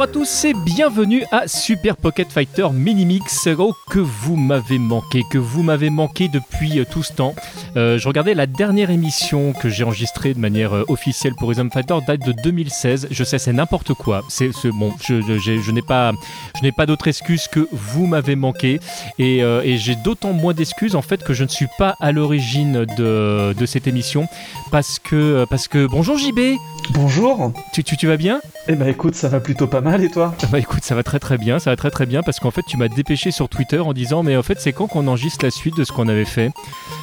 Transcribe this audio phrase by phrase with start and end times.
[0.00, 3.46] Bonjour à tous et bienvenue à Super Pocket Fighter Minimix.
[3.58, 7.34] Oh, que vous m'avez manqué, que vous m'avez manqué depuis euh, tout ce temps.
[7.76, 11.68] Euh, je regardais la dernière émission que j'ai enregistrée de manière euh, officielle pour Rhythm
[11.70, 13.08] Fighter, date de 2016.
[13.10, 14.22] Je sais, c'est n'importe quoi.
[14.30, 16.12] C'est bon, je, je, je n'ai pas,
[16.56, 18.80] je n'ai pas d'autre excuse que vous m'avez manqué
[19.18, 22.86] et, et j'ai d'autant moins d'excuses en fait que je ne suis pas à l'origine
[22.96, 24.28] de, de, cette émission
[24.70, 26.56] parce que, parce que bonjour JB.
[26.92, 27.52] Bonjour.
[27.74, 28.40] Tu, tu, tu vas bien?
[28.66, 30.34] Eh ben écoute, ça va plutôt pas mal et toi?
[30.52, 32.62] Bah écoute, ça va très très bien, ça va très très bien parce qu'en fait
[32.62, 35.50] tu m'as dépêché sur Twitter en disant mais en fait c'est quand qu'on enregistre la
[35.50, 36.52] suite de ce qu'on avait fait?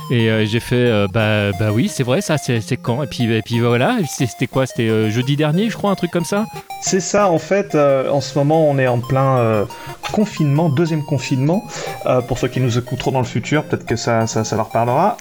[0.09, 3.03] Et euh, j'ai fait euh, bah, bah oui c'est vrai ça c'est quand?
[3.03, 4.65] Et puis, et puis voilà c'était quoi?
[4.65, 6.45] C'était euh, jeudi dernier je crois un truc comme ça?
[6.81, 9.65] C'est ça en fait en ce moment on est en plein
[10.13, 11.65] confinement, deuxième confinement
[12.27, 15.17] pour ceux qui nous écouteront dans le futur peut-être que ça, ça, ça, leur parlera.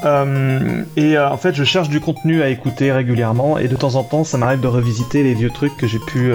[0.96, 4.22] Et en fait je cherche du contenu à écouter régulièrement et de temps en temps
[4.22, 6.32] ça m'arrive de revisiter les vieux trucs que j'ai pu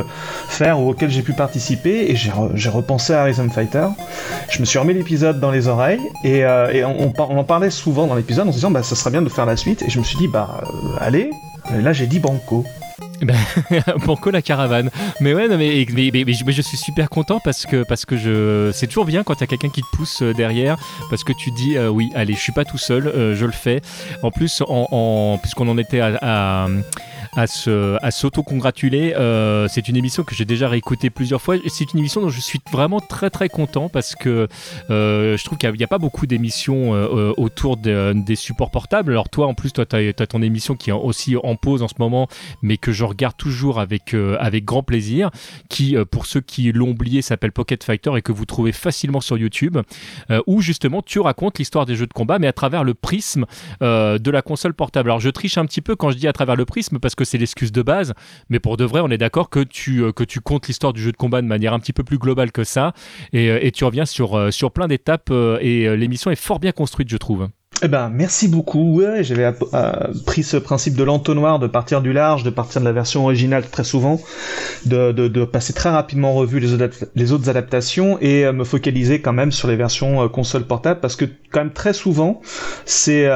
[0.49, 3.87] faire ou auxquels j'ai pu participer et j'ai re repensé à Rhythm Fighter.
[4.49, 8.15] Je me suis remis l'épisode dans les oreilles et, euh, on, en parlait souvent dans
[8.15, 10.03] l'épisode en se disant bah ça serait bien de faire la suite et je me
[10.03, 11.31] suis dit bah euh, allez,
[11.71, 12.65] là j'ai dit banco.
[13.21, 13.37] Ben,
[14.07, 14.89] Banco la caravane.
[15.19, 18.87] Mais ouais, non, mais, mais, je suis super content parce que, parce que je, c'est
[18.87, 20.77] toujours bien quand il y a quelqu'un qui te pousse euh, derrière
[21.11, 23.81] parce que tu dis oui, allez, je suis pas tout seul, je le fais.
[24.23, 26.67] En plus, en, puisqu'on en était à
[27.37, 29.13] à s'auto-congratuler.
[29.15, 31.55] Euh, c'est une émission que j'ai déjà réécoutée plusieurs fois.
[31.67, 34.47] C'est une émission dont je suis vraiment très très content parce que
[34.89, 39.11] euh, je trouve qu'il n'y a, pas beaucoup d'émissions euh, autour de, des supports portables.
[39.11, 41.83] Alors toi, en plus, toi, tu as, as, ton émission qui est aussi en pause
[41.83, 42.27] en ce moment,
[42.61, 45.31] mais que je regarde toujours avec, avec grand plaisir,
[45.69, 49.37] qui, pour ceux qui l'ont oublié, s'appelle Pocket Fighter et que vous trouvez facilement sur
[49.37, 49.77] YouTube,
[50.47, 53.45] où justement tu racontes l'histoire des jeux de combat, mais à travers le prisme
[53.81, 55.09] de la console portable.
[55.09, 57.20] Alors je triche un petit peu quand je dis à travers le prisme parce que
[57.21, 58.13] que c'est l'excuse de base,
[58.49, 61.01] mais pour de vrai, on est d'accord que tu, euh, que tu comptes l'histoire du
[61.01, 62.93] jeu de combat de manière un petit peu plus globale que ça,
[63.31, 67.09] et, euh, tu reviens sur, euh, sur plein d'étapes, et l'émission est fort bien construite,
[67.09, 67.47] je trouve.
[67.83, 69.01] Eh ben, merci beaucoup.
[69.21, 69.51] J'avais
[70.25, 73.67] pris ce principe de l'entonnoir, de partir du large, de partir de la version originale
[73.69, 74.19] très souvent,
[74.85, 76.77] de, de, passer très rapidement en revue les,
[77.15, 81.25] les autres adaptations et me focaliser quand même sur les versions console portable parce que
[81.51, 82.41] quand même très souvent,
[82.85, 83.29] c'est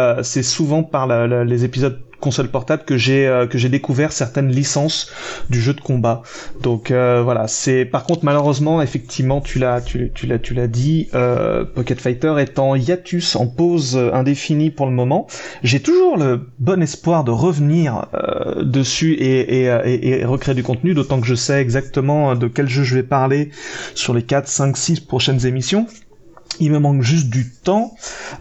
[0.43, 5.11] souvent par les épisodes console portable que j'ai euh, que j'ai découvert certaines licences
[5.51, 6.23] du jeu de combat.
[6.59, 11.07] Donc euh, voilà, c'est par contre malheureusement effectivement tu l'as tu, l'as tu l'as dit
[11.13, 15.27] euh, Pocket Fighter est en hiatus en pause indéfinie pour le moment.
[15.61, 20.95] J'ai toujours le bon espoir de revenir euh, dessus et, et, et, recréer du contenu
[20.95, 23.51] d'autant que je sais exactement de quel jeu je vais parler
[23.93, 25.85] sur les 4 5 6 prochaines émissions
[26.59, 27.95] il me manque juste du temps.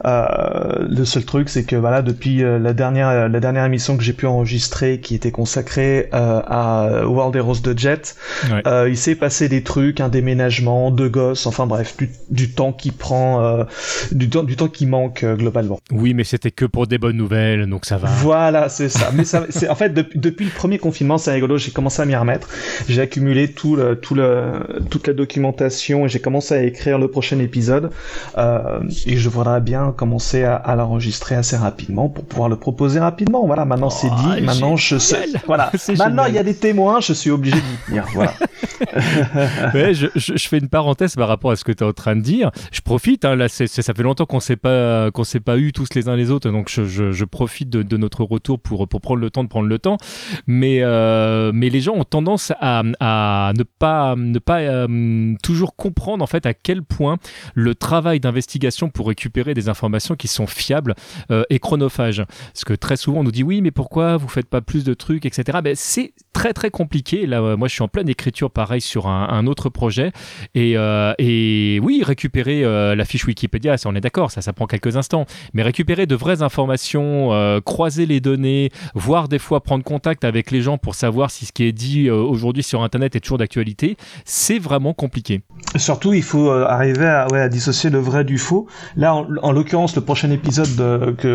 [0.05, 4.03] Euh, le seul truc, c'est que voilà, depuis euh, la dernière la dernière émission que
[4.03, 8.17] j'ai pu enregistrer, qui était consacrée euh, à World Heroes de Jet,
[8.51, 8.63] ouais.
[8.67, 12.73] euh, il s'est passé des trucs, un déménagement, deux gosses, enfin bref, du, du temps
[12.73, 13.65] qui prend, euh,
[14.13, 15.81] du temps du temps qui manque euh, globalement.
[15.91, 18.09] Oui, mais c'était que pour des bonnes nouvelles, donc ça va.
[18.09, 19.11] Voilà, c'est ça.
[19.15, 21.59] mais ça, c'est en fait de, depuis le premier confinement, c'est rigolo.
[21.59, 22.49] J'ai commencé à m'y remettre.
[22.89, 24.53] J'ai accumulé tout le tout le
[24.91, 27.91] toute la documentation et j'ai commencé à écrire le prochain épisode.
[28.39, 33.01] Euh, et je voudrais bien commencer à, à l'enregistrer assez rapidement pour pouvoir le proposer
[33.01, 33.47] rapidement.
[33.47, 35.27] Voilà, maintenant oh, c'est dit, maintenant je sais.
[35.47, 38.05] Voilà, maintenant il y a des témoins, je suis obligé d'y tenir.
[38.15, 38.33] Voilà.
[39.75, 41.93] ouais, je, je, je, fais une parenthèse par rapport à ce que tu es en
[41.93, 42.51] train de dire.
[42.73, 45.25] Je profite, hein, là, c est, c est, ça fait longtemps qu'on s'est pas qu'on
[45.25, 48.25] s'est pas eu tous les uns les autres, donc je, je profite de, de, notre
[48.25, 49.99] retour pour pour prendre le temps de prendre le temps.
[50.47, 55.77] Mais euh, mais les gens ont tendance à, à ne pas ne pas euh, toujours
[55.77, 57.19] comprendre en fait à quel point
[57.55, 60.95] le travail d'investigation pour récupérer des informations qui sont fiables
[61.31, 62.25] euh, est chronophage.
[62.53, 64.95] Parce que très souvent on nous dit oui mais pourquoi vous faites pas plus de
[64.95, 65.59] trucs etc.
[65.63, 67.27] Ben, c'est très très compliqué.
[67.27, 70.13] Là moi je suis en pleine écriture pareil sur un, autre projet
[70.55, 74.55] et, euh, et oui récupérer euh, la fiche Wikipédia ça on est d'accord ça ça
[74.55, 79.63] prend quelques instants mais récupérer de vraies informations euh, croiser les données voire des fois
[79.63, 82.83] prendre contact avec les gens pour savoir si ce qui est dit euh, aujourd'hui sur
[82.83, 85.43] internet est toujours d'actualité c'est vraiment compliqué
[85.77, 88.67] surtout il faut euh, arriver à, ouais, à dissocier le vrai du faux
[88.97, 91.27] là en, en l'occurrence le prochain épisode de, que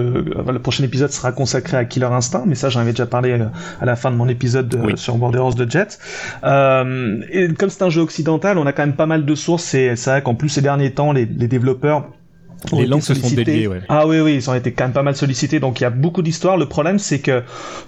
[0.51, 3.39] le prochain épisode sera consacré à Killer Instinct mais ça j'en avais déjà parlé
[3.81, 4.93] à la fin de mon épisode de, oui.
[4.95, 5.99] sur Borderlands de Jet
[6.43, 9.73] euh, et comme c'est un jeu occidental, on a quand même pas mal de sources
[9.73, 12.07] et c'est vrai qu'en plus ces derniers temps, les, les développeurs
[12.73, 13.81] Les langues se sont déliées, ouais.
[13.89, 15.89] Ah oui, oui, ils ont été quand même pas mal sollicités, donc il y a
[15.89, 16.57] beaucoup d'histoires.
[16.57, 17.43] Le problème, c'est que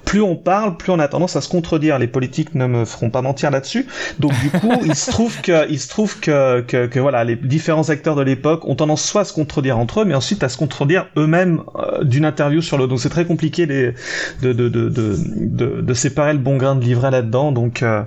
[0.06, 2.00] plus on parle, plus on a tendance à se contredire.
[2.00, 3.88] Les politiques ne me feront pas mentir là-dessus.
[4.20, 7.36] Donc du coup, il se trouve que, il se trouve que, que, que, voilà, les
[7.36, 10.50] différents acteurs de l'époque ont tendance soit à se contredire entre eux, mais ensuite à
[10.50, 12.90] se contredire eux-mêmes euh, d'une interview sur l'autre.
[12.90, 13.94] Donc c'est très compliqué les,
[14.42, 17.52] de, de, de, de, de, séparer le bon grain de livret là-dedans.
[17.52, 18.04] Donc euh,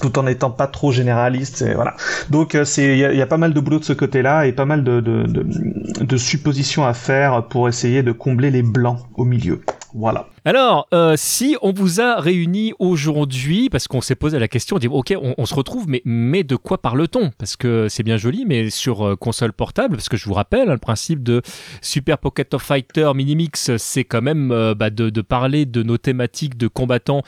[0.00, 1.96] tout en étant pas trop généraliste, et voilà.
[2.30, 4.52] Donc euh, c'est, il y, y, a pas mal de boulot de ce côté-là et
[4.52, 9.00] pas mal de, de, de, de suppositions à faire pour essayer de combler les blancs
[9.14, 9.60] au milieu.
[9.94, 10.26] Voilà.
[10.44, 14.78] Alors, euh, si on vous a réunis aujourd'hui, parce qu'on s'est posé la question, on
[14.80, 17.30] dit ok, on, se retrouve, mais, mais de quoi parle-t-on?
[17.38, 20.68] Parce que c'est bien joli, mais sur euh, console portable, parce que je vous rappelle,
[20.68, 21.42] le principe de
[21.80, 26.58] Super Pocket of Fighter Minimix, c'est quand même euh, bah, de parler de nos thématiques
[26.58, 27.22] de combattants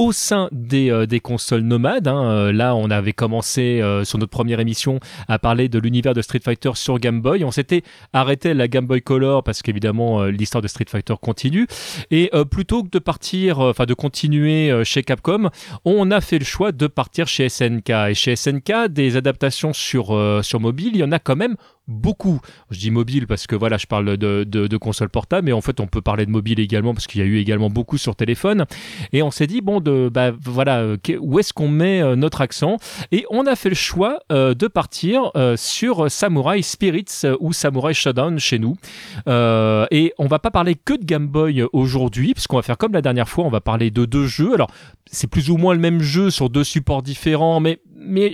[0.00, 2.08] au sein des, euh, consoles nomades.
[2.08, 2.24] Hein.
[2.24, 4.98] Euh, là, on avait commencé euh, sur notre première émission
[5.28, 7.44] à parler de l'univers de Street Fighter sur Game Boy.
[7.44, 7.82] On s'était
[8.14, 11.66] arrêté à la Game Boy Color parce qu'évidemment l'histoire de Street Fighter continue.
[12.10, 15.50] Et plutôt que de partir, enfin de continuer chez Capcom,
[15.84, 17.90] on a fait le choix de partir chez SNK.
[18.08, 20.14] Et chez SNK, des adaptations sur
[20.60, 21.56] mobile, il y en a quand même
[21.90, 22.40] beaucoup.
[22.70, 25.86] Je dis mobile parce que voilà, je parle de, console portable, mais en fait, on
[25.86, 28.64] peut parler de mobile également parce qu'il y a eu également beaucoup sur téléphone.
[29.12, 32.76] Et on s'est dit, bon, de, bah, voilà, où est-ce qu'on met euh, notre accent?
[33.12, 37.94] Et on a fait le choix euh, de partir euh, sur Samurai Spirits ou Samurai
[37.94, 38.76] Shodown chez nous.
[39.26, 43.02] et on va pas parler que de Game Boy aujourd'hui, puisqu'on va faire comme la
[43.02, 44.54] dernière fois, on va parler de deux jeux.
[44.54, 44.70] Alors,
[45.10, 47.80] c'est plus ou moins le même jeu sur deux supports différents, mais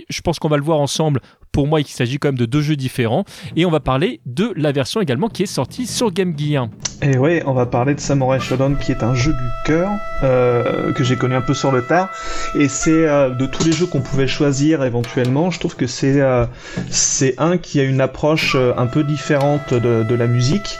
[0.09, 1.21] je pense qu'on va le voir ensemble
[1.51, 3.25] pour moi, il s'agit quand même de deux jeux différents.
[3.55, 6.67] Et on va parler de la version également qui est sortie sur Game Gear.
[7.01, 9.91] Et oui, on va parler de Samurai Shodown qui est un jeu du cœur
[10.23, 12.09] euh, que j'ai connu un peu sur le tard.
[12.55, 16.19] Et c'est euh, de tous les jeux qu'on pouvait choisir éventuellement, je trouve que c'est
[16.21, 16.45] euh,
[16.89, 20.79] c'est un qui a une approche un peu différente de, la musique,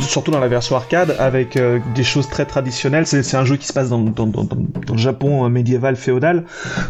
[0.00, 1.58] surtout dans la version arcade, avec
[1.94, 3.06] des choses très traditionnelles.
[3.06, 6.44] C'est un jeu qui se passe dans, dans, dans, dans le Japon médiéval féodal.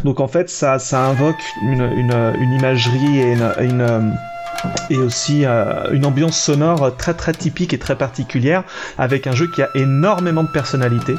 [0.04, 4.12] Donc en fait, ça, ça invoque une, une, une imagerie et une, une
[4.90, 8.64] et aussi euh, une ambiance sonore très très typique et très particulière
[8.96, 11.14] avec un jeu qui a énormément de personnalité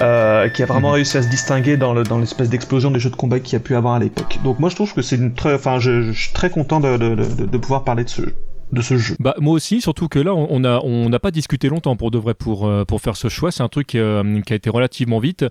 [0.00, 0.94] euh, qui a vraiment mmh.
[0.94, 3.56] réussi à se distinguer dans, le, dans l'espèce d'explosion des jeux de combat qu'il y
[3.56, 6.02] a pu avoir à l'époque donc moi je trouve que c'est une très enfin je,
[6.02, 8.34] je, suis très content de, de, de, de pouvoir parler de ce jeu
[8.72, 9.16] de ce jeu.
[9.20, 12.18] Bah moi aussi, surtout que là on a on n'a pas discuté longtemps pour de
[12.18, 13.52] vrai pour euh, pour faire ce choix.
[13.52, 15.44] C'est un truc euh, qui a été relativement vite.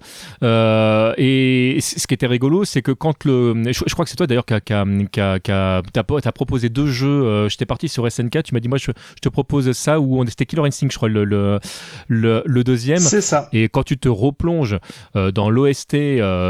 [0.43, 4.17] Euh, et ce qui était rigolo, c'est que quand le, je, je crois que c'est
[4.17, 7.47] toi d'ailleurs qui a qui a qui a t'as proposé deux jeux.
[7.47, 10.25] J'étais parti sur SNK, tu m'as dit moi je, je, te propose ça ou on
[10.25, 11.59] c'était Killer Instinct, je crois le le
[12.07, 12.99] le, le deuxième.
[12.99, 13.49] C'est ça.
[13.53, 14.77] Et quand tu te replonges
[15.15, 15.95] euh, dans l'OST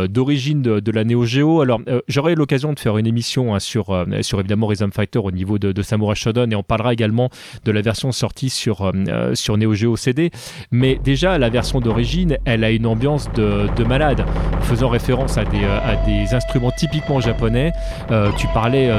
[0.10, 3.60] d'origine de, de, la Neo Geo, alors j'aurais eu l'occasion de faire une émission hein,
[3.60, 7.30] sur sur évidemment Rhythm Fighter au niveau de, de Samurai Shodown on parlera également
[7.63, 10.31] de la version sortie sur, euh, sur Neo Geo CD.
[10.72, 14.25] Mais déjà, la version d'origine, elle a une ambiance de, de malade,
[14.62, 17.72] faisant référence à des, euh, instruments typiquement japonais.
[18.12, 18.90] Euh, tu parlais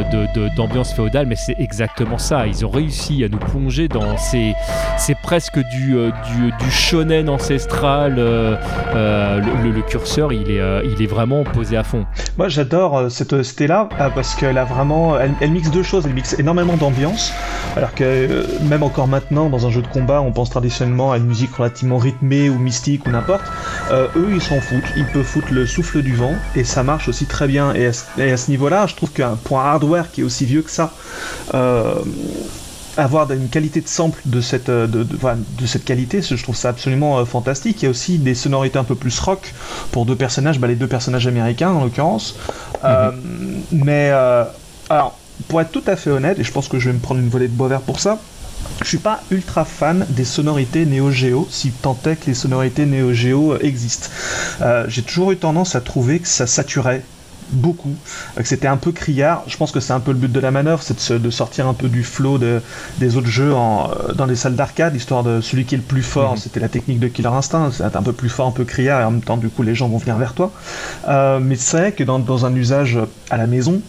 [0.57, 2.47] d'ambiance de, féodale, mais c'est exactement ça.
[2.47, 4.55] Ils ont réussi à nous plonger dans ces.
[4.99, 5.97] C'est presque du,
[6.61, 8.15] du, shonen ancestral.
[8.17, 12.07] Le, curseur, il est, il est vraiment posé à fond.
[12.39, 15.19] Moi, j'adore cette OST-là parce qu'elle a vraiment.
[15.41, 16.07] Elle mixe deux choses.
[16.07, 17.33] Elle mixe énormément d'ambiance
[17.77, 21.19] alors que euh, même encore maintenant, dans un jeu de combat, on pense traditionnellement à
[21.19, 23.45] une musique relativement rythmée ou mystique ou n'importe.
[23.91, 24.91] Euh, eux, ils s'en foutent.
[24.97, 27.75] Ils peuvent foutre le souffle du vent et ça marche aussi très bien.
[27.75, 30.93] Et à ce, niveau-là, je trouve qu'un point hardware qui est aussi vieux que ça.
[31.55, 31.95] Euh,
[32.97, 36.71] avoir une qualité de sample de cette, de, de, de, cette qualité, je trouve ça
[36.71, 37.83] absolument fantastique.
[37.83, 39.53] Il y a aussi des sonorités un peu plus rock
[39.93, 42.37] pour deux personnages, bah, les deux personnages américains en l'occurrence.
[42.37, 42.91] Mm -hmm.
[42.91, 43.11] euh,
[43.73, 44.45] mais euh,
[44.89, 47.21] alors, pour être tout à fait honnête, et je pense que je vais me prendre
[47.21, 48.19] une volée de bois vert pour ça,
[48.83, 52.87] je suis pas ultra fan des sonorités Neo Geo, si tant est que les sonorités
[52.87, 54.09] Neo Geo existent.
[54.63, 57.03] Euh, J'ai toujours eu tendance à trouver que ça saturait
[57.51, 57.95] beaucoup,
[58.35, 59.45] que c'était un peu criard.
[59.47, 61.69] Je pense que c'est un peu le but de la manœuvre, c'est de, de, sortir
[61.69, 62.61] un peu du flow de,
[62.99, 66.03] des autres jeux en, dans les salles d'arcade, histoire de celui qui est le plus
[66.03, 66.39] fort, mmh.
[66.39, 69.05] c'était la technique de Killer Instinct, c'est un peu plus fort, un peu criard, et
[69.05, 70.53] en même temps, du coup, les gens vont venir vers toi.
[71.09, 72.99] Euh, mais c'est vrai que dans, dans un usage
[73.31, 73.81] à la maison,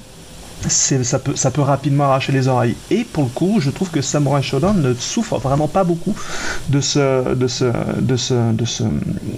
[0.67, 2.75] ça peut, ça peut rapidement arracher les oreilles.
[2.91, 6.15] Et pour le coup, je trouve que Samurai Shodown ne souffre vraiment pas beaucoup
[6.69, 7.65] de ce, de ce,
[8.01, 8.83] de ce, de ce,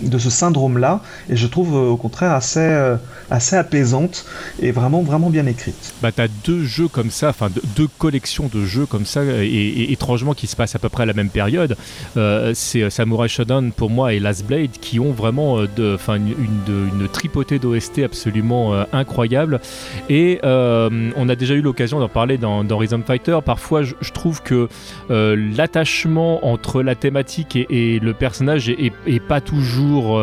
[0.04, 2.96] de ce syndrome-là, et je trouve au contraire assez,
[3.30, 4.26] assez apaisante
[4.62, 5.94] et vraiment, vraiment bien écrite.
[6.02, 10.34] Bah, t'as deux jeux comme ça, enfin deux collections de jeux comme ça, et, étrangement
[10.34, 11.76] qui se passent à peu près à la même période.
[12.18, 16.90] Euh, c'est Samurai Shodown pour moi et Last Blade qui ont vraiment de, une, une,
[17.02, 19.60] une tripotée d'OST absolument euh, incroyable.
[20.10, 23.40] Et euh, on a déjà eu l'occasion d'en parler dans, Rhythm Fighter.
[23.44, 24.68] Parfois, je, trouve que
[25.10, 30.22] l'attachement entre la thématique et, le personnage est, pas toujours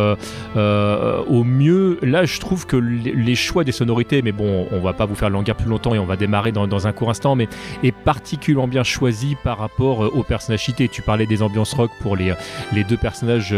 [0.56, 1.98] au mieux.
[2.02, 5.30] Là, je trouve que les, choix des sonorités, mais bon, on va pas vous faire
[5.30, 7.48] languir plus longtemps et on va démarrer dans, un court instant, mais
[7.82, 10.88] est particulièrement bien choisi par rapport au personnage cité.
[10.88, 12.34] Tu parlais des ambiances rock pour les,
[12.88, 13.54] deux personnages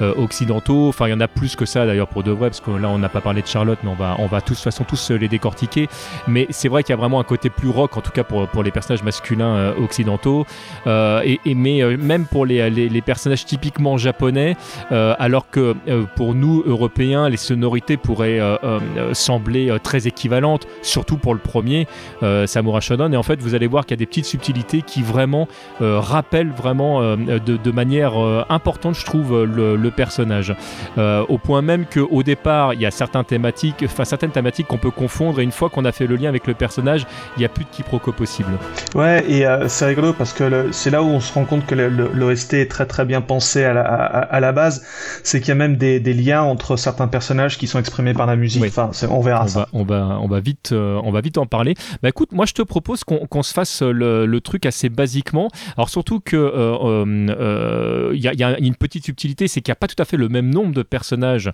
[0.00, 0.88] occidentaux.
[0.88, 2.88] Enfin, il y en a plus que ça d'ailleurs pour de vrai, parce que là,
[2.88, 5.10] on n'a pas parlé de Charlotte, mais on va, on va de toute façon, tous
[5.10, 5.88] les décortiquer.
[6.26, 8.48] Mais c'est vrai qu'il y a vraiment un côté plus rock, en tout cas pour,
[8.48, 10.46] pour les personnages masculins euh, occidentaux.
[10.86, 14.56] Euh, et, mais euh, même pour les, les, personnages typiquement japonais,
[14.90, 15.74] alors que
[16.16, 18.40] pour nous, Européens, les sonorités pourraient
[19.12, 21.86] sembler très équivalentes, surtout pour le premier,
[22.46, 23.14] Samurai Shodown.
[23.14, 25.48] Et en fait, vous allez voir qu'il y a des petites subtilités qui vraiment
[25.80, 28.14] rappellent vraiment de, manière
[28.50, 30.54] importante, je trouve, le, personnage.
[30.96, 35.40] au point même qu'au départ, il y a certaines thématiques, certaines thématiques qu'on peut confondre,
[35.40, 37.64] et une fois qu'on a fait le lien avec le personnage, il n'y a plus
[37.64, 38.50] de quiproquo possible.
[38.94, 41.74] Ouais, et euh, c'est rigolo parce que c'est là où on se rend compte que
[41.74, 44.84] l'OST est très très bien pensé à la, à, la base,
[45.22, 48.26] c'est qu'il y a même des, des, liens entre certains personnages qui sont exprimés par
[48.26, 48.64] la musique.
[48.64, 49.60] Enfin, on verra on ça.
[49.60, 51.74] Va, on va, on va vite, euh, on va vite en parler.
[52.02, 55.48] Bah écoute, moi je te propose qu'on se fasse le, le, truc assez basiquement.
[55.76, 59.80] Alors surtout que euh, il y, y, a une petite subtilité, c'est qu'il n'y a
[59.80, 61.52] pas tout à fait le même nombre de personnages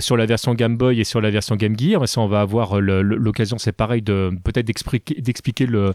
[0.00, 2.06] sur la version Game Boy et sur la version Game Gear.
[2.08, 4.11] Ça, on va avoir l'occasion, c'est pareil, de
[4.44, 5.92] peut-être d'expliquer le,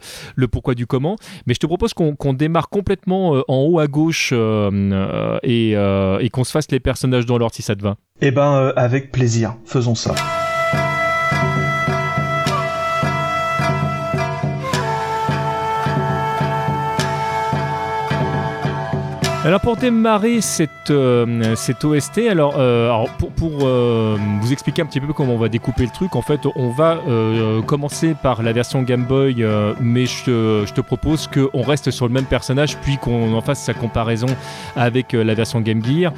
[0.48, 1.16] pourquoi du comment.
[1.46, 5.72] Mais je te propose qu'on démarre complètement euh, en haut à gauche euh, euh, et,
[6.26, 7.98] et qu'on se fasse les personnages dans l'ordre si ça te va.
[8.22, 9.56] Eh ben, avec plaisir.
[9.66, 10.16] Faisons ça.
[19.48, 24.86] Alors pour démarrer cette, euh, cette OST, alors, euh, alors pour, euh, vous expliquer un
[24.86, 26.98] petit peu comment on va découper le truc, en fait on va
[27.66, 29.46] commencer par la version Game Boy,
[29.80, 33.40] mais je te, je te propose qu'on reste sur le même personnage, puis qu'on en
[33.40, 34.28] fasse sa comparaison
[34.76, 36.12] avec la version Game Gear,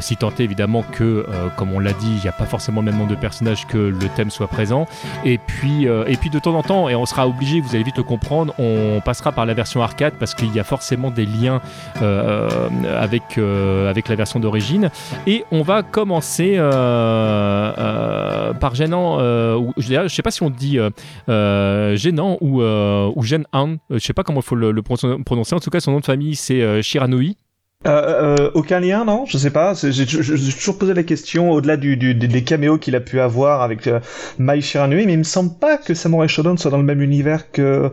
[0.00, 1.24] si tant est évidemment que,
[1.56, 3.78] comme on l'a dit, il n'y a pas forcément le même nombre de personnages que
[3.78, 4.88] le thème soit présent.
[5.24, 7.98] Et puis, et puis de temps en temps, et on sera obligé, vous allez vite
[7.98, 11.60] le comprendre, on passera par la version arcade parce qu'il y a forcément des liens
[12.86, 14.90] avec, euh, avec la version d'origine.
[15.26, 16.70] Et on va commencer euh,
[17.78, 19.18] euh, par gênant,
[19.76, 20.78] je sais pas si on dit
[21.28, 25.54] gênant ou, ou je sais pas comment il faut le, prononcer.
[25.54, 27.36] En tout cas, son nom de famille c'est Shiranui.
[27.86, 29.24] Euh, euh, aucun lien, non?
[29.26, 29.74] Je sais pas.
[29.74, 33.98] J'ai toujours posé la question au-delà des caméos qu'il a pu avoir avec euh,
[34.38, 37.50] Mai Shiranui, mais il me semble pas que Samurai Shodown soit dans le même univers
[37.50, 37.90] que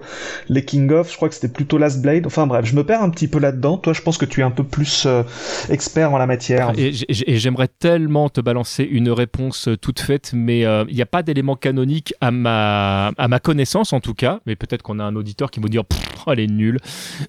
[0.47, 1.11] les King of.
[1.11, 2.27] Je crois que c'était plutôt Last Blade.
[2.27, 3.77] Enfin bref, je me perds un petit peu là-dedans.
[3.77, 5.23] Toi, je pense que tu es un peu plus euh,
[5.69, 6.71] expert en la matière.
[6.77, 11.23] Et, j'aimerais tellement te balancer une réponse euh, toute faite, mais il n'y a pas
[11.23, 14.39] d'élément canonique à ma à ma connaissance en tout cas.
[14.45, 15.83] Mais peut-être qu'on a un auditeur qui va dire,
[16.27, 16.79] elle est nulle,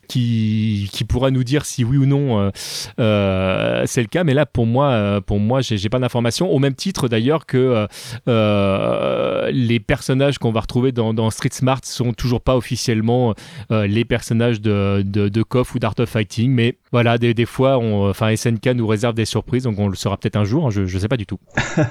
[0.08, 2.49] qui qui pourra nous dire si oui ou non
[2.98, 4.24] euh, c'est le cas.
[4.24, 6.50] Mais là, pour moi, euh, pour moi, j'ai pas d'informations.
[6.50, 7.86] Au même titre d'ailleurs que
[8.28, 13.34] euh, les personnages qu'on va retrouver dans, Street Smart sont toujours pas officiellement
[13.70, 16.50] les personnages de, de, de KOF ou d'Art of Fighting.
[16.50, 19.96] Mais voilà, des, des fois, on, enfin SNK nous réserve des surprises, donc on le
[19.96, 20.66] saura peut-être un jour.
[20.66, 21.38] Hein, je, je sais pas du tout.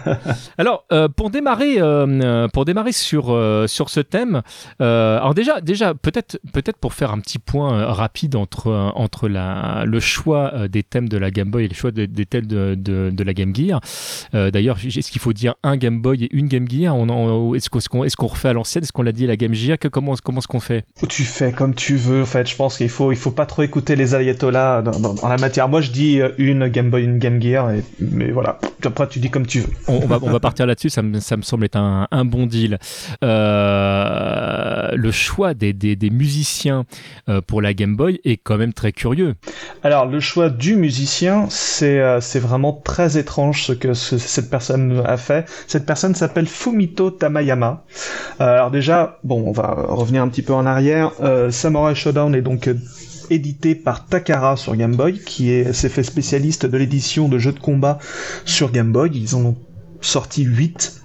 [0.58, 0.86] alors,
[1.16, 1.78] pour démarrer,
[2.54, 3.38] pour démarrer sur
[3.68, 4.42] sur ce thème,
[4.80, 10.00] alors déjà, déjà peut-être peut-être pour faire un petit point rapide entre entre la le
[10.00, 13.24] choix euh, des thèmes de la Game Boy et le choix des thèmes de, de,
[13.24, 13.82] la Game Gear.
[14.34, 17.70] Euh, d'ailleurs, est-ce qu'il faut dire un Game Boy et une Game Gear on, Est-ce
[17.70, 18.84] qu'on est qu'on refait à l'ancienne?
[18.84, 19.78] Est-ce qu'on l'a dit à la Game Gear?
[19.78, 20.86] Que, Comment, comment est-ce qu'on fait?
[21.08, 22.24] Tu fais comme tu veux.
[22.24, 25.28] En fait, je pense qu'il faut, il faut pas trop écouter les ayatollahs dans, dans,
[25.28, 25.68] la matière.
[25.68, 28.60] Moi, je dis euh, une Game Boy, une Game Gear, et, mais voilà.
[28.84, 29.70] Après, tu dis comme tu veux.
[29.88, 30.90] On, va, on va partir là-dessus.
[30.90, 32.78] Ça me, ça me semble être un, un bon deal.
[33.22, 36.86] le choix des, des, des musiciens
[37.48, 39.36] pour la Game Boy est quand même très curieux.
[39.84, 45.04] Alors, le choix du musicien, c'est euh, c'est vraiment très étrange ce que cette personne
[45.06, 45.46] a fait.
[45.68, 47.84] Cette personne s'appelle Fumito Tamayama.
[48.40, 51.12] Euh, alors déjà, bon, on va revenir un petit peu en arrière.
[51.22, 52.70] Euh, Samurai Shodown est donc
[53.30, 57.52] édité par Takara sur Game Boy, qui est s'est fait spécialiste de l'édition de jeux
[57.52, 58.00] de combat
[58.46, 59.12] sur Game Boy.
[59.14, 59.58] Ils ont
[60.00, 61.02] sorti 8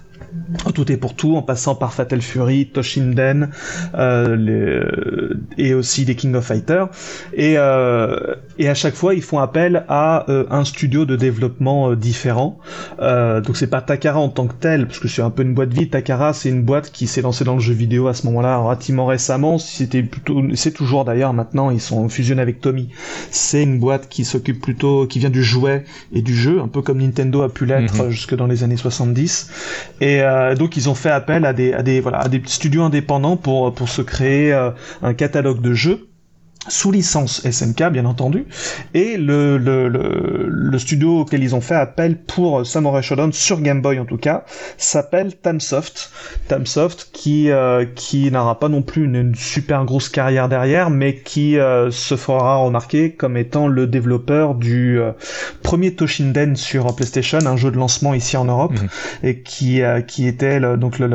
[0.73, 3.49] tout est pour tout, en passant par Fatal Fury, Toshinden,
[3.95, 6.87] euh, les, et aussi des King of Fighters.
[7.33, 11.91] Et, euh, et à chaque fois, ils font appel à euh, un studio de développement
[11.91, 12.59] euh, différent.
[12.99, 15.53] Euh, donc c'est pas Takara en tant que tel, parce que c'est un peu une
[15.53, 15.89] boîte vide.
[15.89, 19.05] Takara, c'est une boîte qui s'est lancée dans le jeu vidéo à ce moment-là, relativement
[19.05, 19.57] récemment.
[19.57, 22.89] C'était plutôt, c'est toujours d'ailleurs maintenant, ils sont fusionnés avec Tommy.
[23.31, 26.81] C'est une boîte qui s'occupe plutôt, qui vient du jouet et du jeu, un peu
[26.81, 28.09] comme Nintendo a pu l'être mhm.
[28.09, 29.49] jusque dans les années 70.
[30.01, 30.21] Et
[30.55, 34.53] donc ils ont fait appel à des, à des, studios indépendants pour, pour se créer
[35.01, 36.07] un catalogue de jeux
[36.67, 38.45] sous licence SNK bien entendu
[38.93, 43.61] et le, le, le, le, studio auquel ils ont fait appel pour Samurai Shodown sur
[43.61, 44.45] Game Boy en tout cas
[44.77, 46.11] s'appelle Tamsoft
[46.47, 51.59] Tamsoft qui euh, qui n'aura pas non plus une, super grosse carrière derrière mais qui
[51.59, 55.11] euh, se fera remarquer comme étant le développeur du euh,
[55.61, 58.89] premier Toshinden sur PlayStation un jeu de lancement ici en Europe mhm.
[59.23, 61.09] et qui qui était donc le,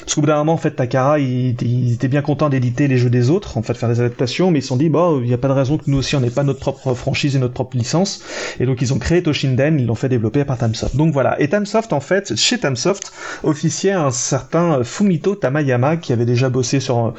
[0.00, 2.98] parce qu'au bout d'un moment en fait Takara il, il était bien content d'éditer les
[2.98, 5.34] jeux des autres en fait faire des adaptations mais ils sont dit bon, il n'y
[5.34, 7.54] a pas de raison que nous aussi on n'ait pas notre propre franchise et notre
[7.54, 8.22] propre licence.
[8.60, 10.96] Et donc ils ont créé Toshinden, ils l'ont fait développer par Tamsoft.
[10.96, 11.40] Donc voilà.
[11.40, 13.12] Et Tamsoft en fait, chez Tamsoft,
[13.42, 17.10] officiait un certain Fumito Tamayama qui avait déjà bossé sur euh,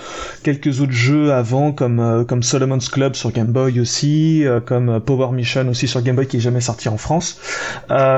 [0.44, 5.00] quelques autres jeux avant, comme euh, comme Solomon's Club sur Game Boy aussi, euh, comme
[5.00, 7.40] Power Mission aussi sur Game Boy qui est jamais sorti en France.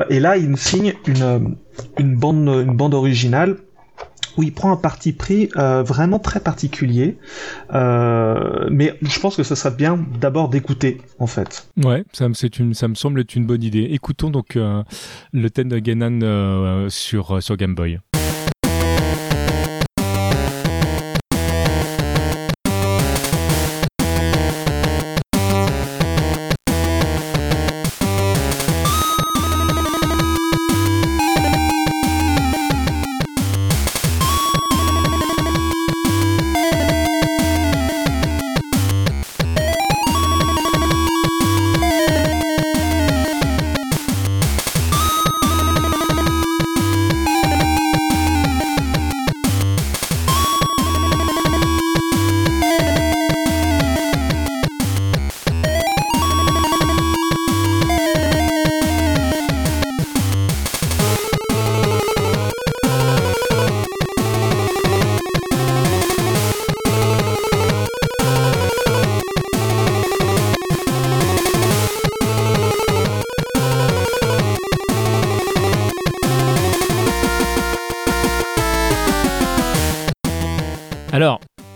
[0.10, 1.56] et là, il nous signe une
[1.98, 3.58] une bande une bande originale
[4.38, 7.18] où il prend un parti pris euh, vraiment très particulier.
[7.74, 11.70] Euh, mais je pense que ce serait bien d'abord d'écouter, en fait.
[11.84, 13.88] Ouais, ça, me semble être une bonne idée.
[13.92, 14.84] Écoutons donc euh,
[15.34, 18.00] le thème de Genan sur, sur Game Boy.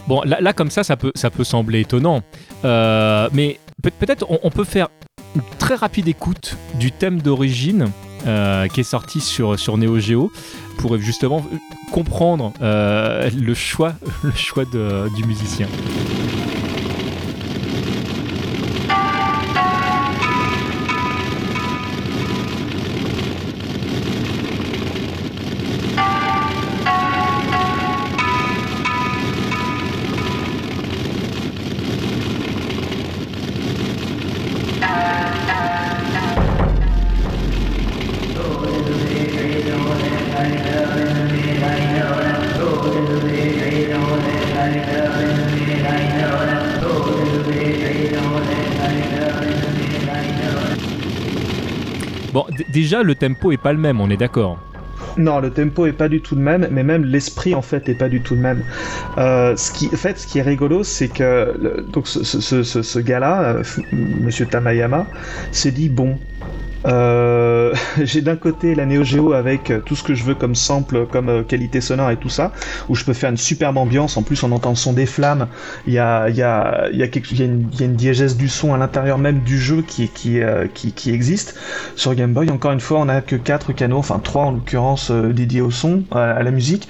[0.08, 2.22] Bon, là, comme ça, ça peut, sembler étonnant.
[2.66, 4.90] Euh, mais peut-être on, peut faire
[5.36, 7.92] une très rapide écoute du thème d'origine
[8.28, 10.32] euh, qui est sorti sur, sur Neo Geo
[10.78, 11.46] pour justement
[11.92, 14.66] comprendre euh, choix, le choix
[15.16, 15.68] du musicien.
[53.04, 54.60] Le tempo est pas le même, on est d'accord.
[55.18, 57.96] Non, le tempo est pas du tout le même, mais même l'esprit en fait est
[57.96, 58.64] pas du tout le même.
[59.18, 62.82] Euh, ce qui, en fait, ce qui est rigolo, c'est que donc ce, ce, ce,
[62.82, 65.08] ce gars-là, euh, Monsieur Tamayama,
[65.52, 66.20] s'est dit bon,
[67.72, 71.06] euh, j'ai d'un côté la Neo Geo avec tout ce que je veux comme sample,
[71.08, 72.52] comme euh, qualité sonore et tout ça,
[72.90, 74.18] où je peux faire une superbe ambiance.
[74.18, 75.48] En plus, on entend le son des flammes.
[75.88, 77.96] Il y a, il y a, il y a, quelque, il y a, une, il
[77.96, 81.56] diégèse du son à l'intérieur même du jeu qui, qui, euh, qui, existe.
[81.96, 85.12] Sur Game Boy, encore une fois, on a que quatre canaux, enfin trois en l'occurrence
[85.12, 86.88] dédiés au son, à, la musique.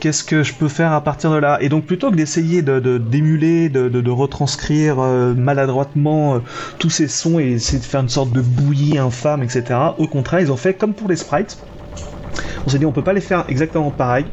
[0.00, 1.58] Qu'est-ce que je peux faire à partir de là?
[1.60, 6.40] Et donc, plutôt que d'essayer de, d'émuler, de, de, de, retranscrire maladroitement
[6.78, 9.78] tous ces sons et essayer de faire une sorte de bouillie infâme etc.
[9.98, 11.58] Au contraire, ils ont fait comme pour les sprites.
[12.66, 14.24] On s'est dit on peut pas les faire exactement pareil.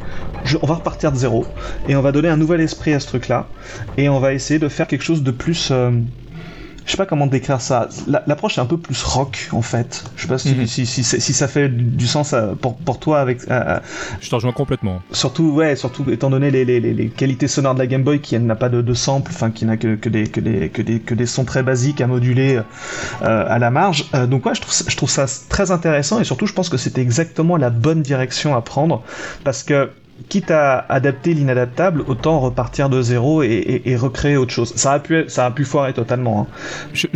[0.62, 1.46] on va repartir de zéro
[1.88, 3.48] et on va donner un nouvel esprit à ce truc-là
[3.98, 5.92] et on va essayer de faire quelque chose de plus euh,
[6.90, 7.88] je sais pas comment décrire ça.
[8.08, 10.06] L'approche est un peu plus rock en fait.
[10.16, 10.66] Je sais pas si, mhm.
[10.66, 13.44] si, si, ça fait du sens euh, pour, pour toi avec.
[13.44, 13.80] Euh, euh,
[14.20, 15.00] je t'en rejoins complètement.
[15.12, 18.40] Surtout ouais, surtout étant donné les, les, les, qualités sonores de la Game Boy qui
[18.40, 21.00] n'a pas de, de sample, enfin qui n'a que, que, des, que, des, que, des,
[21.00, 22.60] que des sons très basiques à moduler
[23.22, 24.10] à la marge.
[24.28, 27.02] donc ouais, je trouve, je trouve ça très intéressant et surtout je pense que c'était
[27.02, 29.04] exactement la bonne direction à prendre
[29.44, 29.92] parce que
[30.28, 34.74] quitte à adapter l'inadaptable, autant repartir de zéro et, recréer autre chose.
[34.76, 36.48] Ça a pu, ça a pu foirer totalement.
[36.94, 37.08] Hein.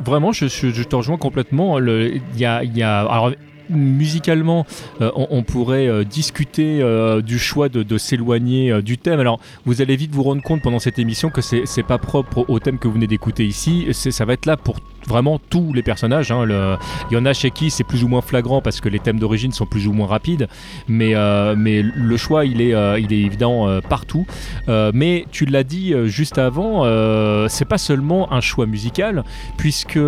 [0.00, 1.78] Vraiment, je, je, te rejoins complètement.
[1.78, 3.32] Il y a alors,
[3.70, 4.66] musicalement,
[5.00, 9.20] euh, on, pourrait euh, discuter euh, du choix de, s'éloigner du thème.
[9.20, 12.58] Alors, vous allez vite vous rendre compte pendant cette émission que c'est pas propre au
[12.58, 13.86] thème que vous venez d'écouter ici.
[13.92, 14.76] Ça va être là pour
[15.06, 16.32] vraiment tous les personnages.
[17.10, 19.18] Il y en a chez qui c'est plus ou moins flagrant parce que les thèmes
[19.18, 20.48] d'origine sont plus ou moins rapides,
[20.88, 21.14] mais,
[21.56, 24.26] mais le choix il est, il est évident partout.
[24.68, 26.84] mais tu l'as dit juste avant,
[27.48, 29.24] c'est pas seulement un choix musical,
[29.56, 29.98] puisque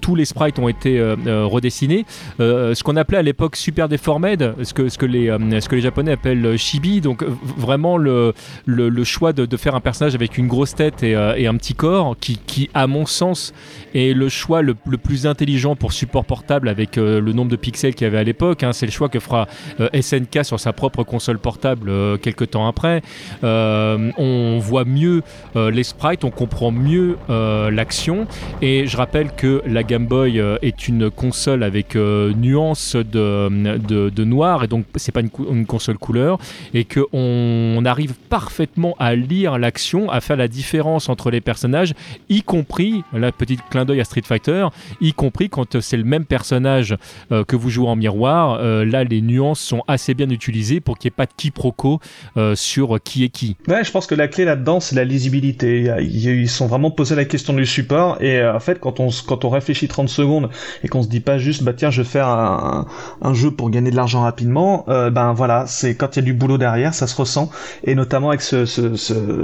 [0.00, 2.04] tous les sprites ont été redessinés.
[2.38, 5.26] ce qu'on appelait à l'époque Super Deformed, ce que, ce que, les,
[5.60, 8.34] ce que les Japonais appellent Chibi, donc vraiment le,
[8.66, 12.16] le, choix de, faire un personnage avec une grosse tête et, et un petit corps
[12.18, 13.52] qui, qui, à mon sens,
[13.94, 17.94] est le choix le, plus intelligent pour support portable avec euh, le nombre de pixels
[17.94, 18.62] qu'il y avait à l'époque.
[18.62, 18.72] Hein.
[18.72, 19.46] C'est le choix que fera
[19.80, 23.02] euh, SNK sur sa propre console portable euh, quelques temps après.
[23.42, 25.22] on voit mieux
[25.54, 28.26] les sprites, on comprend mieux l'action.
[28.62, 34.66] Et je rappelle que la Game Boy est une console avec nuance de, noir, et
[34.66, 36.38] donc c'est pas une, console couleur,
[36.74, 41.94] et qu'on on arrive parfaitement à lire l'action, à faire la différence entre les personnages,
[42.28, 44.66] y compris, la petite clin d'œil à Street Fighter,
[45.00, 46.96] y compris quand c'est le même personnage
[47.32, 48.58] euh, que vous jouez en miroir.
[48.60, 52.00] Euh, là, les nuances sont assez bien utilisées pour qu'il n'y ait pas de quiproquo
[52.36, 53.56] euh, sur qui est qui.
[53.68, 55.92] Je pense que la clé là-dedans, c'est la lisibilité.
[56.00, 60.08] Ils sont vraiment posé la question du support et en fait, quand on, réfléchit 30
[60.08, 60.50] secondes
[60.82, 62.86] et qu'on se dit pas juste, bah tiens, je vais faire un,
[63.32, 66.58] jeu pour gagner de l'argent rapidement, ben voilà, c'est quand il y a du boulot
[66.58, 67.50] derrière, ça se ressent
[67.84, 68.58] et notamment avec ce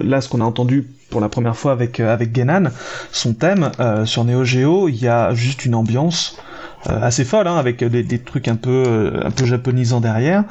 [0.02, 2.70] là, ce qu'on a entendu pour la première fois avec euh, avec Genan,
[3.12, 6.38] son thème euh, sur Neo Geo, il y a juste une ambiance
[6.88, 10.44] euh, assez folle, hein, avec des, trucs un peu un peu japonisants derrière.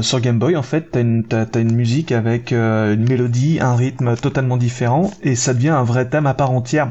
[0.00, 4.56] sur Game Boy, en fait, t'as une, une musique avec une mélodie, un rythme totalement
[4.56, 6.90] différent, et ça devient un vrai thème à part entière.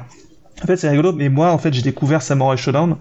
[0.64, 2.98] En fait, c'est rigolo, mais moi, en fait, j'ai découvert Samurai Shodown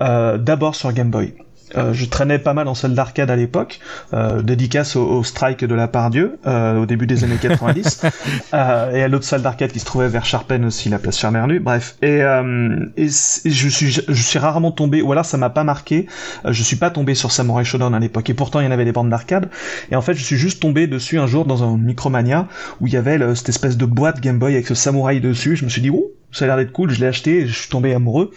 [0.00, 1.34] d'abord sur Game Boy.
[1.74, 3.80] Euh, je traînais pas mal en salle d'arcade à l'époque,
[4.14, 8.02] euh, dédicace au, strike de la Pardieu euh, au début des années 90,
[8.54, 11.60] euh, et à l'autre salle d'arcade qui se trouvait vers Charpennes aussi, la place Charmerlu.
[11.60, 15.64] Bref, et, euh, et, je suis je suis rarement tombé, ou alors ça m'a pas
[15.64, 16.06] marqué.
[16.44, 18.84] je suis pas tombé sur Samurai Shodown à l'époque, et pourtant il y en avait
[18.84, 19.50] des bandes d'arcade.
[19.90, 22.46] Et en fait, je suis juste tombé dessus un jour dans un Micromania
[22.80, 25.56] où il y avait cette espèce de boîte Game Boy avec ce samouraï dessus.
[25.56, 26.90] Je me suis dit, oh, ça a l'air d'être cool.
[26.90, 28.30] Je l'ai acheté, et je suis tombé amoureux.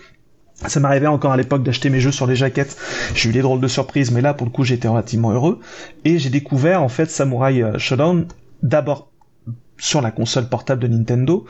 [0.67, 2.77] Ça m'arrivait encore à l'époque d'acheter mes jeux sur les jaquettes.
[3.15, 5.59] J'ai eu des drôles de surprises, mais là, pour le coup, j'étais relativement heureux.
[6.03, 8.27] Et j'ai découvert, en fait, Samurai euh, Shodown
[8.61, 9.08] d'abord
[9.79, 11.45] sur la console portable de Nintendo,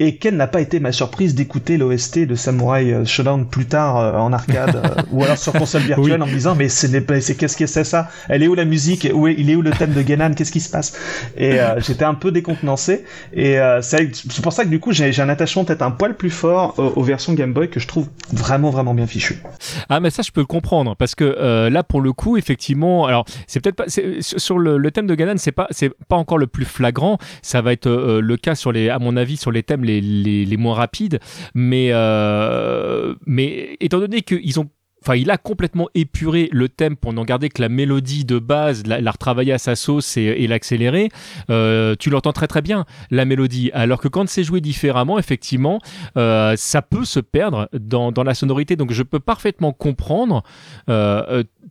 [0.00, 3.96] et quelle n'a pas été ma surprise d'écouter l'OST de Samurai euh, Shodown plus tard
[3.96, 6.88] euh, en arcade, euh, ou alors sur console virtuelle en me disant mais c'est
[7.36, 8.10] qu'est-ce que c'est ça?
[8.28, 9.08] Elle est où la musique?
[9.12, 10.94] Où est, il est où le thème de Genan Qu'est-ce qui se passe?
[11.36, 15.64] Et j'étais un peu décontenancé, et c'est pour ça que du coup j'ai un attachement
[15.64, 19.06] peut-être un poil plus fort aux, versions Game Boy que je trouve vraiment vraiment bien
[19.06, 19.42] fichues.
[19.88, 23.24] Ah mais ça je peux le comprendre parce que là pour le coup effectivement, alors
[23.46, 26.46] c'est peut-être pas sur le, le, thème de Ganon c'est pas c'est pas encore le
[26.46, 29.52] plus flagrant, ça va va être euh, le cas sur les, à mon avis, sur
[29.52, 31.20] les thèmes les, les, moins rapides.
[31.54, 34.68] Mais, euh, mais étant donné qu'ils ont
[35.00, 38.84] Enfin, il a complètement épuré le thème pour n'en garder que la mélodie de base,
[38.84, 41.08] la, retravailler à sa sauce et, l'accélérer.
[41.50, 43.70] Euh, tu l'entends très très bien, la mélodie.
[43.74, 45.78] Alors que quand c'est joué différemment, effectivement,
[46.16, 48.74] ça peut se perdre dans, dans, la sonorité.
[48.74, 50.42] Donc je peux parfaitement comprendre,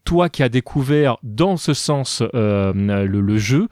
[0.06, 3.68] toi qui as découvert dans ce sens le, jeu,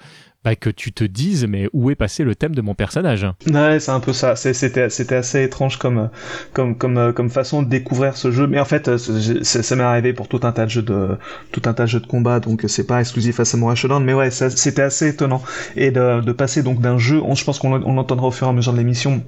[0.45, 3.79] bah, que tu te dises mais où est passé le thème de mon personnage Ouais,
[3.79, 4.35] c'est un peu ça.
[4.35, 6.09] C'était assez étrange comme
[6.53, 8.47] comme façon de découvrir ce jeu.
[8.47, 11.17] Mais en fait, ça m'est arrivé pour tout un tas de jeux de
[11.51, 11.61] tout
[12.07, 14.03] combat, donc c'est pas exclusif à Samurai Shodown.
[14.03, 15.41] Mais ouais, c'était assez étonnant
[15.75, 17.21] et de, passer donc d'un jeu.
[17.33, 19.23] Je pense qu'on l'entendra au fur et à mesure de l'émission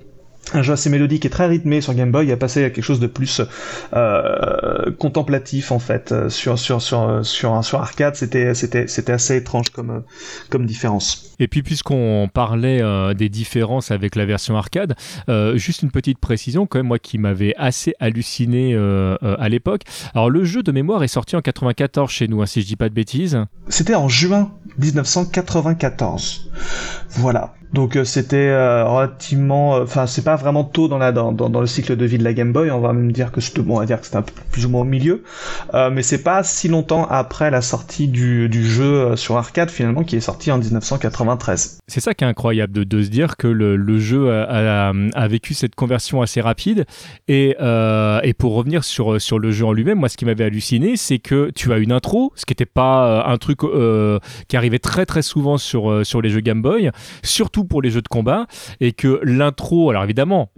[0.54, 3.00] un jeu assez mélodique et très rythmé sur Game Boy a passé à quelque chose
[3.00, 3.42] de plus
[3.94, 9.36] euh, contemplatif en fait euh, sur sur sur sur sur arcade c'était c'était c'était assez
[9.38, 10.04] étrange comme
[10.50, 11.36] comme différence.
[11.40, 14.96] Et puis puisqu'on parlait euh, des différences avec la version arcade,
[15.56, 18.76] juste une petite précision quand même moi qui m'avait assez halluciné
[19.22, 19.82] à l'époque.
[20.14, 22.76] Alors le jeu de mémoire est sorti en 94 chez nous hein, si je dis
[22.76, 23.38] pas de bêtises.
[23.70, 26.47] C'était en juin 1994.
[27.12, 27.54] Voilà.
[27.74, 32.06] Donc euh, c'était euh, relativement, euh, enfin c'est pas vraiment tôt dans le cycle de
[32.06, 32.72] vie de la Game Boy.
[32.72, 34.70] On va même dire que c'était bon, on dire que c'était un peu plus ou
[34.70, 35.24] moins au milieu,
[35.74, 40.22] mais c'est pas si longtemps après la sortie du, jeu sur arcade finalement qui est
[40.22, 41.80] sorti en 1993.
[41.88, 45.76] C'est ça qui est incroyable de, de se dire que le, jeu a, vécu cette
[45.76, 46.86] conversion assez rapide
[47.28, 47.56] et
[48.38, 51.52] pour revenir sur sur le jeu en lui-même, moi ce qui m'avait halluciné c'est que
[51.54, 53.60] tu as une intro, ce qui n'était pas un truc
[54.48, 56.92] qui arrivait très très souvent sur sur les jeux Game Boy,
[57.24, 58.48] surtout pour les jeux de combat,
[58.80, 60.50] et que l'intro, alors évidemment,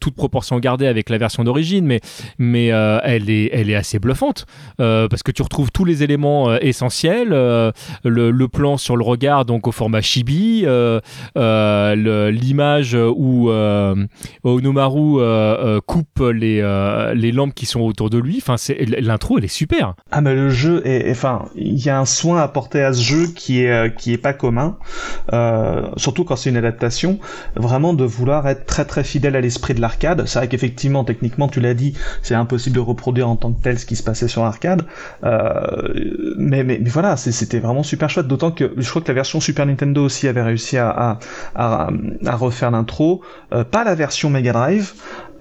[0.00, 2.00] toute proportion gardée avec la version d'origine, mais,
[2.38, 7.28] mais elle, est, elle est assez bluffante, parce que tu retrouves tous les éléments essentiels,
[7.30, 10.66] le, plan sur le regard, donc au format chibi,
[11.34, 13.50] l'image où
[14.44, 18.56] Onomaru coupe les, les lampes qui sont autour de lui, enfin,
[19.00, 19.94] l'intro, elle est super.
[20.10, 23.26] Ah, mais le jeu est, enfin, il y a un soin apporté à ce jeu
[23.26, 24.78] qui est, euh, qui est pas commun,
[25.32, 27.18] euh, surtout quand c'est une adaptation,
[27.56, 30.24] vraiment de vouloir être très très fidèle à l'esprit de l'arcade.
[30.26, 33.78] C'est vrai qu'effectivement, techniquement, tu l'as dit, c'est impossible de reproduire en tant que tel
[33.78, 34.82] ce qui se passait sur arcade,
[35.24, 39.14] euh, mais, mais, mais, voilà, c'était vraiment super chouette, d'autant que je crois que la
[39.14, 41.18] version Super Nintendo aussi avait réussi à,
[41.54, 43.22] à refaire l'intro,
[43.52, 44.94] euh, pas la version Mega Drive,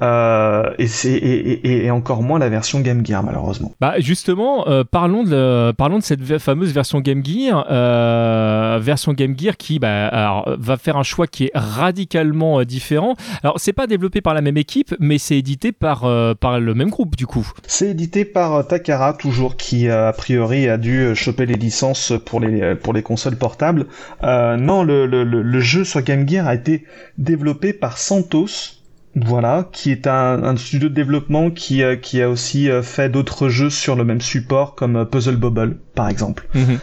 [0.04, 3.74] euh, et, c'est, et, et, encore moins la version Game Gear malheureusement.
[3.80, 9.34] Bah justement, euh, parlons, de, parlons de cette fameuse version Game Gear, euh, version Game
[9.38, 13.16] Gear qui bah, alors, va faire un choix qui est radicalement différent.
[13.44, 16.02] Alors c'est pas développé par la même équipe, mais c'est édité par,
[16.38, 17.50] par le même groupe du coup.
[17.66, 22.76] C'est édité par Takara toujours, qui a priori a dû choper les licences pour les,
[22.76, 23.86] pour les consoles portables.
[24.22, 26.84] non, le, le, le jeu sur Game Gear a été
[27.18, 28.83] développé par Santos,
[29.16, 33.48] voilà, qui est un, studio de développement qui, euh, qui a aussi euh, fait d'autres
[33.48, 36.48] jeux sur le même support comme euh, Puzzle Bobble par exemple.
[36.56, 36.80] Mhm.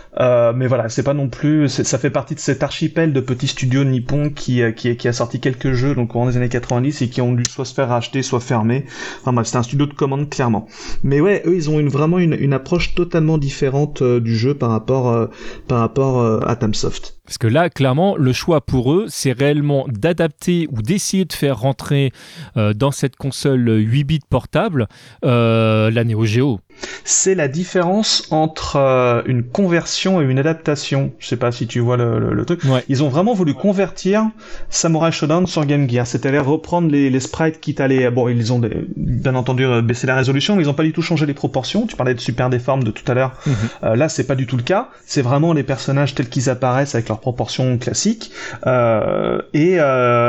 [0.56, 3.82] mais voilà, c'est pas non plus, ça fait partie de cet archipel de petits studios
[3.82, 7.08] nippons qui, qui, qui, a sorti quelques jeux donc au courant des années 90 et
[7.08, 8.84] qui ont dû soit se faire racheter, soit fermer.
[9.20, 10.68] Enfin bref, c'est un studio de commande clairement.
[11.02, 14.70] Mais ouais, eux ils ont une, vraiment une, une approche totalement différente du jeu par
[14.70, 15.28] rapport,
[15.66, 17.19] par rapport à Tamsoft.
[17.30, 21.60] Parce que là, clairement, le choix pour eux, c'est réellement d'adapter ou d'essayer de faire
[21.60, 22.10] rentrer
[22.56, 24.88] euh, dans cette console 8 bits portable
[25.24, 26.58] euh, la Neo Geo
[27.04, 31.12] c'est la différence entre euh, une conversion et une adaptation.
[31.18, 32.62] Je sais pas si tu vois le, truc.
[32.88, 34.26] Ils ont vraiment voulu convertir
[34.68, 36.06] Samurai Shodown sur Game Gear.
[36.06, 38.10] C'est-à-dire reprendre les, sprites qui t'allaient...
[38.10, 38.60] Bon, ils ont
[38.96, 41.86] bien entendu euh, baissé la résolution, mais ils ont pas du tout changé les proportions.
[41.86, 43.32] Tu parlais de Super Deform de tout à l'heure.
[43.46, 43.54] Mhm.
[43.84, 44.88] Euh, là, c'est pas du tout le cas.
[45.04, 48.30] C'est vraiment les personnages tels qu'ils apparaissent avec leurs proportions classiques.
[48.66, 49.78] et,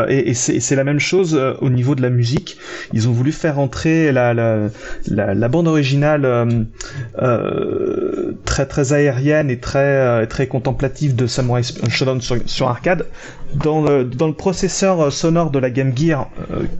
[0.09, 2.57] et, c'est la même chose au niveau de la musique.
[2.93, 4.69] Ils ont voulu faire entrer la, la,
[5.07, 6.63] la bande originale euh,
[7.21, 13.07] euh, très très aérienne et très euh, très contemplative de Samurai Shodown sur, arcade
[13.55, 16.29] dans le, dans le processeur sonore de la Game Gear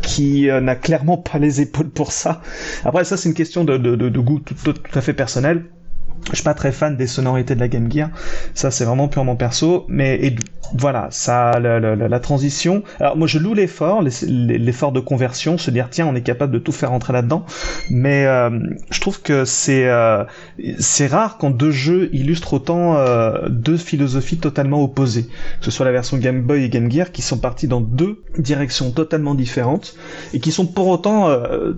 [0.02, 2.41] qui n'a clairement pas les épaules pour ça.
[2.86, 5.65] Après ça c'est une question de, de, goût tout, tout, à fait personnel.
[6.30, 8.10] Je suis pas très fan des sonorités de la Game Gear,
[8.54, 10.36] ça c'est vraiment purement perso, mais et,
[10.78, 12.84] voilà, ça, la, la, la, transition.
[13.00, 16.60] Alors moi je loue l'effort, l'effort de conversion, se dire tiens on est capable de
[16.60, 17.45] tout faire rentrer là-dedans,
[17.89, 18.50] mais euh,
[18.89, 20.24] je trouve que c'est euh,
[20.80, 25.24] c'est rare quand deux jeux illustrent autant euh, deux philosophies totalement opposées,
[25.60, 28.21] que ce soit la version Game Boy et Game Gear qui sont partis dans deux
[28.38, 29.95] directions totalement différentes
[30.34, 31.30] et qui sont pour autant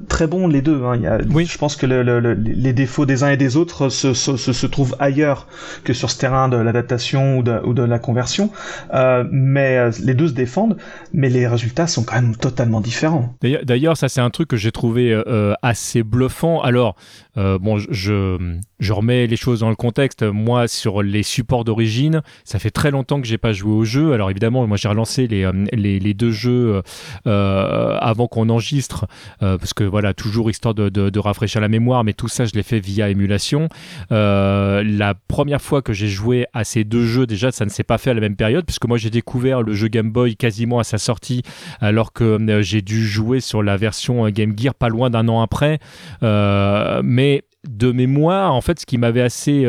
[0.07, 0.83] très bons les deux.
[0.83, 0.95] Hein.
[0.95, 1.45] Il y a, oui.
[1.45, 4.95] Je pense que le, les défauts des uns et des autres se, se, se, trouvent
[4.99, 5.47] ailleurs
[5.83, 8.49] que sur ce terrain de l'adaptation ou de, ou de la conversion.
[8.93, 10.77] Euh, mais euh, les deux se défendent,
[11.13, 13.33] mais les résultats sont quand même totalement différents.
[13.41, 16.61] D'ailleurs, ça c'est un truc que j'ai trouvé euh, assez bluffant.
[16.61, 16.95] Alors,
[17.35, 20.23] bon, je, je remets les choses dans le contexte.
[20.23, 24.13] Moi, sur les supports d'origine, ça fait très longtemps que j'ai pas joué au jeu.
[24.13, 26.81] Alors évidemment, moi j'ai relancé les, les, les, deux jeux
[27.25, 29.07] avant qu'on enregistre,
[29.39, 32.53] parce que voilà, toujours histoire de, de, de, rafraîchir la mémoire, mais tout ça, je
[32.53, 33.69] l'ai fait via émulation.
[34.09, 37.97] la première fois que j'ai joué à ces deux jeux, déjà, ça ne s'est pas
[37.97, 40.83] fait à la même période puisque moi j'ai découvert le jeu Game Boy quasiment à
[40.83, 41.43] sa sortie,
[41.79, 45.27] alors que euh, j'ai dû jouer sur la version euh, Game Gear pas loin d'un
[45.27, 45.79] an après.
[46.21, 47.22] Euh, mais
[47.67, 49.65] de mémoire, en fait, ce qui m'avait assez,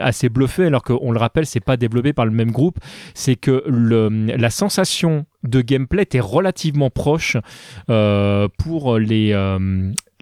[0.00, 2.78] assez bluffé, alors qu'on le rappelle, c'est pas développé par le même groupe,
[3.14, 7.36] c'est que la sensation de gameplay était relativement proche
[7.86, 9.34] pour les,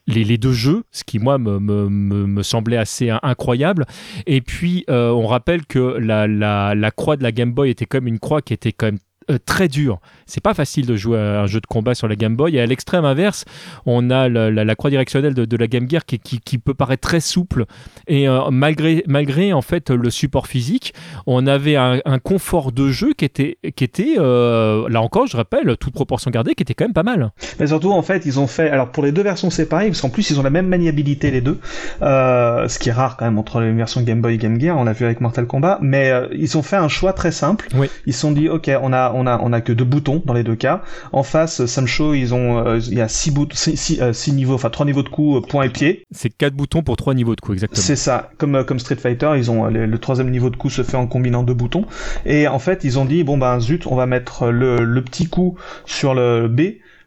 [0.06, 3.86] les, deux jeux, ce qui moi me, semblait assez incroyable.
[4.26, 7.86] Et puis euh, on rappelle que la, la, la croix de la Game Boy était
[7.86, 9.98] comme une croix qui était quand même euh, très dur.
[10.26, 12.56] C'est pas facile de jouer à un jeu de combat sur la Game Boy.
[12.56, 13.44] Et à l'extrême inverse,
[13.84, 17.64] on a la, croix directionnelle de, la Game Gear qui, qui, peut paraître très souple.
[18.06, 20.94] Et euh, malgré, malgré en fait le support physique,
[21.26, 25.76] on avait un, confort de jeu qui était, qui était euh, là encore, je rappelle,
[25.76, 27.32] toute proportion gardée, qui était quand même pas mal.
[27.58, 30.08] Mais surtout, en fait, ils ont fait, alors pour les deux versions séparées, parce qu'en
[30.08, 31.58] plus ils ont la même maniabilité les deux,
[32.00, 34.78] ce qui est rare quand même entre les versions Game Boy et Game Gear.
[34.78, 37.66] On l'a vu avec Mortal Kombat, mais ils ont fait un choix très simple.
[37.74, 37.88] Oui.
[38.06, 40.34] Ils se sont dit, ok, on a on a, on a que deux boutons dans
[40.34, 40.82] les deux cas.
[41.12, 44.54] En face, Samsho, ils ont, euh, il y a six, boutons, six, euh, six, niveaux,
[44.54, 46.04] enfin trois niveaux de coups, euh, point et pied.
[46.10, 47.82] C'est quatre boutons pour trois niveaux de coups, exactement.
[47.82, 48.30] C'est ça.
[48.38, 51.06] Comme, comme Street Fighter, ils ont le, troisième niveau de coup se fait en, en
[51.06, 51.86] combinant deux boutons.
[52.24, 55.26] Et en fait, ils ont dit bon ben zut, on va mettre le, le petit
[55.26, 56.60] coup sur le B,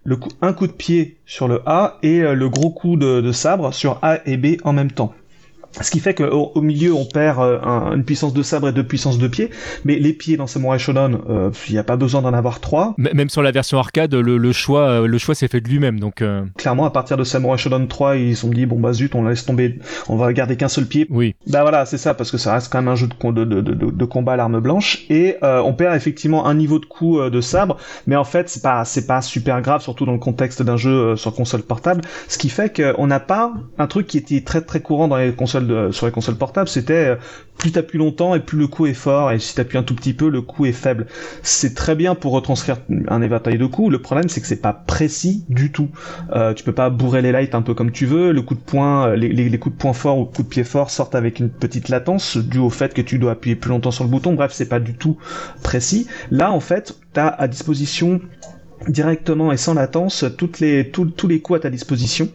[0.03, 3.31] le coup, un coup de pied sur le A et le gros coup de, de
[3.31, 5.13] sabre sur A et B en même temps.
[5.81, 7.59] Ce qui fait qu'au au milieu, on perd euh,
[7.93, 9.49] une puissance de sabre et deux puissances de pied.
[9.85, 12.95] Mais les pieds dans Samurai Shodown, euh, il n'y a pas besoin d'en avoir trois.
[12.97, 15.99] Même sur la version arcade, le, choix, euh, le choix s'est fait de lui-même.
[15.99, 16.23] Donc
[16.57, 19.23] clairement, à partir de Samurai Shodown 3, ils se sont dit bon bah zut, on
[19.23, 21.07] laisse tomber, on va garder qu'un seul pied.
[21.09, 21.35] Oui.
[21.47, 23.73] Bah voilà, c'est ça, parce que ça reste quand même un jeu de, de, de,
[23.73, 27.77] de combat à l'arme blanche et on perd effectivement un niveau de coup de sabre,
[28.07, 31.15] mais en fait c'est pas c'est pas super grave, surtout dans le contexte d'un jeu
[31.15, 32.01] sur console portable.
[32.27, 35.33] Ce qui fait qu'on n'a pas un truc qui était très très courant dans les
[35.33, 35.58] consoles
[35.91, 37.15] sur les consoles portables, c'était euh,
[37.57, 40.13] plus t'appuies longtemps et plus le coup est fort, et si t'appuies un tout petit
[40.13, 41.07] peu, le coup est faible.
[41.43, 43.91] C'est très bien pour retranscrire un éventail de coups.
[43.91, 45.89] Le problème, c'est que c'est pas précis du tout.
[46.35, 48.31] Euh, tu peux pas bourrer les lights un peu comme tu veux.
[48.31, 50.89] Le coup de poing, euh, les, coups de poing fort ou coups de pied fort
[50.89, 54.03] sortent avec une petite latence due au fait que tu dois appuyer plus longtemps sur
[54.03, 54.33] le bouton.
[54.33, 55.17] Bref, c'est pas du tout
[55.61, 56.07] précis.
[56.31, 58.21] Là, en fait, t'as à disposition
[58.87, 62.29] directement et sans latence toutes les, tous les coups à ta disposition.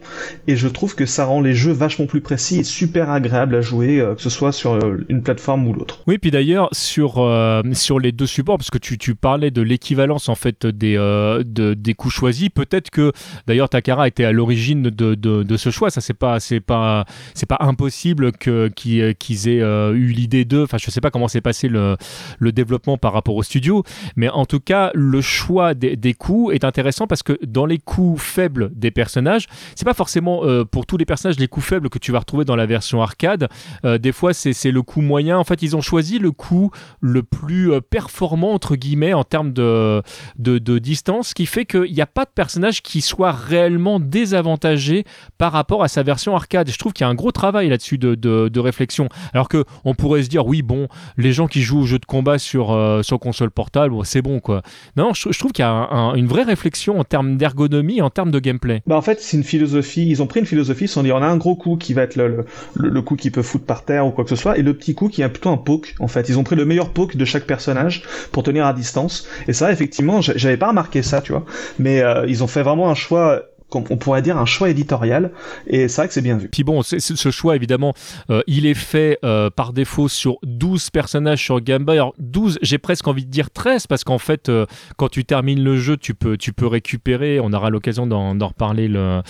[0.47, 3.61] Et je trouve que ça rend les jeux vachement plus précis et super agréable à
[3.61, 6.01] jouer euh, que ce soit sur euh, une plateforme ou l'autre.
[6.07, 9.61] Oui puis d'ailleurs sur, euh, sur les deux supports parce que tu, tu parlais de
[9.61, 13.11] l'équivalence en fait des, de, des coups choisis peut-être que
[13.47, 15.89] d'ailleurs Takara était à l'origine de, de, de, ce choix.
[15.89, 20.63] Ça c'est pas c'est pas c'est pas impossible que qu'ils aient eu l'idée d'eux.
[20.63, 21.97] Enfin je sais pas comment s'est passé le,
[22.39, 23.83] le développement par rapport au studio
[24.15, 27.77] mais en tout cas le choix des, des coups est intéressant parce que dans les
[27.77, 31.89] coups faibles des personnages, c'est pas forcément euh, pour tous les personnages les coups faibles
[31.89, 33.47] que tu vas retrouver dans la version arcade.
[33.83, 35.37] Euh, des fois, c'est le coup moyen.
[35.37, 36.71] En fait, ils ont choisi le coup
[37.01, 40.01] le plus euh, performant entre guillemets en termes de,
[40.37, 45.05] de, de distance, qui fait qu'il n'y a pas de personnage qui soit réellement désavantagé
[45.37, 46.69] par rapport à sa version arcade.
[46.69, 49.09] Je trouve qu'il y a un gros travail là-dessus de, de, réflexion.
[49.33, 52.05] Alors que on pourrait se dire, oui, bon, les gens qui jouent aux jeux de
[52.05, 54.61] combat sur, sur console portable, c'est bon quoi.
[54.97, 58.31] Non, je, trouve qu'il y a un, une vraie réflexion en termes d'ergonomie, en termes
[58.31, 58.81] de gameplay.
[58.87, 60.07] Bah en fait, c'est une philosophie.
[60.07, 60.85] Ils ont pris une philosophie.
[60.85, 63.31] Ils se sont dit, on a un gros coup qui va être le coup qui
[63.31, 65.29] peut foutre par terre ou quoi que ce soit, et le petit coup qui est
[65.29, 65.95] plutôt un poke.
[65.99, 69.27] En fait, ils ont pris le meilleur poke de chaque personnage pour tenir à distance.
[69.47, 71.45] Et ça, effectivement, j'avais pas remarqué ça, tu vois.
[71.79, 75.31] Mais euh, ils ont fait vraiment un choix on pourrait dire un choix éditorial
[75.67, 76.49] et c'est vrai que c'est bien vu.
[76.49, 77.93] Puis bon, ce choix évidemment,
[78.29, 81.97] euh, il est fait euh, par défaut sur 12 personnages sur Game Boy.
[81.97, 84.65] Alors 12, j'ai presque envie de dire 13 parce qu'en fait euh,
[84.97, 88.87] quand tu termines le jeu, tu peux tu peux récupérer, on aura l'occasion d'en reparler
[88.87, 89.21] le,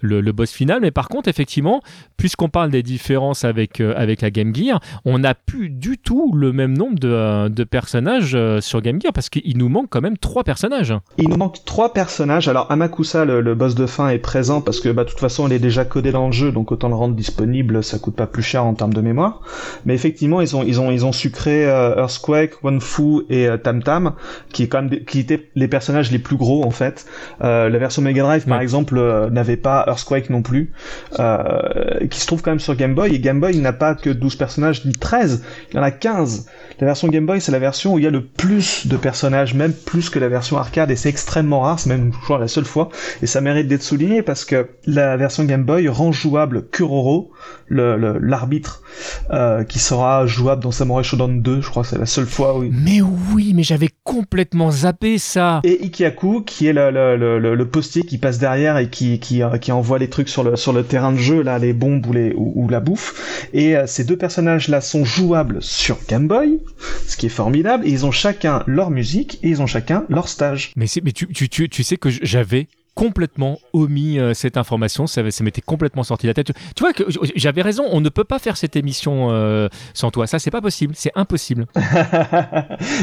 [0.00, 1.80] le, boss final mais par contre effectivement,
[2.16, 6.52] puisqu'on parle des différences avec avec la Game Gear, on n'a plus du tout le
[6.52, 10.44] même nombre de, de personnages sur Game Gear parce qu'il nous manque quand même trois
[10.44, 10.94] personnages.
[11.16, 12.48] Il nous manque trois personnages.
[12.48, 15.46] Alors Amakusa le, le boss de fin est présent parce que bah de toute façon
[15.46, 18.26] il est déjà codé dans le jeu donc autant le rendre disponible ça coûte pas
[18.26, 19.40] plus cher en termes de mémoire.
[19.86, 23.82] Mais effectivement ils ont ils ont ils ont sucré euh, Earthquake, Wonfu et euh, Tam
[23.82, 24.12] Tam
[24.52, 27.06] qui est quand même qui étaient les personnages les plus gros en fait.
[27.42, 30.72] Euh, la version Mega Drive par exemple n'avait pas Earthquake non plus
[31.12, 34.36] qui se trouve quand même sur Game Boy et Game Boy n'a pas que 12
[34.36, 36.46] personnages ni 13 il y en a 15
[36.80, 39.54] la version Game Boy c'est la version où il y a le plus de personnages
[39.54, 42.48] même plus que la version arcade et c'est extrêmement rare c'est même je crois la
[42.48, 42.88] seule fois
[43.22, 47.30] et ça mérite d'être souligné parce que la version Game Boy rend jouable Kuroro,
[47.70, 48.82] l'arbitre,
[49.30, 52.26] le, euh, qui sera jouable dans Samurai Shodown 2, je crois que c'est la seule
[52.26, 52.64] fois où...
[52.70, 58.38] Mais oui, mais j'avais complètement zappé ça Et Ikiaku, qui est le, postier qui passe
[58.38, 61.18] derrière et qui, qui, euh, qui, envoie les trucs sur le, sur le terrain de
[61.18, 63.48] jeu, là, les bombes ou, les, ou, la bouffe.
[63.52, 66.60] Et euh, ces deux personnages-là sont jouables sur Game Boy,
[67.06, 70.28] ce qui est formidable, et ils ont chacun leur musique et ils ont chacun leur
[70.28, 70.72] stage.
[70.76, 75.30] Mais, mais tu, tu, tu, tu sais que j'avais complètement omis euh, cette information, ça,
[75.30, 76.50] ça m'était complètement sorti de la tête.
[76.74, 77.04] Tu vois que
[77.36, 80.60] j'avais raison, on ne peut pas faire cette émission euh, sans toi, ça c'est pas
[80.60, 81.66] possible, c'est impossible.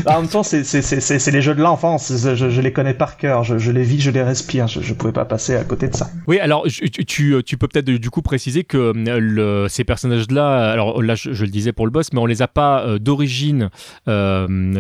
[0.05, 3.58] en même temps, c'est les jeux de l'enfance, je, je, les connais par cœur, je,
[3.58, 6.10] je, les vis, je les respire, je, je pouvais pas passer à côté de ça.
[6.27, 10.71] Oui, alors tu, tu, tu peux peut-être du coup préciser que euh, le, ces personnages-là,
[10.73, 13.69] alors là je, le disais pour le boss, mais on les a pas d'origine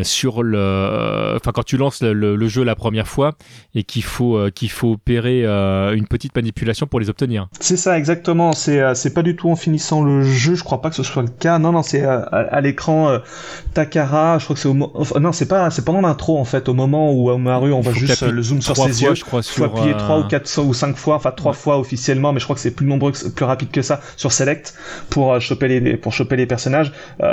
[0.03, 3.35] sur le, enfin quand tu lances le, le, jeu la première fois
[3.75, 7.47] et qu'il faut qu'il faut opérer euh, une petite manipulation pour les obtenir.
[7.59, 8.53] C'est ça exactement.
[8.53, 10.55] C'est euh, c'est pas du tout en finissant le jeu.
[10.55, 11.59] Je crois pas que ce soit le cas.
[11.59, 13.19] Non non, c'est euh, à, l'écran
[13.75, 14.39] Takara.
[14.39, 14.73] Je crois que c'est au
[15.19, 18.23] non c'est pas c'est pendant l'intro en fait au moment où Omaru on voit juste
[18.23, 19.13] le zoom sur ses yeux.
[19.13, 22.39] Je crois faut appuyer trois ou quatre ou cinq fois, enfin trois fois officiellement, mais
[22.39, 24.73] je crois que c'est plus nombreux, plus rapide que ça sur Select
[25.11, 26.91] pour choper les pour choper les personnages.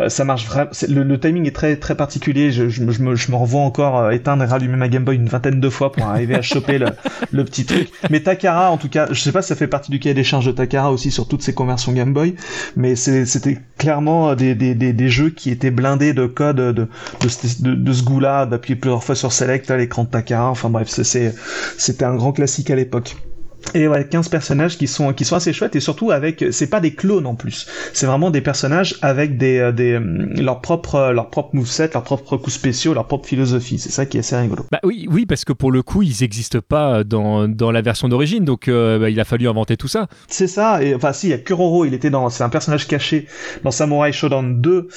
[0.08, 0.70] ça marche vraiment.
[0.88, 2.50] Le, le, timing est très très particulier.
[2.50, 5.58] Je, je, me je me revois encore éteindre et rallumer ma Game Boy une vingtaine
[5.58, 6.88] de fois pour arriver à choper le,
[7.30, 7.61] le petit
[8.10, 10.24] Mais Takara, en tout cas, je sais pas si ça fait partie du cahier des
[10.24, 12.34] charges de Takara aussi sur toutes ses conversions Game Boy,
[12.76, 16.88] mais c'était clairement des, jeux qui étaient blindés de code de, de,
[17.60, 20.50] de, de ce goût-là, d'appuyer plusieurs fois sur Select à l'écran de Takara.
[20.50, 23.16] Enfin bref, c'était un grand classique à l'époque.
[23.74, 26.80] Et ouais, 15 personnages qui sont qui sont assez chouettes et surtout avec c'est pas
[26.80, 27.66] des clones en plus.
[27.92, 30.00] C'est vraiment des personnages avec des euh, des euh,
[30.40, 33.78] leur propre leur propre moveset, leurs propres coups spéciaux, leur propre philosophie.
[33.78, 34.66] C'est ça qui est assez rigolo.
[34.70, 38.08] Bah oui, oui parce que pour le coup, ils n'existent pas dans, dans la version
[38.08, 40.06] d'origine donc euh, bah, il a fallu inventer tout ça.
[40.28, 42.86] C'est ça et enfin si il y a Kuroro, il était dans c'est un personnage
[42.86, 43.26] caché
[43.64, 44.88] dans Samurai Shodown 2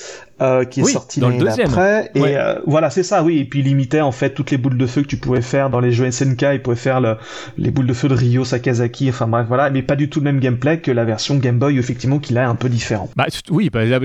[0.42, 1.70] euh, qui est sorti dans le deuxième.
[1.70, 3.40] Après, et euh, voilà, c'est ça, oui.
[3.40, 5.70] Et puis il imitait en fait toutes les boules de feu que tu pouvais faire
[5.70, 6.46] dans les jeux SNK.
[6.56, 7.16] Il pouvait faire le,
[7.58, 9.08] les boules de feu de Ryo Sakazaki.
[9.10, 11.78] Enfin bref, voilà, mais pas du tout le même gameplay que la version Game Boy,
[11.78, 13.10] effectivement, qu'il a un peu différent.
[13.16, 13.98] Bah oui, bah, là,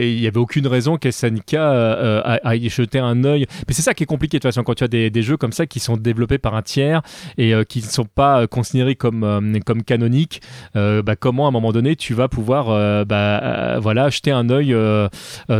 [0.00, 3.44] il y avait aucune raison qu'SNK euh, aille jeter un œil.
[3.68, 5.36] Mais c'est ça qui est compliqué de toute façon quand tu as des, des, jeux
[5.36, 7.02] comme ça qui sont développés par un tiers
[7.36, 10.40] et euh, qui ne sont pas considérés comme comme canoniques.
[10.74, 14.74] bah comment à un moment donné tu vas pouvoir bah voilà jeter un œil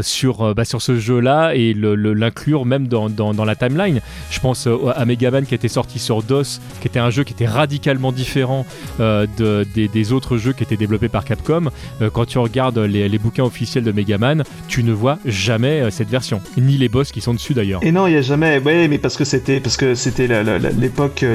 [0.07, 4.01] sur, euh, bah, sur ce jeu-là et l'inclure même dans, dans, la timeline.
[4.31, 7.33] Je pense euh, à Megaman qui était sorti sur DOS, qui était un jeu qui
[7.33, 8.65] était radicalement différent
[9.01, 11.71] euh, de, des, autres jeux qui étaient développés par Capcom.
[12.13, 16.77] quand tu regardes les, bouquins officiels de Megaman, tu ne vois jamais cette version, ni
[16.77, 17.81] les boss qui sont dessus d'ailleurs.
[17.83, 18.61] Et non, il n'y a jamais.
[18.65, 19.61] Oui, mais parce que c'était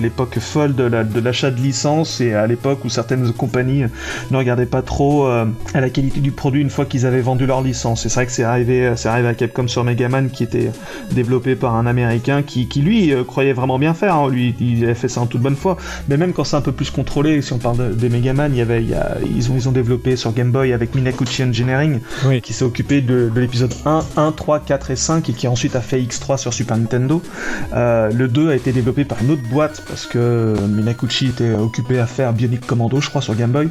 [0.02, 3.84] l'époque folle de l'achat de, de licence et à l'époque où certaines compagnies
[4.32, 7.62] ne regardaient pas trop à la qualité du produit une fois qu'ils avaient vendu leur
[7.62, 8.04] licence.
[8.04, 10.72] C'est vrai que c'est arrivé, c'est arrivé à Capcom sur Megaman qui était
[11.12, 14.16] développé par un américain qui, qui lui euh, croyait vraiment bien faire.
[14.16, 14.30] Hein.
[14.30, 15.78] Lui, il avait fait ça en toute bonne foi.
[16.08, 18.62] Mais même quand c'est un peu plus contrôlé, si on parle des Megaman, il y
[18.62, 22.00] avait, il y a, ils ont, ils ont développé sur Game Boy avec Minakuchi Engineering,
[22.44, 25.76] qui s'est occupé de, de l'épisode 1, 1, 3, 4 et 5 et qui ensuite
[25.76, 27.22] a fait X3 sur Super Nintendo.
[27.74, 32.00] Euh, le 2 a été développé par une autre boîte parce que Minakuchi était occupé
[32.00, 33.70] à faire Bionic Commando, je crois, sur Game Boy.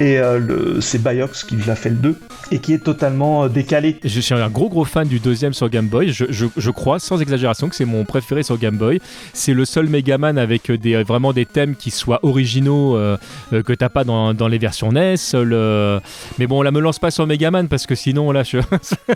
[0.00, 2.16] Et euh, c'est Biox qui l'a fait le 2
[2.52, 3.98] et qui est totalement euh, décalé.
[4.06, 6.12] Je suis un gros gros fan du deuxième sur Game Boy.
[6.12, 9.00] Je, je, je crois, sans exagération, que c'est mon préféré sur Game Boy.
[9.32, 13.16] C'est le seul Megaman avec des, vraiment des thèmes qui soient originaux euh,
[13.52, 15.16] euh, que t'as pas dans, dans, les versions NES.
[15.34, 15.98] Le...
[16.38, 18.58] Mais bon, là, me lance pas sur Megaman parce que sinon, là, je...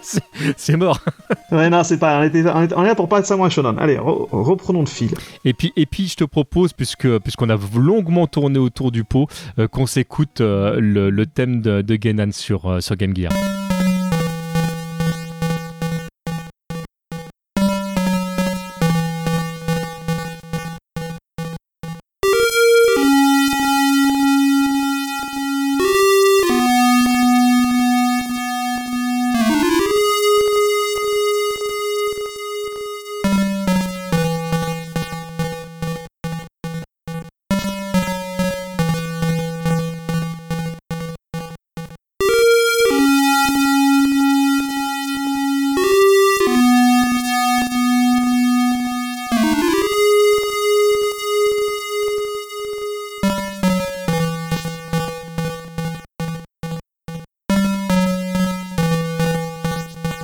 [0.57, 0.99] c'est mort.
[1.53, 2.21] ouais, non, c'est pas.
[2.21, 3.79] On, on est là pour pas de Samurai Shodown.
[3.79, 5.11] Allez, reprenons le fil.
[5.45, 9.29] Et puis, et puis, je te propose, puisque puisqu'on a longuement tourné autour du pot,
[9.71, 13.31] qu'on s'écoute le, le, thème de, de Genan sur, sur Game Gear.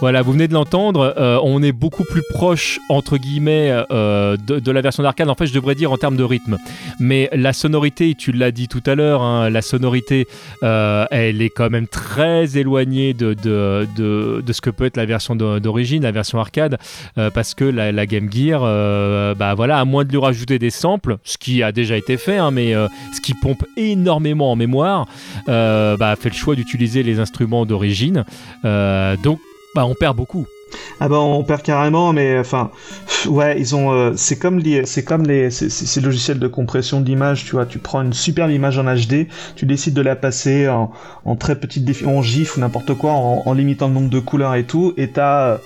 [0.06, 4.70] Voilà, vous venez de l'entendre, euh, on est beaucoup plus proche, entre guillemets, euh, de,
[4.70, 5.28] la version d'arcade.
[5.28, 6.58] En fait, je devrais dire en termes de rythme.
[7.00, 10.28] Mais la sonorité, tu l'as dit tout à l'heure, hein, la sonorité,
[10.62, 16.04] euh, elle est quand même très éloignée de, ce que peut être la version d'origine,
[16.04, 16.78] la version arcade,
[17.34, 18.60] parce que la, Game Gear,
[19.34, 22.36] bah voilà, à moins de lui rajouter des samples, ce qui a déjà été fait,
[22.36, 22.74] hein, mais
[23.12, 25.06] ce qui pompe énormément en mémoire,
[25.48, 28.24] bah, fait le choix d'utiliser les instruments d'origine.
[28.62, 29.40] donc,
[29.76, 30.46] bah, on perd beaucoup.
[31.00, 32.70] Ah bah on perd carrément, mais enfin,
[33.26, 37.44] ouais, ils ont, euh, c'est comme les, c'est comme les, ces logiciels de compression d'image,
[37.44, 41.36] tu vois, tu prends une superbe image en HD, tu décides de la passer en,
[41.36, 44.94] très petite défi, GIF ou n'importe quoi, en, limitant le nombre de couleurs et tout,
[44.96, 45.58] et t'as,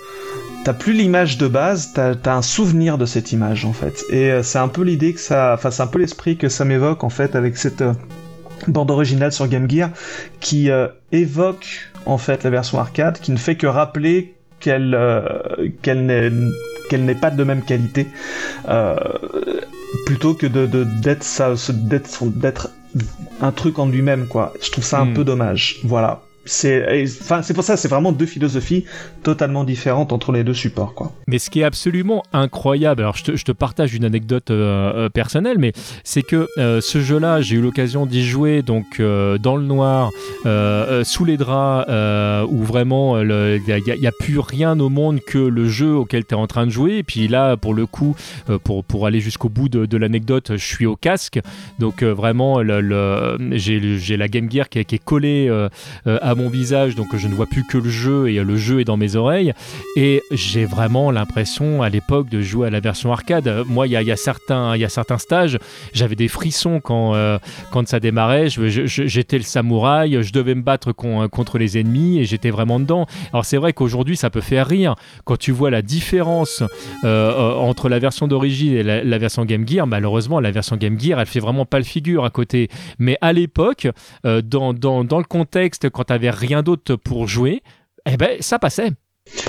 [0.65, 4.33] t'as plus l'image de base, t'as, as un souvenir de cette image en fait, et
[4.33, 7.05] euh, c'est un peu l'idée que ça, enfin c'est un peu l'esprit que ça m'évoque
[7.05, 7.95] en fait avec cette euh,
[8.69, 9.91] bande originale sur Game Gear
[10.41, 10.71] qui
[11.13, 16.31] évoque en fait la version arcade, qui ne fait que rappeler qu'elle euh, qu'elle n'est
[16.89, 18.07] qu'elle n'est pas de même qualité,
[18.69, 18.97] euh,
[20.07, 22.71] plutôt que de d'être d'être
[23.41, 24.53] un truc en lui-même quoi.
[24.63, 25.15] Je trouve ça un hmm.
[25.15, 25.81] peu dommage.
[25.85, 26.23] Voilà.
[26.51, 28.85] C'est, pour ça, c'est vraiment deux philosophies
[29.23, 31.13] totalement différentes entre les deux supports, quoi.
[31.29, 35.59] Mais ce qui est absolument incroyable, alors je te, partage une anecdote euh, euh, personnelle,
[35.59, 35.73] mais
[36.03, 40.11] c'est que euh, ce jeu-là, j'ai eu l'occasion d'y jouer donc dans le noir,
[41.05, 41.89] sous les draps,
[42.51, 46.37] où vraiment il n'y a, plus rien au monde que le jeu auquel tu es
[46.37, 46.99] en train de jouer.
[46.99, 48.17] Et puis là, pour le coup,
[48.65, 51.41] pour, aller jusqu'au bout de, l'anecdote, je suis au casque,
[51.79, 52.61] donc vraiment
[53.53, 55.49] j'ai la Game Gear qui, qui est collée
[56.07, 58.85] à mon visage, donc je ne vois plus que le jeu et le jeu est
[58.85, 59.53] dans mes oreilles.
[59.97, 63.65] Et j'ai vraiment l'impression à l'époque de jouer à la version arcade.
[63.67, 65.59] Moi, il y a, certains, y a certains stages,
[65.93, 67.39] j'avais des frissons quand, euh,
[67.71, 68.49] quand ça démarrait.
[68.49, 73.07] J'étais le samouraï, je devais me battre contre les ennemis et j'étais vraiment dedans.
[73.33, 76.63] Alors c'est vrai qu'aujourd'hui, ça peut faire rire quand tu vois la différence
[77.05, 79.87] euh, euh, entre la version d'origine et la, version Game Gear.
[79.87, 82.69] Malheureusement, la version Game Gear, elle fait vraiment pas le figure à côté.
[82.99, 83.89] Mais à l'époque,
[84.25, 87.63] dans, dans, dans, le contexte, quand tu rien d'autre pour jouer,
[88.05, 88.93] eh ben, ça passait.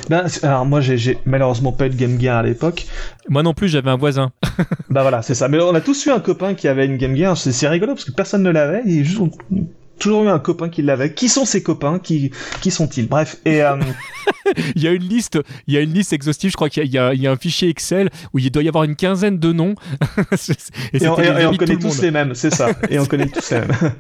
[0.10, 2.86] Ben, alors moi j'ai malheureusement pas eu de Game Gear à l'époque.
[3.30, 4.32] Moi non plus, j'avais un voisin.
[4.90, 5.48] bah voilà, c'est ça.
[5.48, 7.36] Mais on a tous eu un copain qui avait une Game Gear.
[7.36, 8.84] C'est rigolo parce que personne ne l'avait.
[8.86, 9.22] Il juste
[10.02, 11.14] toujours eu un copain qui l'avait.
[11.14, 12.00] Qui sont ces copains?
[12.00, 12.32] Qui,
[12.62, 13.08] qui sont-ils?
[13.08, 13.38] Bref.
[13.46, 13.78] Et euh,
[14.76, 16.50] il y a une liste, il y a une liste exhaustive.
[16.50, 18.96] Je crois qu'il y, y, a un fichier Excel où il doit y avoir une
[18.96, 19.76] quinzaine de noms.
[20.94, 21.16] et, on,
[21.56, 22.72] connaît tous les mêmes, c'est ça.
[22.90, 23.72] Et on connaît tous les mêmes.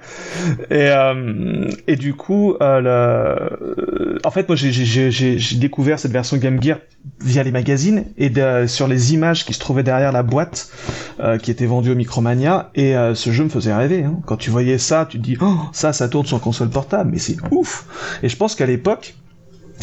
[0.71, 4.19] Et, euh, et du coup, euh, le...
[4.25, 6.79] en fait, moi, j'ai découvert cette version Game Gear
[7.19, 10.71] via les magazines et de, sur les images qui se trouvaient derrière la boîte
[11.41, 12.71] qui était vendue au Micromania.
[12.75, 14.03] Et ce jeu me faisait rêver.
[14.03, 14.19] Hein.
[14.25, 17.19] Quand tu voyais ça, tu te dis, oh, ça, ça tourne sur console portable, mais
[17.19, 17.85] c'est ouf.
[18.23, 19.15] Et je pense qu'à l'époque,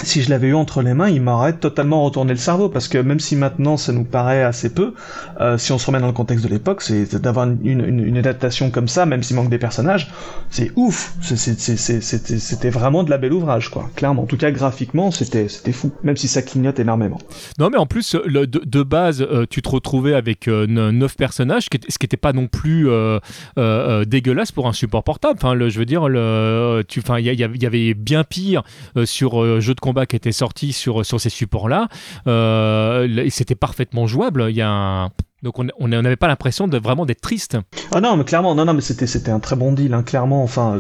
[0.04, 2.98] si je l'avais eu entre les mains, il m'aurait totalement retourné le cerveau parce que
[2.98, 4.94] même si maintenant ça nous paraît assez peu,
[5.40, 8.70] euh, si on se remet dans le contexte de l'époque, c'est d'avoir une, une, adaptation
[8.70, 10.10] comme ça, même s'il manque des personnages,
[10.50, 11.14] c'est ouf.
[11.22, 13.90] C'était vraiment de la belle ouvrage, quoi.
[13.94, 17.18] Clairement, en tout cas graphiquement, c'était fou, même si ça clignote énormément.
[17.58, 21.98] Non, mais en plus de, base, euh, tu te retrouvais avec euh, neuf personnages, ce
[21.98, 25.38] qui n'était pas non plus euh, dégueulasse pour un support portable.
[25.40, 28.62] Enfin, je veux dire, il y, y, avait bien pire
[29.04, 31.88] sur jeu de combat qui était sorti sur, sur ces supports-là.
[32.26, 34.46] Euh, c'était parfaitement jouable.
[34.50, 35.10] Il y a un
[35.42, 37.56] donc on n'avait pas l'impression de vraiment d'être triste.
[37.92, 40.42] Ah non, mais clairement, non, non, mais c'était c'était un très bon deal, hein, clairement.
[40.42, 40.78] Enfin,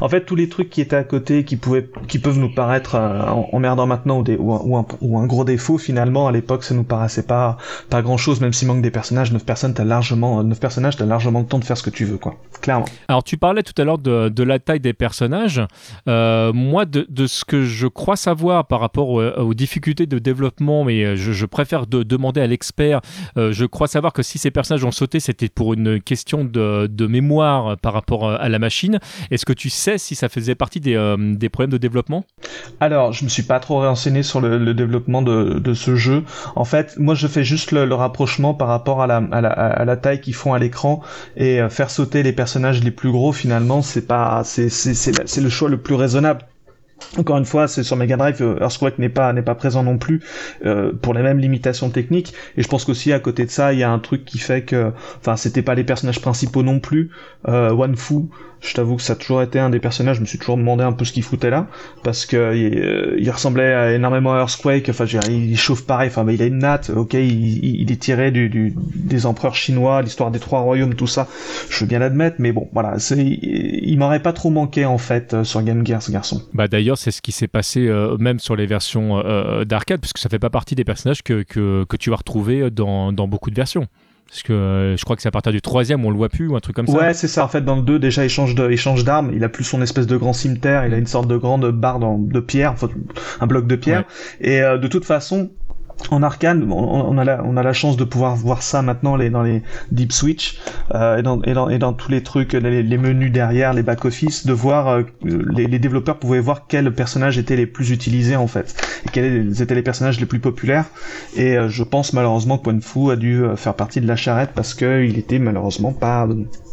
[0.00, 2.94] en fait, tous les trucs qui étaient à côté, qui pouvaient, qui peuvent nous paraître
[2.94, 3.20] euh,
[3.52, 6.84] emmerdants maintenant ou, des, ou, un, ou, un, gros défaut, finalement, à l'époque, ça nous
[6.84, 7.58] paraissait pas
[7.90, 9.30] pas grand chose, même s'il manque des personnages.
[9.30, 12.06] Neuf personnes, t'as largement, neuf personnages, t'as largement le temps de faire ce que tu
[12.06, 12.36] veux, quoi.
[12.62, 12.86] Clairement.
[13.08, 15.60] Alors tu parlais tout à l'heure de, de, la taille des personnages.
[16.08, 20.84] Euh, moi, de, de, ce que je crois savoir par rapport aux, difficultés de développement,
[20.84, 23.00] mais je, je préfère de, demander à l'expert.
[23.36, 26.44] Euh, je crois savoir savoir que si ces personnages ont sauté, c'était pour une question
[26.44, 29.00] de, mémoire par rapport à la machine.
[29.30, 31.16] Est-ce que tu sais si ça faisait partie des, euh,
[31.50, 32.24] problèmes de développement?
[32.80, 36.22] Alors, je me suis pas trop renseigné sur le, développement de, ce jeu.
[36.54, 40.20] En fait, moi, je fais juste le, rapprochement par rapport à la, à la, taille
[40.20, 41.00] qu'ils font à l'écran
[41.36, 43.32] et euh, faire sauter les personnages les plus gros.
[43.32, 46.46] Finalement, c'est pas, c'est le choix le plus raisonnable
[47.16, 49.98] encore une fois, c'est sur Mega Drive, euh, Earthquake n'est pas n'est pas présent non
[49.98, 50.20] plus
[50.64, 52.34] euh, pour les mêmes limitations techniques.
[52.56, 54.62] Et je pense qu'aussi à côté de ça, il y a un truc qui fait
[54.62, 57.10] que, enfin, c'était pas les personnages principaux non plus.
[57.46, 58.14] Euh, One Fu,
[58.60, 60.16] je t'avoue que ça a toujours été un des personnages.
[60.16, 61.68] Je me suis toujours demandé un peu ce qu'il foutait là,
[62.02, 64.88] parce que euh, il, ressemblait à, énormément à Earthquake.
[64.88, 66.08] Enfin, il chauffe pareil.
[66.08, 66.90] Enfin, il a une natte.
[66.90, 71.28] Ok, il, il est tiré du, des empereurs chinois, l'histoire des trois royaumes, tout ça.
[71.70, 75.44] Je veux bien l'admettre, mais bon, voilà, c'est, il m'aurait pas trop manqué en fait
[75.44, 76.42] sur Game Gear ce garçon.
[76.52, 80.28] Bah c'est ce qui s'est passé euh, même sur les versions euh, d'arcade, puisque ça
[80.28, 83.56] fait pas partie des personnages que, que, que tu vas retrouver dans, dans beaucoup de
[83.56, 83.86] versions.
[84.28, 86.48] Parce que euh, je crois que c'est à partir du troisième on le voit plus
[86.48, 86.92] ou un truc comme ça.
[86.92, 87.44] Ouais, c'est ça.
[87.44, 89.32] En fait, dans le 2, déjà, il change d'arme.
[89.34, 90.86] Il a plus son espèce de grand cimetière.
[90.86, 92.74] Il a une sorte de grande barre de pierre,
[93.40, 94.04] un bloc de pierre.
[94.42, 95.50] Et de toute façon,
[96.10, 99.30] en arcane, on, a la, on a la chance de pouvoir voir ça maintenant les,
[99.30, 100.58] dans les deep switch
[100.94, 104.04] euh, et, dans, et, dans, et, dans, tous les trucs, les, menus derrière, les back
[104.04, 108.36] office, de voir euh, les, les, développeurs pouvaient voir quels personnages étaient les plus utilisés
[108.36, 108.74] en fait,
[109.06, 110.86] et quels étaient les personnages les plus populaires.
[111.36, 114.74] Et euh, je pense malheureusement que Fu a dû faire partie de la charrette parce
[114.74, 116.28] que il était malheureusement pas,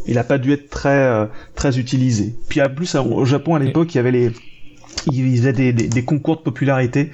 [0.06, 2.36] il a pas dû être très très utilisé.
[2.48, 4.32] Puis en plus au Japon à l'époque il y avait les
[5.12, 7.12] il faisait des, des, des, concours de popularité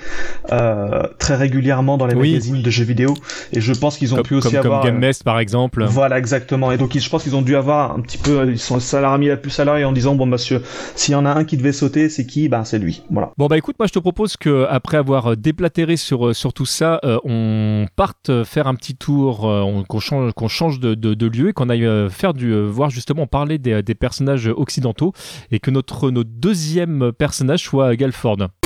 [0.51, 3.13] euh, très régulièrement dans les magazines de jeux vidéo.
[3.53, 5.85] Et je pense qu'ils ont pu aussi avoir comme Game Nest par exemple.
[5.85, 6.71] voilà exactement.
[6.71, 9.37] Et donc je pense qu'ils ont dû avoir un petit peu ils sont salariés la
[9.37, 10.61] plus salariés en disant bon monsieur
[10.95, 12.49] s'il y en a un qui devait sauter c'est qui?
[12.49, 13.03] Ben c'est lui.
[13.09, 13.31] Voilà.
[13.37, 16.65] Bon bah écoute moi je te propose que après avoir déplatéré sur euh, sur tout
[16.65, 21.13] ça euh, on parte faire un petit tour euh, qu'on change qu'on change de, de,
[21.13, 25.13] de, lieu et qu'on aille faire du voir justement parler des, des personnages occidentaux
[25.51, 28.60] et que notre notre deuxième personnage toi, Galford.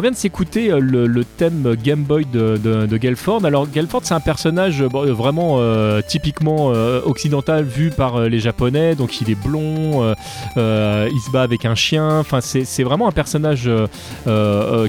[0.00, 3.44] On vient de s'écouter euh, le, thème Game Boy de, de, Gelford.
[3.44, 6.68] Alors Gelford c'est un personnage euh, vraiment euh, typiquement
[7.04, 8.94] occidental vu par les japonais.
[8.94, 10.14] Donc il est blond,
[10.56, 12.20] il se bat avec un chien.
[12.20, 13.70] Enfin c'est vraiment un personnage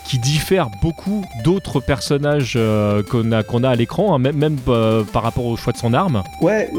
[0.05, 2.57] qui diffère beaucoup d'autres personnages
[3.09, 4.57] qu'on a, à l'écran, hein, même
[5.12, 6.24] par rapport au choix de son arme.
[6.41, 6.72] Ouais,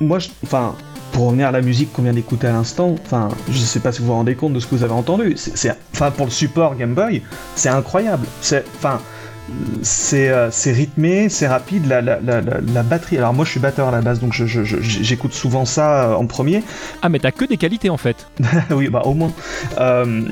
[0.00, 0.74] moi enfin
[1.14, 4.00] pour revenir à la musique qu'on vient d'écouter à l'instant, enfin, je sais pas si
[4.00, 5.34] vous vous rendez compte de ce que vous avez entendu.
[5.36, 7.22] C'est, enfin, pour le support Game Boy,
[7.54, 8.26] c'est incroyable.
[8.40, 9.00] C'est, enfin,
[10.14, 13.18] euh, c'est rythmé, c'est rapide, la, la, la, la, batterie.
[13.18, 16.26] Alors moi je suis batteur à la base, donc j'écoute je, souvent ça euh, en
[16.26, 16.62] premier.
[17.02, 18.26] Ah mais t'as que des qualités en fait.
[18.70, 19.32] oui, bah au moins.
[19.78, 20.22] Euh,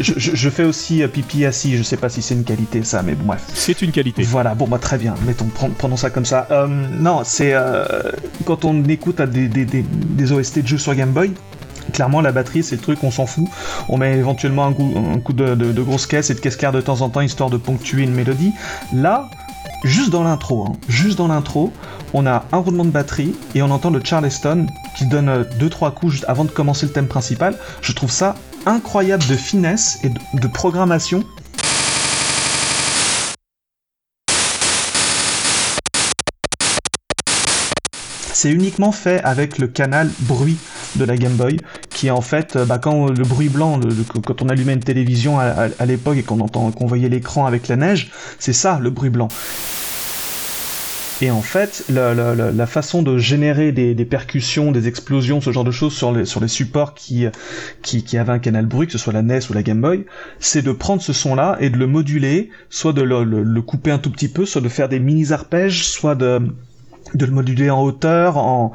[0.00, 3.42] je, fais aussi pipi assis, je sais pas si c'est une qualité ça, mais bref.
[3.54, 4.22] C'est une qualité.
[4.22, 6.46] Voilà, bon bah très bien, mettons, prenons ça comme ça.
[6.68, 7.54] non, c'est
[8.44, 11.32] quand on écoute des, des, des, des OST de jeux sur Game Boy,
[11.92, 13.46] Clairement, la batterie, c'est le truc, on s'en fout.
[13.88, 14.72] On met éventuellement un
[15.20, 18.02] coup, de, grosse caisse et de caisse claire de temps en temps, histoire de ponctuer
[18.02, 18.52] une mélodie.
[18.92, 19.28] Là,
[19.84, 21.72] juste dans l'intro, hein, juste dans l'intro,
[22.12, 24.66] on a un roulement de batterie et on entend le Charleston
[24.96, 27.56] qui donne 2-3 coups juste avant de commencer le thème principal.
[27.82, 28.34] Je trouve ça
[28.66, 31.24] incroyable de finesse et de programmation
[38.40, 40.56] c'est uniquement fait avec le canal bruit
[40.96, 43.80] de la Game Boy, qui est en fait, euh, bah, quand le bruit blanc,
[44.24, 47.76] quand on allumait une télévision à, l'époque et qu'on entend, qu'on voyait l'écran avec la
[47.76, 49.28] neige, c'est ça le bruit blanc.
[51.22, 55.92] Et en fait, la, façon de générer des, percussions, des explosions, ce genre de choses
[55.92, 57.26] sur les, supports qui,
[57.82, 60.06] qui, avaient un canal bruit, que ce soit la NES ou la Game Boy,
[60.38, 63.98] c'est de prendre ce son-là et de le moduler, soit de le, le, couper un
[63.98, 66.40] tout petit peu, soit de faire des mini-arpèges, soit de
[67.14, 68.72] le moduler en hauteur, en...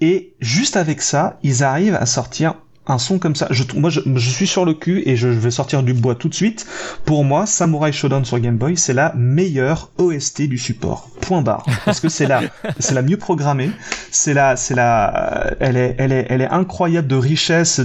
[0.00, 2.54] et juste avec ça, ils arrivent à sortir
[2.88, 3.46] un son comme ça.
[3.50, 6.34] Je, moi, je, suis sur le cul et je, vais sortir du bois tout de
[6.34, 6.66] suite.
[7.04, 11.10] Pour moi, Samurai Shodown sur Game Boy, c'est la meilleure OST du support.
[11.20, 11.66] Point barre.
[11.84, 12.42] Parce que c'est la,
[12.78, 13.70] c'est la mieux programmée.
[14.10, 17.80] C'est la, c'est la, elle est, elle est, elle est incroyable de richesse,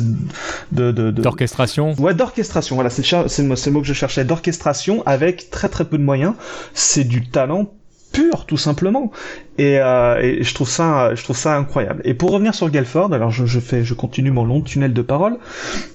[0.72, 1.94] de, de, d'orchestration.
[2.00, 2.76] Ouais, d'orchestration.
[2.76, 4.24] Voilà, c'est, c'est le mot que je cherchais.
[4.24, 6.34] D'orchestration avec très très peu de moyens.
[6.74, 7.70] C'est du talent
[8.14, 9.12] pur tout simplement.
[9.58, 12.02] Et, euh, et, je trouve ça je trouve ça incroyable.
[12.06, 15.02] Et pour revenir sur Galford alors je, je fais je continue mon long tunnel de
[15.02, 15.38] parole.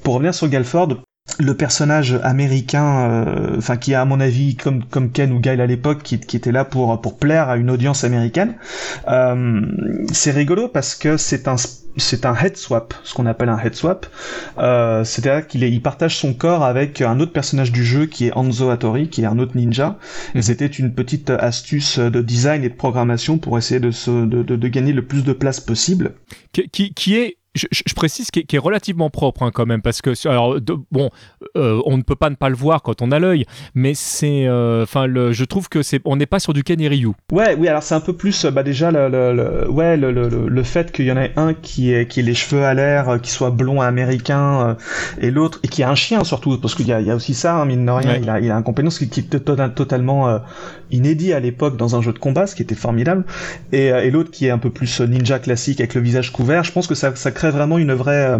[0.03, 0.99] Pour revenir sur Galford
[1.39, 5.61] le personnage américain, euh, enfin qui a à mon avis comme comme Ken ou Guile
[5.61, 8.57] à l'époque, qui, qui, était là pour pour plaire à une audience américaine,
[9.09, 9.61] euh,
[10.13, 11.57] c'est rigolo parce que c'est un
[11.97, 14.07] c'est un head swap, ce qu'on appelle un head swap.
[14.59, 18.33] Euh, C'est-à-dire qu'il il partage son corps avec un autre personnage du jeu qui est
[18.37, 19.99] Hanzo Hattori, qui est un autre ninja.
[20.35, 24.43] Et c'était une petite astuce de design et de programmation pour essayer de, se, de,
[24.43, 26.13] de, de gagner le plus de place possible.
[26.53, 30.57] Qui, qui est je, précise qu'il est, relativement propre hein, quand même parce que alors
[30.91, 31.11] bon
[31.57, 33.45] euh, on ne peut pas ne pas le voir quand on a l'œil
[33.75, 36.89] mais c'est euh, enfin je trouve que c'est on n'est pas sur du Ken et
[36.89, 40.63] Ryu ouais oui alors c'est un peu plus bah déjà le, le, ouais le, le,
[40.63, 43.19] fait qu'il y en ait un qui est qui ait les cheveux à l'air euh,
[43.19, 44.77] qui soit blond américain
[45.21, 47.35] et l'autre et qui a un chien surtout parce qu'il y a, y a aussi
[47.35, 49.45] ça hein, mine de rien il, a, il a un compétence qui, qui est
[49.75, 50.41] totalement
[50.91, 53.25] inédit à l'époque dans un jeu de combat ce qui était formidable.
[53.73, 56.73] Et, et l'autre qui est un peu plus ninja classique avec le visage couvert je
[56.73, 58.39] pense que ça, ça crée vraiment une vraie euh,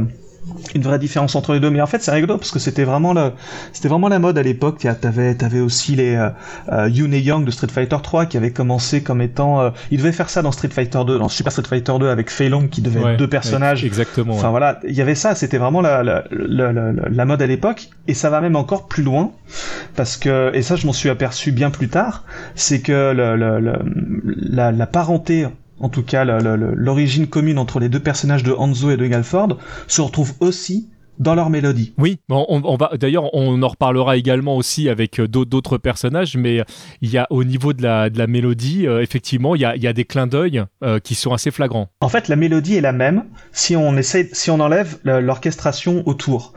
[0.75, 1.71] une vraie différence entre les deux.
[1.71, 3.33] Mais en fait c'est rigolo parce que c'était vraiment le
[3.73, 4.87] c'était vraiment la mode à l'époque.
[5.01, 6.31] T'avais t'avais aussi les euh,
[6.73, 9.99] euh Yoon et Young de Street Fighter 3 qui avait commencé comme étant euh, ils
[9.99, 12.69] devaient faire ça dans Street Fighter 2 dans Super Street Fighter 2 avec Fei Long
[12.69, 13.85] qui devait être deux personnages.
[13.85, 15.35] exactement enfin voilà il y avait ça.
[15.35, 17.89] C'était vraiment la la, la, la, mode à l'époque.
[18.07, 19.33] Et ça va même encore plus loin
[19.97, 22.25] parce que et ça je m'en suis aperçu bien plus tard
[22.55, 25.47] c'est que la, la parenté
[25.81, 30.01] en tout cas l'origine commune entre les deux personnages de Hanzo et de Galford, se
[30.01, 30.89] retrouve aussi
[31.19, 31.95] dans leur mélodie.
[31.99, 36.63] Oui, on, on va d'ailleurs on en reparlera également aussi avec euh, d'autres personnages, mais
[37.01, 39.77] il y a au niveau de la, de la mélodie, euh, effectivement, il y a,
[39.77, 41.89] y a, des clins d'œil euh, qui sont assez flagrants.
[42.01, 46.53] En fait, la mélodie est la même si on essaie, si on enlève l'orchestration autour,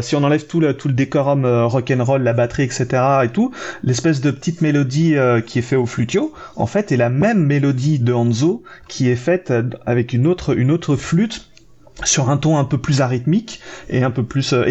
[0.00, 2.86] si on enlève tout le, tout le décorum rock'n'roll, la batterie, etc.
[3.24, 3.52] et tout,
[3.82, 5.14] l'espèce de petite mélodie
[5.46, 9.16] qui est fait au flutio, en fait, est la même mélodie de Hanzo qui est
[9.16, 9.52] faite
[9.84, 11.50] avec une autre, une autre flûte
[12.04, 14.66] sur un ton un peu plus arythmique et un peu plus euh,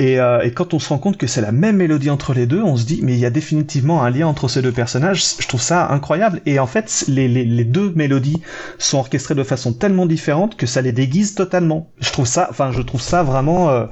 [0.00, 2.62] euh, et, quand on se rend compte que c'est la même mélodie entre les deux,
[2.62, 5.24] on se dit mais il y a définitivement un lien entre ces deux personnages.
[5.40, 6.40] Je trouve ça incroyable.
[6.46, 8.40] Et en fait, les, deux mélodies
[8.78, 11.90] sont orchestrées de façon tellement différente que ça les déguise totalement.
[12.00, 13.86] Je trouve ça, enfin, je trouve ça vraiment, euh,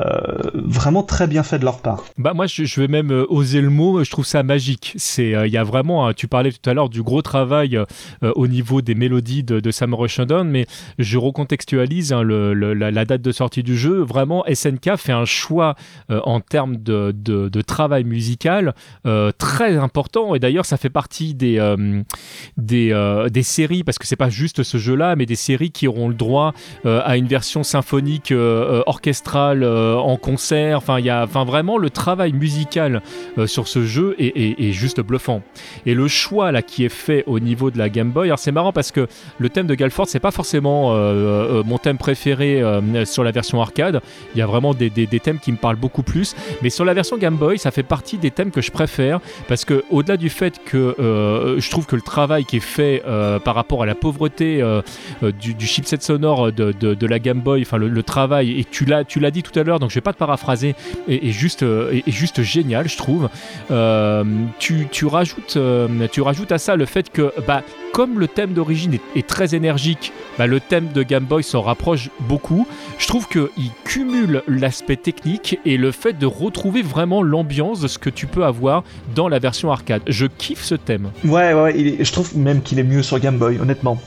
[0.00, 2.04] euh, vraiment très bien fait de leur part.
[2.18, 4.04] Bah moi, je, vais même oser le mot.
[4.04, 4.94] Je trouve ça magique.
[4.96, 7.78] C'est, il y a vraiment, tu parlais tout à l'heure du gros travail
[8.22, 10.66] au niveau des mélodies de, de Samurai Shodown, mais
[10.98, 14.02] je recontextualise hein, la, la, date de sortie du jeu.
[14.02, 15.76] Vraiment, SNK fait un choix choix
[16.10, 18.74] euh, en termes de, travail musical
[19.06, 20.34] euh, très important.
[20.34, 22.02] Et d'ailleurs, ça fait partie des, euh,
[22.56, 26.14] des, séries, parce que c'est pas juste ce jeu-là, mais des séries qui auront le
[26.14, 26.52] droit
[26.84, 28.32] à une version symphonique
[28.86, 30.78] orchestrale en concert.
[30.78, 33.02] Enfin, il y a vraiment le travail musical
[33.46, 35.42] sur ce jeu est, est, juste bluffant.
[35.84, 38.52] Et le choix là qui est fait au niveau de la Game Boy, alors c'est
[38.52, 39.06] marrant parce que
[39.38, 40.94] le thème de Galford, c'est pas forcément
[41.64, 42.62] mon thème préféré
[43.04, 44.00] sur la version arcade.
[44.34, 46.34] Il y a vraiment des, des, des thèmes qui me parle beaucoup plus.
[46.62, 49.64] Mais sur la version Game Boy, ça fait partie des thèmes que je préfère parce
[49.64, 53.38] que au-delà du fait que euh, je trouve que le travail qui est fait euh,
[53.38, 54.82] par rapport à la pauvreté euh,
[55.22, 59.20] du, chipset sonore de, de, la Game Boy, enfin le, travail, et tu l'as, tu
[59.20, 60.74] l'as dit tout à l'heure, donc je vais pas te paraphraser,
[61.08, 61.64] est, juste,
[62.06, 63.28] juste génial, je trouve.
[64.58, 65.58] tu, tu, rajoutes,
[66.12, 67.62] tu rajoutes à ça le fait que bah,
[67.96, 72.10] comme le thème d'origine est, très énergique, bah, le thème de Game Boy s'en rapproche
[72.28, 72.66] beaucoup.
[72.98, 77.98] Je trouve qu'il cumule l'aspect technique et le fait de retrouver vraiment l'ambiance de ce
[77.98, 78.84] que tu peux avoir
[79.14, 80.02] dans la version arcade.
[80.08, 81.10] Je kiffe ce thème.
[81.24, 83.98] Ouais, ouais, je trouve même qu'il est mieux sur Game Boy, honnêtement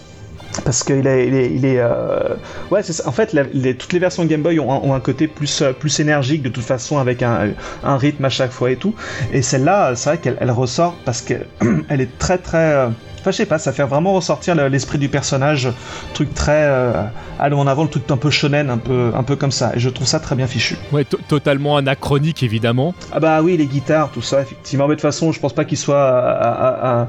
[0.66, 2.36] parce qu'il est, il est, euh,
[2.72, 3.36] ouais, c'est En fait,
[3.78, 6.98] toutes les versions Game Boy ont, un côté plus, euh, plus énergique de toute façon,
[6.98, 7.50] avec un,
[7.84, 8.96] un rythme à chaque fois et tout.
[9.32, 11.46] Et celle-là, c'est vrai qu'elle ressort parce qu'elle
[11.90, 12.90] est très très euh,
[13.20, 15.70] Enfin, je sais pas, ça fait vraiment ressortir l'esprit du personnage,
[16.14, 16.94] truc très euh,
[17.40, 19.72] allez en avant, le truc un peu shonen, un peu, un peu comme ça.
[19.76, 20.78] Et je trouve ça très bien fichu.
[20.92, 22.94] Ouais, totalement anachronique évidemment.
[23.12, 24.88] Ah bah oui, les guitares, tout ça, effectivement.
[24.88, 27.08] Mais de toute façon, je pense pas qu'il soit à,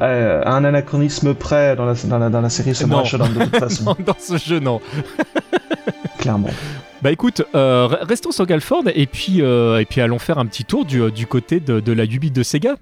[0.00, 3.84] un anachronisme près dans la, dans la, dans la série Samurai Shodown de toute façon.
[3.84, 4.80] non, dans ce jeu, non.
[6.18, 6.50] Clairement.
[7.02, 10.64] Bah écoute, euh, restons sur Galford et puis, euh, et puis allons faire un petit
[10.64, 12.76] tour du, du côté de, de la Ubi de Sega.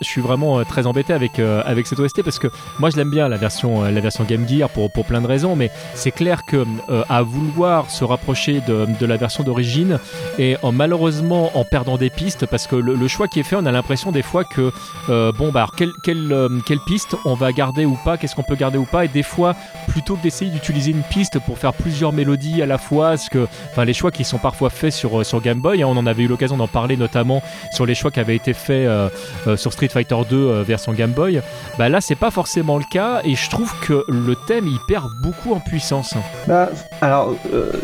[0.00, 2.96] Je suis vraiment euh, très embêté avec, euh, avec cette OST parce que moi je
[2.96, 6.10] l'aime bien la version, la version Game Gear pour, pour plein de raisons, mais c'est
[6.10, 6.64] clair que
[7.08, 9.98] à vouloir se rapprocher de, de la version d'origine
[10.38, 13.66] et en, malheureusement en perdant des pistes parce que le, choix qui est fait, on
[13.66, 14.72] a l'impression des fois que
[15.08, 16.34] bon, bah, quelle, quelle,
[16.66, 19.22] quelle piste on va garder ou pas, qu'est-ce qu'on peut garder ou pas, et des
[19.22, 19.54] fois,
[19.88, 23.46] plutôt que d'essayer d'utiliser une piste pour faire plusieurs mélodies à la fois, parce que,
[23.70, 26.24] enfin, les choix qui sont parfois faits sur, sur Game Boy, hein, on en avait
[26.24, 29.08] eu l'occasion d'en parler notamment sur les choix qui avaient été faits euh,
[29.46, 31.42] euh, sur Street Fighter 2 euh, version Game Boy,
[31.78, 35.10] bah là c'est pas forcément le cas et je trouve que le thème il perd
[35.22, 36.14] beaucoup en puissance.
[36.46, 36.70] Bah,
[37.00, 37.34] alors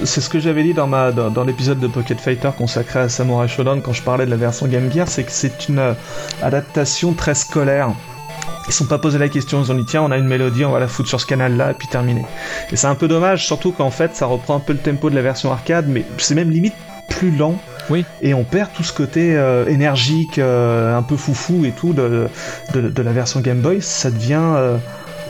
[0.05, 3.83] c'est ce que j'avais dit dans, dans, l'épisode de Pocket Fighter consacré à Samurai Shodown
[3.83, 5.95] quand je parlais de la version Game Gear, c'est que c'est une
[6.43, 7.91] adaptation très scolaire.
[8.67, 10.71] Ils sont pas posé la question, ils ont dit tiens on a une mélodie, on
[10.71, 12.25] va la foutre sur ce canal là et puis terminé.
[12.71, 15.15] Et c'est un peu dommage, surtout qu'en fait ça reprend un peu le tempo de
[15.15, 16.75] la version arcade, mais c'est même limite
[17.09, 17.57] plus lent
[18.23, 22.29] et on perd tout ce côté euh, énergique, euh, un peu foufou et tout de,
[22.75, 23.81] la version Game Boy.
[23.81, 24.41] Ça devient.
[24.41, 24.77] Euh,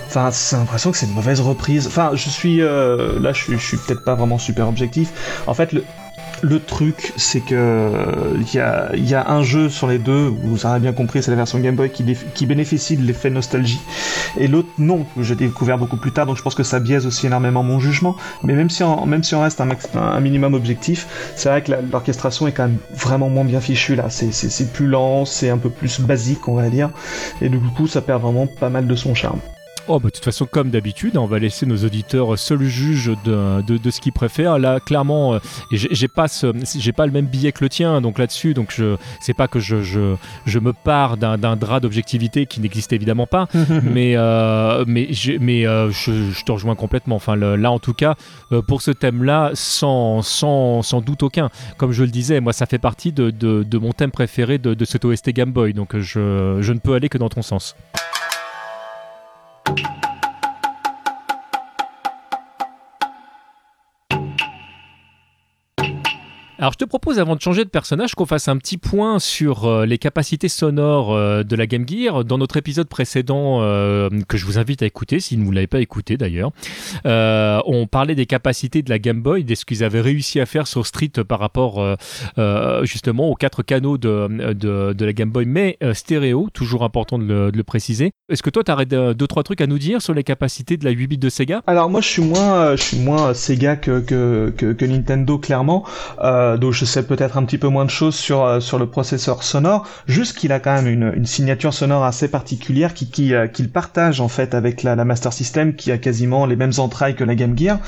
[0.07, 1.87] enfin, c'est l'impression que c'est une mauvaise reprise.
[1.87, 2.59] Enfin, je suis.
[2.59, 5.43] là, je suis peut-être pas vraiment super objectif.
[5.47, 5.85] En fait, le,
[6.43, 7.91] Le truc, c'est que
[8.41, 11.31] il y a, y a, un jeu sur les deux, vous avez bien compris, c'est
[11.31, 13.81] la version Game Boy qui, bénéficie de l'effet nostalgie,
[14.39, 17.07] et l'autre non, que j'ai découvert beaucoup plus tard, donc je pense que ça biaise
[17.07, 18.17] aussi énormément mon jugement.
[18.43, 21.73] Mais même si on, même si on reste un, un minimum objectif, c'est vrai que
[21.93, 24.09] l'orchestration est quand même vraiment moins bien fichue là.
[24.09, 26.91] C'est plus lent, c'est un peu plus basique, on va dire,
[27.43, 29.41] et du coup ça perd vraiment pas mal de son charme.
[29.93, 33.61] Oh, bah, de toute façon, comme d'habitude, on va laisser nos auditeurs seuls juges de,
[33.61, 34.57] de, ce qu'ils préfèrent.
[34.57, 35.39] Là, clairement, euh,
[35.73, 36.27] j'ai pas,
[36.97, 39.83] pas le même billet que le tien, donc là-dessus, donc je, c'est pas que je,
[39.83, 40.15] je,
[40.47, 43.49] je me pars d'un drap d'objectivité qui n'existe évidemment pas,
[43.83, 45.09] mais, euh, mais,
[45.41, 47.17] mais euh, je, je, te rejoins complètement.
[47.17, 48.15] Enfin, là, en tout cas,
[48.69, 51.51] pour ce thème-là, sans, sans, sans, doute aucun.
[51.79, 54.73] Comme je le disais, moi, ça fait partie de, de, de mon thème préféré de,
[54.73, 57.75] de cet OST Game Boy, donc je, je ne peux aller que dans ton sens.
[59.79, 60.00] you.
[66.61, 69.65] Alors je te propose avant de changer de personnage qu'on fasse un petit point sur
[69.65, 72.23] euh, les capacités sonores euh, de la Game Gear.
[72.23, 75.67] Dans notre épisode précédent, euh, que je vous invite à écouter, si vous ne l'avez
[75.67, 76.51] pas écouté d'ailleurs,
[77.07, 80.67] on parlait des capacités de la Game Boy, de ce qu'ils avaient réussi à faire
[80.67, 81.97] sur Street par rapport
[82.83, 88.13] justement aux quatre canaux de, la Game Boy, mais stéréo, toujours important de le, préciser.
[88.29, 90.85] Est-ce que toi, tu as deux, trois trucs à nous dire sur les capacités de
[90.85, 91.63] la 8 bits de Sega?
[91.67, 95.87] Alors moi, je suis moins, Sega que, Nintendo, clairement.
[96.57, 99.43] Donc je sais peut-être un petit peu moins de choses sur euh, sur le processeur
[99.43, 103.71] sonore, juste qu'il a quand même une, signature sonore assez particulière qui qui euh, qu'il
[103.71, 107.35] partage en fait avec la, Master System qui a quasiment les mêmes entrailles que la
[107.35, 107.79] Game Gear.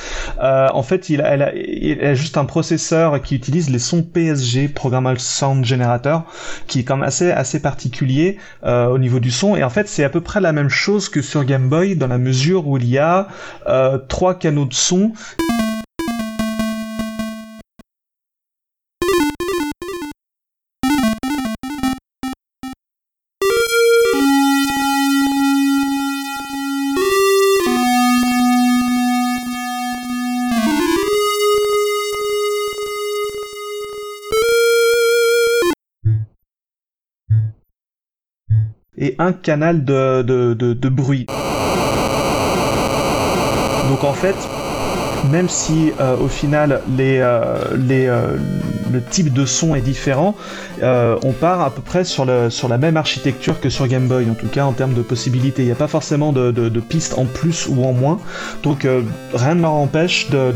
[0.42, 4.68] Euh, en fait, il a, il a juste un processeur qui utilise les sons PSG,
[4.68, 6.24] Programmable Sound Generator,
[6.66, 9.56] qui est quand même assez assez particulier euh, au niveau du son.
[9.56, 12.08] Et en fait, c'est à peu près la même chose que sur Game Boy dans
[12.08, 13.28] la mesure où il y a
[13.66, 15.12] euh, trois canaux de son.
[39.02, 41.26] Et un canal de, de, de, bruit.
[43.90, 44.36] Donc en fait,
[45.30, 48.36] même si euh, au final les, euh, les, euh,
[48.92, 50.36] le type de son est différent,
[50.80, 54.34] on part à peu près sur, sur la même architecture que sur Game Boy, en
[54.34, 55.62] tout cas en termes de possibilités.
[55.62, 58.20] Il n'y a pas forcément de, de, pistes en plus ou en moins,
[58.62, 58.86] donc
[59.34, 60.52] rien ne m'empêche de,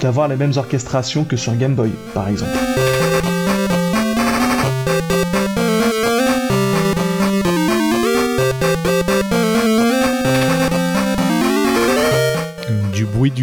[0.00, 2.56] d'avoir les mêmes orchestrations que sur Game Boy, par exemple.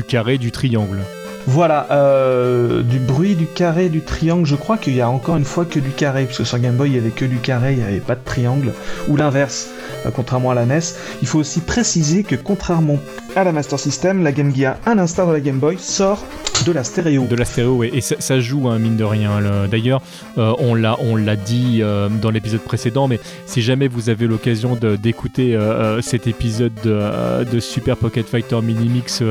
[0.04, 0.99] Carré, du triangle.
[1.45, 5.43] Voilà, euh, du bruit du carré, du triangle, je crois qu'il y a encore une
[5.43, 7.73] fois que du carré, parce que sur Game Boy il y avait que du carré,
[7.73, 8.71] il n'y avait pas de triangle,
[9.09, 9.69] ou l'inverse,
[10.05, 10.79] euh, contrairement à la NES.
[11.21, 12.97] Il faut aussi préciser que contrairement
[13.35, 16.23] à la Master System, la Game Gear, à l'instar de la Game Boy, sort
[16.65, 17.25] de la stéréo.
[17.25, 17.89] De la stéréo, oui.
[17.91, 19.41] Et ça, joue, hein, mine de rien.
[19.69, 20.01] D'ailleurs,
[20.37, 21.81] euh, on l'a dit
[22.21, 25.57] dans l'épisode précédent, mais si jamais vous avez l'occasion d'écouter
[26.01, 29.23] cet épisode de, Super Pocket Fighter Mini Mix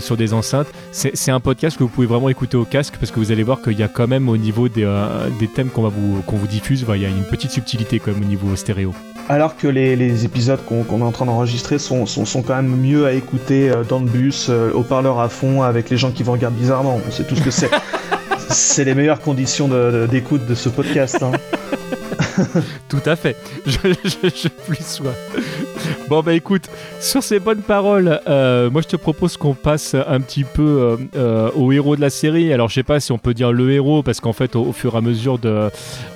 [0.00, 3.18] sur des enceintes, c'est un podcast que vous pouvez vraiment écouter au casque parce que
[3.18, 4.88] vous allez voir qu'il y a quand même au niveau des,
[5.38, 8.22] des thèmes qu'on vous, qu'on vous diffuse, il y a une petite subtilité quand même
[8.22, 8.94] au niveau stéréo
[9.28, 13.12] alors que les, épisodes qu'on est en train d'enregistrer sont, sont, quand même mieux à
[13.12, 16.32] écouter euh, dans le bus, euh, au parleur à fond, avec les gens qui vous
[16.32, 17.00] regardent bizarrement.
[17.06, 17.70] On sait tout ce que c'est.
[18.50, 19.68] c'est les meilleures conditions
[20.06, 21.22] d'écoute de, ce podcast.
[21.22, 21.32] Hein.
[22.88, 23.36] Tout à fait.
[23.66, 25.14] Je, je, je plus sois.
[26.10, 26.68] Bon bah écoute,
[27.00, 30.96] sur ces bonnes paroles, euh, moi je te propose qu'on passe un petit peu euh,
[31.16, 32.52] euh, au héros de la série.
[32.52, 34.94] Alors je sais pas si on peut dire le héros parce qu'en fait au, fur
[34.94, 35.70] et à mesure de,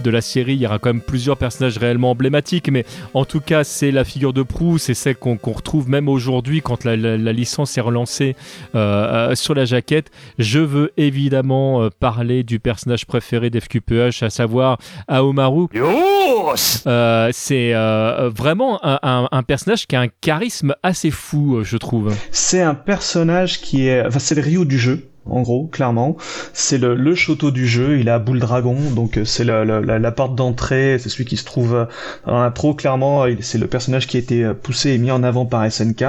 [0.04, 2.84] de la série, il y aura quand même plusieurs personnages réellement emblématiques, mais
[3.14, 6.84] en tout cas c'est la figure de proue, c'est celle qu'on retrouve même aujourd'hui quand
[6.84, 8.36] la, la, licence est relancée
[8.74, 10.10] sur la jaquette.
[10.38, 14.78] Je veux évidemment parler du personnage préféré d'FQPH, à savoir
[15.08, 15.68] Aomaru.
[17.32, 22.14] c'est vraiment un, un personnage qui a un charisme assez fou, euh, je trouve.
[22.30, 26.16] C'est un personnage qui est, enfin, c'est le Ryu du jeu en gros, clairement.
[26.54, 30.34] C'est le, le château du jeu, il a boule dragon, donc euh, c'est la, porte
[30.34, 31.84] d'entrée, c'est celui qui se trouve euh,
[32.26, 35.70] dans l'intro, clairement, c'est le personnage qui a été poussé et mis en avant par
[35.70, 36.04] SNK.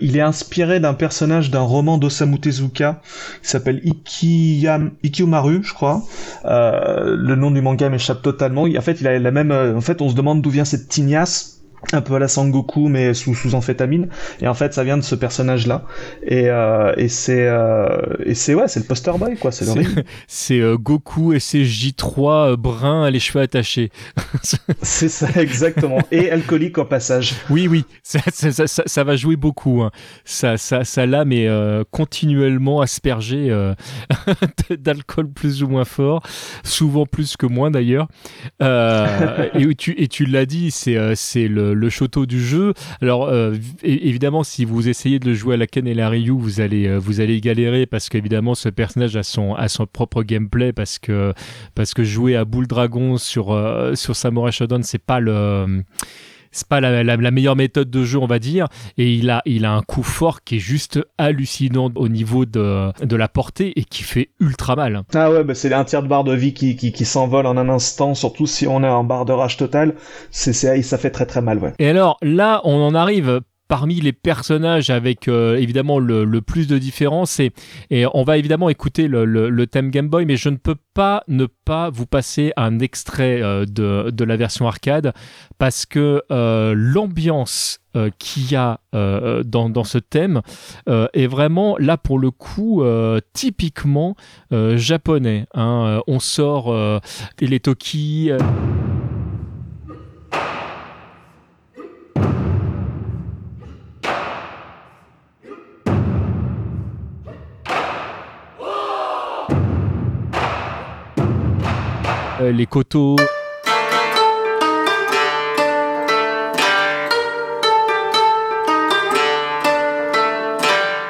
[0.00, 3.02] Il est inspiré d'un personnage d'un roman d'Osamu Tezuka
[3.42, 6.02] qui s'appelle Ikiyam, Ikiumaru, je crois.
[6.44, 8.62] Le nom du manga m'échappe totalement.
[8.62, 9.52] En fait, il a la même...
[9.52, 11.61] En fait, on se demande d'où vient cette tignasse
[11.92, 14.08] un peu à la Sangoku mais sous sous amphétamine.
[14.40, 15.84] Et en fait ça vient de ce personnage là
[16.22, 17.86] et euh, et c'est euh,
[18.24, 19.66] et c'est ouais c'est le poster boy quoi c'est
[20.26, 23.90] c'est euh, Goku et ses J3 bruns les cheveux attachés.
[24.82, 25.98] C'est ça exactement.
[26.10, 27.34] Et alcoolique au passage.
[27.50, 29.90] Oui oui ça, ça, ça, ça va jouer beaucoup hein.
[30.24, 31.48] ça ça ça là mais
[31.90, 33.50] continuellement aspergé
[34.70, 36.22] d'alcool plus ou moins fort
[36.64, 38.08] souvent plus que moins d'ailleurs.
[38.60, 42.74] Et tu et tu l'as dit c'est c'est le le choto du jeu.
[43.00, 46.30] Alors euh, évidemment, si vous essayez de le jouer à la Ken et la Ryu,
[46.30, 50.22] vous allez euh, vous allez galérer parce qu'évidemment ce personnage a son a son propre
[50.22, 51.32] gameplay parce que
[51.74, 55.82] parce que jouer à boule dragon sur euh, sur Samurai Shodown, c'est pas le
[56.52, 58.68] c'est pas la, meilleure méthode de jeu, on va dire.
[58.98, 62.92] Et il a, il a un coup fort qui est juste hallucinant au niveau de,
[63.04, 65.02] de la portée et qui fait ultra mal.
[65.14, 67.56] Ah ouais, bah c'est un tiers de barre de vie qui, qui, qui s'envole en
[67.56, 69.94] un instant, surtout si on est en barre de rage totale.
[70.30, 71.72] C'est, ça fait très très mal, ouais.
[71.78, 73.40] Et alors là, on en arrive
[73.72, 77.54] parmi les personnages avec euh, évidemment le, plus de différence et,
[78.12, 81.88] on va évidemment écouter le, thème Game Boy mais je ne peux pas ne pas
[81.88, 85.14] vous passer un extrait euh, de, de, la version arcade
[85.56, 87.78] parce que euh, l'ambiance
[88.18, 90.40] qu'il y a dans, dans, ce thème
[90.86, 92.82] est vraiment là pour le coup
[93.34, 94.16] typiquement
[94.50, 95.44] japonais.
[95.52, 96.00] Hein.
[96.06, 96.74] On sort
[97.38, 98.30] les Toki.
[112.42, 113.16] Euh, les coteaux.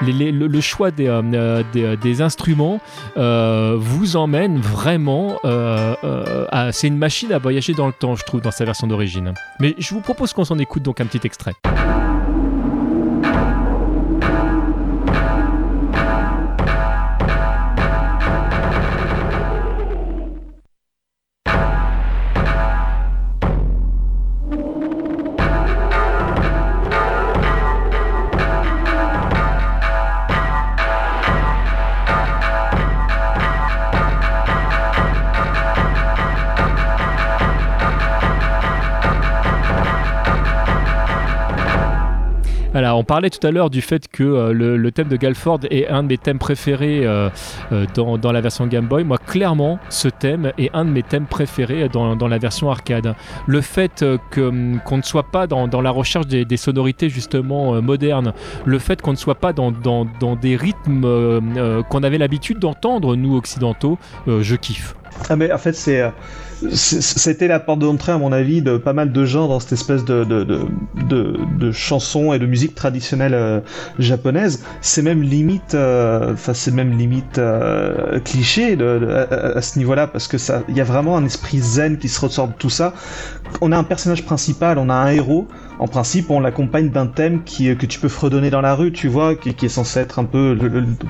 [0.05, 1.63] le, choix des, euh,
[1.97, 2.81] des, instruments
[3.17, 6.71] euh, vous emmène vraiment à.
[6.73, 9.33] C'est une machine à voyager dans le temps, je trouve, dans sa version d'origine.
[9.61, 11.55] Mais je vous propose qu'on s'en écoute donc un petit extrait.
[43.13, 46.03] On parlait tout à l'heure du fait que euh, le, thème de Galford est un
[46.03, 47.29] de mes thèmes préférés euh,
[47.71, 49.05] euh, dans, la version Game Boy.
[49.05, 53.15] Moi, clairement, ce thème est un de mes thèmes préférés dans, la version arcade.
[53.47, 54.03] Le fait
[54.39, 58.33] hum, qu'on ne soit pas dans, la recherche des, sonorités justement modernes,
[58.65, 59.73] le fait qu'on ne soit pas dans,
[60.41, 64.95] des rythmes qu'on avait l'habitude d'entendre, nous occidentaux, je kiffe.
[65.29, 66.03] Ah mais en fait c'est
[66.71, 70.05] c'était la porte d'entrée, à mon avis, de pas mal de gens dans cette espèce
[70.05, 73.61] de, de, de, de, chansons et de musique traditionnelle euh,
[73.99, 74.65] japonaise.
[74.81, 80.29] C'est même limite, euh, enfin, c'est même limite euh, cliché de, à, ce niveau-là, parce
[80.29, 82.95] que ça, il y a vraiment un esprit zen qui se ressort de tout ça.
[83.61, 85.49] On a un personnage principal, on a un héros.
[85.79, 89.09] En principe, on l'accompagne d'un thème qui, que tu peux fredonner dans la rue, tu
[89.09, 90.57] vois, qui, qui est censé être un peu.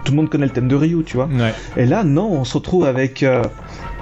[0.04, 1.28] tout le monde connaît le thème de Ryu, tu vois.
[1.76, 3.42] Et là, non, on se retrouve avec euh,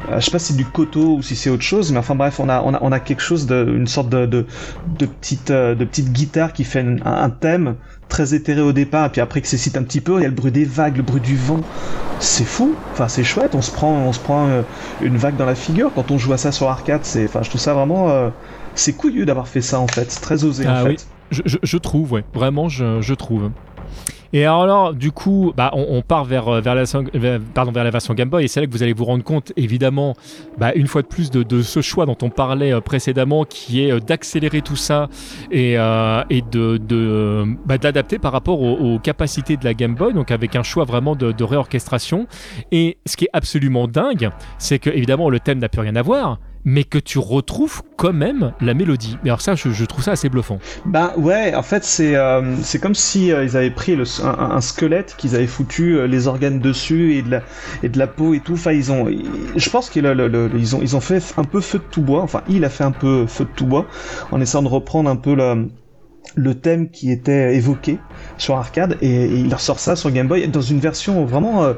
[0.08, 2.40] je sais pas si c'est du coteau ou si c'est autre chose, mais enfin bref,
[2.40, 4.46] on a, on a, on a quelque chose de, une sorte de, de,
[4.98, 7.76] de petite, euh, de petite guitare qui fait un, thème
[8.08, 10.28] très éthéré au départ, et puis après que c'est un petit peu, il y a
[10.28, 11.60] le bruit des vagues, le bruit du vent.
[12.18, 14.62] C'est fou, enfin c'est chouette, on se prend, on se prend euh,
[15.00, 17.00] une vague dans la figure quand on joue à ça sur arcade.
[17.04, 18.30] C'est, enfin, je trouve ça vraiment,
[18.74, 20.96] c'est couillu d'avoir fait ça en fait, c'est très osé ah en oui.
[20.96, 21.06] fait.
[21.30, 23.50] Je, je, je, trouve, ouais, vraiment, je, je trouve.
[24.32, 28.48] Et alors, du coup, bah, on, part vers, euh, vers, la, version Game Boy, et
[28.48, 30.14] c'est là que vous allez vous rendre compte, évidemment,
[30.56, 33.90] bah, une fois de plus, de, ce choix dont on parlait euh, précédemment, qui est
[33.90, 35.08] euh, d'accélérer tout ça
[35.50, 40.62] et, de bah, d'adapter par rapport aux, capacités de la Game Boy, donc avec un
[40.62, 42.26] choix vraiment de, de réorchestration.
[42.70, 46.02] Et ce qui est absolument dingue, c'est que, évidemment, le thème n'a plus rien à
[46.02, 49.16] voir, mais que tu retrouves quand même la mélodie.
[49.22, 50.58] Mais alors ça, je, trouve ça assez bluffant.
[50.84, 55.34] Bah ouais, en fait, c'est euh, comme si euh, ils avaient pris un, squelette, qu'ils
[55.34, 57.42] avaient foutu euh, les organes dessus et de la
[57.82, 58.54] et de la peau et tout.
[58.54, 59.08] Enfin, ils ont,
[59.56, 62.22] je pense qu'ils ils ont ils ont fait un peu feu de tout bois.
[62.22, 63.86] Enfin, il a fait un peu feu de tout bois
[64.30, 65.68] en essayant de reprendre un peu le
[66.36, 67.98] le thème qui était évoqué
[68.36, 71.74] sur arcade et, il ressort ça sur Game Boy dans une version vraiment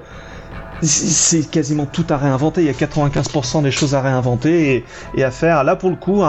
[0.83, 2.63] c'est quasiment tout à réinventer.
[2.63, 4.85] Il y a 95% des choses à réinventer
[5.17, 5.65] et, à faire.
[5.65, 6.23] Là, pour le coup,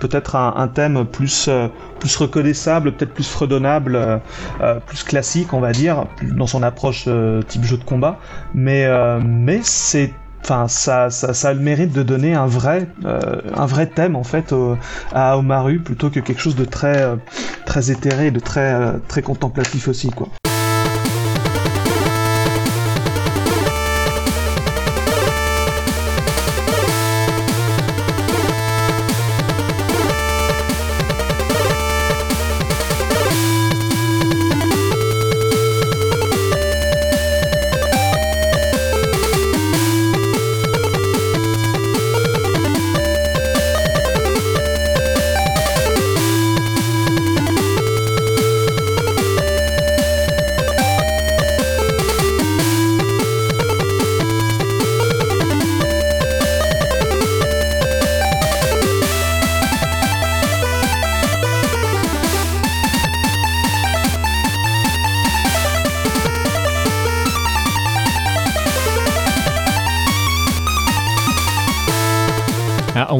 [0.00, 4.18] peut-être un, thème plus, euh, plus reconnaissable, peut-être plus fredonnable, euh,
[4.60, 7.08] euh, plus classique, on va dire, dans son approche
[7.48, 8.18] type jeu de combat.
[8.54, 8.88] Mais,
[9.22, 10.12] mais c'est
[10.44, 12.86] enfin ça, ça, ça, a le mérite de donner un vrai
[13.94, 14.54] thème en fait
[15.12, 17.04] à Omaru plutôt que quelque chose de très
[17.66, 20.28] très éthéré de très très contemplatif aussi quoi.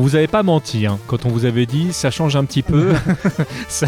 [0.09, 0.99] Vous avez pas menti hein.
[1.07, 2.95] quand on vous avait dit ça change un petit peu.
[3.69, 3.87] ça,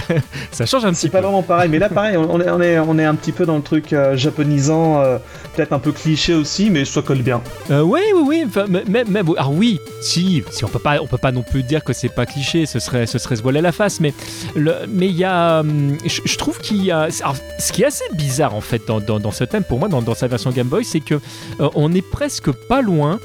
[0.67, 1.17] change un petit peu.
[1.17, 3.33] C'est pas vraiment pareil, mais là pareil, on est, on est, on est un petit
[3.33, 5.17] peu dans le truc euh, japonisant, euh,
[5.61, 7.43] peut-être un peu cliché aussi, mais ça colle bien.
[7.71, 8.65] Euh, oui, oui, oui.
[8.89, 11.85] mais, mais, alors oui, si, si on peut pas, on peut pas non plus dire
[11.85, 14.15] que c'est pas cliché, ce serait, ce serait se voiler la face, mais
[14.57, 18.55] mais il y a, hum, je, trouve qu'il y a, ce qui est assez bizarre
[18.55, 21.01] en fait dans, dans, ce thème pour moi, dans, dans sa version Game Boy, c'est
[21.01, 21.21] que
[21.59, 23.21] on est presque pas loin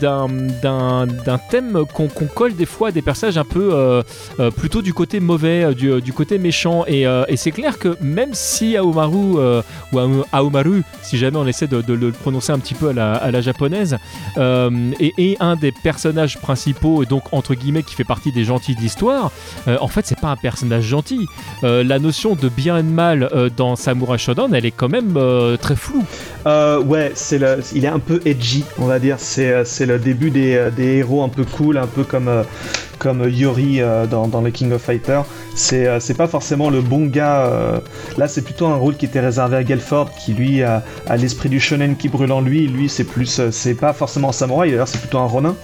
[0.00, 0.28] d'un
[0.66, 4.02] d'un thème qu'on colle des fois des personnages un peu euh,
[4.40, 6.84] euh, plutôt du côté mauvais, euh, du, côté méchant.
[6.86, 7.06] Et,
[7.36, 9.62] c'est clair que même si Aomaru,
[9.92, 9.98] ou
[10.32, 12.92] Aomaru, si jamais on essaie de, le prononcer un petit peu à
[13.30, 13.96] la, japonaise,
[14.36, 18.80] est, un des personnages principaux, et donc entre guillemets qui fait partie des gentils de
[18.80, 19.30] l'histoire,
[19.80, 21.26] en fait c'est pas un personnage gentil.
[21.62, 25.18] la notion de bien et de mal dans Samurai Shodown, elle est quand même
[25.60, 26.04] très floue.
[26.44, 29.16] ouais, c'est le, il est un peu edgy, on va dire.
[29.18, 32.44] C'est, c'est le début des, des héros un peu cool, un peu comme
[32.98, 35.24] comme, euh, Yori euh, dans, dans, les King of Fighters.
[35.54, 37.50] C'est, euh, c'est pas forcément le bon gars.
[38.16, 40.82] là, c'est plutôt un rôle qui était réservé à Gelford, qui lui a,
[41.16, 42.66] l'esprit du shonen qui brûle en lui.
[42.66, 45.54] Lui, c'est plus, c'est pas forcément un samouraï, d'ailleurs, c'est plutôt un ronin.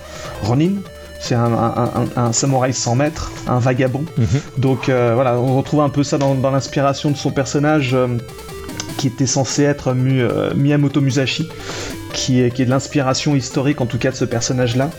[0.42, 0.72] Ronin
[1.20, 4.04] c'est un, un, samouraï sans maître, un vagabond.
[4.18, 4.26] Mhm.
[4.58, 7.96] Donc voilà, on retrouve un peu ça dans, dans l'inspiration de son personnage
[8.96, 9.94] qui était censé être
[10.54, 11.48] Miyamoto Musashi,
[12.12, 14.90] qui est, qui est de l'inspiration historique en tout cas de ce personnage-là,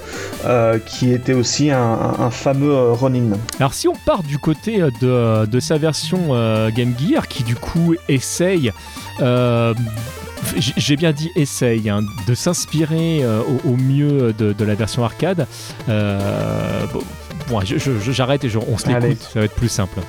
[0.46, 3.38] euh, qui était aussi un, fameux euh, Ronin.
[3.60, 6.30] Alors si on part du côté euh, de, sa version
[6.70, 8.72] Game Gear, qui du coup essaye
[10.58, 13.24] j'ai bien dit essaye, hein, de s'inspirer
[13.64, 15.48] au, mieux de, la version arcade.
[15.88, 17.62] bon,
[18.12, 20.00] j'arrête et on se l'écoute, ça va être plus simple.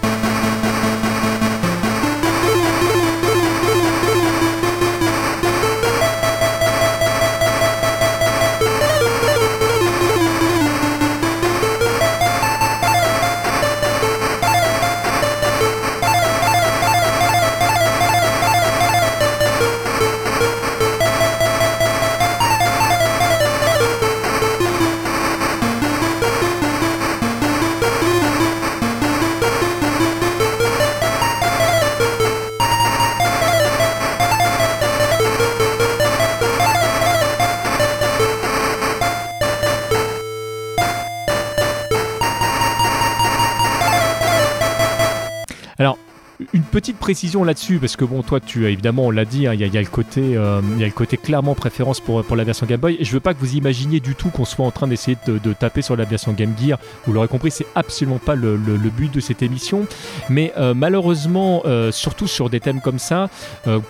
[47.04, 49.80] Précision là-dessus, parce que bon, toi, tu évidemment, on l'a dit, hein, il y, a
[49.82, 52.80] le côté, euh, il y a le côté clairement préférence pour, pour la version Game
[52.80, 52.96] Boy.
[52.98, 55.82] Je veux pas que vous imaginiez du tout qu'on soit en train d'essayer de, taper
[55.82, 56.78] sur la version Game Gear.
[57.06, 59.86] Vous l'aurez compris, c'est absolument pas le, but de cette émission.
[60.30, 63.28] Mais euh, malheureusement, euh, surtout sur des thèmes comme ça,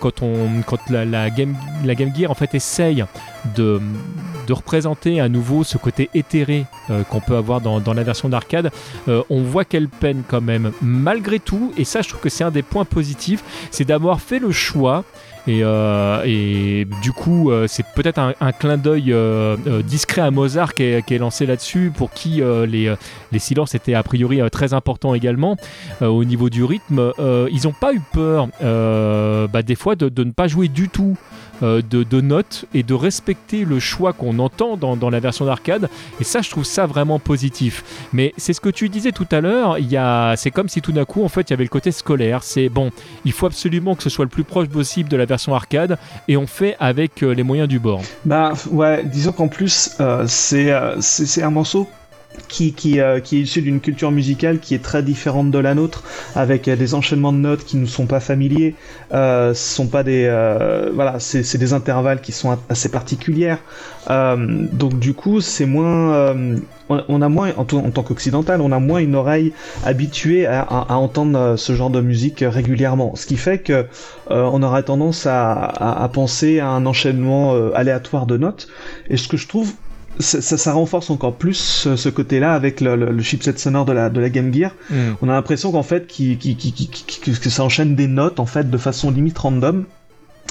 [0.01, 1.55] quand on, quand la, Game,
[1.85, 3.05] la Game Gear en fait essaye
[3.55, 3.79] de,
[4.49, 6.65] représenter à nouveau ce côté éthéré
[7.09, 8.71] qu'on peut avoir dans, la version d'arcade,
[9.07, 11.73] on voit qu'elle peine quand même malgré tout.
[11.77, 15.03] Et ça, je trouve que c'est un des points positif, c'est d'avoir fait le choix
[15.47, 20.83] et, euh, du coup, euh, c'est peut-être un, clin d'œil euh, discret à Mozart qui
[20.83, 22.93] est, lancé là-dessus, pour qui les,
[23.31, 25.55] les, silences étaient a priori très importants également
[26.01, 27.11] au niveau du rythme.
[27.19, 31.15] ils n'ont pas eu peur, bah, des fois, de, ne pas jouer du tout
[31.61, 35.89] de, notes et de respecter le choix qu'on entend dans, la version d'arcade.
[36.19, 37.83] Et ça, je trouve ça vraiment positif.
[38.13, 39.77] Mais c'est ce que tu disais tout à l'heure.
[39.77, 39.97] Il y
[40.37, 42.43] c'est comme si tout d'un coup, en fait, il y avait le côté scolaire.
[42.43, 42.91] C'est bon,
[43.25, 46.37] il faut absolument que ce soit le plus proche possible de la version arcade, et
[46.37, 48.01] on fait avec euh, les moyens du bord.
[48.25, 51.87] Bah ouais, disons qu'en plus, euh, c'est c'est un morceau
[52.47, 55.75] qui, qui, euh, qui est issu d'une culture musicale qui est très différente de la
[55.75, 56.03] nôtre,
[56.35, 58.75] avec des enchaînements de notes qui nous sont pas familiers.
[59.13, 63.59] Euh, ce sont pas des, euh, voilà, c'est des intervalles qui sont assez particulières.
[64.09, 66.57] Euh, donc du coup, c'est moins, euh,
[66.89, 69.53] on, a moins, en, tant qu'occidental, on a moins une oreille
[69.83, 73.15] habituée à, à, à, entendre ce genre de musique régulièrement.
[73.15, 73.85] Ce qui fait que
[74.29, 78.67] on aurait tendance à, à, penser à un enchaînement aléatoire de notes.
[79.09, 79.73] Et ce que je trouve
[80.19, 84.19] ça, ça, renforce encore plus ce, côté-là avec le, le, chipset sonore de la, de
[84.19, 84.71] la Game Gear.
[84.89, 84.95] Mm.
[85.21, 88.69] On a l'impression qu'en fait, qui, qui, qui, que ça enchaîne des notes en fait
[88.69, 89.85] de façon limite random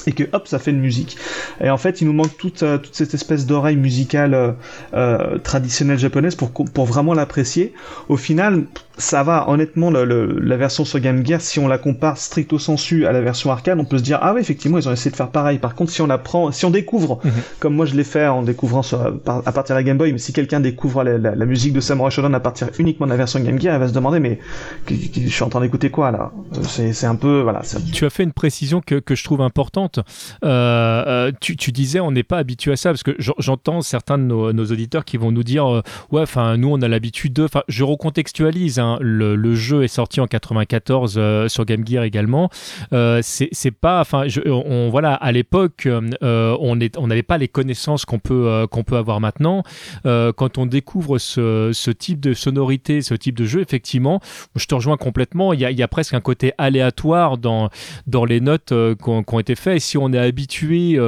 [0.07, 1.17] et que hop ça fait une musique
[1.61, 4.51] et en fait il nous manque toute, euh, toute cette espèce d'oreille musicale euh,
[4.93, 7.73] euh traditionnelle japonaise pour, pour vraiment l'apprécier
[8.09, 8.65] au final
[8.97, 13.05] ça va honnêtement le, la version sur Game Gear si on la compare stricto sensu
[13.05, 15.15] à la version arcade on peut se dire ah oui effectivement ils ont essayé de
[15.15, 15.59] faire pareil.
[15.59, 17.31] Par contre si on si on découvre mhm.
[17.59, 20.17] comme moi je l'ai fait en découvrant sur, à partir de la Game Boy mais
[20.17, 23.39] si quelqu'un découvre la, la, musique de Samurai Shodown à partir uniquement de la version
[23.39, 24.39] Game Gear il va se demander mais
[24.89, 26.31] je suis en train d'écouter quoi là?
[26.63, 27.61] C'est un peu voilà
[27.93, 29.99] tu as fait une précision que, que je trouve importante.
[30.43, 34.17] Euh, euh, tu, tu, disais on n'est pas habitué à ça parce que j'entends certains
[34.17, 35.81] de nos, nos, auditeurs qui vont nous dire euh,
[36.11, 40.19] ouais enfin nous on a l'habitude de enfin je recontextualise hein, Le, jeu est sorti
[40.19, 42.49] en 94 euh, sur Game Gear également.
[42.93, 46.75] Euh, c'est pas, enfin, on, voilà, à l'époque, euh, on
[47.07, 49.63] n'avait pas les connaissances qu'on peut qu'on peut avoir maintenant.
[50.03, 54.19] quand on découvre ce, type de sonorité, ce type de jeu, effectivement,
[54.55, 55.53] je te rejoins complètement.
[55.53, 57.69] Il y a, presque un côté aléatoire dans
[58.07, 59.79] dans les notes qui ont, été faites.
[59.79, 60.99] Si on est habitué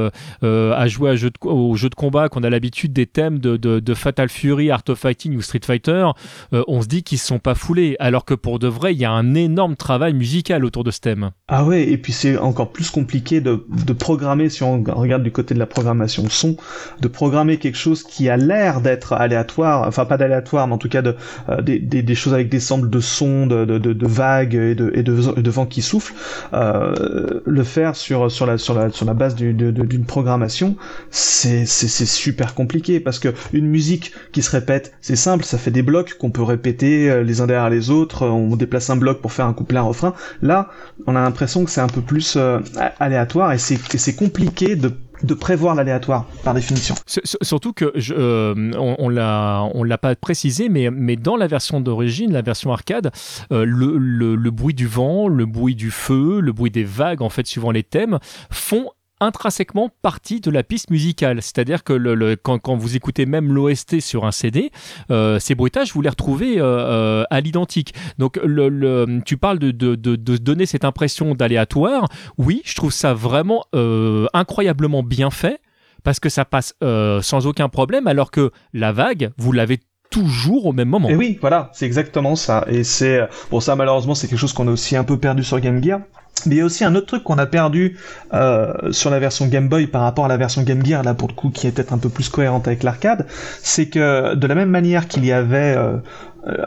[0.41, 4.72] à jouer à jeu de combat, qu'on a l'habitude des thèmes de, de, Fatal Fury,
[4.72, 6.08] Art of Fighting ou Street Fighter,
[6.52, 7.66] on se dit qu'ils sont pas fous
[7.99, 10.99] alors que pour de vrai, il y a un énorme travail musical autour de ce
[10.99, 11.31] thème.
[11.48, 13.56] Ah ouais, et puis c'est encore plus compliqué de,
[13.94, 16.56] programmer, si on regarde du côté de la programmation son,
[17.02, 20.89] de programmer quelque chose qui a l'air d'être aléatoire, enfin pas d'aléatoire, mais en tout
[20.89, 21.15] cas de,
[21.49, 25.65] euh, des, choses avec des samples de sons, de, vagues et de, et de, vent
[25.65, 26.14] qui souffle,
[26.53, 30.76] euh, le faire sur la base d'une programmation,
[31.10, 35.81] c'est super compliqué, parce que une musique qui se répète, c'est simple, ça fait des
[35.81, 39.32] blocs qu'on peut répéter euh, les uns derrière les autres, on déplace un bloc pour
[39.32, 40.14] faire un couplet, un refrain.
[40.42, 40.70] Là,
[41.06, 42.60] on a l'impression que c'est un peu plus euh,
[43.00, 46.96] aléatoire et c'est compliqué de prévoir l'aléatoire par définition.
[47.42, 52.72] Surtout que euh, on, l'a l'a pas précisé, mais dans la version d'origine, la version
[52.72, 53.12] arcade,
[53.52, 57.48] euh, le, bruit du vent, le bruit du feu, le bruit des vagues, en fait,
[57.48, 58.20] suivant les thèmes,
[58.52, 61.41] font intrinsèquement partie de la piste musicale.
[61.41, 64.72] C'est-à-dire que quand, vous écoutez même l'OST sur un CD,
[65.11, 67.94] euh, ces bruitages, vous les retrouvez euh, euh, à l'identique.
[68.18, 68.39] Donc
[69.26, 69.72] tu parles de,
[70.38, 72.07] donner cette impression d'aléatoire.
[72.38, 73.65] Oui, je trouve ça vraiment
[74.34, 75.60] incroyablement bien fait
[76.03, 79.80] parce que ça passe sans aucun problème alors que la vague, vous l'avez
[80.10, 81.10] toujours au même moment.
[81.10, 82.65] Et oui, voilà, c'est exactement ça.
[82.69, 85.60] Et c'est bon ça malheureusement c'est quelque chose qu'on a aussi un peu perdu sur
[85.60, 86.02] Game Gear.
[86.45, 87.97] Mais il y a aussi un autre truc qu'on a perdu
[88.34, 91.27] euh, sur la version Game Boy par rapport à la version Game Gear, là pour
[91.27, 93.26] le coup, qui est peut-être un peu plus cohérente avec l'arcade,
[93.61, 95.97] c'est que de la même manière qu'il y avait euh,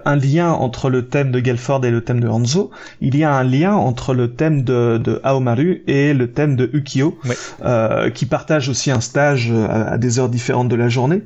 [0.05, 2.71] un lien entre le thème de Gelford et le thème de Hanzo,
[3.01, 6.69] il y a un lien entre le thème de, de Aomaru et le thème de
[6.73, 7.19] Ukio,
[7.65, 11.23] euh, qui partagent aussi un stage à des heures différentes de la journée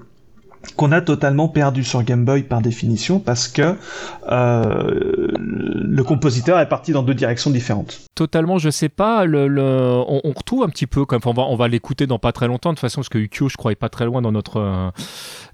[0.76, 3.76] qu'on a totalement perdu sur Game Boy par définition parce que
[4.30, 8.00] euh, le compositeur est parti dans deux directions différentes.
[8.14, 9.24] Totalement, je sais pas.
[9.24, 9.48] Le,
[10.06, 12.70] on, retrouve un petit peu, comme on va, on va l'écouter dans pas très longtemps
[12.70, 14.90] de toute façon parce que Ukyo, je crois, est pas très loin dans notre euh,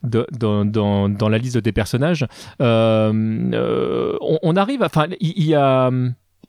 [0.02, 2.26] dans, dans, dans, la liste des personnages.
[2.60, 5.90] Euh, on, on, arrive, enfin, il y a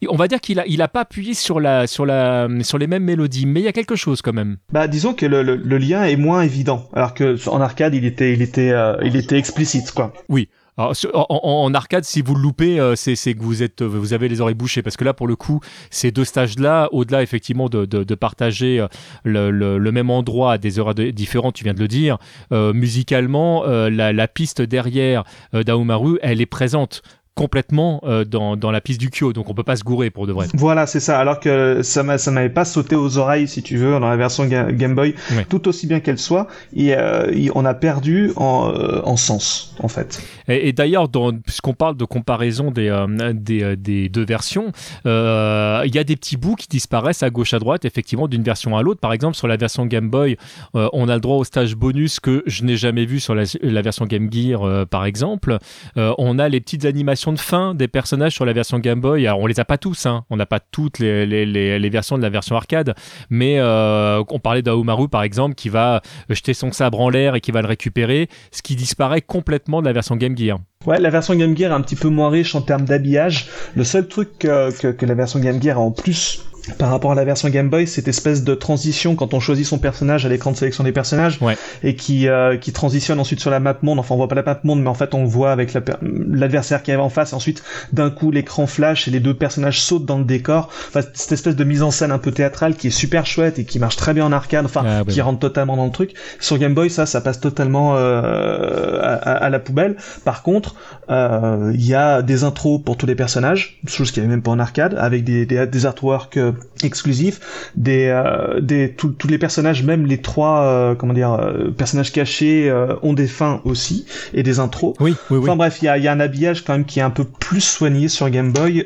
[0.09, 2.87] on va dire qu'il a, il a pas appuyé sur la, sur la, sur les
[2.87, 4.57] mêmes mélodies, mais il y a quelque chose quand même.
[4.71, 8.33] Bah, disons que le, le, lien est moins évident, alors que en arcade, il était,
[8.33, 10.13] il était, euh, il était explicite, quoi.
[10.29, 10.49] Oui.
[10.77, 10.95] Alors,
[11.29, 14.55] en, arcade, si vous le loupez, euh, c'est, que vous êtes, vous avez les oreilles
[14.55, 15.59] bouchées, parce que là, pour le coup,
[15.91, 18.87] ces deux stages-là, au-delà effectivement de, de, partager euh,
[19.23, 22.17] le, le, même endroit à des heures différentes, tu viens de le dire,
[22.51, 27.01] musicalement, la, la, piste derrière d'Aomaru, elle est présente
[27.35, 30.27] complètement euh, dans, dans, la piste du Kyo, donc on peut pas se gourer pour
[30.27, 30.47] de vrai.
[30.53, 31.17] Voilà, c'est ça.
[31.17, 34.95] Alors que ça m'avait pas sauté aux oreilles, si tu veux, dans la version Game
[34.95, 35.15] Boy,
[35.49, 39.87] tout aussi bien qu'elle soit, et, euh, on a perdu en, euh, en sens, en
[39.87, 40.21] fait.
[40.47, 41.09] Et, d'ailleurs,
[41.45, 42.93] puisqu'on parle de comparaison des,
[43.33, 44.71] des, des, deux versions,
[45.05, 48.75] il y a des petits bouts qui disparaissent à gauche à droite, effectivement, d'une version
[48.75, 48.99] à l'autre.
[48.99, 50.37] Par exemple, sur la version Game Boy,
[50.73, 53.81] on a le droit au stage bonus que je n'ai jamais vu sur la, la
[53.81, 55.57] version Game Gear, par exemple.
[55.95, 59.45] on a les petites animations de fin des personnages sur la version Game Boy, on
[59.45, 60.25] les a pas tous, hein.
[60.29, 62.95] on n'a pas toutes les, versions de la version arcade,
[63.29, 67.41] mais euh, on parlait d'Aomaru par exemple qui va jeter son sabre en l'air et
[67.41, 70.59] qui va le récupérer, ce qui disparaît complètement de la version Game Gear.
[70.87, 73.47] Ouais, la version Game Gear est un petit peu moins riche en termes d'habillage.
[73.75, 76.43] Le seul truc que, que la version Game Gear a en plus
[76.77, 79.79] par rapport à la version Game Boy, cette espèce de transition quand on choisit son
[79.79, 81.39] personnage à l'écran de sélection des personnages
[81.83, 83.99] et qui euh, qui transitionne ensuite sur la map monde.
[83.99, 86.91] Enfin, on voit pas la map monde, mais en fait, on voit avec l'adversaire qui
[86.91, 87.31] arrive en face.
[87.31, 87.63] Et ensuite,
[87.93, 90.69] d'un coup, l'écran flash et les deux personnages sautent dans le décor.
[90.89, 93.65] Enfin, cette espèce de mise en scène un peu théâtrale qui est super chouette et
[93.65, 94.65] qui marche très bien en arcade.
[94.65, 96.13] Enfin, ah, qui rentre totalement dans le truc.
[96.39, 99.97] Sur Game Boy, ça, ça passe totalement euh, à, à, la poubelle.
[100.23, 100.75] Par contre,
[101.09, 104.43] euh, il y a des intros pour tous les personnages, chose qu'il n'y avait même
[104.43, 109.37] pas en arcade, avec des, des, des artworks euh, exclusifs, des, euh, des tous les
[109.37, 111.37] personnages, même les trois comment dire
[111.77, 112.71] personnages cachés
[113.01, 114.95] ont des fins aussi et des intros.
[114.99, 115.43] Oui, oui, oui.
[115.43, 117.23] Enfin bref, il y a, y a, un habillage quand même qui est un peu
[117.23, 118.85] plus soigné sur Game Boy,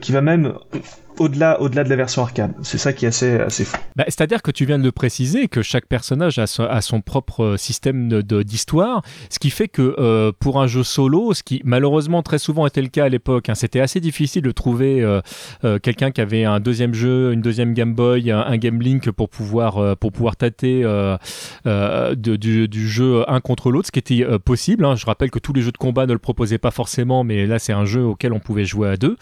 [0.00, 0.54] qui va même
[1.18, 2.52] au-delà, au-delà de la version arcade.
[2.62, 3.76] C'est ça qui est assez, assez fou.
[3.96, 7.56] Bah, c'est-à-dire que tu viens de le préciser que chaque personnage a son, propre euh,
[7.56, 12.22] système de, d'histoire, ce qui fait que euh, pour un jeu solo, ce qui malheureusement
[12.22, 16.10] très souvent était le cas à l'époque, hein, c'était assez difficile de trouver euh, quelqu'un
[16.10, 20.12] qui avait un deuxième jeu, une deuxième Game Boy, un, Game Link pour pouvoir pour
[20.12, 20.82] pouvoir tâter
[21.64, 24.84] du, jeu un contre l'autre, ce qui était possible.
[24.84, 24.96] Hein.
[24.96, 27.58] Je rappelle que tous les jeux de combat ne le proposaient pas forcément, mais là
[27.58, 29.16] c'est un jeu auquel on pouvait jouer à deux.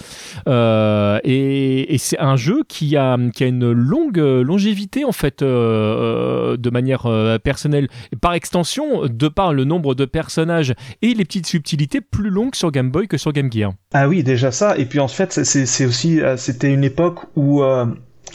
[1.25, 5.47] et et, c'est un jeu qui a, qui a une longue longévité en fait euh,
[5.47, 7.89] euh, de manière euh, personnelle.
[8.21, 12.71] par extension, de par le nombre de personnages et les petites subtilités plus longues sur
[12.71, 13.73] Game Boy que sur Game Gear.
[13.93, 14.77] Ah oui, déjà ça.
[14.79, 17.63] Et puis en fait, c'est aussi, c'était une époque où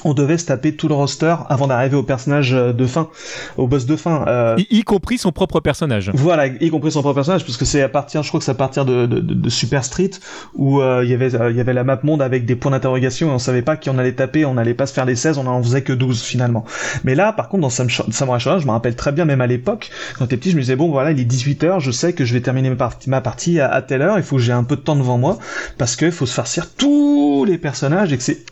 [0.04, 3.10] on devait se taper tout le roster avant d'arriver au personnage euh, de fin,
[3.58, 4.26] au boss de fin.
[4.28, 4.56] Euh...
[4.70, 6.12] Y, compris son propre personnage.
[6.14, 8.52] Voilà, y compris son propre personnage, parce que c'est à partir, je crois que c'est
[8.52, 10.12] à partir de, de, de, Super Street
[10.56, 13.30] où euh, il y avait il y avait la map monde avec des points d'interrogation
[13.30, 15.38] et on savait pas qui on allait taper, on allait pas se faire les 16,
[15.38, 16.66] on en faisait que 12 finalement.
[17.04, 19.92] Mais là, par contre, dans Samurai Shodown, je me rappelle très bien, même à l'époque,
[20.18, 22.34] quand t'es petit, je me disais bon voilà, il est 18h, je sais que je
[22.34, 24.64] vais terminer ma partie, ma partie à, à telle heure, il faut que j'ai un
[24.64, 25.38] peu de temps devant moi
[25.78, 28.46] parce que faut se farcir tous les personnages et que c'est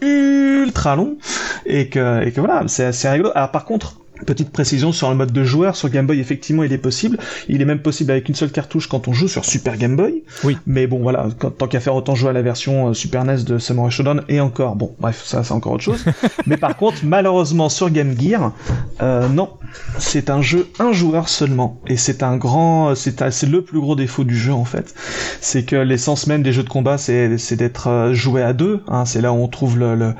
[0.60, 1.18] ultra long
[1.66, 3.32] et que, et que voilà, c'est assez rigolo.
[3.36, 6.74] Alors par contre, Petite précision sur le mode de joueur, sur Game Boy, effectivement, il
[6.74, 7.18] est possible.
[7.48, 10.24] Il est même possible avec une seule cartouche quand on joue sur Super Game Boy.
[10.44, 10.58] Oui.
[10.66, 11.28] Mais bon, voilà,
[11.58, 14.40] tant qu'à faire, autant jouer à la version euh, Super NES de Samurai Shodown et
[14.40, 14.76] encore.
[14.76, 16.06] Bon, bref, ça, c'est encore autre chose.
[16.48, 18.54] Mais par contre, malheureusement, sur Game Gear,
[19.02, 19.50] euh, non,
[19.98, 21.80] c'est un jeu un joueur seulement.
[21.88, 24.94] Et c'est un grand, c'est le plus gros défaut du jeu, en fait.
[25.42, 28.82] C'est que l'essence même des jeux de combat, c'est d'être euh, joué à deux.
[28.88, 29.06] Hein.
[29.06, 30.14] C'est là où on trouve le, le,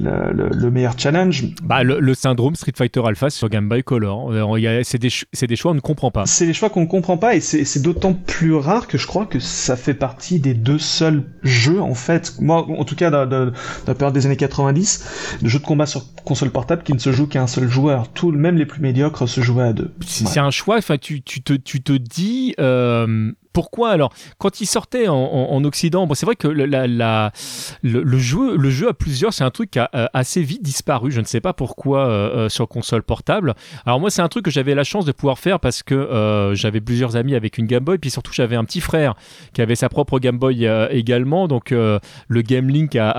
[0.00, 1.44] le, le meilleur challenge.
[1.62, 4.32] Bah, le, syndrome Street Fighter Alpha, Game Boy Color.
[4.32, 6.26] Euh, c'est des, des, choix qu'on ne comprend pas.
[6.26, 9.26] C'est des choix qu'on ne comprend pas et c'est d'autant plus rare que je crois
[9.26, 13.52] que ça fait partie des deux seuls jeux en fait, moi en tout cas dans,
[13.86, 17.12] la période des années 90, de jeux de combat sur console portable qui ne se
[17.12, 18.08] joue qu'à un seul joueur.
[18.12, 19.92] Tout, même les plus médiocres se jouaient à deux.
[20.06, 22.54] C'est un choix, enfin tu, tu, te, tu te dis...
[22.58, 28.92] Euh, pourquoi alors Quand il sortait en, Occident, bon, c'est vrai que le, jeu, à
[28.92, 31.10] plusieurs, c'est un truc qui a euh, assez vite disparu.
[31.10, 33.54] Je ne sais pas pourquoi euh, euh, sur console portable.
[33.86, 36.80] Alors moi, c'est un truc que j'avais la chance de pouvoir faire parce que j'avais
[36.80, 39.14] plusieurs amis avec une Game Boy, puis surtout j'avais un petit frère
[39.52, 41.46] qui avait sa propre Game Boy également.
[41.46, 43.12] Donc le Game Link a,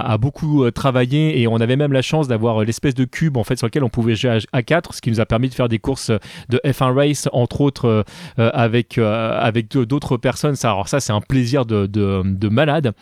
[0.00, 3.56] a, beaucoup travaillé et on avait même la chance d'avoir l'espèce de cube en fait
[3.56, 5.78] sur lequel on pouvait jouer à, 4, ce qui nous a permis de faire des
[5.78, 6.10] courses
[6.48, 8.04] de F1 Race entre autres
[8.38, 10.56] avec avec deux d'autres personnes.
[10.56, 12.92] Ça, alors ça, c'est un plaisir de, de, malade.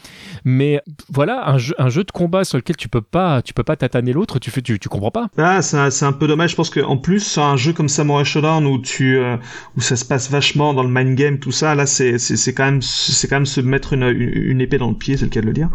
[0.44, 0.81] Mais
[1.12, 4.39] voilà, un jeu, de combat sur lequel tu peux pas, tu peux pas tataner l'autre.
[4.39, 5.28] Tu fais, tu, tu comprends pas.
[5.39, 6.51] Ah, c'est un peu dommage.
[6.51, 9.36] Je pense qu'en plus, un jeu comme Samurai Shodown où tu, euh,
[9.77, 12.65] où ça se passe vachement dans le mind game, tout ça, là, c'est, c'est, quand
[12.65, 15.40] même, c'est quand même se mettre une, une, épée dans le pied, c'est le cas
[15.40, 15.69] de le dire.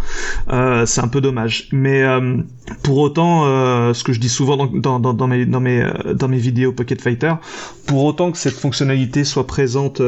[0.50, 1.70] Euh, c'est un peu dommage.
[1.72, 2.38] Mais euh,
[2.84, 3.44] pour autant,
[3.94, 7.02] ce que je dis souvent dans, dans, dans, mes, dans mes, dans mes vidéos Pocket
[7.02, 7.34] Fighter,
[7.88, 10.02] pour autant que cette fonctionnalité soit présente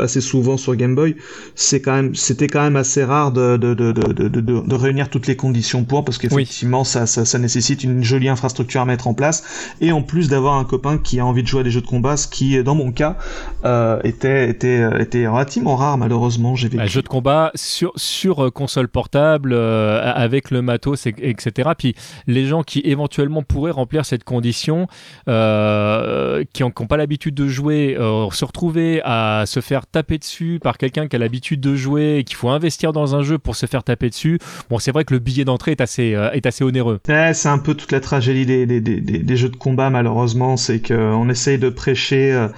[0.00, 1.16] assez souvent sur Game Boy,
[1.54, 5.36] c'est quand même, c'était quand même assez rare de, de, de, de, réunir toutes les
[5.36, 9.92] conditions pour, parce qu'effectivement, ça, ça, nécessite une jolie infrastructure à mettre en place, et
[9.92, 12.16] en plus d'avoir un copain qui a envie de jouer à des jeux de combat,
[12.16, 13.16] ce qui, dans mon cas,
[13.64, 16.54] euh, était, était, était relativement rare, malheureusement.
[16.54, 21.70] J'ai Un jeu de combat sur, sur euh, console portable, euh, avec le matos, etc.
[21.76, 21.94] Puis
[22.26, 24.86] les gens qui éventuellement pourraient remplir cette condition,
[25.26, 30.78] qui n'ont pas l'habitude de jouer, se retrouver à se faire taper dessus dessus par
[30.78, 33.66] quelqu'un qui a l'habitude de jouer et qu'il faut investir dans un jeu pour se
[33.66, 34.38] faire taper dessus,
[34.68, 37.00] bon, c'est vrai que le billet d'entrée est assez, est assez onéreux.
[37.06, 40.80] c'est un peu toute la tragédie des, des, des, des jeux de combat, malheureusement, c'est
[40.80, 42.48] qu'on essaye de prêcher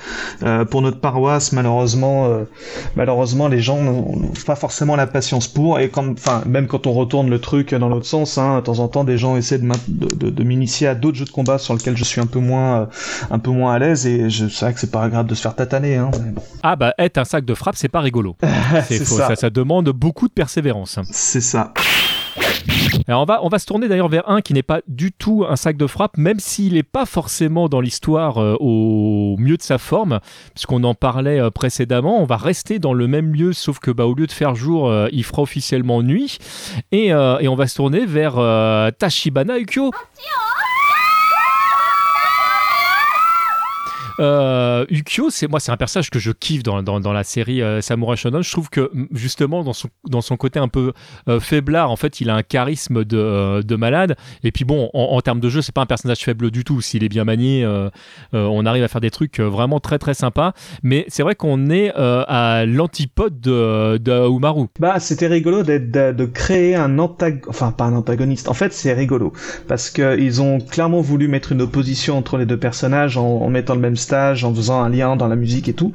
[0.70, 2.46] pour notre paroisse, malheureusement,
[2.94, 6.92] malheureusement, les gens n'ont pas forcément la patience pour, et quand, enfin, même quand on
[6.92, 9.68] retourne le truc dans l'autre sens, hein, de temps en temps, des gens essaient de,
[9.88, 12.80] de, de, m'initier à d'autres jeux de combat sur lesquels je suis un peu moins,
[12.80, 12.86] euh,
[13.30, 15.54] un peu moins à l'aise, et je sais que c'est pas agréable de se faire
[15.54, 15.96] tataner.
[15.96, 16.10] Hein,
[16.62, 18.36] Ah bah, être un sac de frappe, c'est pas rigolo.
[18.86, 19.28] c'est ça.
[19.28, 19.36] ça.
[19.36, 19.50] ça.
[19.50, 20.98] demande beaucoup de persévérance.
[21.10, 21.72] C'est ça.
[23.08, 25.44] Alors on va, on va se tourner d'ailleurs vers un qui n'est pas du tout
[25.48, 29.62] un sac de frappe, même s'il n'est pas forcément dans l'histoire euh, au mieux de
[29.62, 30.20] sa forme,
[30.54, 32.20] puisqu'on en parlait euh, précédemment.
[32.20, 34.88] On va rester dans le même lieu, sauf que bah, au lieu de faire jour,
[34.88, 36.38] euh, il fera officiellement nuit.
[36.92, 38.34] Et, et, on va se tourner vers
[38.98, 39.90] Tachibana Ukyo.
[44.18, 48.16] Euh, Ukyo, c'est moi, c'est un personnage que je kiffe dans, la série euh, Samurai
[48.16, 48.42] Shodown.
[48.42, 50.92] Je trouve que justement dans son, côté un peu
[51.28, 54.16] euh, faiblard, en fait, il a un charisme de, euh, de malade.
[54.42, 56.80] Et puis bon, en, termes de jeu, c'est pas un personnage faible du tout.
[56.80, 57.66] S'il est bien manié,
[58.32, 60.52] on arrive à faire des trucs vraiment très très sympas.
[60.82, 63.98] Mais c'est vrai qu'on est à l'antipode de,
[64.80, 65.78] Bah, c'était rigolo de,
[66.12, 68.48] de, créer un antagoniste, enfin pas un antagoniste.
[68.48, 69.32] En fait, c'est rigolo
[69.68, 73.48] parce que ils ont clairement voulu mettre une opposition entre les deux personnages en, en
[73.48, 75.92] mettant le même stage, en faisant un lien dans la musique et tout.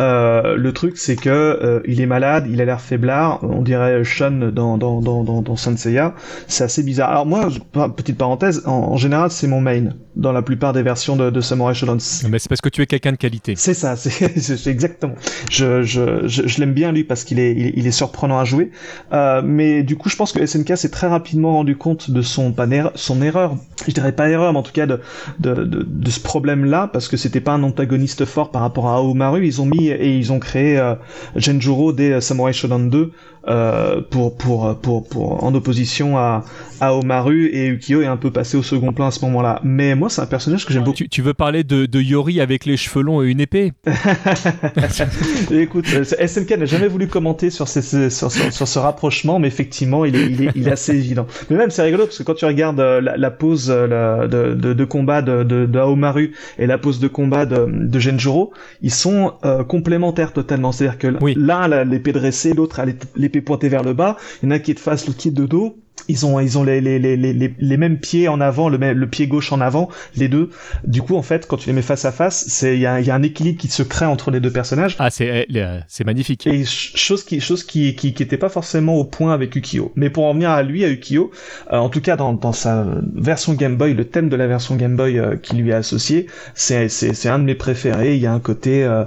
[0.00, 4.02] Euh, le truc, c'est que euh, il est malade, il a l'air faiblard, on dirait
[4.04, 6.14] Sean dans dans dans dans, dans Senseiya.
[6.46, 7.10] C'est assez bizarre.
[7.10, 7.48] Alors moi,
[7.96, 11.74] petite parenthèse, en, général, c'est mon main dans la plupart des versions de, de Samurai
[11.74, 11.98] Shodown.
[12.28, 13.54] Mais c'est parce que tu es quelqu'un de qualité.
[13.56, 15.14] C'est ça, c'est exactement.
[15.50, 18.70] Je je je, je l'aime bien lui parce qu'il est il, est surprenant à jouer.
[19.12, 22.52] Euh, mais du coup, je pense que SNK s'est très rapidement rendu compte de son
[22.52, 23.56] pas son erreur.
[23.86, 25.00] Je dirais pas erreur, mais en tout cas de
[25.38, 28.88] de de, de ce problème là parce que c'était pas un antagoniste fort par rapport
[28.88, 29.46] à Aomaru.
[29.46, 30.94] Ils ont mis et ils ont créé euh,
[31.36, 33.12] Genjuro des Samurai Shodown 2
[33.48, 36.44] euh, pour, pour, pour, pour, en opposition à,
[36.80, 39.60] à Omaru et Ukyo est un peu passé au second plan à ce moment-là.
[39.64, 41.04] Mais moi, c'est un personnage que j'aime beaucoup.
[41.10, 43.72] Tu, veux parler de, de, Yori avec les cheveux longs et une épée?
[45.50, 50.04] Écoute, euh, SNK n'a jamais voulu commenter sur, ces, sur, sur, ce rapprochement, mais effectivement,
[50.04, 51.26] il est, il est, il est assez évident.
[51.50, 54.54] Mais même, c'est rigolo parce que quand tu regardes euh, la, la pose la, de,
[54.54, 58.52] de, de, combat de, de, de Aomaru et la pose de combat de, de Genjuro,
[58.82, 60.72] ils sont euh, complémentaires totalement.
[60.72, 64.48] C'est-à-dire que l'un a l'épée dressée, l'autre a l'épée pointé vers le bas, il y
[64.48, 65.76] en a qui est de face, l'autre qui est de dos.
[66.08, 69.08] Ils ont, ils ont les, les, les, les, les mêmes pieds en avant, le, le
[69.08, 70.50] pied gauche en avant, les deux.
[70.84, 73.00] Du coup, en fait, quand tu les mets face à face, c'est il y a,
[73.00, 74.96] y a, un équilibre qui se crée entre les deux personnages.
[74.98, 76.46] Ah, c'est eh, c'est magnifique.
[76.46, 79.92] Et chose qui chose qui, qui qui était pas forcément au point avec Ukio.
[79.96, 81.30] Mais pour en revenir à lui, à Ukio,
[81.72, 84.76] euh, en tout cas dans, dans sa version Game Boy, le thème de la version
[84.76, 88.14] Game Boy euh, qui lui est associé, c'est c'est c'est un de mes préférés.
[88.14, 89.04] Il y a un côté euh,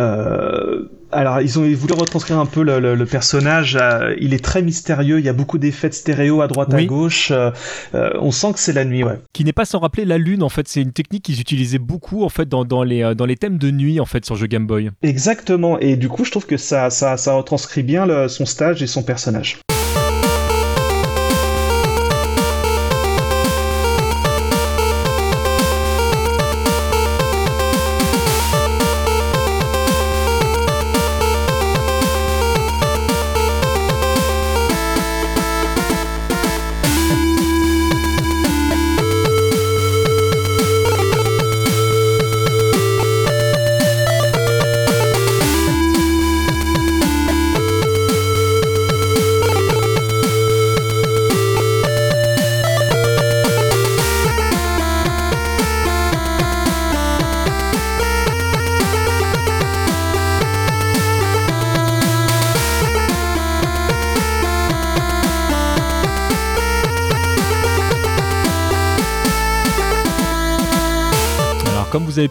[0.00, 3.78] euh alors ils ont voulu retranscrire un peu le, personnage.
[3.80, 5.18] Euh, il est très mystérieux.
[5.18, 7.30] Il y a beaucoup d'effets de stéréo à droite à gauche.
[7.30, 7.50] Euh,
[7.94, 9.18] euh, on sent que c'est la nuit, ouais.
[9.32, 10.42] Qui n'est pas sans rappeler la lune.
[10.42, 13.58] En fait, c'est une technique qu'ils utilisaient beaucoup en fait dans, les dans les thèmes
[13.58, 14.90] de nuit en fait sur jeu Game Boy.
[15.02, 15.78] Exactement.
[15.78, 19.02] Et du coup, je trouve que ça ça, ça retranscrit bien son stage et son
[19.02, 19.58] personnage.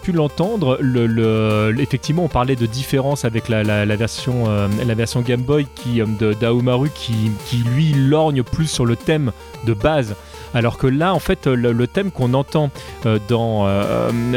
[0.06, 5.40] Pu l'entendre, le, effectivement, on parlait de différence avec la, version, euh, la version Game
[5.40, 9.32] Boy qui, euh, de d'Aomaru qui, qui, lui, lorgne plus sur le thème
[9.64, 10.14] de base.
[10.54, 12.70] Alors que là, en fait, le, thème qu'on entend
[13.04, 13.66] euh, dans,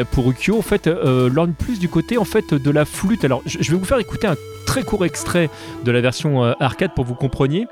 [0.09, 3.23] pour Ukyo, en fait, lorgne plus du côté en fait, de la flûte.
[3.23, 5.51] Alors, je, je vais vous faire écouter un très court extrait
[5.85, 7.67] de la version arcade pour que vous compreniez.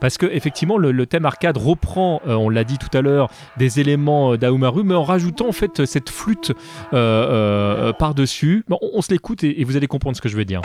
[0.00, 3.80] Parce que effectivement, le, thème arcade reprend, euh, on l'a dit tout à l'heure, des
[3.80, 6.52] éléments euh, d'Aomaru, mais en rajoutant en fait cette flûte
[6.92, 8.64] euh, par-dessus.
[8.70, 10.62] on, se l'écoute et vous allez comprendre ce que je veux dire.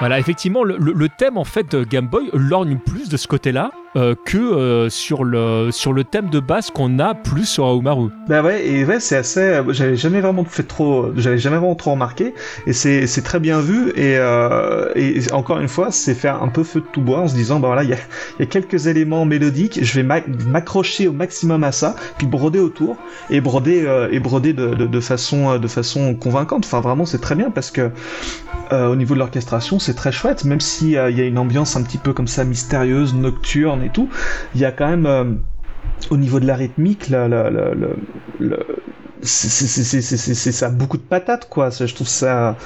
[0.00, 3.70] Voilà, effectivement, le, thème en fait de Game Boy lorgne plus de ce côté-là.
[3.96, 8.10] Euh, que euh, sur le sur le thème de base qu'on a plus sur Aomaru.
[8.28, 11.74] Bah ouais et ouais c'est assez euh, j'avais jamais vraiment fait trop j'avais jamais vraiment
[11.74, 12.32] trop remarqué
[12.68, 14.14] et c'est très bien vu et
[14.94, 17.58] et encore une fois c'est faire un peu feu de tout bois en se disant
[17.58, 17.98] bah voilà il y a,
[18.38, 22.96] y a quelques éléments mélodiques je vais m'accrocher au maximum à ça puis broder autour
[23.28, 27.34] et broder et broder de, de, de façon de façon convaincante enfin vraiment c'est très
[27.34, 27.90] bien parce que
[28.70, 31.82] au niveau de l'orchestration c'est très chouette même si il y a une ambiance un
[31.82, 34.08] petit peu comme ça mystérieuse nocturne et tout,
[34.54, 35.24] il y a quand même euh,
[36.10, 37.28] au niveau de la rythmique, la,
[39.22, 41.70] c'est ça beaucoup de patates quoi.
[41.70, 42.56] Je trouve ça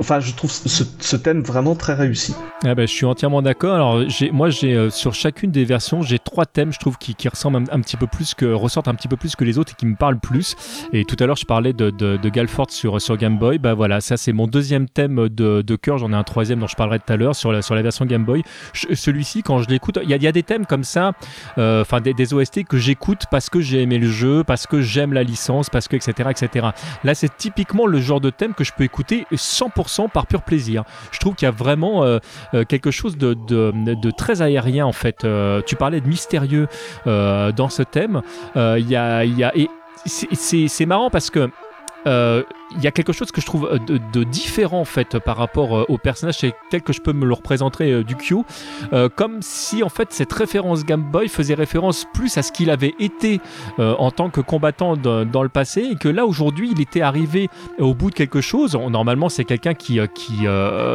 [0.00, 2.34] enfin je trouve ce, thème vraiment très réussi.
[2.64, 3.74] Ah bah, je suis entièrement d'accord.
[3.74, 4.02] Alors
[4.32, 7.80] moi j'ai euh, sur chacune des versions j'ai trois thèmes je trouve qui, qui un,
[7.80, 9.96] petit peu plus que ressortent un petit peu plus que les autres et qui me
[9.96, 10.56] parlent plus.
[10.92, 12.30] Et tout à l'heure je parlais de, de, de,
[12.68, 13.58] sur sur Game Boy.
[13.58, 15.98] Bah voilà ça c'est mon deuxième thème de, cœur.
[15.98, 18.06] J'en ai un troisième dont je parlerai tout à l'heure sur la sur la version
[18.06, 18.42] Game Boy.
[18.72, 21.12] Celui-ci quand je l'écoute il y a, y a, des thèmes comme ça
[21.58, 24.80] euh, enfin des, des OST que j'écoute parce que j'ai aimé le jeu parce que
[24.80, 26.68] j'aime la licence parce que etc., etc.
[27.04, 30.84] Là, c'est typiquement le genre de thème que je peux écouter 100% par pur plaisir.
[31.10, 32.18] Je trouve qu'il y a vraiment euh,
[32.54, 35.24] euh, quelque chose de, de, très aérien, en fait.
[35.24, 36.68] Euh, tu parlais de mystérieux
[37.06, 38.22] dans ce thème.
[38.56, 39.68] Y a, y a, et
[40.04, 41.50] c'est marrant parce que
[42.76, 45.76] il y a quelque chose que je trouve euh, de, différent en fait par rapport
[45.76, 46.38] euh, au personnage
[46.70, 48.36] tel que je peux me le représenter euh, du Q,
[49.16, 52.94] comme si en fait cette référence Game Boy faisait référence plus à ce qu'il avait
[52.98, 53.40] été
[53.78, 57.94] en tant que combattant dans le passé et que là aujourd'hui il était arrivé au
[57.94, 58.74] bout de quelque chose.
[58.74, 60.46] Normalement c'est quelqu'un qui, qui,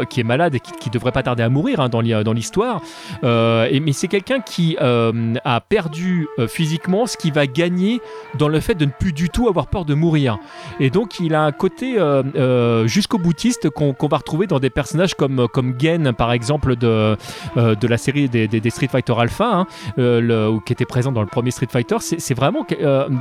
[0.10, 2.82] qui est malade et qui, devrait pas tarder à mourir hein, dans l'histoire,
[3.24, 8.02] mais c'est quelqu'un qui a perdu physiquement ce qui va gagner
[8.38, 10.38] dans le fait de ne plus du tout avoir peur de mourir.
[10.80, 14.69] Et donc il a un côté euh, euh, jusqu'au boutiste qu'on va retrouver dans des
[14.69, 17.18] personnages comme, comme Gen, par exemple, de,
[17.57, 19.65] euh, la série des, Street Fighter Alpha,
[19.98, 21.98] hein, qui était présent dans le premier Street Fighter.
[21.99, 22.65] C'est vraiment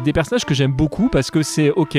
[0.05, 1.99] des personnages que j'aime beaucoup parce que c'est ok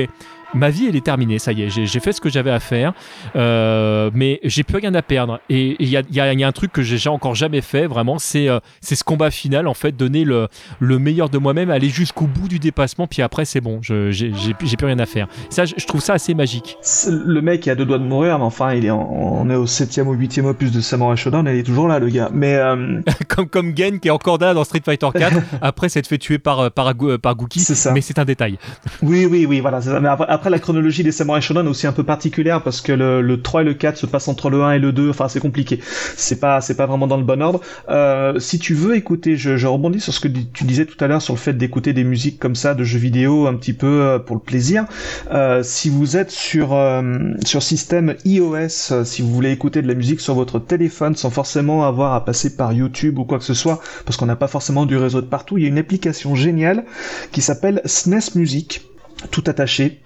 [0.54, 2.94] ma vie elle est terminée, ça y est, j'ai fait ce que j'avais à faire,
[3.36, 5.40] euh, mais j'ai plus rien à perdre.
[5.50, 7.88] Et il y a, y, a, y a, un truc que j'ai encore jamais fait,
[7.88, 10.48] vraiment, c'est euh, c'est ce combat final, en fait, donner le,
[10.80, 14.86] le meilleur de moi-même, aller jusqu'au bout du dépassement, puis après c'est bon, j'ai plus
[14.86, 15.28] rien à faire.
[15.50, 16.78] Ça, je, trouve ça assez magique.
[17.08, 19.68] Le mec est a deux doigts de mourir, mais enfin, il est on est au
[19.68, 22.30] septième ou huitième opus de Samurai Shodown, il est toujours là, le gars.
[22.34, 26.08] Mais euh, comme comme Gen qui est encore là dans Street Fighter 4, après s'être
[26.08, 28.58] fait tuer par par, par Gookie, mais c'est un détail.
[29.02, 29.80] Oui, oui, oui, voilà.
[30.00, 32.92] Mais après, après, la chronologie des Samurai Shodown est aussi un peu particulière parce que
[32.92, 35.10] le, le, 3 et le 4 se passent entre le 1 et le 2.
[35.10, 35.80] Enfin, c'est compliqué.
[36.16, 37.62] C'est pas, c'est pas vraiment dans le bon ordre.
[37.90, 41.22] Euh, si tu veux écouter, je, rebondis sur ce que tu disais tout à l'heure
[41.22, 44.20] sur le fait d'écouter des musiques comme ça, de jeux vidéo, un petit peu euh,
[44.20, 44.86] pour le plaisir.
[45.32, 47.02] Euh, si vous êtes sur euh,
[47.46, 51.30] sur système iOS, euh, si vous voulez écouter de la musique sur votre téléphone sans
[51.30, 54.48] forcément avoir à passer par YouTube ou quoi que ce soit, parce qu'on n'a pas
[54.48, 56.86] forcément du réseau de partout, il y a une application géniale
[57.32, 58.88] qui s'appelle SNES Music
[59.32, 60.00] tout attaché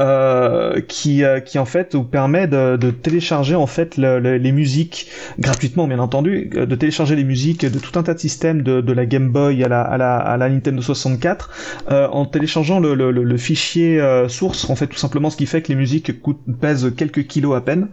[0.00, 5.08] euh, qui euh, qui en fait vous permet de, de télécharger en fait les musiques
[5.38, 8.80] gratuitement bien entendu euh, de télécharger les musiques de tout un tas de systèmes de,
[8.80, 11.50] de la Game Boy à la à la, à la Nintendo 64
[11.90, 15.46] euh, en téléchargeant le, le, le fichier euh, source en fait tout simplement ce qui
[15.46, 17.88] fait que les musiques coûtent, pèsent quelques kilos à peine.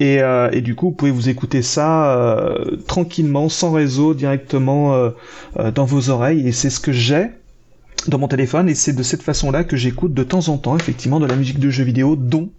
[0.00, 0.18] Et,
[0.52, 2.54] et du coup vous pouvez vous écouter ça
[2.86, 5.10] tranquillement sans réseau directement
[5.74, 6.46] dans vos oreilles.
[6.46, 7.28] Et c'est ce que j'ai
[8.08, 11.18] dans mon téléphone et c'est de cette façon-là que j'écoute de temps en temps effectivement
[11.18, 12.50] de la musique de jeux vidéo dont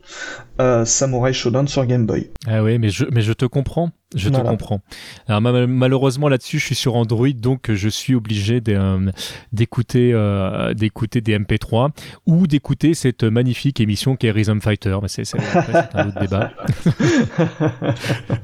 [0.60, 2.30] euh, Samurai Shodown sur Game Boy.
[2.48, 3.92] Ah oui, mais je, mais je te comprends.
[4.16, 4.80] Je te comprends.
[5.28, 9.12] Alors malheureusement là-dessus, je suis sur Android, donc je suis obligé euh,
[9.52, 11.90] d'écouter euh, d'écouter des MP3
[12.26, 14.98] ou d'écouter cette magnifique émission qui est Rhythm Fighter.
[15.02, 15.26] Mais c'est
[15.94, 16.54] un autre débat.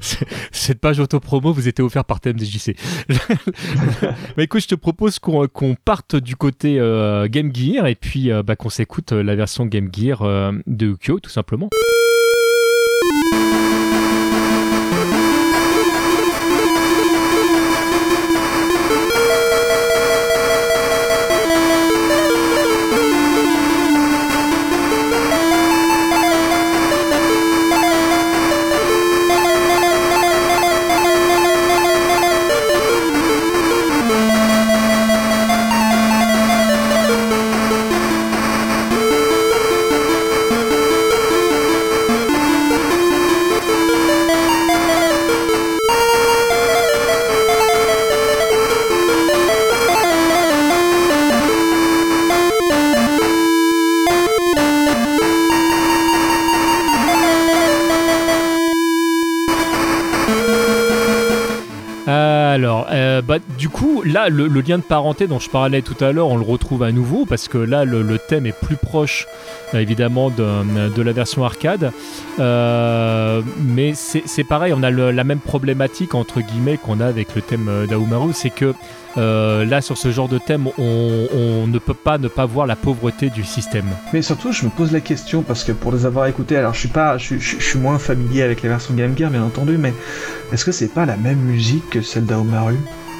[0.52, 2.76] cette page autopromo vous était offerte par TMDJC.
[4.36, 5.48] mais écoute, je te propose qu'on
[5.82, 10.52] parte du côté euh, Game Gear et puis bah, qu'on s'écoute la version Game Gear
[10.66, 11.70] de Ukyo tout simplement.
[64.04, 66.92] Là, le, lien de parenté dont je parlais tout à l'heure, on le retrouve à
[66.92, 69.26] nouveau parce que là, le, thème est plus proche,
[69.74, 71.92] euh, évidemment, de, la version arcade.
[72.38, 77.42] Euh, mais c'est pareil, on a la même problématique, entre guillemets, qu'on a avec le
[77.42, 78.74] thème d'Aomaru, c'est que
[79.16, 82.76] euh, là, sur ce genre de thème, on, ne peut pas ne pas voir la
[82.76, 83.86] pauvreté du système.
[84.12, 86.88] Mais surtout, je me pose la question parce que pour les avoir écoutés, alors je
[87.18, 89.92] suis suis moins familier avec les versions Game Gear, bien entendu, mais
[90.52, 92.76] est-ce que c'est pas la même musique que celle d'Aomaru?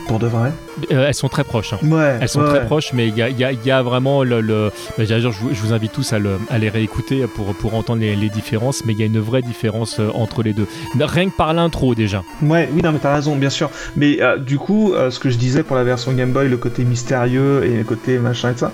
[0.06, 0.52] Pour de vrai
[0.90, 1.72] euh, elles sont très proches.
[1.72, 1.78] Hein.
[1.82, 4.40] Ouais, elles sont très proches, mais il y a, y, a, y a, vraiment le.
[4.40, 4.70] le...
[4.98, 8.84] Je, vous invite tous à, le, à les réécouter pour, pour entendre les, les différences,
[8.84, 10.66] mais il y a une vraie différence euh, entre les deux.
[10.98, 12.22] Rien que par l'intro déjà.
[12.42, 13.70] Ouais, oui, non, mais t'as raison, bien sûr.
[13.96, 16.84] Mais euh, du coup, ce que je disais pour la version Game Boy, le côté
[16.84, 18.72] mystérieux et le côté machin et ça,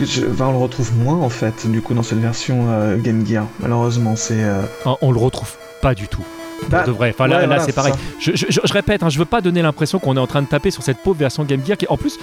[0.00, 2.66] je, on le retrouve moins en fait, du coup, dans cette version
[2.98, 3.46] Game Gear.
[3.60, 4.42] Malheureusement, c'est.
[4.84, 6.24] Ah, on le retrouve pas du tout.
[6.68, 7.10] Bah, de vrai.
[7.10, 7.94] Enfin, là, là c'est pareil.
[8.18, 10.70] Je, je, répète, hein, je veux pas donner l'impression qu'on est en train de taper
[10.70, 11.76] sur cette pauvre version Game Gear.
[11.76, 12.18] Qui, en plus,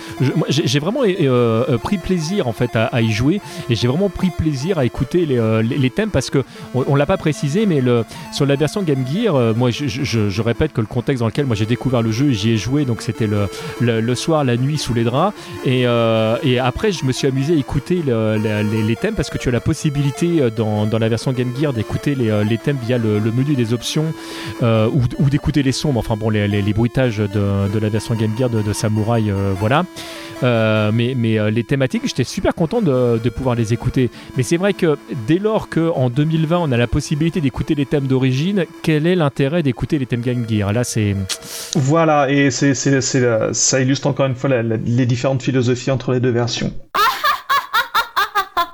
[0.49, 4.29] j'ai vraiment euh, euh, pris plaisir en fait à, y jouer et j'ai vraiment pris
[4.29, 6.43] plaisir à écouter les, euh, les, thèmes parce que
[6.73, 8.03] on, l'a pas précisé, mais le,
[8.33, 11.65] sur la version Game Gear, moi, je, répète que le contexte dans lequel moi j'ai
[11.65, 13.47] découvert le jeu, j'y ai joué, donc c'était le,
[13.79, 15.35] le, soir, la nuit sous les draps,
[15.65, 15.81] et,
[16.43, 19.51] et après je me suis amusé à écouter les, les, thèmes parce que tu as
[19.51, 23.55] la possibilité dans, dans la version Game Gear d'écouter les, les thèmes via le, menu
[23.55, 24.13] des options
[24.63, 24.89] euh,
[25.19, 28.73] ou, d'écouter les sons, enfin bon, les, les, bruitages de, la version Game Gear de,
[28.73, 29.85] Samurai, euh, voilà.
[30.43, 34.09] Euh, mais, mais les thématiques, j'étais super content de, pouvoir les écouter.
[34.37, 34.97] Mais c'est vrai que
[35.27, 39.63] dès lors qu'en 2020, on a la possibilité d'écouter les thèmes d'origine, quel est l'intérêt
[39.63, 40.73] d'écouter les thèmes Game Gear?
[40.73, 41.15] Là, c'est.
[41.75, 46.73] Voilà, et c'est, ça illustre encore une fois les différentes philosophies entre les deux versions.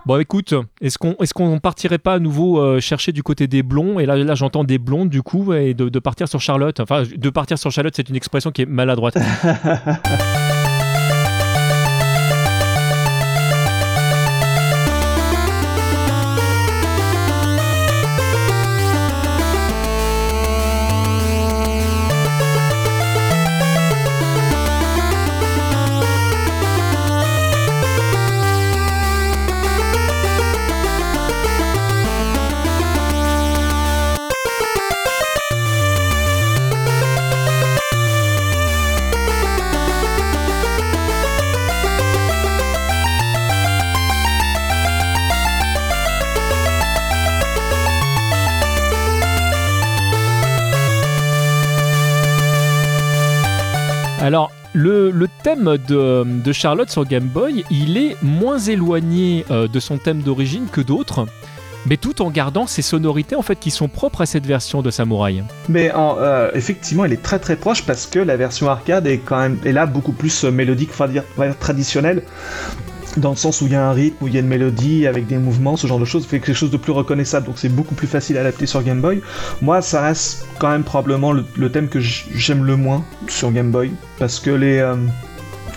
[0.05, 3.61] Bon, écoute, est-ce qu'on est qu'on partirait pas à nouveau euh, chercher du côté des
[3.61, 3.99] blonds?
[3.99, 6.79] Et là, là j'entends des blondes du coup, et de, de partir sur Charlotte.
[6.79, 9.17] Enfin, de partir sur Charlotte, c'est une expression qui est maladroite.
[54.21, 55.11] Alors, le,
[55.43, 60.67] thème de, Charlotte sur Game Boy, il est moins éloigné euh, de son thème d'origine
[60.71, 61.25] que d'autres.
[61.87, 64.91] Mais tout en gardant ces sonorités en fait qui sont propres à cette version de
[64.91, 65.43] Samouraï.
[65.67, 69.39] Mais euh, effectivement, il est très très proche parce que la version arcade est quand
[69.39, 70.91] même là beaucoup plus euh, mélodique,
[71.59, 72.21] traditionnelle
[73.17, 75.07] dans le sens où il y a un rythme, où il y a une mélodie
[75.07, 77.69] avec des mouvements, ce genre de choses, fait quelque chose de plus reconnaissable, donc c'est
[77.69, 79.21] beaucoup plus facile à adapter sur Game Boy.
[79.61, 83.91] Moi, ça reste quand même probablement le, thème que j'aime le moins sur Game Boy,
[84.17, 84.95] parce que les, euh,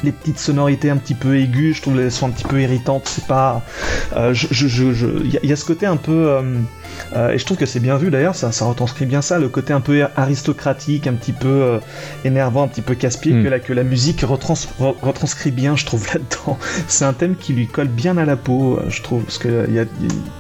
[0.05, 3.07] les petites sonorités un petit peu aiguës, je trouve qu'elles sont un petit peu irritantes,
[3.07, 3.63] c'est pas...
[4.17, 4.85] Euh, je,
[5.25, 6.29] il y, a ce côté un peu...
[6.29, 6.43] Euh,
[7.15, 9.49] euh, et je trouve que c'est bien vu d'ailleurs, ça, ça retranscrit bien ça, le
[9.49, 11.79] côté un peu aristocratique, un petit peu euh,
[12.25, 13.45] énervant, un petit peu casse-pied, hmm.
[13.45, 16.59] que, la, que la musique retranscrit bien, je trouve, là-dedans.
[16.89, 19.71] C'est un thème qui lui colle bien à la peau, euh, je trouve, parce que
[19.71, 19.91] y a, tout,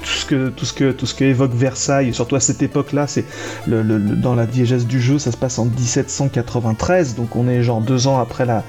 [0.05, 3.25] ce que, tout, ce que, tout ce que évoque Versailles, surtout à cette époque-là, c'est
[3.67, 7.81] le, dans la diégèse du jeu, ça se passe en 1793, donc on est genre
[7.81, 8.65] deux ans après la.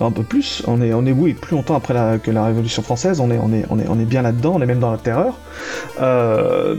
[0.00, 2.82] Un peu plus, on est, on est oui, plus longtemps après la, que la Révolution
[2.82, 4.90] française, on est, on est, on est, on est bien là-dedans, on est même dans
[4.90, 5.38] la terreur.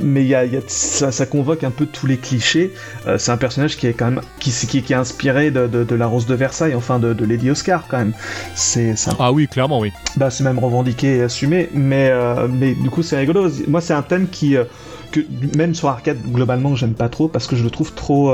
[0.02, 2.74] mais il y a ça, convoque un peu tous les clichés.
[3.08, 6.08] Euh, c'est un personnage qui est quand même qui, qui, qui est inspiré de, la
[6.08, 8.14] Rose de Versailles, enfin de, Lady Oscar quand même.
[8.56, 9.12] C'est ça.
[9.20, 9.92] Ah oui, clairement oui.
[10.16, 13.50] Bah c'est même revendiqué et assumé, mais euh, mais du coup c'est rigolo.
[13.68, 14.64] Moi c'est un thème qui euh,
[15.12, 15.22] que
[15.56, 18.32] même sur arcade globalement j'aime pas trop parce que je le trouve trop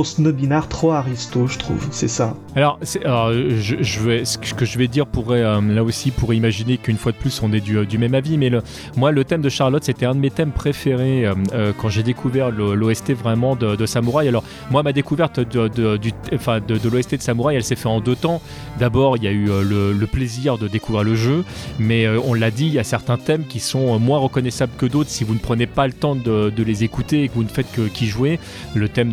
[0.00, 1.86] trop snobinard, trop aristo, je trouve.
[1.90, 2.34] C'est ça.
[2.56, 6.96] Alors, je, vais, ce que je vais dire pourrait, euh, là aussi, pourrait imaginer qu'une
[6.96, 8.38] fois de plus, on est du, du même avis.
[8.38, 8.50] Mais
[8.96, 12.02] moi, le thème de Charlotte, c'était un de mes thèmes préférés euh, euh, quand j'ai
[12.02, 14.28] découvert l'OST vraiment de, de, Samouraï.
[14.28, 18.40] Alors, moi, ma découverte de, de l'OST de Samouraï, elle s'est faite en deux temps.
[18.78, 21.44] D'abord, il y a eu le, plaisir de découvrir le jeu,
[21.78, 25.10] mais on l'a dit, il y a certains thèmes qui sont moins reconnaissables que d'autres
[25.10, 27.70] si vous ne prenez pas le temps de, les écouter et que vous ne faites
[27.70, 28.40] que qu'y jouer.
[28.74, 29.12] Le thème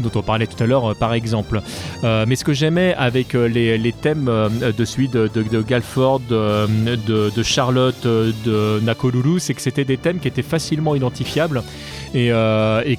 [0.00, 1.60] dont on parlait tout à l'heure euh, par exemple.
[2.02, 5.28] Euh, mais ce que j'aimais avec euh, les, thèmes de celui de,
[5.62, 11.62] Galford, de, Charlotte, de Nakolulu, c'est que c'était des thèmes qui étaient facilement identifiables
[12.14, 12.30] Et,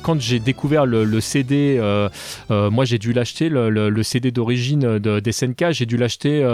[0.02, 1.80] quand j'ai découvert le, CD,
[2.50, 6.46] moi j'ai dû l'acheter, le, le, CD d'origine de, des SNK, j'ai dû l'acheter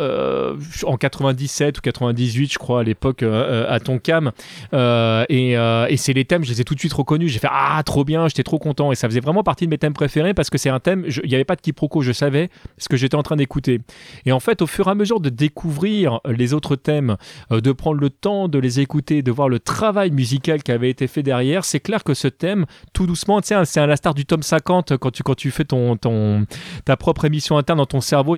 [0.00, 4.32] euh, en 97 ou 98 je crois à l'époque euh, euh, à Tonkam.
[4.74, 7.32] Euh, et, c'est les thèmes je les ai tout de suite reconnus.
[7.32, 8.92] J'ai fait ah trop bien j'étais trop content.
[8.92, 11.28] Et ça faisait vraiment partie de mes thèmes préférés parce que c'est un thème il
[11.28, 13.80] n'y avait pas de quiproquo je savais ce que j'étais en train d'écouter.
[14.26, 17.16] Et en fait au fur et à mesure de découvrir les autres thèmes
[17.50, 21.06] de prendre le temps de les écouter de voir le travail musical qui avait été
[21.06, 24.42] fait derrière c'est clair que ce thème tout doucement c'est à la star du tome
[24.42, 26.46] 50 quand tu, quand tu fais ton, ton,
[26.84, 28.36] ta propre émission interne dans ton cerveau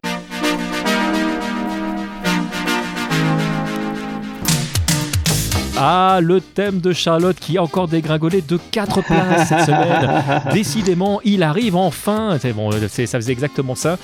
[5.81, 10.43] Ah, le thème de Charlotte qui a encore dégringolé de 4 places cette semaine.
[10.53, 12.37] Décidément, il arrive enfin.
[12.41, 13.97] C'est bon, ça faisait exactement ça.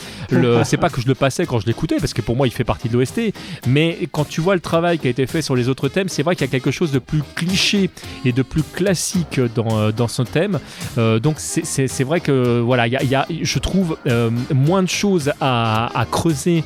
[0.62, 2.62] C'est pas que je le passais quand je l'écoutais, parce que pour moi, il fait
[2.62, 3.32] partie de l'OST.
[3.66, 6.22] Mais quand tu vois le travail qui a été fait sur les autres thèmes, c'est
[6.22, 7.90] vrai qu'il y a quelque chose de plus cliché
[8.24, 10.60] et de plus classique dans, euh, dans son thème.
[10.96, 15.32] Euh, donc c'est vrai que voilà, il y, a, je trouve euh, moins de choses
[15.40, 16.62] à, à creuser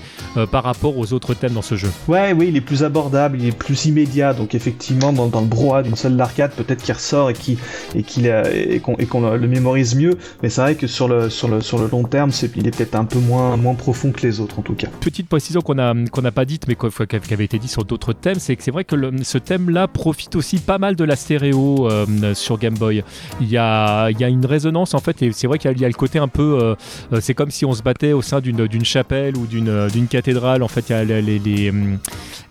[0.53, 1.91] par rapport aux autres thèmes dans ce jeu.
[2.07, 4.35] Ouais, oui, il est plus abordable, il est plus immédiat.
[4.35, 7.59] Donc effectivement dans, le brouhaha d'une seule d'arcade, peut-être qu'il ressort et qui
[7.95, 10.19] et qu'il et qu'on le mémorise mieux.
[10.43, 12.77] Mais c'est vrai que sur le sur le sur le long terme, c'est il est
[12.77, 14.89] peut-être un peu moins moins profond que les autres en tout cas.
[15.01, 18.13] Petite précision qu'on a qu'on n'a pas dite, mais qui avait été dit sur d'autres
[18.13, 21.89] thèmes, c'est que c'est vrai que ce thème-là profite aussi pas mal de la stéréo
[21.91, 23.03] euh, sur Game Boy.
[23.41, 25.85] Il y a il y a une résonance en fait, et c'est vrai qu'il y,
[25.85, 26.75] a le côté un peu, euh,
[27.13, 30.09] euh, c'est comme si on se battait au sein d'une d'une chapelle ou d'une d'une
[30.09, 30.63] cathédrale.
[30.63, 31.73] En fait, il y a les les,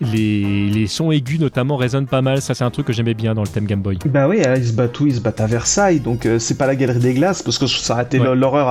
[0.01, 3.34] les, les sons aigus notamment résonnent pas mal ça, c'est un truc que j'aimais bien
[3.34, 3.99] dans le thème Game Boy.
[4.05, 6.68] Bah oui, ils se battent où Ils se battent à Versailles, donc euh, c'est pas
[6.68, 8.68] la galerie des glaces, parce que ça aurait été l'horreur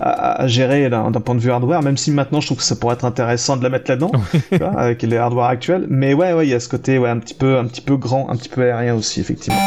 [0.00, 2.94] à, gérer d'un point de vue hardware, même si maintenant je trouve que ça pourrait
[2.94, 4.12] être intéressant de la mettre là-dedans,
[4.76, 5.86] avec les hardware actuels.
[5.88, 7.96] Mais ouais, ouais, il y a ce côté ouais, un, petit peu, un petit peu
[7.96, 9.58] grand, un petit peu aérien aussi, effectivement.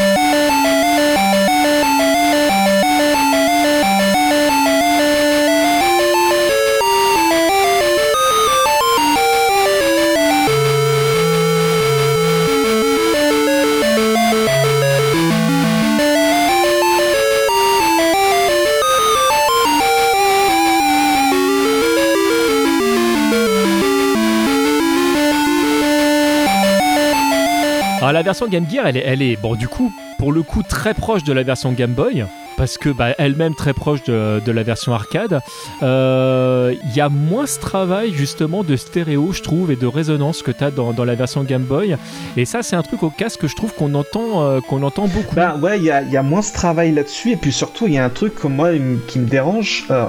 [28.11, 30.93] La version Game Gear, elle est, elle est, bon, du coup, pour le coup, très
[30.93, 32.25] proche de la version Game Boy
[32.63, 35.41] parce que bah, elle-même très proche de, la version arcade.
[35.81, 40.41] Il euh, y a moins ce travail justement de stéréo, je trouve, et de résonance
[40.41, 41.97] que tu as dans, la version Game Boy.
[42.37, 45.09] Et ça, c'est un truc au casque que je trouve qu'on entend, euh, qu'on entend
[45.09, 45.35] beaucoup.
[45.35, 47.31] Bah ouais, il y a, moins ce travail là-dessus.
[47.31, 48.69] Et puis surtout, il y a un truc comme moi
[49.09, 49.83] qui me dérange.
[49.91, 50.05] Euh,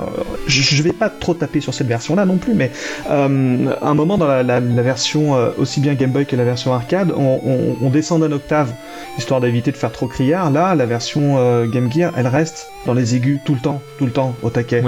[0.46, 2.70] je, vais pas trop taper sur cette version-là non plus, mais
[3.10, 8.20] un moment dans la, version aussi bien Game Boy que la version arcade, on, descend
[8.20, 8.72] d'un octave
[9.18, 10.52] histoire d'éviter de faire trop criard.
[10.52, 12.43] Là, la version Game Gear, elle reste
[12.86, 14.82] dans les aigus tout le temps, tout le temps au taquet.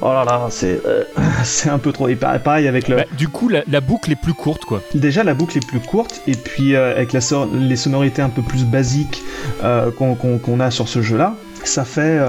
[0.00, 1.04] Oh là là, c'est euh,
[1.44, 2.08] c'est un peu trop.
[2.08, 2.96] Et pareil avec le.
[2.96, 4.82] Bah, du coup, la, boucle est plus courte, quoi.
[4.94, 7.20] Déjà, la boucle est plus courte, et puis euh, avec la
[7.54, 9.22] les sonorités un peu plus basiques
[9.62, 12.20] euh, qu'on a sur ce jeu-là, ça fait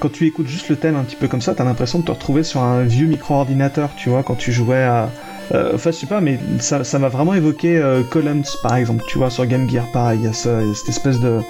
[0.00, 2.10] quand tu écoutes juste le thème un petit peu comme ça, t'as l'impression de te
[2.10, 5.10] retrouver sur un vieux micro-ordinateur, tu vois, quand tu jouais à
[5.54, 7.80] enfin, je sais pas, mais ça m'a vraiment évoqué
[8.10, 11.40] Columns, par exemple, tu vois, sur Game Gear, pareil, il y a cette espèce de,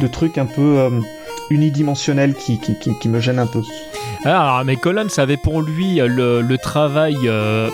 [0.00, 0.90] de truc un peu
[1.50, 3.62] unidimensionnel qui, qui, me gêne un peu.
[4.24, 7.68] Alors, mais Columns avait pour lui le, le travail euh,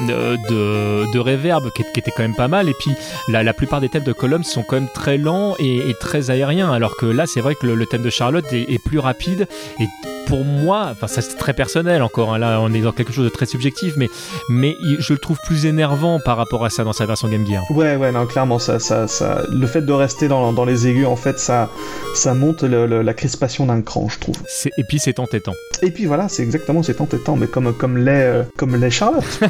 [0.49, 2.69] de, de reverb qui, était quand même pas mal.
[2.69, 2.93] Et puis,
[3.29, 6.73] la, la plupart des thèmes de Columns sont quand même très lents et, très aériens.
[6.73, 9.47] Alors que là, c'est vrai que le, thème de Charlotte est, est plus rapide
[9.79, 9.87] et
[10.27, 13.25] pour moi, enfin ça c'est très personnel encore, hein, là on est dans quelque chose
[13.25, 14.09] de très subjectif, mais,
[14.49, 17.63] mais je le trouve plus énervant par rapport à ça dans sa version Game Gear.
[17.71, 21.07] Ouais, ouais, non, clairement, ça, ça, ça, le fait de rester dans, dans les aigus,
[21.07, 21.71] en fait, ça,
[22.15, 24.37] ça monte la crispation d'un cran, je trouve.
[24.77, 25.55] Et puis c'est entêtant.
[25.83, 29.41] Et puis voilà, c'est exactement, c'est entêtant, mais comme, comme les, euh, comme les Charlotte.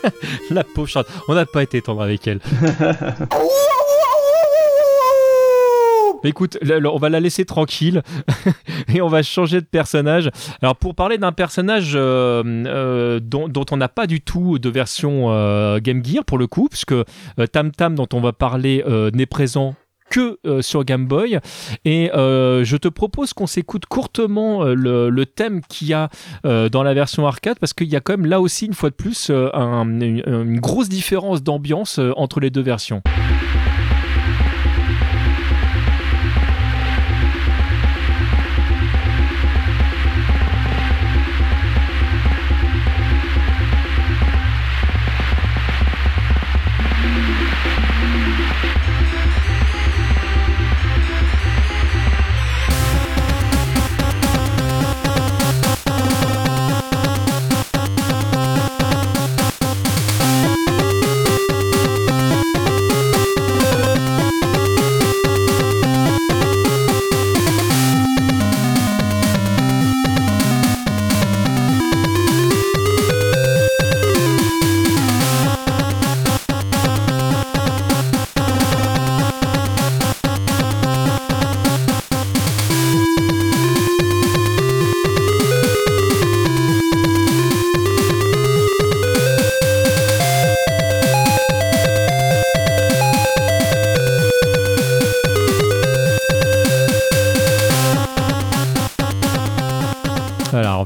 [0.50, 2.40] la pauvre Charlotte, on n'a pas été tendre avec elle.
[6.24, 8.02] Écoute, on va la laisser tranquille
[8.94, 10.30] et on va changer de personnage.
[10.62, 15.26] Alors pour parler d'un personnage euh, euh, dont, on n'a pas du tout de version
[15.30, 16.94] euh, Game Gear pour le coup, puisque
[17.52, 19.74] Tam Tam dont on va parler n'est présent
[20.10, 21.38] que sur Game Boy.
[21.84, 26.08] Et je te propose qu'on s'écoute courtement le, thème qu'il y a
[26.44, 28.94] dans la version arcade, parce qu'il y a quand même là aussi, une fois de
[28.94, 33.02] plus, une, grosse différence d'ambiance entre les deux versions.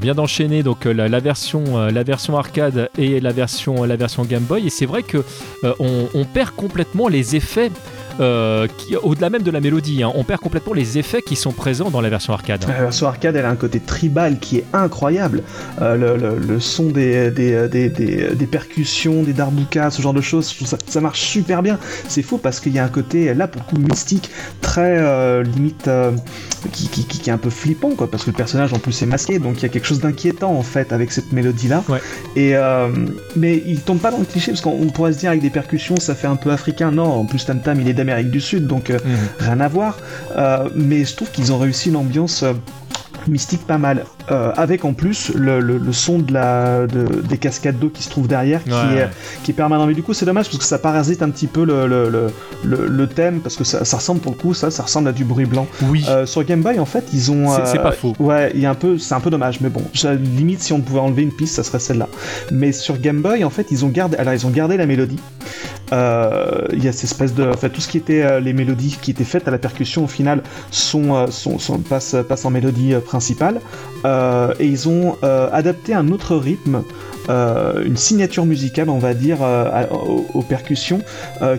[0.01, 3.85] Vient d'enchaîner donc euh, la, version, euh, la version arcade et la version,
[4.23, 5.23] Game Boy, et c'est vrai que
[5.63, 7.71] euh, on, perd complètement les effets
[8.19, 8.67] euh,
[9.03, 12.01] au-delà même de la mélodie, hein, on perd complètement les effets qui sont présents dans
[12.01, 12.65] la version arcade.
[12.67, 15.43] La version arcade, elle a un côté tribal qui est incroyable.
[15.81, 20.53] Euh, le, son des, des, des, des, percussions, des darbukas, ce genre de choses,
[20.87, 21.79] ça, marche super bien.
[22.07, 24.29] C'est fou parce qu'il y a un côté, là, pour le coup, mystique,
[24.61, 25.89] très euh, limite,
[26.71, 29.05] qui, qui, qui, est un peu flippant, quoi, parce que le personnage en plus est
[29.05, 31.83] masqué, donc il y a quelque chose d'inquiétant en fait avec cette mélodie-là.
[32.35, 32.53] Et,
[33.35, 35.95] mais il tombe pas dans le cliché, parce qu'on pourrait se dire avec des percussions,
[35.97, 36.91] ça fait un peu africain.
[36.91, 39.17] Non, en plus, Tam Tam, il est d'Amérique du Sud, donc euh, mhm.
[39.39, 39.97] rien à voir.
[40.35, 42.53] Euh, mais je trouve qu'ils ont réussi une ambiance euh,
[43.27, 44.05] mystique pas mal.
[44.55, 48.71] avec en plus le, son de la, des cascades d'eau qui se trouvent derrière, qui,
[48.71, 49.09] est,
[49.43, 49.85] qui est permanent.
[49.85, 51.85] Mais du coup, c'est dommage parce que ça parasite un petit peu le,
[52.63, 55.45] le, thème, parce que ça, ressemble pour le coup, ça, ça ressemble à du bruit
[55.45, 55.67] blanc.
[55.83, 56.05] Oui.
[56.25, 57.49] sur Game Boy, en fait, ils ont.
[57.65, 58.15] C'est pas faux.
[58.19, 59.83] Ouais, il y a un peu, c'est un peu dommage, mais bon,
[60.37, 62.07] limite si on pouvait enlever une piste, ça serait celle-là.
[62.51, 65.19] Mais sur Game Boy, en fait, ils ont gardé, alors ils ont gardé la mélodie.
[65.91, 68.97] Euh, il y a cette espèce de, enfin tout ce qui était euh, les mélodies
[69.01, 72.93] qui étaient faites à la percussion au final sont, euh, sont, sont passent, en mélodie
[73.05, 73.59] principale
[74.05, 76.81] et ils ont adapté un autre rythme.
[77.29, 79.37] une signature musicale, on va dire,
[80.33, 81.01] aux, percussions,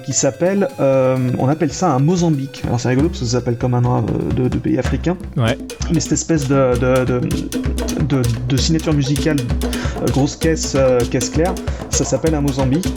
[0.05, 2.63] qui s'appelle, on appelle ça un Mozambique.
[2.67, 4.05] Alors c'est rigolo parce que ça s'appelle comme un nom
[4.35, 5.17] de, pays africain.
[5.37, 5.57] Ouais.
[5.95, 7.21] Mais cette espèce de, de,
[8.09, 9.37] de, de signature musicale,
[10.09, 10.77] grosse caisse,
[11.11, 11.55] caisse claire,
[11.91, 12.93] ça s'appelle un Mozambique.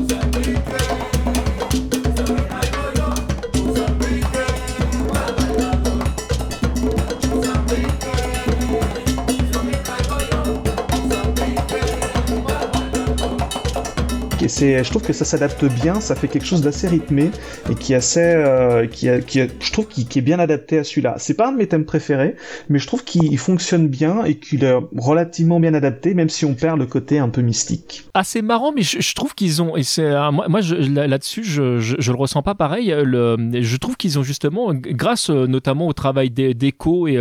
[14.48, 17.32] Je trouve que ça s'adapte bien, ça fait quelque chose d'assez rythmé
[17.70, 21.16] et qui est assez, euh, qui, qui je trouve qui, est bien adapté à celui-là.
[21.18, 22.36] C'est pas un de mes thèmes préférés,
[22.70, 26.54] mais je trouve qu'il fonctionne bien et qu'il est relativement bien adapté, même si on
[26.54, 28.06] perd le côté un peu mystique.
[28.14, 32.12] Ah, c'est marrant, mais je, trouve qu'ils ont, et c'est, euh, moi, là-dessus, je, je,
[32.12, 32.90] le ressens pas pareil.
[32.92, 37.18] Je trouve qu'ils ont justement, grâce euh, notamment au travail d'écho et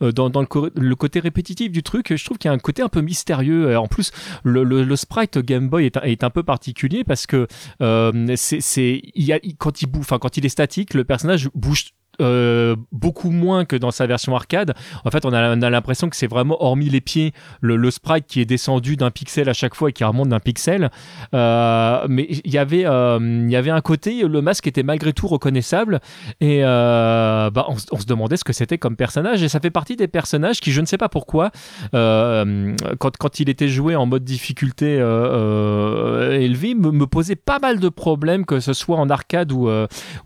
[0.00, 2.88] dans, dans le, côté répétitif du truc, je trouve qu'il y a un côté un
[2.88, 3.76] peu mystérieux.
[3.76, 4.12] En plus,
[4.44, 6.65] le, sprite Game Boy est, est un peu particulier
[7.04, 7.46] parce que
[7.80, 12.76] euh, c'est il quand il bouffe, enfin quand il est statique, le personnage bouge euh,
[12.92, 14.74] beaucoup moins que dans sa version arcade.
[15.04, 18.44] En fait, on a, l'impression que c'est vraiment, hormis les pieds, le, sprite qui est
[18.44, 20.90] descendu d'un pixel à chaque fois et qui remonte d'un pixel.
[21.34, 25.12] Euh, mais il y avait, euh, il y avait un côté, le masque était malgré
[25.12, 26.00] tout reconnaissable
[26.40, 29.42] et bah, on, se demandait ce que c'était comme personnage.
[29.42, 31.50] Et ça fait partie des personnages qui, je ne sais pas pourquoi,
[31.92, 38.46] quand, il était joué en mode difficulté élevé, me, me, posait pas mal de problèmes,
[38.46, 39.68] que ce soit en arcade ou,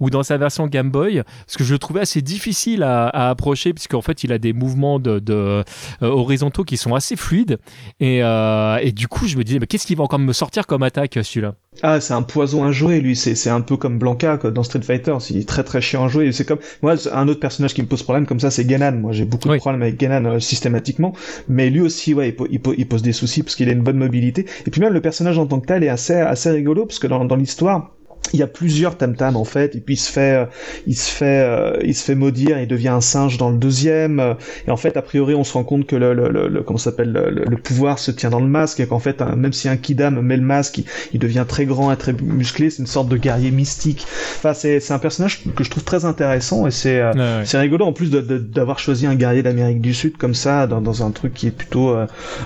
[0.01, 4.03] ou dans sa version Game Boy, parce que je trouvé assez difficile à, approcher puisqu'en
[4.03, 5.63] fait il a des mouvements de, euh,
[6.01, 7.59] horizontaux qui sont assez fluides
[7.99, 10.67] et, euh, et du coup je me disais mais qu'est-ce qu'il va encore me sortir
[10.67, 11.55] comme attaque celui-là?
[11.83, 13.15] Ah, c'est un poison à jouer, lui.
[13.15, 15.17] C'est, un peu comme Blanca dans Street Fighter.
[15.31, 16.33] Il est très très chiant à jouer.
[16.33, 18.99] C'est comme moi, un autre personnage qui me pose problème comme ça, c'est Ganon.
[18.99, 21.15] Moi, j'ai beaucoup de problèmes avec Ganon euh, systématiquement.
[21.49, 24.47] Mais lui aussi, ouais, il, il, pose des soucis parce qu'il a une bonne mobilité.
[24.67, 27.07] Et puis même le personnage en tant que tel est assez assez rigolo parce que
[27.07, 27.93] dans, dans l'histoire,
[28.33, 29.75] il y a plusieurs tam tam en fait.
[29.77, 30.45] Et puis il se fait euh,
[30.87, 33.59] il se fait euh, il se fait maudire et il devient un singe dans le
[33.59, 34.21] deuxième.
[34.21, 34.35] Euh,
[34.67, 37.13] et en fait a priori on se rend compte que le, le, le, comment s'appelle
[37.13, 40.37] le, pouvoir se tient dans le masque et qu'en fait même si un kidam met
[40.37, 40.83] le masque
[41.13, 42.71] il, devient très grand et très musclé.
[42.71, 44.07] C'est une sorte de guerrier mystique.
[44.37, 47.01] Enfin c'est c'est un personnage que je trouve très intéressant et c'est
[47.45, 51.05] c'est rigolo en plus d'avoir choisi un guerrier d'Amérique du Sud comme ça dans, dans
[51.05, 51.95] un truc qui est plutôt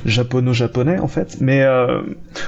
[0.06, 1.36] japono-japonais en fait.
[1.40, 1.64] Mais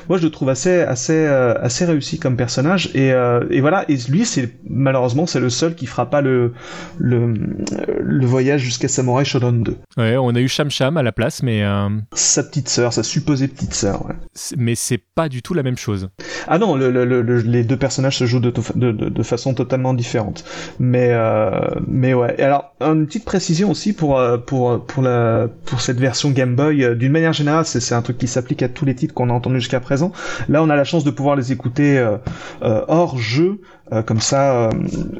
[0.08, 3.96] moi je le trouve assez assez assez réussi comme personnage et euh, et voilà, et
[4.08, 6.52] lui, c'est malheureusement, c'est le seul qui fera pas le
[6.98, 7.34] le,
[8.00, 9.76] le voyage jusqu'à Samurai Shodown 2.
[9.96, 13.02] Ouais, on a eu Sham Sham à la place, mais euh, sa petite sœur, sa
[13.02, 14.06] supposée petite sœur.
[14.06, 14.14] Ouais.
[14.56, 16.08] Mais c'est pas du tout la même chose.
[16.48, 20.44] Ah non, le, le, les deux personnages se jouent de, de, de, façon totalement différente.
[20.78, 21.50] Mais euh,
[21.86, 22.34] mais ouais.
[22.38, 26.96] Et alors une petite précision aussi pour pour pour la pour cette version Game Boy.
[26.96, 29.60] D'une manière générale, c'est un truc qui s'applique à tous les titres qu'on a entendus
[29.60, 30.12] jusqu'à présent.
[30.48, 32.04] Là, on a la chance de pouvoir les écouter
[32.60, 33.60] hors jeu,
[33.92, 34.70] euh, comme ça, euh,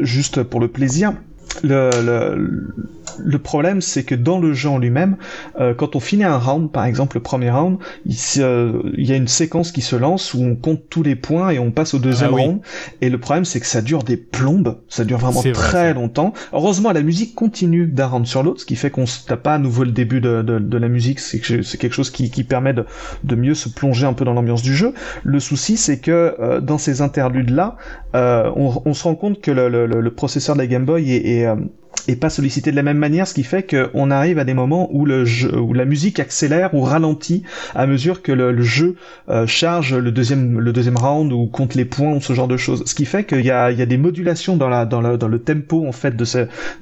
[0.00, 1.12] juste pour le plaisir.
[1.62, 2.74] Le, le,
[3.18, 5.16] le problème, c'est que dans le jeu en lui-même,
[5.60, 9.28] euh, quand on finit un round, par exemple le premier round, il, y a une
[9.28, 12.30] séquence qui se lance où on compte tous les points et on passe au deuxième
[12.34, 12.60] ah round.
[13.00, 16.32] Et le problème, c'est que ça dure des plombes, ça dure vraiment très longtemps.
[16.52, 19.54] Heureusement, la musique continue d'un round sur l'autre, ce qui fait qu'on se tape pas
[19.54, 21.20] à nouveau le début de, de, de la musique.
[21.20, 22.84] C'est quelque chose qui, qui permet de,
[23.24, 24.92] de, mieux se plonger un peu dans l'ambiance du jeu.
[25.24, 27.76] Le souci, c'est que euh, dans ces interludes-là,
[28.14, 31.12] euh, on, on, se rend compte que le, le, le, processeur de la Game Boy
[31.12, 31.70] est, est um,
[32.08, 34.88] est pas sollicité de la même manière, ce qui fait qu'on arrive à des moments
[34.92, 37.42] où le jeu, où la musique accélère ou ralentit
[37.74, 38.96] à mesure que le, jeu
[39.28, 42.56] euh, charge le deuxième, le deuxième round ou compte les points ou ce genre de
[42.56, 42.84] choses.
[42.86, 45.16] Ce qui fait qu'il y a, il y a des modulations dans la, dans le,
[45.16, 46.26] dans le tempo en fait de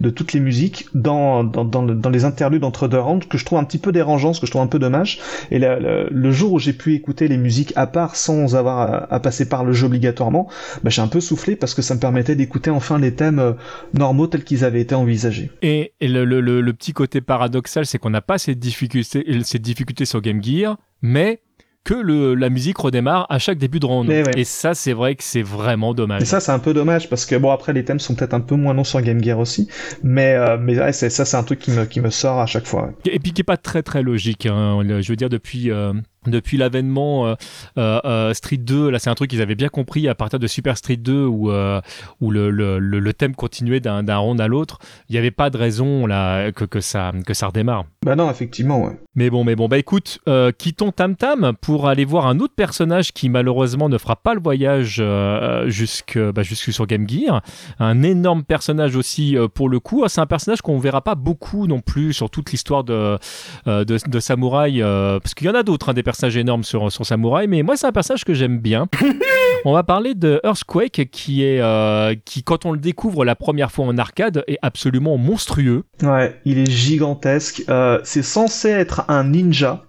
[0.01, 3.59] de toutes les musiques dans, dans, dans, les interludes entre deux rounds que je trouve
[3.59, 5.21] un petit peu dérangeant, ce que je trouve un peu dommage.
[5.51, 9.49] Et le, jour où j'ai pu écouter les musiques à part sans avoir à, passer
[9.49, 10.49] par le jeu obligatoirement,
[10.83, 13.53] bah, j'ai un peu soufflé parce que ça me permettait d'écouter enfin les thèmes euh,
[13.93, 15.14] normaux tels qu'ils avaient été envisagés.
[15.63, 20.05] Et, le, le, le, petit côté paradoxal, c'est qu'on n'a pas ces difficultés, ces difficultés
[20.05, 21.41] sur Game Gear, mais
[21.85, 24.11] que le, la musique redémarre à chaque début de round.
[24.11, 26.23] Et ça, c'est vrai que c'est vraiment dommage.
[26.23, 28.41] Et ça, c'est un peu dommage parce que bon, après, les thèmes sont peut-être un
[28.41, 29.69] peu moins longs sur Game Gear aussi,
[30.03, 32.67] mais euh, mais ouais, ça, c'est un truc qui me qui me sort à chaque
[32.67, 32.91] fois.
[33.05, 34.47] Et puis qui est pas très très logique.
[34.47, 34.81] Hein.
[35.01, 35.71] Je veux dire depuis.
[35.71, 35.93] Euh,
[36.27, 37.35] depuis l'avènement euh,
[37.79, 40.47] euh, euh, Street 2, là c'est un truc qu'ils avaient bien compris à partir de
[40.47, 41.51] Super Street 2 où,
[42.21, 44.79] où le, le, le, thème continuait d'un round à l'autre,
[45.09, 47.85] il n'y avait pas de raison là que, que, ça, que ça redémarre.
[48.05, 48.99] Bah non, effectivement, ouais.
[49.15, 50.19] Mais bon, mais bon, bah écoute,
[50.59, 54.41] quittons Tam Tam pour aller voir un autre personnage qui malheureusement ne fera pas le
[54.41, 55.03] voyage
[55.67, 57.43] jusque, bah, jusque sur Game Gear.
[57.79, 60.05] Un énorme personnage aussi pour le coup.
[60.09, 63.19] C'est un personnage qu'on verra pas beaucoup non plus sur toute l'histoire de,
[63.67, 67.05] de, de, Samouraï, parce qu'il y en a d'autres, hein, des personnage énorme sur, sur
[67.05, 68.87] Samouraï, mais moi, c'est un personnage que j'aime bien.
[69.65, 73.73] on va parler de Earthquake, qui est, euh, qui, quand on le découvre la première
[73.73, 75.83] fois en arcade, est absolument monstrueux.
[76.03, 77.65] Ouais, il est gigantesque.
[77.69, 79.83] Euh, c'est censé être un ninja.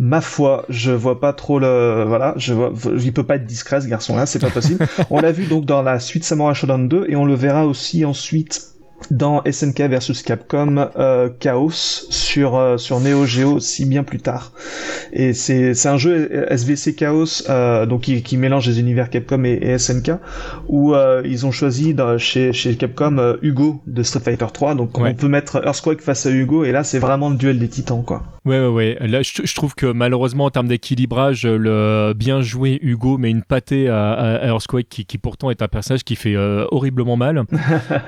[0.00, 3.80] Ma foi, je vois pas trop le, voilà, je vois, il peut pas être discret
[3.80, 4.84] ce garçon-là, c'est pas possible.
[5.10, 8.04] on l'a vu donc dans la suite Samurai Shodown 2 et on le verra aussi
[8.04, 8.72] ensuite
[9.10, 14.52] dans SNK versus Capcom euh, Chaos sur euh, sur Neo Geo aussi bien plus tard.
[15.12, 19.44] Et c'est c'est un jeu SVC Chaos euh, donc qui, qui, mélange les univers Capcom
[19.44, 20.12] et, SNK
[20.68, 25.28] où ils ont choisi chez chez Capcom Hugo de Street Fighter 3 donc on peut
[25.28, 28.22] mettre Earthquake face à Hugo et là c'est vraiment le duel des titans quoi.
[28.44, 28.98] Ouais ouais ouais.
[29.00, 33.42] Là je, je trouve que malheureusement en termes d'équilibrage le bien joué Hugo met une
[33.42, 37.44] pâtée à, à Earthquake qui, qui pourtant est un personnage qui fait horriblement mal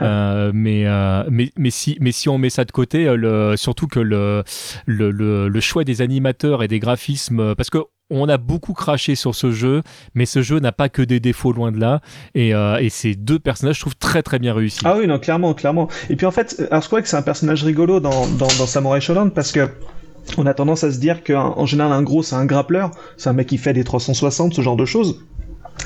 [0.52, 6.02] mais euh, mais, si, on met ça de côté, euh, surtout que le, choix des
[6.02, 7.78] animateurs et des graphismes, euh, parce que
[8.10, 9.82] on a beaucoup craché sur ce jeu,
[10.14, 12.00] mais ce jeu n'a pas que des défauts loin de là.
[12.34, 12.52] Et,
[12.90, 14.80] ces deux personnages, je trouve très très bien réussis.
[14.84, 15.88] Ah oui, non, clairement, clairement.
[16.10, 19.68] Et puis en fait, que c'est un personnage rigolo dans Samurai Shodown parce que
[20.38, 23.32] on a tendance à se dire qu'en général, un gros, c'est un grappleur, c'est un
[23.32, 25.24] mec qui fait des 360, ce genre de choses.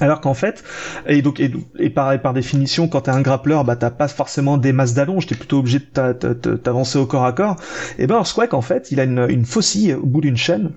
[0.00, 0.62] Alors qu'en fait,
[1.06, 4.94] et donc et, par définition, quand t'es un grappleur, bah t'as pas forcément des masses
[4.94, 7.56] d'allonge, t'es plutôt obligé de t'avancer au corps à corps.
[7.98, 10.72] Et ben Squawk en fait, il a une, une faucille au bout d'une chaîne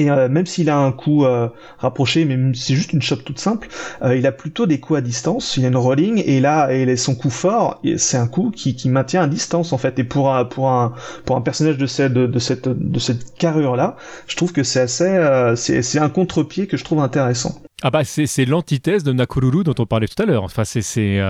[0.00, 1.48] et euh, même s'il a un coup euh,
[1.78, 3.68] rapproché, mais c'est juste une shot toute simple,
[4.02, 5.58] euh, il a plutôt des coups à distance.
[5.58, 8.88] Il a une rolling et là, et son coup fort, c'est un coup qui, qui
[8.88, 9.98] maintient à distance en fait.
[9.98, 10.94] Et pour un pour un
[11.26, 13.96] pour un personnage de cette de, cette de cette carrure là,
[14.26, 17.60] je trouve que c'est assez c'est c'est un contre-pied que je trouve intéressant.
[17.82, 20.44] Ah bah c'est l'antithèse de Nakoruru dont on parlait tout à l'heure.
[20.44, 20.80] Enfin c'est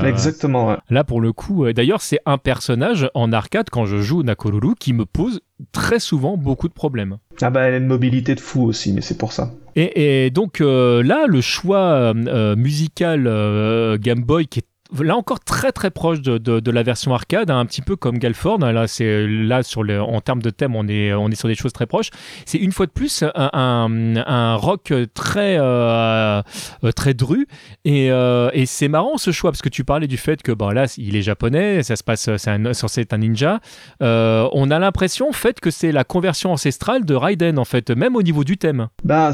[0.04, 0.76] exactement.
[0.90, 4.92] Là pour le coup, d'ailleurs c'est un personnage en arcade quand je joue Nakoruru qui
[4.92, 5.40] me pose
[5.72, 7.18] très souvent beaucoup de problèmes.
[7.40, 9.52] Ah bah elle a une mobilité de fou aussi, mais c'est pour ça.
[9.76, 14.66] Et, donc euh, là, le choix euh, musical euh, Game Boy qui est
[14.98, 18.18] là encore très très proche de, de, la version arcade, hein, un petit peu comme
[18.18, 18.62] Galford.
[18.62, 21.48] Hein, là, c'est là sur le, en termes de thème, on est on est sur
[21.48, 22.10] des choses très proches.
[22.46, 26.42] C'est une fois de plus un, un, rock très euh,
[26.84, 27.46] euh très dru
[27.84, 30.70] et, euh, et c'est marrant ce choix parce que tu parlais du fait que bon
[30.70, 33.60] là il est japonais, ça se passe c'est censé être un ninja.
[34.00, 38.16] On a l'impression en fait que c'est la conversion ancestrale de Raiden en fait, même
[38.16, 38.88] au niveau du thème.
[39.04, 39.32] Bah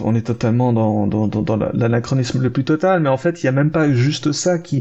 [0.00, 3.48] on est totalement dans, dans, dans l'anachronisme le plus total, mais en fait il y
[3.48, 4.77] a même pas juste ça qui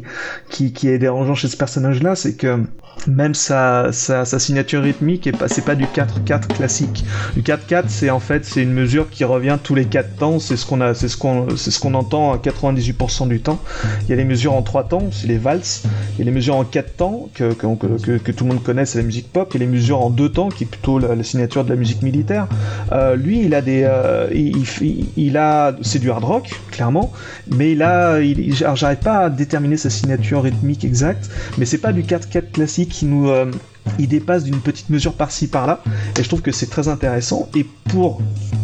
[0.49, 2.63] qui, qui, est dérangeant chez ce personnage-là, c'est que
[3.05, 7.05] même sa, signature rythmique est pas, du 4-4 classique.
[7.35, 10.57] Du 4-4, c'est en fait, c'est une mesure qui revient tous les 4 temps, c'est
[10.57, 13.59] ce qu'on a, c'est ce qu'on, entend à 98% du temps.
[14.03, 15.83] Il y a les mesures en 3 temps, c'est les valses.
[16.15, 19.05] Il y a les mesures en 4 temps, que, tout le monde connaît, c'est la
[19.05, 19.49] musique pop.
[19.53, 21.75] Il y a les mesures en 2 temps, qui est plutôt la, signature de la
[21.75, 22.47] musique militaire.
[22.91, 27.11] Euh, lui, il a des, euh, il, a, c'est du hard rock, clairement,
[27.51, 31.91] mais il a, il, j'arrête pas à déterminer sa signature rythmique exacte, mais c'est pas
[31.91, 33.51] du 4-4 classique qui nous euh,
[33.99, 35.81] il dépasse d'une petite mesure par-ci par-là.
[36.19, 37.49] Et je trouve que c'est très intéressant.
[37.55, 38.21] Et pour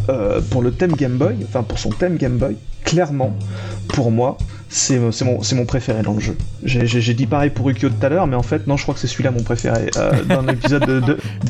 [0.09, 3.35] euh, le thème Game Boy enfin pour son thème Game Boy clairement
[3.87, 4.37] pour moi
[4.69, 5.11] c'est mon,
[5.55, 6.35] mon préféré dans le jeu.
[6.63, 8.99] J'ai dit pareil pour Ukyo tout à l'heure mais en fait non je crois que
[8.99, 9.91] c'est celui-là mon préféré.
[9.97, 10.85] Euh, dans l'épisode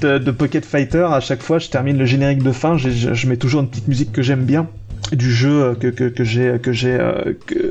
[0.02, 3.62] de, Pocket Fighter à chaque fois je termine le générique de fin je mets toujours
[3.62, 4.68] une petite musique que j'aime bien
[5.12, 6.98] du jeu que, que, que j'ai que j'ai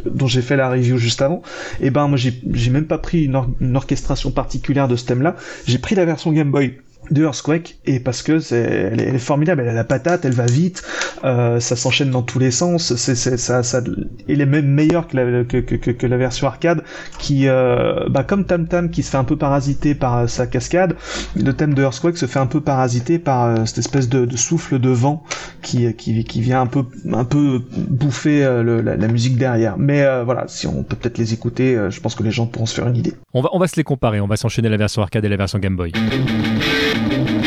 [0.06, 1.42] dont j'ai fait la review juste avant,
[1.80, 5.36] et eh ben moi j'ai même pas pris une, une orchestration particulière de ce thème-là.
[5.66, 6.74] J'ai pris la version Game Boy
[7.12, 10.47] de Earthquake et parce que c'est elle, est formidable elle a la patate elle va
[10.47, 10.82] vite
[11.24, 13.80] euh, ça s'enchaîne dans tous les sens c'est ça ça
[14.28, 16.82] il est même meilleur que la, que, que, que la version arcade
[17.18, 20.47] qui euh, bah comme Tam Tam qui se fait un peu parasiter par euh, sa
[20.47, 20.97] cascade
[21.36, 24.36] le thème de Earthquake se fait un peu parasiter par euh, cette espèce de, de,
[24.36, 25.24] souffle de vent
[25.62, 29.76] qui, qui qui vient un peu un peu bouffer euh, la, la, musique derrière.
[29.78, 32.74] Mais voilà si on peut peut-être les écouter je pense que les gens pourront se
[32.74, 33.12] faire une idée.
[33.34, 35.36] On va on va se les comparer on va s'enchaîner la version arcade et la
[35.36, 35.93] version Game Boy
[36.93, 37.41] Thank you.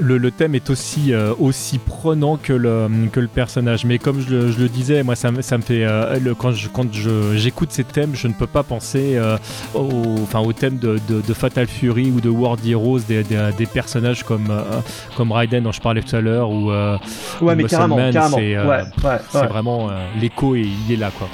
[0.00, 3.84] Le, thème est aussi, euh, aussi prenant que le, que le personnage.
[3.84, 5.84] Mais comme je le, je le disais, moi, ça, ça me fait.
[5.84, 6.86] Euh, le, quand je, quand
[7.34, 9.36] j'écoute ces thèmes, je ne peux pas penser euh,
[9.74, 14.24] au, enfin, au thème de, de, Fatal Fury ou de World Heroes, des, des, personnages
[14.24, 14.48] comme,
[15.16, 18.36] comme Raiden dont je parlais tout à l'heure, ou, ouais, mais carrément, carrément.
[18.36, 19.90] c'est ouais, ouais, vraiment
[20.20, 21.28] l'écho, et il est là, quoi.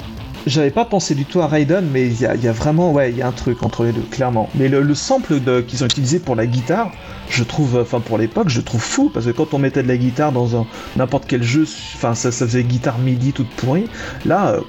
[0.45, 3.21] J'avais pas pensé du tout à Raiden, mais il y, a, vraiment, ouais, il y
[3.21, 4.49] a un truc entre les deux, clairement.
[4.55, 6.91] Mais le, le sample qu'ils ont utilisé pour la guitare,
[7.29, 9.97] je trouve, enfin pour l'époque, je trouve fou parce que quand on mettait de la
[9.97, 11.65] guitare dans n'importe quel jeu,
[11.95, 13.85] enfin ça, faisait guitare MIDI toute pourrie.
[14.25, 14.61] Là, euh,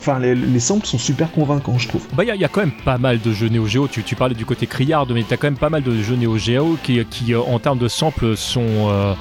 [0.00, 2.06] enfin les, les, samples sont super convaincants, je trouve.
[2.14, 3.88] Bah il y, a quand même pas mal de jeux Neo Geo.
[3.88, 6.76] Tu, parlais du côté criard, mais t'as quand même pas mal de jeux Neo Geo
[6.82, 9.14] qui, qui euh, en termes de samples sont euh,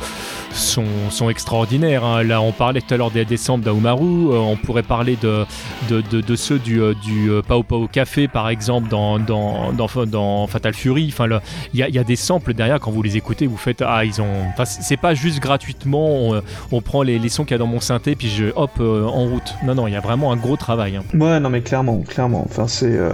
[0.51, 2.03] sont, extraordinaires.
[2.03, 2.23] Hein.
[2.23, 5.45] Là, on parlait tout à l'heure des, samples d'Aomaru, on pourrait parler de,
[5.91, 11.09] de, ceux du, du Pao Pao Café, par exemple, dans, dans, dans, Fatal Fury.
[11.11, 11.27] Enfin,
[11.73, 14.21] il y, y, a des samples derrière quand vous les écoutez, vous faites ah ils
[14.21, 14.47] ont.
[14.49, 16.29] Enfin, c'est pas juste gratuitement.
[16.29, 19.05] On, euh, prend les, sons qu'il y a dans mon synthé puis je hop euh,
[19.05, 19.53] en route.
[19.63, 20.97] Non non, il y a vraiment un gros travail.
[20.97, 21.03] Hein.
[21.13, 22.43] Ouais non mais clairement, clairement.
[22.45, 23.13] Enfin c'est euh,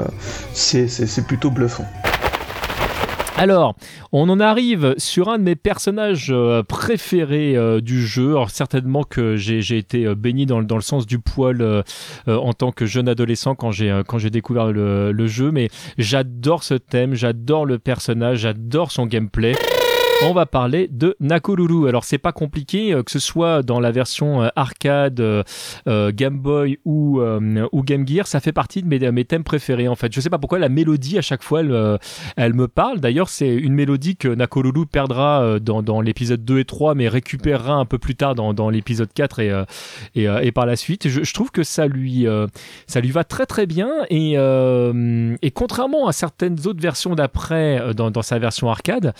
[0.53, 1.85] c'est plutôt bluffant.
[3.39, 3.75] Alors,
[4.11, 6.33] on en arrive sur un de mes personnages
[6.67, 8.31] préférés du jeu.
[8.31, 11.83] Alors, certainement que j'ai été béni dans, le sens du poil
[12.25, 15.69] en tant que jeune adolescent quand j'ai découvert le, jeu, mais
[15.99, 19.53] j'adore ce thème, j'adore le personnage, j'adore son gameplay
[20.23, 21.87] on va parler de Nakoruru.
[21.87, 25.43] Alors c'est pas compliqué, euh, que ce soit dans la version euh, arcade, euh,
[26.11, 27.21] Game Boy ou,
[27.71, 30.13] ou Game Gear, ça fait partie de mes, mes, thèmes préférés en fait.
[30.13, 31.61] Je sais pas pourquoi la mélodie à chaque fois
[32.35, 32.99] elle, me parle.
[32.99, 37.85] D'ailleurs c'est une mélodie que Nakoruru perdra dans, l'épisode 2 et 3 mais récupérera un
[37.85, 39.63] peu plus tard dans, l'épisode 4 et,
[40.15, 41.07] et, et, par la suite.
[41.07, 42.25] Je, trouve que ça lui,
[42.87, 48.21] ça lui va très très bien et, et contrairement à certaines autres versions d'après dans,
[48.21, 49.13] sa version arcade,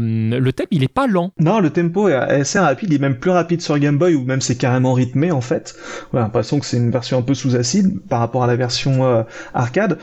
[0.00, 1.32] le thème il est pas lent.
[1.38, 4.24] Non, le tempo est assez rapide, il est même plus rapide sur Game Boy ou
[4.24, 5.74] même c'est carrément rythmé en fait.
[6.12, 8.56] On a l'impression que c'est une version un peu sous acide par rapport à la
[8.56, 9.22] version euh,
[9.54, 9.98] arcade.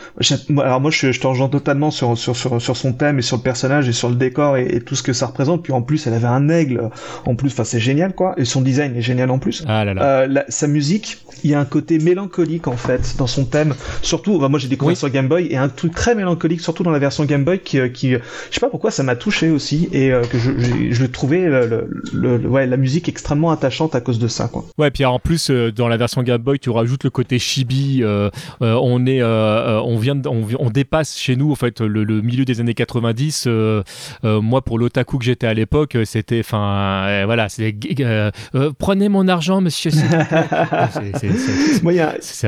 [0.58, 3.38] Alors moi je, je te rejoins totalement sur, sur, sur, sur, son thème et sur
[3.38, 5.64] le personnage et sur le décor et, tout ce que ça représente.
[5.64, 6.90] Puis en plus elle avait un aigle
[7.26, 8.34] en plus, enfin c'est génial quoi.
[8.38, 9.64] Et son design est génial en plus.
[9.68, 10.04] Ah là là.
[10.04, 13.74] Euh, sa musique, il y a un côté mélancolique en fait dans son thème.
[14.02, 17.00] Surtout, moi j'ai découvert sur Game Boy et un truc très mélancolique surtout dans la
[17.00, 18.20] version Game Boy qui, qui je
[18.52, 21.90] sais pas pourquoi ça m'a touché aussi et euh, que je, je, je trouvais le,
[22.14, 24.48] le, ouais, la musique extrêmement attachante à cause de ça.
[24.48, 24.66] Quoi.
[24.78, 28.02] Ouais, puis en plus euh, dans la version Game Boy, tu rajoutes le côté chibi.
[28.04, 32.60] Euh, on est, on vient, on, on, dépasse chez nous en fait le, milieu des
[32.60, 33.48] années 90.
[34.24, 37.76] moi, pour l'otaku que j'étais à l'époque, c'était, enfin, voilà, c'est
[38.78, 39.92] prenez mon argent, monsieur.
[39.92, 40.90] ça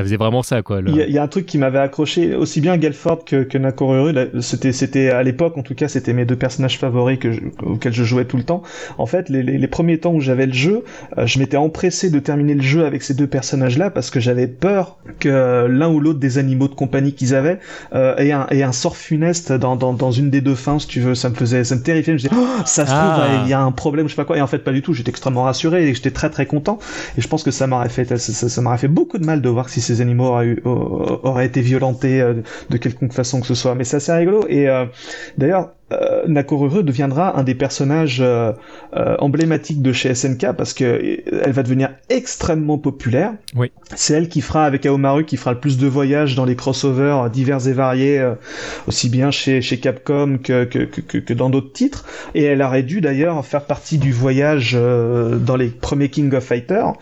[0.02, 0.80] faisait vraiment ça, quoi.
[0.86, 4.14] Il y, y, a un truc qui m'avait accroché aussi bien Gelford que, que Nakoruru.
[4.40, 7.92] C'était, c'était à l'époque, en tout cas, c'était mes deux personnages favoris que que auquel
[7.92, 8.62] je jouais tout le temps.
[8.98, 10.84] En fait, les, les, premiers temps où j'avais le jeu,
[11.16, 14.98] je m'étais empressé de terminer le jeu avec ces deux personnages-là parce que j'avais peur
[15.18, 17.58] que l'un ou l'autre des animaux de compagnie qu'ils avaient
[17.92, 21.00] ait, un, ait un sort funeste dans, dans, dans, une des deux fins, si tu
[21.00, 21.14] veux.
[21.14, 22.18] Ça me faisait, ça me terrifiait.
[22.18, 23.42] Je me disais, oh, ça se trouve, ah.
[23.44, 24.36] il y a un problème, je sais pas quoi.
[24.36, 24.92] Et en fait, pas du tout.
[24.92, 26.78] J'étais extrêmement rassuré et j'étais très très content.
[27.16, 29.48] Et je pense que ça m'aurait fait, ça, ça, m'aurait fait beaucoup de mal de
[29.48, 32.22] voir si ces animaux auraient, eu, auraient été violentés
[32.70, 33.74] de quelconque façon que ce soit.
[33.74, 34.44] Mais c'est assez rigolo.
[34.48, 34.86] Et euh,
[35.38, 38.52] d'ailleurs, euh, Nakoruru deviendra un des personnages euh,
[38.96, 43.32] euh, emblématiques de chez SNK parce que elle va devenir extrêmement populaire.
[43.56, 43.72] Oui.
[43.96, 47.28] C'est elle qui fera avec Aomaru qui fera le plus de voyages dans les crossovers
[47.30, 48.24] divers et variés,
[48.86, 52.04] aussi bien chez, chez Capcom que, que, que, que dans d'autres titres.
[52.34, 56.92] Et elle aurait dû d'ailleurs faire partie du voyage dans les premiers King of Fighters.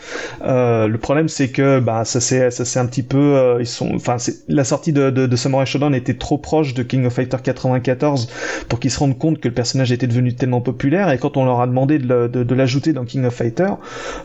[0.40, 4.16] le problème c'est que bah ça c'est ça c'est un petit peu ils sont enfin
[4.48, 8.28] la sortie de, de, de Samurai Shodown était trop proche de King of Fighters 94
[8.68, 11.44] pour qu'ils se rendent compte que le personnage était devenu tellement populaire et quand on
[11.44, 13.68] leur a demandé de, l'ajouter dans King of Fighter,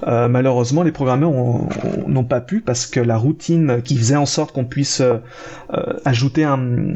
[0.08, 1.32] euh, malheureusement les programmeurs
[2.08, 5.18] n'ont pas pu parce que la routine qui faisait en sorte qu'on puisse euh,
[5.74, 6.94] euh, ajouter un,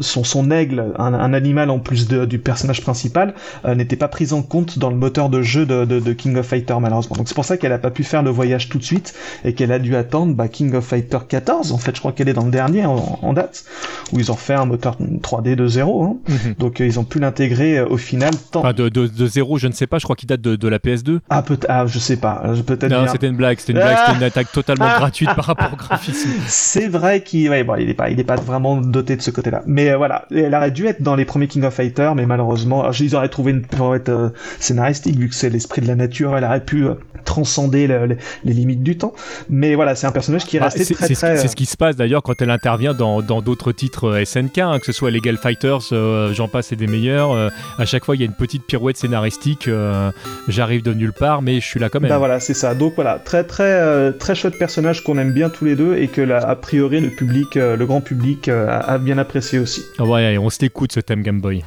[0.00, 3.34] son, aigle, un, animal en plus du personnage principal,
[3.64, 7.16] n'était pas prise en compte dans le moteur de jeu de, King of Fighter malheureusement.
[7.16, 9.14] Donc c'est pour ça qu'elle a pas pu faire le voyage tout de suite
[9.44, 11.72] et qu'elle a dû attendre bah, King of Fighter 14.
[11.72, 13.64] En fait, je crois qu'elle est dans le dernier en, date
[14.12, 16.04] où ils ont fait un moteur 3D de 0.
[16.04, 16.16] Hein.
[16.28, 16.54] Mhm.
[16.64, 18.30] Donc euh, ils ont pu l'intégrer euh, au final.
[18.50, 18.60] Tant...
[18.60, 20.68] Enfin, de, de, de, zéro, je ne sais pas, je crois qu'il date de, de,
[20.68, 21.18] la PS2.
[21.28, 22.90] Ah, peut ah, je sais pas, peut-être.
[22.90, 25.76] Non, c'était une blague, c'était une blague, c'était une attaque totalement gratuite par rapport au
[25.76, 26.30] graphisme.
[26.46, 29.30] C'est vrai qu'il ouais, bon, il est pas, il est pas vraiment doté de ce
[29.30, 29.62] côté-là.
[29.66, 32.90] Mais euh, voilà, elle aurait dû être dans les premiers King of Fighters, mais malheureusement,
[32.92, 36.44] ils auraient trouvé une pirouette euh, scénaristique vu que c'est l'esprit de la nature, elle
[36.44, 36.86] aurait pu
[37.26, 39.12] transcender les limites du temps.
[39.50, 41.36] Mais voilà, c'est un personnage qui est bah, resté très très.
[41.36, 44.86] C'est ce qui se passe d'ailleurs quand elle intervient dans d'autres titres SNK, hein, que
[44.86, 45.92] ce soit Legal Fighters,
[46.32, 47.32] j'en et des meilleurs.
[47.32, 47.48] Euh,
[47.78, 49.68] à chaque fois, il y a une petite pirouette scénaristique.
[49.68, 50.10] Euh,
[50.48, 52.08] j'arrive de nulle part, mais je suis là quand même.
[52.08, 52.74] Bah voilà, c'est ça.
[52.74, 56.08] Donc voilà, très très euh, très chouette personnage qu'on aime bien tous les deux et
[56.08, 59.82] que a priori le public, le grand public a, bien apprécié aussi.
[59.98, 61.64] Ouais, on se l'écoute ce thème Game Boy.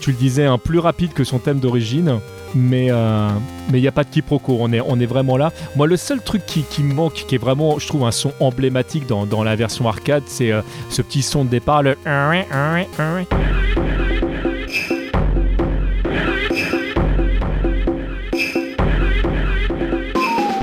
[0.00, 2.20] Tu le disais, un plus rapide que son thème d'origine,
[2.54, 3.28] mais euh,
[3.70, 5.52] mais il n'y a pas de quiproquo, on est, on est vraiment là.
[5.76, 8.32] Moi, le seul truc qui, qui me manque, qui est vraiment, je trouve, un son
[8.40, 11.96] emblématique dans, dans la version arcade, c'est euh, ce petit son de départ, le...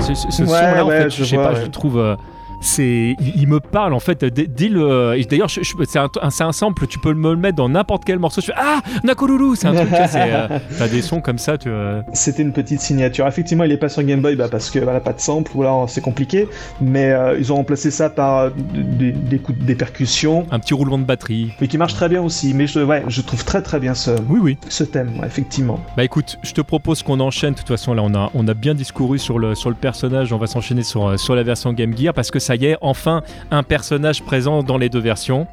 [0.02, 1.98] Ce, ce son-là, en fait, je, sais pas, je trouve...
[1.98, 2.16] Euh,
[2.60, 7.14] c'est il, me parle en fait dès, le d'ailleurs c'est un, un, sample tu peux
[7.14, 10.58] me le mettre dans n'importe quel morceau je fais ah Nakolulu c'est un truc euh,
[10.78, 11.70] t'as des sons comme ça tu
[12.12, 13.26] c'était une petite signature.
[13.26, 15.62] Effectivement il est pas sur Game Boy bah, parce que voilà pas de sample ou
[15.62, 16.48] alors c'est compliqué
[16.80, 20.46] mais euh, ils ont remplacé ça par euh, des, des, coups des percussions.
[20.50, 21.52] Un petit roulement de batterie.
[21.60, 24.10] Mais qui marche très bien aussi mais je ouais je trouve très très bien ce
[24.28, 24.58] oui oui.
[24.68, 25.80] ce thème effectivement.
[25.96, 28.54] Bah écoute je te propose qu'on enchaîne de toute façon là on a on a
[28.54, 31.96] bien discouru sur le sur le personnage on va s'enchaîner sur sur la version Game
[31.96, 35.46] Gear parce que ça y est, enfin un personnage présent dans les deux versions.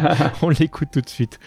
[0.42, 1.40] On l'écoute tout de suite.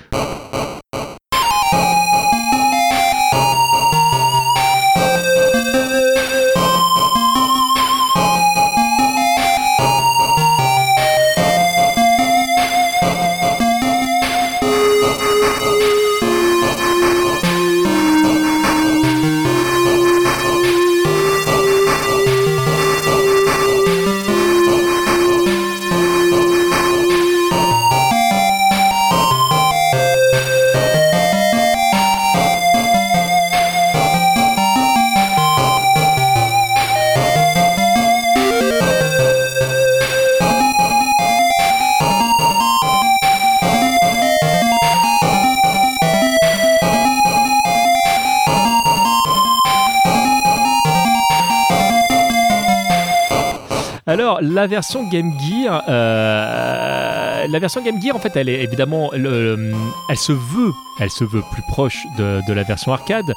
[54.42, 59.72] La version Game Gear, euh, la version Game Gear, en fait, elle est évidemment, le-
[60.10, 63.34] elle se veut, elle se veut plus proche de, la version arcade,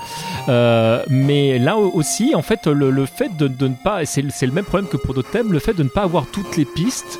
[0.48, 4.64] Euh, mais là aussi, en fait, le, fait de, de ne pas, c'est le même
[4.64, 7.18] problème que pour d'autres thèmes, le fait de ne pas avoir toutes les pistes.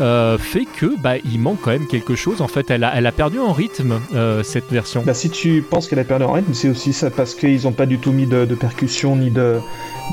[0.00, 3.06] Euh, fait que bah, il manque quand même quelque chose en fait elle a, elle
[3.06, 6.32] a perdu en rythme euh, cette version Bah, si tu penses qu'elle a perdu en
[6.32, 9.30] rythme, c'est aussi ça parce qu'ils ont pas du tout mis de, de percussion ni
[9.30, 9.58] de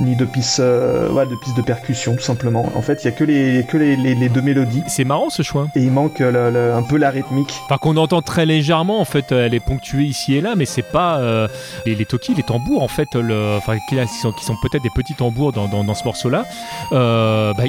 [0.01, 2.72] ni de pistes euh, ouais, de pistes de percussion tout simplement.
[2.76, 5.30] En fait, il y a que les que les, les, les deux mélodies c'est marrant
[5.30, 7.53] ce choix et il manque euh, le- le- un peu la rythmique.
[7.65, 10.84] Enfin, qu'on entend très légèrement, en fait, elle est ponctuée ici et là, mais c'est
[10.91, 11.47] pas euh,
[11.85, 14.84] les, les toki, les tambours, en fait, le, enfin, qui, qui sont, qui sont peut-être
[14.84, 16.45] des petits tambours dans, dans, dans ce morceau-là,
[16.91, 17.64] euh, bah,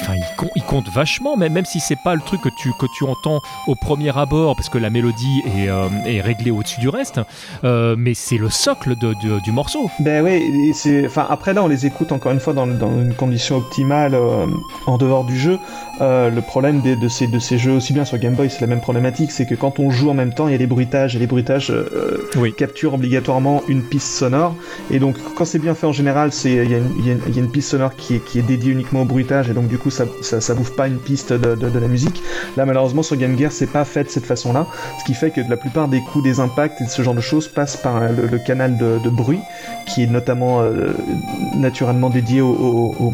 [0.00, 0.14] enfin,
[0.68, 3.76] comptent vachement, même, même si c'est pas le truc que tu, que tu entends au
[3.76, 5.86] premier abord, parce que la mélodie est, euh,
[6.20, 7.20] réglée au-dessus du reste,
[7.62, 9.88] euh, mais c'est le socle du morceau.
[10.00, 10.72] Ben oui,
[11.06, 14.46] enfin après là on les écoute encore une fois dans, dans une condition optimale euh,
[14.86, 15.60] en dehors du jeu.
[16.02, 18.66] Euh, le problème de, ces de ces jeux aussi bien sur Game Boy, c'est la
[18.66, 21.14] même problématique, c'est que quand on joue en même temps, il y a des bruitages
[21.14, 22.52] et les bruitages euh, Oui.
[22.52, 24.56] capturent obligatoirement une piste sonore.
[24.90, 27.42] Et donc quand c'est bien fait en général, il y, a une- y y a
[27.46, 30.04] piste sonore qui est, qui est dédiée uniquement au bruitage et donc du coup ça
[30.22, 32.20] ça, ça bouffe pas une piste de, de, de la musique.
[32.56, 34.66] Là malheureusement sur Game Gear c'est pas fait de cette façon-là,
[34.98, 37.46] ce qui fait que la plupart des coups, des impacts et ce genre de choses
[37.48, 39.38] passent par euh, le, le canal de, de bruit
[39.86, 40.92] qui est notamment euh,
[41.54, 43.12] naturellement dédié au, au- au-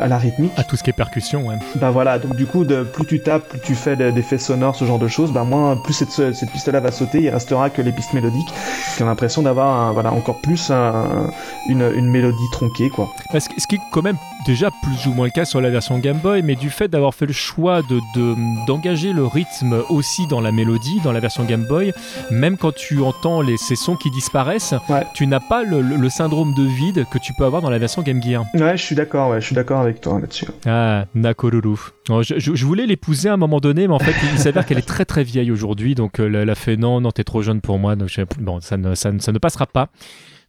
[0.00, 0.52] à la rythmique.
[0.56, 1.56] À tout ce qui est percussion, ouais.
[1.76, 4.84] Ben voilà, donc du coup, plus tu tapes, plus tu fais des effets sonores, ce
[4.84, 7.92] genre de choses, ben moins, plus cette, cette piste-là va sauter, il restera que les
[7.92, 8.52] pistes mélodiques,
[8.96, 11.30] qui ont l'impression d'avoir voilà, encore plus un-
[11.68, 13.08] une, mélodie tronquée, quoi.
[13.38, 14.16] Ce qui est quand même
[14.46, 17.14] déjà plus ou moins le cas sur la version Game Boy, mais du fait d'avoir
[17.14, 21.44] fait le choix de, de- d'engager le rythme aussi dans la mélodie, dans la version
[21.44, 21.92] Game Boy,
[22.30, 25.04] même quand tu entends les, ces sons qui disparaissent, Ouais.
[25.14, 28.22] tu n'as pas le, syndrome de vide que tu peux avoir dans la version Game
[28.22, 28.44] Gear.
[28.54, 30.46] Ouais, je suis d'accord, ouais, je suis d'accord avec toi là-dessus.
[30.66, 31.76] Ah, Nakoruru.
[32.08, 34.78] Je, je- je voulais l'épouser à un moment donné, mais en fait, il s'avère qu'elle
[34.78, 37.60] est très très vieille aujourd'hui, donc euh, elle a fait non, non, t'es trop jeune
[37.60, 38.10] pour moi, donc
[38.40, 39.88] bon, ça ne, ça, ne- ça ne passera pas.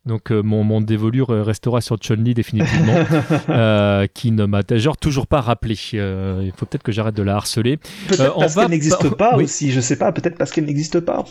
[0.05, 3.05] Donc euh, mon, mon dévolu euh, restera sur Chun-Li définitivement,
[3.49, 4.61] euh, qui ne m'a
[4.99, 5.77] toujours pas rappelé.
[5.93, 7.77] Euh, il faut peut-être que j'arrête de la harceler.
[8.09, 9.45] Peut-être parce va qu'elle n'existe pas- pas oui.
[9.45, 11.23] aussi, je sais pas, peut-être parce qu'elle n'existe pas.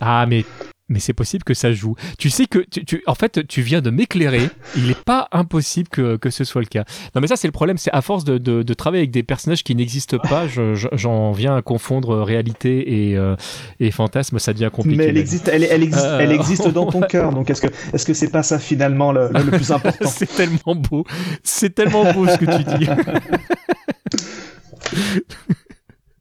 [0.00, 0.44] Ah mais
[0.92, 1.94] mais c'est possible que ça joue.
[2.18, 4.48] Tu sais que tu, tu- en fait tu viens de m'éclairer.
[4.76, 6.84] Il n'est pas impossible que, que ce soit le cas.
[7.14, 9.22] Non mais ça c'est le problème, c'est à force de, de, de travailler avec des
[9.22, 13.34] personnages qui n'existent pas, je- je- j'en viens à confondre réalité et, euh,
[13.80, 14.96] et fantasme, ça devient compliqué.
[14.98, 17.68] Mais elle existe, elle, elle existe, Euh, elle existe dans ton cœur, donc est-ce que,
[17.92, 20.08] est-ce que c'est pas ça finalement le, le- le plus important?
[20.08, 21.04] C'est tellement beau,
[21.42, 22.88] c'est tellement beau ce que tu dis.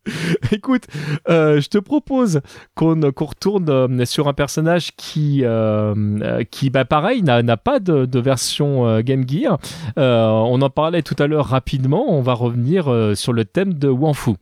[0.52, 0.86] Écoute,
[1.30, 2.42] euh, je te propose
[2.76, 8.20] qu'on retourne euh, sur un personnage qui, euh, qui bah, pareil, n'a pas de, de
[8.20, 9.60] version Game Gear.
[9.98, 12.06] On en parlait tout à l'heure rapidement.
[12.10, 14.36] On va revenir sur le thème de Wanfu.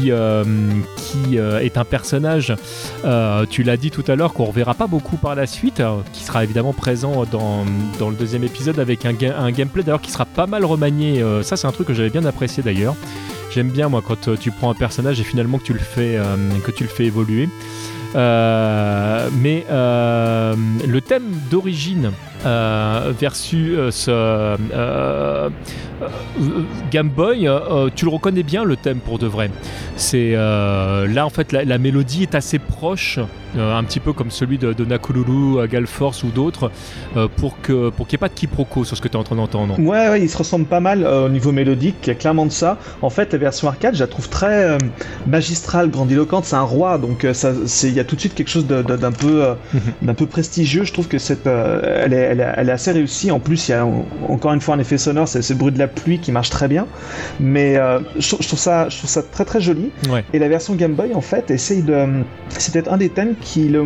[0.00, 0.44] Qui, euh,
[1.36, 2.54] euh, est un personnage,
[3.04, 5.96] euh, tu l'as dit tout à l'heure, qu'on reverra pas beaucoup par la suite, euh,
[6.12, 7.64] qui sera évidemment présent dans,
[7.98, 11.22] dans le deuxième épisode avec un, un gameplay d'ailleurs qui sera pas mal remanié.
[11.42, 12.94] ça c'est un truc que j'avais bien apprécié d'ailleurs.
[13.50, 16.18] J'aime bien moi quand tu prends un personnage et finalement que tu le fais,
[16.64, 17.48] que tu le fais évoluer.
[18.14, 22.12] Mais le thème d'origine
[22.46, 25.50] euh, versus euh, euh,
[26.02, 26.08] euh,
[26.90, 27.48] Game Boy,
[27.94, 29.50] tu le reconnais bien le thème pour de vrai.
[29.96, 33.18] C'est là en fait la mélodie est assez proche,
[33.56, 36.70] euh, un petit peu comme celui de, de Nakululu, Galforce ou d'autres,
[37.16, 39.20] euh, pour que pour qu'il n'y ait pas de quiproquo sur ce que tu es
[39.20, 39.78] en train d'entendre.
[39.78, 42.46] Ouais, ouais, il se ressemble pas mal euh, au niveau mélodique, il y a clairement
[42.46, 42.78] de ça.
[43.02, 44.78] En fait, la version arcade, je la trouve très euh,
[45.26, 46.44] magistrale, grandiloquente.
[46.44, 47.52] C'est un roi, donc euh, ça,
[47.84, 49.54] il y a tout de suite quelque chose d'un peu, euh,
[50.02, 50.84] d'un peu prestigieux.
[50.84, 53.30] Je trouve que cette, euh, elle, est, elle, est assez réussie.
[53.30, 53.86] En plus, il y a
[54.28, 56.68] encore une fois un effet sonore, c'est ce bruit de la pluie qui marche très
[56.68, 56.86] bien.
[57.38, 57.76] Mais
[58.18, 59.90] je, trouve ça, je trouve ça très très joli.
[60.32, 62.06] Et la version Game Boy, en fait, essaye de.
[62.48, 63.84] C'est peut-être un des thèmes qui le,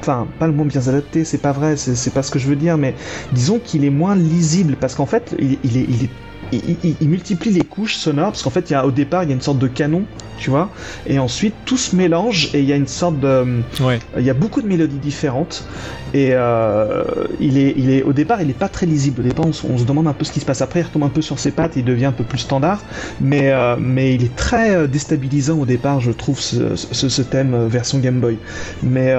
[0.00, 2.56] enfin pas le mot bien adapté, c'est pas vrai, c'est pas ce que je veux
[2.56, 2.94] dire, mais
[3.32, 6.10] disons qu'il est moins lisible parce qu'en fait, il, il est
[6.52, 9.32] il, multiplie les couches sonores parce qu'en fait, il y a, au départ, il y
[9.32, 10.04] a une sorte de canon,
[10.38, 10.70] tu vois,
[11.06, 13.98] et ensuite tout se mélange et il y a une sorte de, ouais.
[14.18, 15.66] il y a beaucoup de mélodies différentes
[16.12, 17.04] et euh,
[17.40, 19.20] il est, il est, au départ, il est pas très lisible.
[19.20, 20.62] Au départ, on, se demande un peu ce qui se passe.
[20.62, 22.82] Après, il retombe un peu sur ses pattes, et il devient un peu plus standard,
[23.20, 27.66] mais euh, mais il est très euh, déstabilisant au départ, je trouve ce, ce, thème
[27.66, 28.38] version Game Boy.
[28.82, 29.14] Mais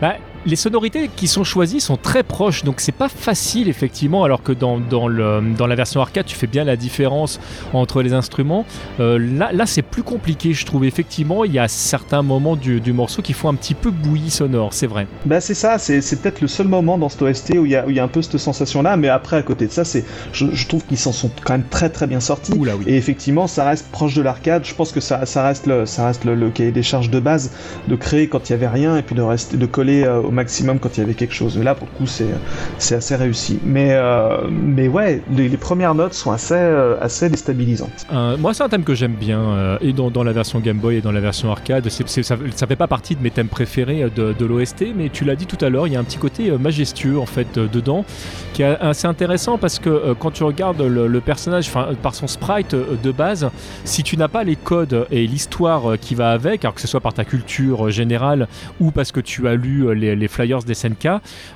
[0.00, 0.16] bah,
[0.46, 4.52] les sonorités qui sont choisies sont très proches, donc c'est pas facile effectivement, alors que
[4.52, 7.40] dans, dans, le, dans la version arcade, tu fais bien la différence
[7.72, 8.64] entre les instruments.
[9.00, 10.84] Euh, là, là c'est plus compliqué, je trouve.
[10.84, 14.30] Effectivement, il y a certains moments du, du morceau qui font un petit peu bouillie
[14.30, 15.06] sonore, c'est vrai.
[15.26, 17.86] Bah c'est ça, c'est, peut-être le seul moment dans cet OST où il y a,
[17.86, 20.04] où il y a un peu cette sensation-là, mais après, à côté de ça, c'est,
[20.32, 22.52] je, trouve qu'ils s'en sont quand même très très bien sortis.
[22.56, 22.68] oui.
[22.86, 24.64] Et effectivement, ça reste proche de l'arcade.
[24.64, 27.52] Je pense que ça, ça reste, le, ça reste le, cahier des charges de base
[27.88, 30.78] de créer quand il y avait rien et puis de rester, de coller euh, maximum
[30.78, 31.56] quand il y avait quelque chose.
[31.58, 33.58] Et là, pour le coup, c'est, assez réussi.
[33.64, 38.06] Mais, euh, mais ouais, les, premières notes sont assez, euh, assez déstabilisantes.
[38.12, 41.00] Euh, moi, c'est un thème que j'aime bien, et dans, la version Game Boy et
[41.00, 41.88] dans la version arcade.
[41.88, 45.24] C'est, ça, ça fait pas partie de mes thèmes préférés de, de l'OST, mais tu
[45.24, 48.04] l'as dit tout à l'heure, il y a un petit côté majestueux en fait dedans,
[48.52, 51.70] qui est assez intéressant parce que quand tu regardes le, le personnage,
[52.02, 53.50] par son sprite de base,
[53.84, 57.00] si tu n'as pas les codes et l'histoire qui va avec, alors que ce soit
[57.00, 58.48] par ta culture générale
[58.80, 61.08] ou parce que tu as lu les, les flyers des SNK,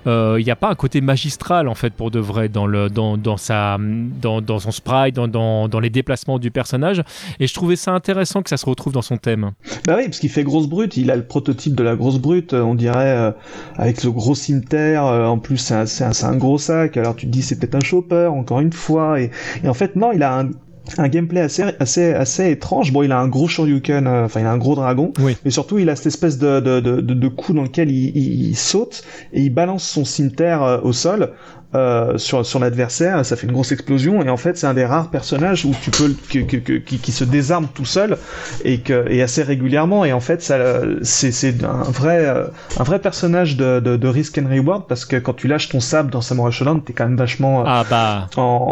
[0.06, 3.16] il n'y a pas un côté magistral en fait pour de vrai dans, le, dans,
[3.16, 7.02] dans, sa, dans, dans son sprite, dans, dans, les déplacements du personnage.
[7.40, 9.52] Et je trouvais ça intéressant que ça se retrouve dans son thème.
[9.86, 12.54] Bah oui, parce qu'il fait grosse brute, il a le prototype de la grosse brute,
[12.54, 13.30] on dirait, euh,
[13.76, 15.06] avec ce gros cimetière.
[15.06, 16.96] Euh, en plus, c'est un, un, un, gros sac.
[16.96, 19.20] Alors tu te dis, c'est peut-être un chopper, encore une fois.
[19.20, 19.30] Et,
[19.62, 20.50] et en fait, non, il a un
[20.98, 22.92] un gameplay assez assez assez étrange.
[22.92, 25.36] Bon, il a un gros Shoryuken, euh, enfin il a un gros dragon, oui.
[25.44, 28.56] mais surtout il a cette espèce de de, de, de coup dans lequel il, il,
[28.56, 29.02] saute
[29.32, 31.32] et il balance son cimetière euh, au sol
[31.76, 34.84] euh, sur, sur l'adversaire, ça fait une grosse explosion, et en fait c'est un des
[34.84, 38.16] rares personnages où tu peux qui, qui, se désarme tout seul
[38.64, 40.58] et, que, et assez régulièrement, et en fait ça
[41.02, 42.46] c'est un vrai euh,
[42.78, 45.80] un vrai personnage de, de, de, risk and reward parce que quand tu lâches ton
[45.80, 48.70] sable dans Samurai Shodown, t'es quand même vachement euh, ah bah en,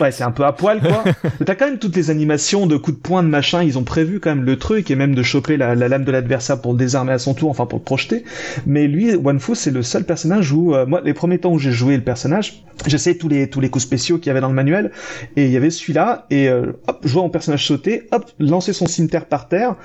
[0.00, 1.04] ouais c'est un peu à poil quoi.
[1.44, 4.20] T'as quand même toutes les animations de coups de poing de machin, ils ont prévu
[4.20, 6.78] quand même le truc et même de choper la, la lame de l'adversaire pour le
[6.78, 8.24] désarmer à son tour, enfin pour le projeter.
[8.66, 11.96] Mais lui, Fu c'est le seul personnage où moi les premiers temps où j'ai jouer
[11.96, 14.90] le personnage, j'essayais tous les tous les coups spéciaux qu'il y avait dans le manuel.
[15.36, 16.26] Et il y avait celui-là.
[16.30, 19.76] Et euh, hop, je vois mon personnage sauter, hop, lancer son cimetière par terre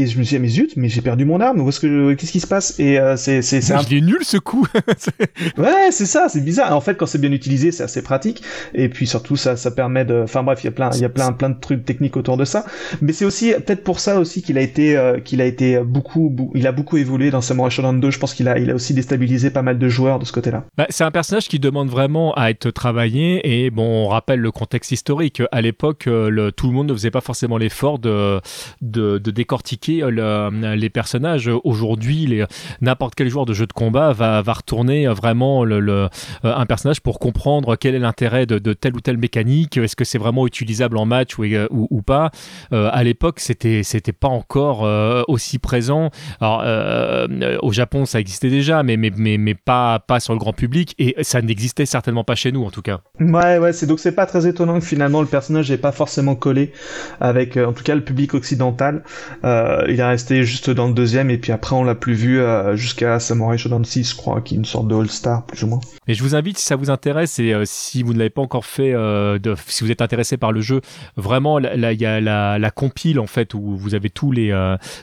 [0.00, 2.32] et je me suis dit, mais zut, mais j'ai perdu mon arme, ce que, qu'est-ce
[2.32, 2.78] qui se passe?
[2.78, 3.80] Et euh, c'est, c'est, c'est un...
[3.82, 4.66] Il est nul ce coup!
[5.58, 6.74] ouais, c'est ça, c'est bizarre.
[6.76, 8.42] En fait, quand c'est bien utilisé, c'est assez pratique.
[8.74, 11.04] Et puis surtout, ça, ça permet de, enfin bref, il y a plein, il y
[11.04, 12.64] a plein, plein de trucs techniques autour de ça.
[13.00, 16.34] Mais c'est aussi, peut-être pour ça aussi qu'il a été, euh, qu'il a été beaucoup,
[16.54, 18.10] il a beaucoup évolué dans Samurai Shodown 2.
[18.10, 20.64] Je pense qu'il a, il a aussi déstabilisé pas mal de joueurs de ce côté-là.
[20.76, 23.40] Bah, c'est un personnage qui demande vraiment à être travaillé.
[23.44, 25.42] Et bon, on rappelle le contexte historique.
[25.52, 28.40] À l'époque, euh, le, tout le monde ne faisait pas forcément l'effort de,
[28.80, 31.50] de, de décortiquer le, les personnages.
[31.64, 32.42] Aujourd'hui,
[32.80, 36.08] n'importe quel joueur de jeu de combat va, retourner vraiment euh,
[36.42, 39.76] un personnage pour comprendre quel est l'intérêt de, telle ou telle mécanique.
[39.76, 41.66] Est-ce que c'est vraiment utilisable en match ou, euh,
[42.04, 42.30] pas
[42.72, 43.82] euh, À l'époque, c'était
[44.18, 46.10] pas encore euh, aussi présent.
[46.40, 51.42] Alors, euh, au Japon, ça existait déjà, mais pas sur le grand public et ça
[51.42, 53.00] n'existait certainement pas chez nous en tout cas.
[53.20, 56.34] Ouais, ouais, c'est donc c'est pas très étonnant que finalement le personnage n'est pas forcément
[56.34, 56.72] collé
[57.20, 59.02] avec en tout cas le public occidental.
[59.88, 62.76] Il est resté juste dans le deuxième et puis après on l'a plus vu euh,
[62.76, 65.80] jusqu'à Samurai Shodown 6 je crois qui est une sorte de All-Star plus ou moins.
[66.06, 68.42] Et je vous invite si ça vous intéresse et euh, si vous ne l'avez pas
[68.42, 70.80] encore fait euh, si vous êtes intéressé par le jeu
[71.16, 74.50] vraiment il y a la, compile en fait où vous avez tous les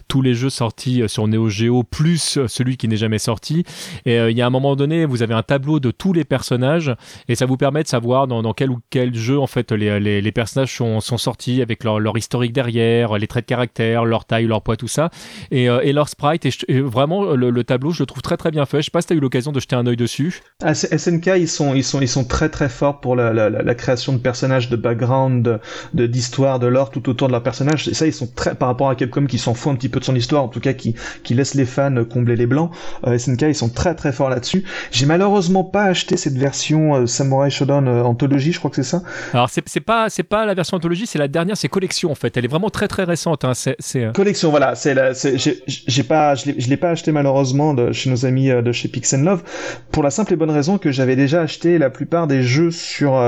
[0.07, 3.65] tous les jeux sortis sur Neo Geo plus celui qui n'est jamais sorti
[4.05, 6.95] et il y a un moment donné vous avez un tableau de tous les personnages
[7.27, 10.31] et ça vous permet de savoir dans, quel ou quel jeu en fait les, les,
[10.31, 14.45] personnages sont, sont sortis avec leur, leur historique derrière les traits de caractère leur taille
[14.45, 15.09] leur poids tout ça
[15.51, 16.45] et, euh, et leur sprite.
[16.45, 18.77] Et, vraiment, le, tableau, je le trouve très très bien fait.
[18.77, 20.41] Je sais pas si tu as eu l'occasion de jeter un œil dessus.
[20.63, 23.75] Ah, SNK, ils sont, ils, sont, ils sont très très forts pour la, la, la
[23.75, 25.59] création de personnages, de background,
[25.93, 27.87] de d'histoire, de, lore tout autour de leur personnage.
[27.87, 29.99] Et ça, ils sont très, par rapport à Capcom qui s'en fout un petit peu
[29.99, 32.71] de son histoire, en tout cas qui, qui laisse les fans combler les blancs.
[33.05, 34.63] Euh, SNK, ils sont très très forts là-dessus.
[34.91, 39.01] J'ai malheureusement pas acheté cette version euh, Samurai Shodown Anthologie, je crois que c'est ça.
[39.33, 42.35] Alors c'est pas c'est pas la version Anthologie, c'est la dernière, c'est collection en fait.
[42.37, 43.45] Elle est vraiment très très récente.
[43.45, 43.53] Hein.
[43.53, 48.09] C'est collection version, voilà, c'est la, j'ai pas, je l'ai pas acheté malheureusement de, chez
[48.09, 49.43] nos amis de chez Pix Love
[49.91, 53.21] pour la simple et bonne raison que j'avais déjà acheté la plupart des jeux sur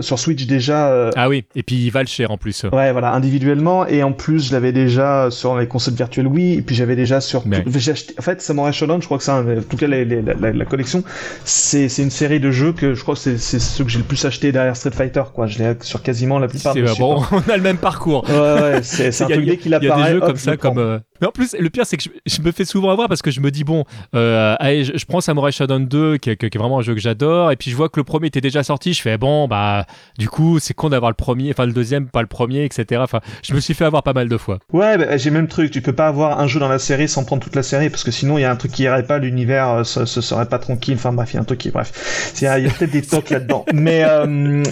[0.00, 1.10] sur Switch déjà.
[1.16, 2.64] ah oui, et puis ils valent cher en plus.
[2.72, 6.62] Ouais, voilà, individuellement et en plus je l'avais déjà sur les consoles virtuelles Wii et
[6.62, 7.44] puis j'avais déjà sur.
[7.74, 10.64] J'ai acheté, en fait, Samurai Shodown, je crois que c'est en tout cas la, la,
[10.64, 11.02] collection,
[11.44, 14.24] c'est une série de jeux que je crois que c'est ceux que j'ai le plus
[14.24, 15.46] acheté derrière Street Fighter, quoi.
[15.46, 16.74] Je l'ai sur quasiment la plupart.
[16.74, 18.24] C'est bon, on a le même parcours.
[18.28, 19.92] Ouais, ouais, c'est un truc dès qu'il apparaît.
[19.92, 21.02] Il y a des jeux comme ça, comme.
[21.22, 23.30] Euh, mais en plus, le pire, c'est que je, me fais souvent avoir parce que
[23.30, 23.84] je me dis, bon,
[24.14, 27.56] euh, allez, je, prends Samurai Shodown 2, qui est, vraiment un jeu que j'adore, et
[27.56, 29.86] puis je vois que le premier était déjà sorti, je fais, bon, bah,
[30.18, 33.00] du coup, c'est con d'avoir le premier, enfin le deuxième, pas le premier, etc.
[33.04, 34.58] Enfin, je me suis fait avoir pas mal de fois.
[34.72, 37.24] Ouais, bah, j'ai même truc, tu peux pas avoir un jeu dans la série sans
[37.24, 39.18] prendre toute la série, parce que sinon, il y a un truc qui irait pas,
[39.18, 42.32] l'univers euh, ce, serait pas tranquille, enfin bref, il y a un truc qui, bref,
[42.40, 43.64] il y a, peut-être des tocs là-dedans.
[43.72, 44.62] Mais euh,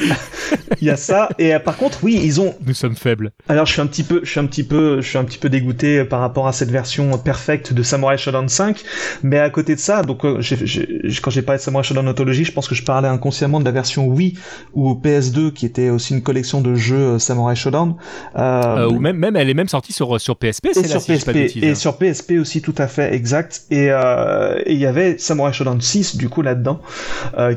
[0.81, 2.55] il y a ça, et par contre, oui, ils ont...
[2.67, 3.31] Nous sommes faibles.
[3.49, 5.39] Alors, je suis un petit peu, je suis un petit peu, je suis un petit
[5.39, 8.83] peu dégoûté par rapport à cette version perfecte de Samurai Shodown 5,
[9.23, 10.41] mais à côté de ça, donc euh,
[11.23, 13.71] quand j'ai parlé de Samurai Shodown Autology, je pense que je parlais inconsciemment de la
[13.71, 14.39] version Wii
[14.75, 17.97] ou PS2 qui était aussi une collection de jeux euh, Samurai Shodown.
[18.37, 21.75] Euh, ou même, même, elle est même sortie sur sur PSP, et sur PSP et
[21.75, 23.63] sur PSP aussi tout à fait exact.
[23.71, 23.91] Et
[24.67, 26.81] il y avait Samurai Shodown 6 du coup là-dedans,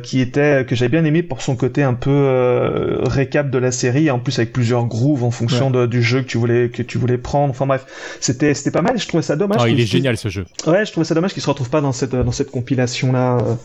[0.01, 4.09] qui était que j'avais bien aimé pour son côté un peu récap de la série,
[4.11, 7.17] en plus avec plusieurs grooves en fonction du jeu que tu voulais que tu voulais
[7.17, 7.51] prendre.
[7.51, 7.85] Enfin bref,
[8.19, 8.99] c'était c'était pas mal.
[8.99, 9.61] Je trouvais ça dommage.
[9.63, 10.45] Oh, il est génial ce jeu.
[10.67, 13.37] Ouais, je trouvais ça dommage qu'il se retrouve pas dans cette dans cette compilation là,
[13.37, 13.55] euh,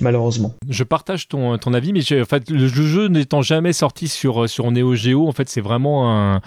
[0.00, 0.54] malheureusement.
[0.68, 4.70] Je partage ton ton avis, mais en fait le jeu n'étant jamais sorti sur sur
[4.70, 6.42] Neo Geo, en fait c'est vraiment un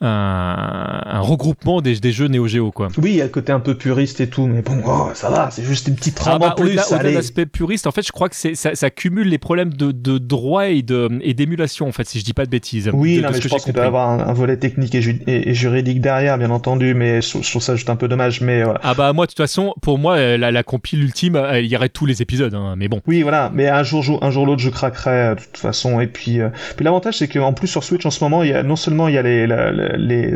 [0.00, 2.88] un, regroupement des, des, jeux Neo Geo quoi.
[2.98, 5.28] Oui, il y a le côté un peu puriste et tout, mais bon, oh, ça
[5.28, 6.78] va, c'est juste une petite trame ah bah, en plus.
[6.92, 9.90] Au-delà, l'aspect puriste, en fait, je crois que c'est, ça, ça, cumule les problèmes de,
[9.90, 12.90] de droit et, de, et d'émulation, en fait, si je dis pas de bêtises.
[12.92, 16.38] Oui, non, mais je pense qu'il doit y avoir un, volet technique et, juridique derrière,
[16.38, 18.40] bien entendu, mais je, trouve ça juste un peu dommage.
[18.40, 18.80] Mais voilà.
[18.84, 21.66] Ah bah moi, de toute façon, pour moi, euh, la, la compile ultime, euh, il
[21.66, 23.00] y aurait tous les épisodes, hein, mais bon.
[23.06, 26.00] Oui, voilà, mais un jour, un jour l'autre, je craquerai euh, de toute façon.
[26.00, 26.38] Et puis,
[26.76, 29.08] puis l'avantage, c'est qu'en plus sur Switch en ce moment, il y a non seulement
[29.08, 29.46] il y a les,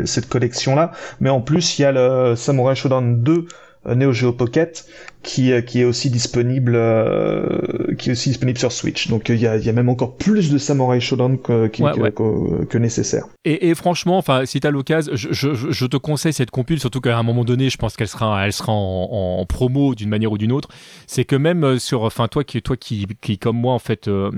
[0.05, 3.45] cette collection là, mais en plus il y a le Samurai Shodown 2
[3.85, 4.85] euh, Neo Geo Pocket
[5.23, 9.07] qui, euh, qui est aussi disponible euh, qui est aussi disponible sur Switch.
[9.07, 12.77] Donc il y a, y a, même encore plus de Samurai Shodown que, que, que,
[12.77, 13.25] nécessaire.
[13.45, 17.01] Et, et franchement, enfin si t'as l'occasion, je, je, je, te conseille cette compile, surtout
[17.01, 20.31] qu'à un moment donné, je pense qu'elle sera, elle sera en, en, promo d'une manière
[20.31, 20.69] ou d'une autre.
[21.07, 24.29] C'est que même sur, enfin toi qui, toi qui, qui comme moi en fait, euh,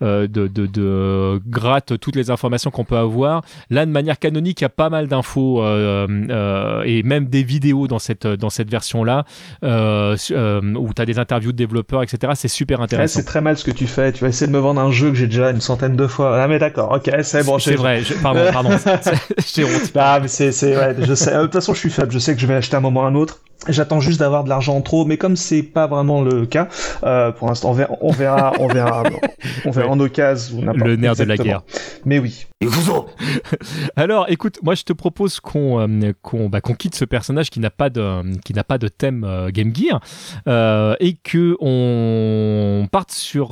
[0.00, 3.42] de, de, de, gratte toutes les informations qu'on peut avoir.
[3.70, 7.98] Là, de manière canonique, il y a pas mal d'infos et même des vidéos dans
[7.98, 9.24] cette dans cette version là.
[9.62, 12.32] Euh, euh, où tu as des interviews de développeurs, etc.
[12.36, 13.20] C'est super intéressant.
[13.20, 14.12] c'est très mal ce que tu fais.
[14.12, 16.42] Tu vas essayer de me vendre un jeu que j'ai déjà une centaine de fois.
[16.42, 17.58] Ah mais d'accord, ok, c'est bon.
[17.58, 18.02] C'est vrai.
[18.22, 18.70] pardon, pardon.
[19.54, 19.92] j'ai honte.
[19.96, 21.34] Ah mais c'est, c'est, ouais, je sais.
[21.34, 22.12] De toute façon, je suis faible.
[22.12, 23.40] Je sais que je vais acheter un moment ou un autre.
[23.68, 26.68] J'attends juste d'avoir de l'argent en trop, mais comme c'est pas vraiment le cas,
[27.04, 29.04] euh, pour l'instant, on verra, on verra, on verra,
[29.64, 31.62] on verra en occasion ou Le nerf de la guerre.
[32.04, 32.46] Mais oui.
[33.96, 37.60] Alors, écoute, moi, je te propose qu'on euh, qu'on bah, qu'on quitte ce personnage qui
[37.60, 40.00] n'a pas de qui n'a pas de thème euh, Game Gear
[40.48, 43.50] euh, et que on parte sur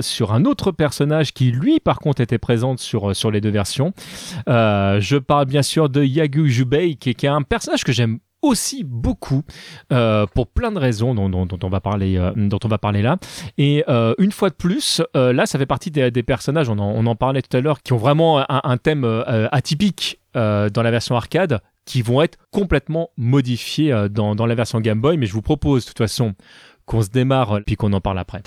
[0.00, 3.92] sur un autre personnage qui lui, par contre, était présent sur sur les deux versions.
[4.46, 8.84] je parle bien sûr de Yagu Jubei, qui, qui est un personnage que j'aime aussi
[8.84, 9.42] beaucoup
[9.92, 13.18] euh, pour plein de raisons dont, on va parler euh, dont on va parler là
[13.58, 17.42] et euh, une fois de plus là ça fait partie des, personnages on en, parlait
[17.42, 19.04] tout à l'heure qui ont vraiment un, thème
[19.52, 25.00] atypique dans la version arcade qui vont être complètement modifiés dans, dans la version Game
[25.00, 26.34] Boy mais je vous propose de toute façon
[26.86, 28.42] qu'on se démarre puis qu'on en parle après.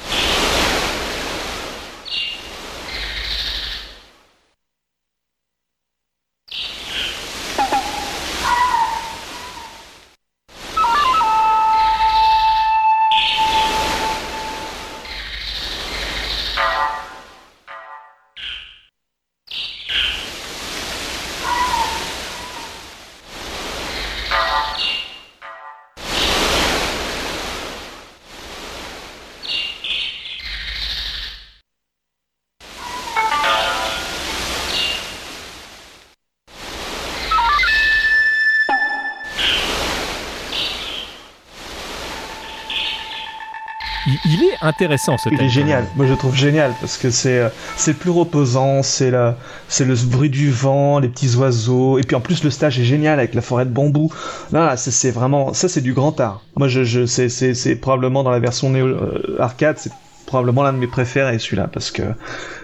[44.64, 45.86] Intéressant ce Il est génial.
[45.96, 49.38] Moi, je trouve génial parce que c'est euh, c'est plus reposant, c'est la
[49.68, 52.86] c'est le bruit du vent, les petits oiseaux, et puis en plus le stage est
[52.86, 54.12] génial avec la forêt de bambou.
[54.52, 56.42] Là, c'est vraiment ça, c'est du grand art.
[56.56, 59.92] Moi, je, je c'est c'est probablement dans la version néo, euh, arcade, c'est
[60.26, 62.02] probablement l'un de mes préférés celui-là parce que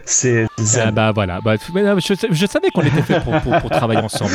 [0.06, 0.48] c'est
[0.78, 1.40] ah bah voilà.
[1.42, 4.32] Bah, je, savais qu'on était fait pour, pour, travailler ensemble.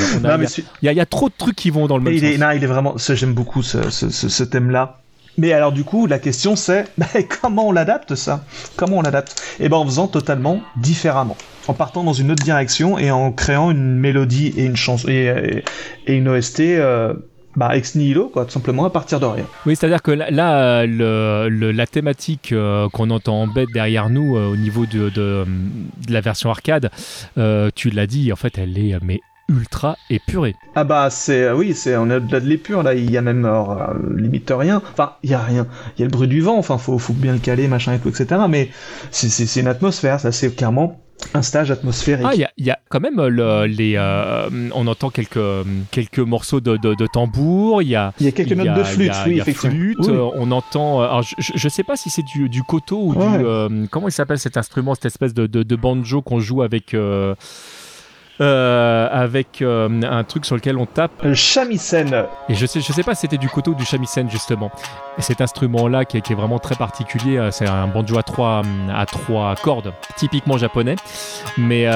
[0.83, 2.29] Il y, a trop de trucs qui vont dans le même il sens.
[2.29, 5.01] est, non, il est vraiment j'aime beaucoup ce, ce, ce, thème là
[5.39, 7.07] mais alors du coup la question c'est bah,
[7.41, 8.45] comment on l'adapte ça?
[8.77, 9.43] Comment on l'adapte?
[9.61, 11.37] Eh ben en faisant totalement différemment.
[11.67, 15.65] En partant dans une autre direction et en créant une mélodie et une chanson et,
[16.07, 17.15] une OST euh,
[17.57, 19.45] bah, ex nihilo, quoi, tout simplement à partir de rien.
[19.65, 24.57] Oui, c'est-à-dire que là, la thématique euh, qu'on entend en bête derrière nous euh, au
[24.57, 25.47] niveau de,
[26.09, 26.91] la version arcade,
[27.75, 30.55] tu l'as dit, en fait, elle est mais ultra épurée.
[30.75, 33.49] Ah bah c'est oui, c'est on est au-delà de l'épure là, il y a même
[34.17, 34.83] limite rien.
[34.93, 35.67] Enfin, il y a rien.
[35.97, 37.99] Il y a le bruit du vent, enfin faut faut bien le caler, machin et
[37.99, 38.43] tout, etc.
[38.49, 38.71] Mais
[39.11, 41.01] c'est une atmosphère, ça c'est clairement
[41.33, 42.27] un stage atmosphérique.
[42.29, 43.95] Ah, il y, a quand même le, les.
[43.97, 45.39] Euh, on entend quelques,
[45.91, 47.83] quelques morceaux de, de, tambour.
[47.83, 49.75] Il y a, y a quelques notes de flûte, oui, effectivement.
[49.75, 51.01] Flûte, On entend.
[51.01, 53.21] Euh, alors, je ne sais pas si c'est du, du koto ou du.
[53.23, 56.95] Euh, comment il s'appelle cet instrument, cette espèce de, de banjo qu'on joue avec.
[56.95, 57.35] Euh,
[58.41, 61.23] avec euh, un truc sur lequel on tape.
[61.23, 62.27] Le shamisen.
[62.49, 64.71] Et je sais, je sais pas si c'était du koto ou du shamisen justement.
[65.19, 68.63] Et cet instrument-là qui, est vraiment très particulier, euh, c'est un banjo à trois,
[68.93, 70.97] à trois cordes, typiquement japonais.
[71.57, 71.87] Mais,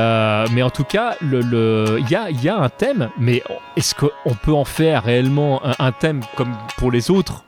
[0.52, 3.43] mais en tout cas, il le, y, a, y a un thème, mais
[3.77, 7.44] est-ce qu'on peut en faire réellement un thème comme pour les autres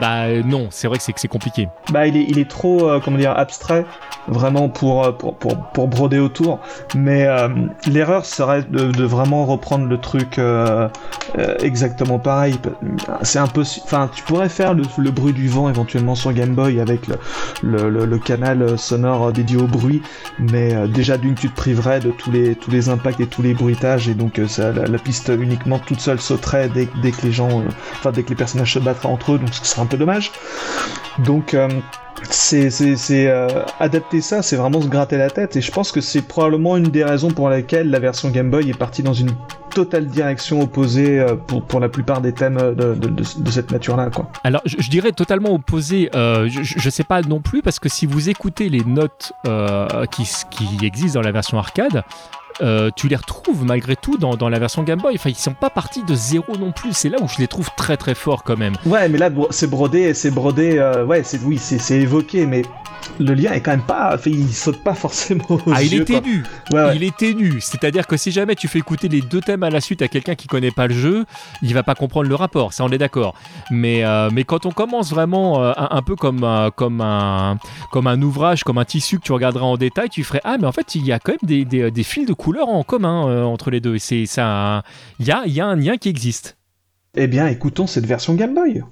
[0.00, 1.68] bah non, c'est vrai que c'est compliqué.
[1.92, 3.86] Bah il est, il est trop, euh, comment dire, abstrait,
[4.26, 6.58] vraiment pour, euh, pour, pour, pour broder autour.
[6.96, 7.48] Mais euh,
[7.86, 10.40] l'erreur serait de, vraiment reprendre le truc
[11.60, 12.56] exactement pareil.
[13.22, 16.80] C'est un peu, enfin, tu pourrais faire le, bruit du vent éventuellement sur Game Boy
[16.80, 17.06] avec
[17.62, 20.02] le, le, canal sonore dédié au bruit,
[20.38, 23.54] mais déjà d'une tu te priverais de tous les, tous les impacts et tous les
[23.54, 27.62] bruitages et donc ça, la, piste uniquement toute seule sauterait dès, dès que les gens,
[27.94, 29.40] enfin dès que les personnages se battraient entre eux.
[29.52, 30.32] Ce serait un peu dommage.
[31.18, 31.68] Donc euh,
[32.30, 32.70] c'est
[33.26, 33.48] euh,
[33.80, 36.88] adapter ça, c'est vraiment se gratter la tête et je pense que c'est probablement une
[36.88, 39.30] des raisons pour lesquelles la version Game Boy est partie dans une
[39.74, 44.10] totale direction opposée euh, pour, pour la plupart des thèmes de, de, cette nature-là.
[44.44, 46.10] Alors, je, dirais totalement opposé.
[46.12, 49.32] je, je sais pas non plus parce que si vous écoutez les notes
[50.10, 52.04] qui, qui existent dans la version arcade,
[52.60, 55.14] euh, tu les retrouves malgré tout dans, dans, la version Game Boy.
[55.14, 56.92] Enfin, ils sont pas partis de zéro non plus.
[56.92, 58.74] C'est là où je les trouve très très forts quand même.
[58.86, 60.78] Ouais, mais là, c'est brodé, c'est brodé.
[60.78, 62.62] Euh, ouais, c'est oui, c'est évoqué, mais
[63.18, 64.16] le lien est quand même pas.
[64.26, 65.58] il saute pas forcément.
[65.72, 66.44] ah, il est ténu.
[66.94, 67.60] Il est ténu.
[67.60, 70.34] C'est-à-dire que si jamais tu fais écouter les deux thèmes à la suite à quelqu'un
[70.34, 71.24] qui connaît pas le jeu,
[71.62, 72.72] il va pas comprendre le rapport.
[72.72, 73.34] Ça, on est d'accord.
[73.70, 76.46] Mais, euh, mais quand on commence vraiment un, peu comme,
[76.76, 77.58] comme, un,
[77.90, 80.66] comme un ouvrage, comme un tissu que tu regarderas en détail, tu ferais Ah, mais
[80.66, 83.44] en fait, il y a quand même des, des, des fils de couleurs en commun
[83.44, 83.96] entre les deux.
[84.10, 84.82] Il y a,
[85.20, 86.56] y a un lien qui existe.
[87.14, 88.82] Eh bien, écoutons cette version Game Boy.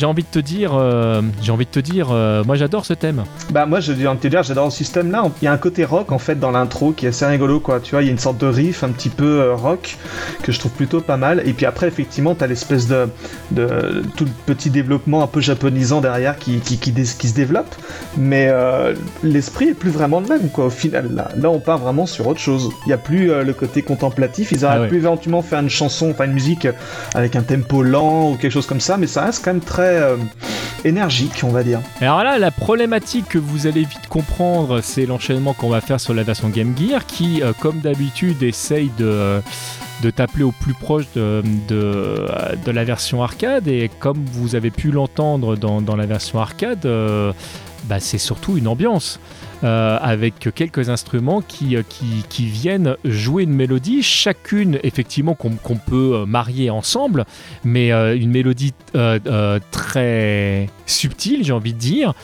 [0.00, 2.94] J'ai envie de te dire, euh, j'ai envie de te dire, euh, moi j'adore ce
[2.94, 3.24] thème.
[3.50, 5.24] Bah moi je viens de te dire, j'adore ce système-là.
[5.42, 7.80] Il y a un côté rock en fait dans l'intro qui est assez rigolo quoi.
[7.80, 9.98] Tu vois, il y a une sorte de riff un petit peu rock
[10.42, 11.42] que je trouve plutôt pas mal.
[11.44, 13.10] Et puis après effectivement t'as l'espèce de,
[13.50, 17.74] de tout le petit développement un peu japonisant derrière qui qui, qui, qui se développe.
[18.16, 18.50] Mais
[19.22, 21.14] l'esprit est plus vraiment le même quoi au final.
[21.14, 22.70] Là, là on part vraiment sur autre chose.
[22.86, 24.50] Il y a plus le côté contemplatif.
[24.52, 26.66] Ils auraient ah pu éventuellement faire une chanson, enfin une musique
[27.14, 29.89] avec un tempo lent ou quelque chose comme ça, mais ça reste quand même très
[29.96, 30.16] euh,
[30.84, 31.80] énergique, on va dire.
[32.00, 36.14] Alors là, la problématique que vous allez vite comprendre, c'est l'enchaînement qu'on va faire sur
[36.14, 39.40] la version Game Gear, qui, euh, comme d'habitude, essaye de
[40.02, 42.26] de t'appeler au plus proche de,
[42.66, 43.68] la version arcade.
[43.68, 47.32] Et comme vous avez pu l'entendre dans, la version arcade, euh,
[47.84, 49.20] bah, c'est surtout une ambiance.
[49.62, 55.76] Euh, avec quelques instruments qui, euh, qui, qui, viennent jouer une mélodie, chacune effectivement qu'on
[55.76, 57.26] peut euh, marier ensemble,
[57.62, 58.72] mais une mélodie
[59.70, 62.14] très subtile, j'ai envie de dire,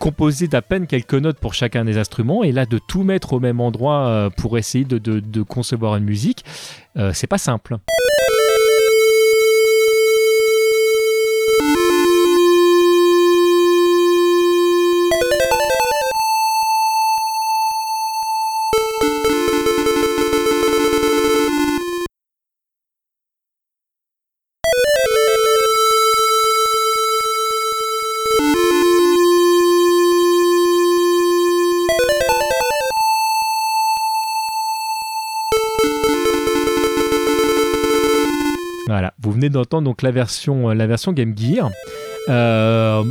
[0.00, 3.40] composée d'à peine quelques notes pour chacun des instruments, et là de tout mettre au
[3.40, 6.44] même endroit pour essayer de concevoir une musique,
[7.12, 7.78] c'est pas simple.
[39.50, 41.70] D'entendre donc la version, la version Game Gear.
[42.28, 43.04] Euh,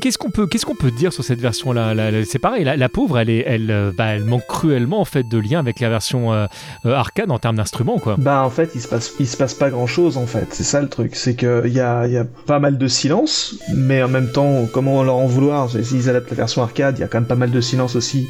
[0.00, 1.94] Qu'est-ce qu'on peut, qu'est-ce qu'on peut dire sur cette version-là?
[2.24, 5.38] C'est pareil, la, pauvre, elle, est, elle, euh, bah, elle manque cruellement en fait de
[5.38, 6.46] lien avec la version euh,
[6.84, 8.16] euh, arcade en termes d'instruments, quoi.
[8.18, 10.48] Bah en fait, il se passe, se passe pas grand-chose en fait.
[10.50, 12.06] C'est ça le truc, c'est que il y a,
[12.46, 15.70] pas mal de silence, mais en même temps, comment leur en vouloir?
[15.70, 18.28] S'ils adaptent la version arcade, il y a quand même pas mal de silence aussi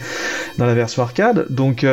[0.59, 1.47] dans la version arcade.
[1.51, 1.85] Donc,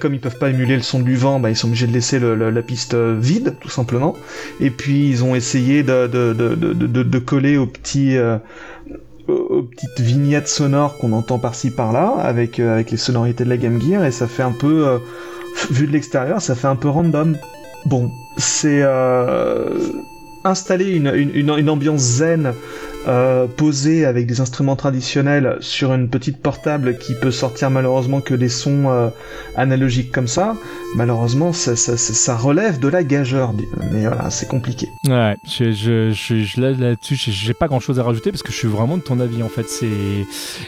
[0.00, 2.20] comme ils peuvent pas émuler le son du vent, bah, ils sont obligés de laisser
[2.20, 4.16] la piste vide, tout simplement.
[4.60, 8.16] Et puis ils ont essayé de, de, de, de, coller au petit
[9.72, 13.80] petites vignettes sonores qu'on entend par-ci par-là avec euh, avec les sonorités de la Game
[13.80, 14.98] Gear et ça fait un peu euh,
[15.70, 17.36] vu de l'extérieur ça fait un peu random.
[17.86, 19.78] Bon c'est euh,
[20.44, 22.52] installer une, une, ambiance zen
[23.56, 28.48] posée avec des instruments traditionnels sur une petite portable qui peut sortir malheureusement que des
[28.48, 29.12] sons
[29.56, 30.56] analogiques comme ça,
[30.94, 33.52] malheureusement ça, relève de la gageure.
[33.92, 34.88] Mais voilà, c'est compliqué.
[35.08, 39.02] Ouais, je, je, là-dessus, j'ai pas grand-chose à rajouter parce que je suis vraiment de
[39.02, 39.66] ton avis en fait.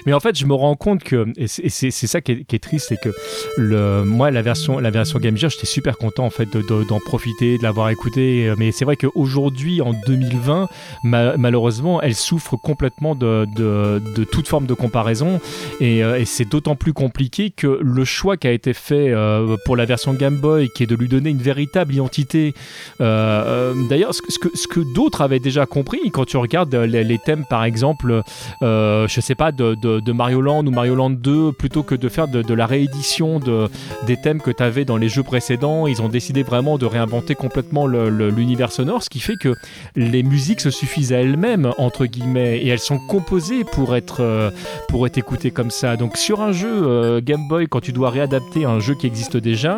[0.07, 3.01] Mais en fait, je me rends compte que et c'est ça qui est, triste, c'est
[3.01, 3.11] que
[3.57, 7.05] le moi la version la version Game Gear, j'étais super content en fait d'en de,
[7.05, 8.53] profiter, de l'avoir écouté.
[8.59, 10.69] Mais c'est vrai qu'aujourd'hui, en 2020,
[11.03, 15.41] malheureusement, elle souffre complètement de, toute forme de comparaison
[15.81, 19.77] euh, et, c'est d'autant plus compliqué que le choix qui a été fait euh, pour
[19.77, 22.55] la version Game Boy, qui est de lui donner une véritable identité,
[23.01, 28.23] euh, d'ailleurs, ce, que, d'autres avaient déjà compris quand tu regardes les, thèmes, par exemple,
[28.61, 32.29] je sais pas, de, de, Mario Land ou Mario Land 2, plutôt que de faire
[32.29, 33.69] de, la réédition de,
[34.07, 37.35] des thèmes que tu avais dans les jeux précédents, ils ont décidé vraiment de réinventer
[37.35, 39.55] complètement l'univers sonore, ce qui fait que
[39.97, 44.51] les musiques se suffisent à elles-mêmes, entre guillemets, et elles sont composées pour être, euh,
[44.89, 45.97] pour être écoutées comme ça.
[45.97, 49.37] Donc sur un jeu euh, Game Boy, quand tu dois réadapter un jeu qui existe
[49.37, 49.77] déjà,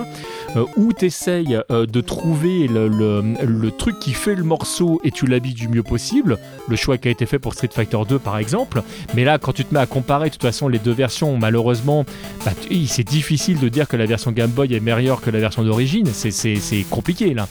[0.57, 5.55] euh, où tu essayes de trouver le, truc qui fait le morceau et tu l'habilles
[5.55, 6.39] du mieux possible,
[6.69, 8.83] le choix qui a été fait pour Street Fighter 2 par exemple,
[9.15, 12.05] mais là quand tu te mets à comparer de toute façon les deux versions, malheureusement,
[12.45, 12.53] bah,
[12.89, 16.07] c'est difficile de dire que la version Game Boy est meilleure que la version d'origine,
[16.13, 17.49] c'est compliqué là.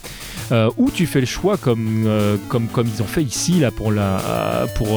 [0.78, 3.92] ou tu fais le choix comme, ils ont fait ici pour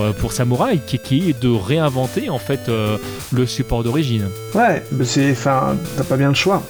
[0.03, 2.99] euh, Samurai qui, est de réinventer en fait euh,
[3.33, 4.29] le support d'origine.
[4.55, 6.63] Ouais, c'est t'as pas bien le choix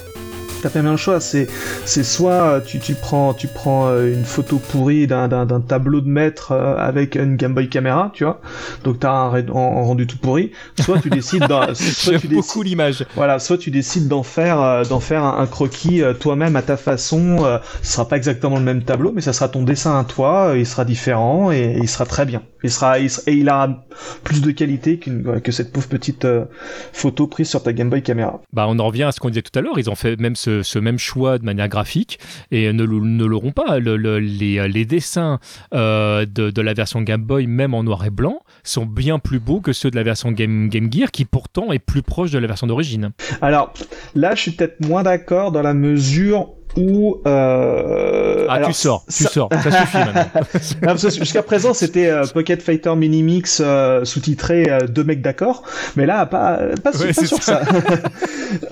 [0.61, 1.19] t'as pas bien le choix.
[1.19, 1.47] C'est,
[1.85, 6.01] c'est soit tu, tu prends, tu prends euh, une photo pourrie d'un, d'un, d'un tableau
[6.01, 8.41] de maître euh, avec une Game Boy caméra, tu vois.
[8.83, 10.51] Donc t'as un, rendu tout pourri.
[10.79, 13.05] Soit tu décides, d'en, soit tu beaucoup l'image.
[13.15, 17.37] Voilà, soit tu décides d'en faire, euh, d'en faire un, croquis toi-même à ta façon.
[17.81, 20.53] ce sera pas exactement le même tableau, mais ça sera ton dessin à toi.
[20.55, 22.43] il sera différent et, il sera très bien.
[22.63, 23.85] Il sera, et il aura
[24.23, 26.27] plus de qualité qu'une, que cette pauvre petite
[26.93, 28.41] photo prise sur ta Game Boy caméra.
[28.53, 29.79] Bah, on en revient à ce qu'on disait tout à l'heure.
[29.79, 32.19] Ils ont fait même ce ce, même choix de manière graphique
[32.51, 33.79] et ne, l'auront pas.
[33.79, 35.39] les, dessins
[35.73, 39.61] euh, de, la version Game Boy, même en noir et blanc, sont bien plus beaux
[39.61, 42.47] que ceux de la version Game, Game Gear, qui pourtant est plus proche de la
[42.47, 43.11] version d'origine.
[43.41, 43.73] Alors
[44.15, 49.23] là, je suis peut-être moins d'accord dans la mesure où euh, ah tu sors tu
[49.23, 49.97] sors ça suffit
[50.81, 55.63] maintenant jusqu'à présent c'était euh, Pocket Fighter Mini Mix euh, sous-titré euh, deux mecs d'accord.
[55.95, 57.61] Mais là pas pas, sur ça,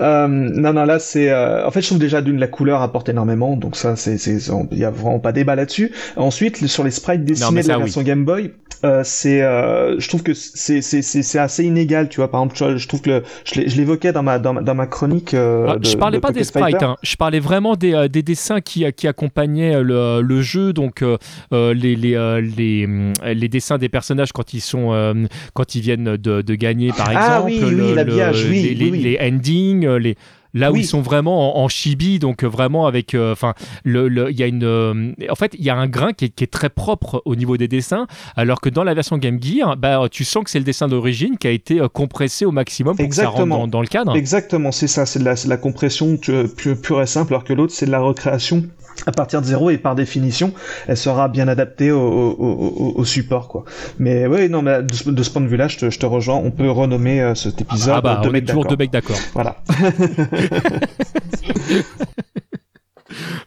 [0.00, 3.56] non non là c'est en fait je trouve déjà d'une la couleur apporte énormément.
[3.56, 5.92] Donc ça c'est il y a vraiment pas débat là-dessus.
[6.16, 8.52] Ensuite sur les sprites dessinés de la version Game Boy
[9.02, 12.30] c'est je trouve que c'est c'est assez inégal tu vois.
[12.30, 16.20] Par exemple je, trouve que je l'évoquais dans ma, dans ma chronique ah, je parlais
[16.20, 16.96] pas des sprites hein.
[17.02, 21.16] je parlais vraiment des euh, des, dessins qui, qui accompagnaient le, jeu, donc euh,
[21.52, 22.86] euh, les, les, les,
[23.34, 27.42] les, dessins des personnages quand ils, sont, quand ils viennent de, de gagner, par ah
[27.42, 27.46] exemple.
[27.46, 30.16] oui, oui, l'habillage, oui, les, les, endings, les
[30.58, 33.54] là où ils sont vraiment en, chibi donc vraiment avec enfin
[33.84, 36.44] le il y a une en fait il y a un grain qui est, qui
[36.44, 38.06] est, très propre au niveau des dessins
[38.36, 41.38] alors que dans la version Game Gear bah tu sens que c'est le dessin d'origine
[41.38, 43.32] qui a été compressé au maximum pour Exactement.
[43.32, 44.16] que ça rentre dans, le cadre.
[44.16, 47.86] Exactement c'est ça c'est de la, la compression pure et simple alors que l'autre c'est
[47.86, 48.64] de la recréation
[49.06, 50.52] à partir de zéro et par définition,
[50.86, 53.64] elle sera bien adaptée au, support quoi.
[53.98, 56.36] Mais oui, non, mais de, ce point de vue-là, je te, rejoins.
[56.36, 59.18] On peut renommer euh, cet épisode ah bah, de toujours deux mecs d'accord.
[59.34, 59.56] Voilà.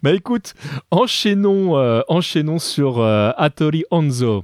[0.03, 0.53] bah écoute,
[0.89, 4.43] enchaînons, euh, enchaînons sur euh, Atori Onzo.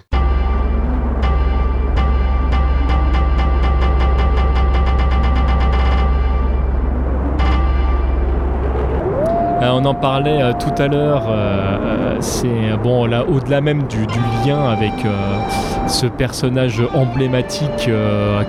[9.62, 11.24] Euh, on en parlait euh, tout à l'heure.
[11.30, 14.06] Euh, c'est bon là, au-delà même du,
[14.46, 14.94] lien avec
[15.88, 17.90] ce personnage emblématique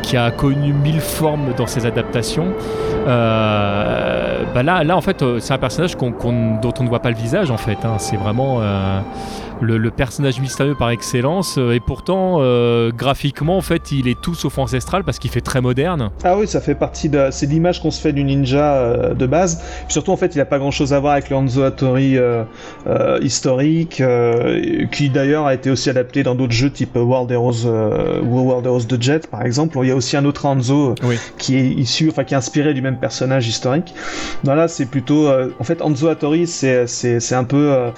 [0.02, 2.48] qui a connu mille formes dans ses adaptations.
[3.06, 6.14] bah là, en fait, c'est un personnage dont
[6.78, 7.78] on ne voit pas le visage, en fait.
[7.84, 7.96] Hein.
[7.98, 8.60] C'est vraiment
[9.60, 11.56] le, personnage mystérieux par excellence.
[11.58, 15.40] Euh, et pourtant, euh, graphiquement, en fait, il est tout sauf ancestral parce qu'il fait
[15.40, 16.10] très moderne.
[16.24, 17.28] Ah oui, ça fait partie de.
[17.30, 19.62] C'est l'image qu'on se fait du ninja euh, de base.
[19.88, 22.16] surtout, en fait, il a pas grand chose à voir avec le Hanzo Hattori
[23.20, 24.02] historique,
[24.92, 27.66] qui d'ailleurs a été aussi adapté dans d'autres jeux type World Heroes
[28.22, 29.78] ou World Heroes de Jet, par exemple.
[29.82, 30.94] Il y a aussi un autre Hanzo
[31.38, 33.94] qui est issu, enfin, qui est inspiré du même personnage historique.
[34.44, 35.28] Non, là, c'est plutôt.
[35.28, 37.90] en fait, Hanzo Hattori, c'est un peu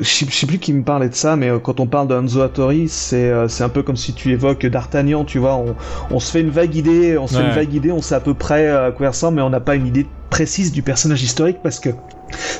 [0.00, 2.40] je sais plus qui me parlait de ça, mais euh, quand on parle de Hanzo
[2.40, 5.56] Hattori, euh, c'est un peu comme si tu évoques D'Artagnan, tu vois.
[5.56, 5.76] On,
[6.10, 8.20] on, se fait une vague idée, on se fait une vague idée, on sait à
[8.20, 11.22] peu près à quoi il ressemble, mais on n'a pas une idée précise du personnage
[11.22, 11.90] historique parce que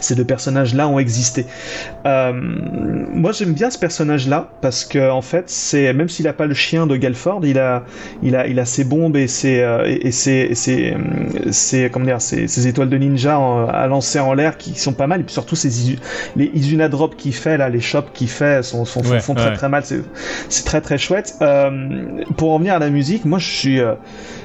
[0.01, 1.47] ces deux personnages-là ont existé.
[2.07, 6.47] Euh, moi, j'aime bien ce personnage-là parce que en fait, c'est même s'il n'a pas
[6.47, 7.85] le chien de Galford, il a,
[8.23, 10.95] il a, il a ses bombes et ses, euh, et ses, ses,
[11.51, 15.21] ses, comment dire, ses, étoiles de ninja à lancer en l'air qui sont pas mal.
[15.21, 15.97] Et puis surtout, ces
[16.37, 19.69] les Izuna Drop qu'il fait là, les shops qu'il fait sont, sont font très très
[19.69, 19.83] mal.
[20.49, 21.35] C'est très très chouette.
[21.43, 23.81] Euh, pour en venir à la musique, moi, je suis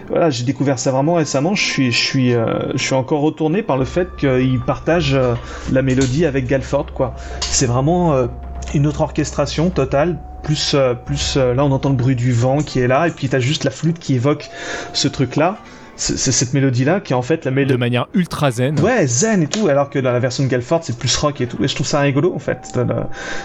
[0.09, 1.55] voilà, j'ai découvert ça vraiment récemment.
[1.55, 5.35] Je suis, je suis, je suis encore retourné par le fait qu'il partage euh,
[5.71, 7.15] la mélodie avec Galford, quoi.
[7.41, 8.27] C'est vraiment euh,
[8.73, 10.17] une autre orchestration totale.
[10.43, 10.75] Plus,
[11.05, 13.63] plus là, on entend le bruit du vent qui est là, et puis t'as juste
[13.63, 14.49] la flûte qui évoque
[14.91, 15.59] ce truc-là
[15.95, 17.73] c'est cette mélodie-là qui est en fait la mélodie.
[17.73, 18.79] De manière ultra zen.
[18.79, 21.47] Ouais, zen et tout, alors que dans la version de Galford, c'est plus rock et
[21.47, 21.63] tout.
[21.63, 22.73] Et je trouve ça rigolo, en fait,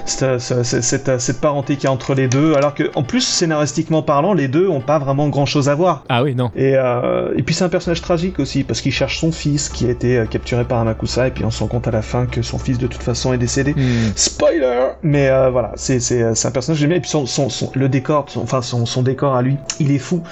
[0.04, 2.54] cette, cette, cette, parenté qui est entre les deux.
[2.54, 6.04] Alors que, en plus, scénaristiquement parlant, les deux ont pas vraiment grand-chose à voir.
[6.08, 6.50] Ah oui, non.
[6.56, 9.86] Et, euh, et puis, c'est un personnage tragique aussi, parce qu'il cherche son fils qui
[9.86, 12.26] a été euh, capturé par Amakusa, et puis on se rend compte à la fin
[12.26, 13.74] que son fils, de toute façon, est décédé.
[13.74, 14.12] Hmm.
[14.14, 16.98] Spoiler Mais euh, voilà, c'est un personnage j'aime bien.
[16.98, 20.22] Et puis, son, son, le décor, enfin, son, son décor à lui, il est fou.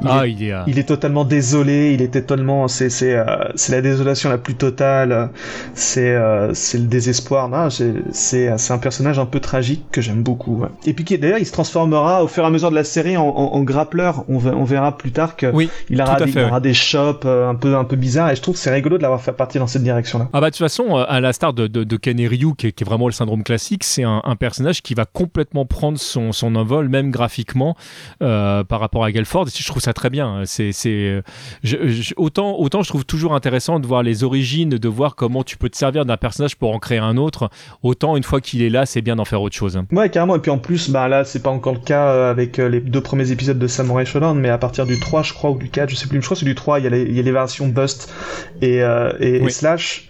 [0.00, 0.52] Il ah, il est...
[0.66, 3.24] Il est totalement désolé il était tellement, c'est c'est euh,
[3.68, 5.30] la désolation la plus totale,
[5.74, 7.48] c'est euh, c'est le désespoir.
[7.48, 10.64] Non, c'est un personnage un peu tragique que j'aime beaucoup.
[10.86, 13.26] Et puis d'ailleurs, il se transformera au fur et à mesure de la série en,
[13.26, 14.24] en, grappleur.
[14.28, 17.48] On, on verra plus tard que oui, il aura, des, il aura des shops euh,
[17.48, 19.60] un peu un peu bizarres et je trouve que c'est rigolo de l'avoir fait partir
[19.60, 20.28] dans cette direction-là.
[20.32, 22.68] Ah bah de toute façon, à la star de, de, de Ken et Ryu, qui
[22.68, 25.98] est, qui est, vraiment le syndrome classique, c'est un, un, personnage qui va complètement prendre
[25.98, 27.76] son, son envol, même graphiquement,
[28.22, 29.48] euh, par rapport à Galford.
[29.48, 30.42] Et je trouve ça très bien.
[30.44, 31.22] C'est
[31.62, 35.56] je, autant, autant je trouve toujours intéressant de voir les origines, de voir comment tu
[35.56, 37.50] peux te servir d'un personnage pour en créer un autre.
[37.82, 39.80] Autant une fois qu'il est là, c'est bien d'en faire autre chose.
[39.92, 40.36] Ouais, carrément.
[40.36, 42.80] Et puis en plus, bah là, c'est pas encore le cas euh, avec euh, les
[42.80, 45.68] deux premiers épisodes de Samurai Shodown, mais à partir du 3, je crois, ou du
[45.68, 46.20] 4, je sais plus.
[46.20, 47.68] Je crois que c'est du 3, il y, a les, il y a les versions
[47.68, 48.12] Bust
[48.60, 50.08] et, euh, et, Slash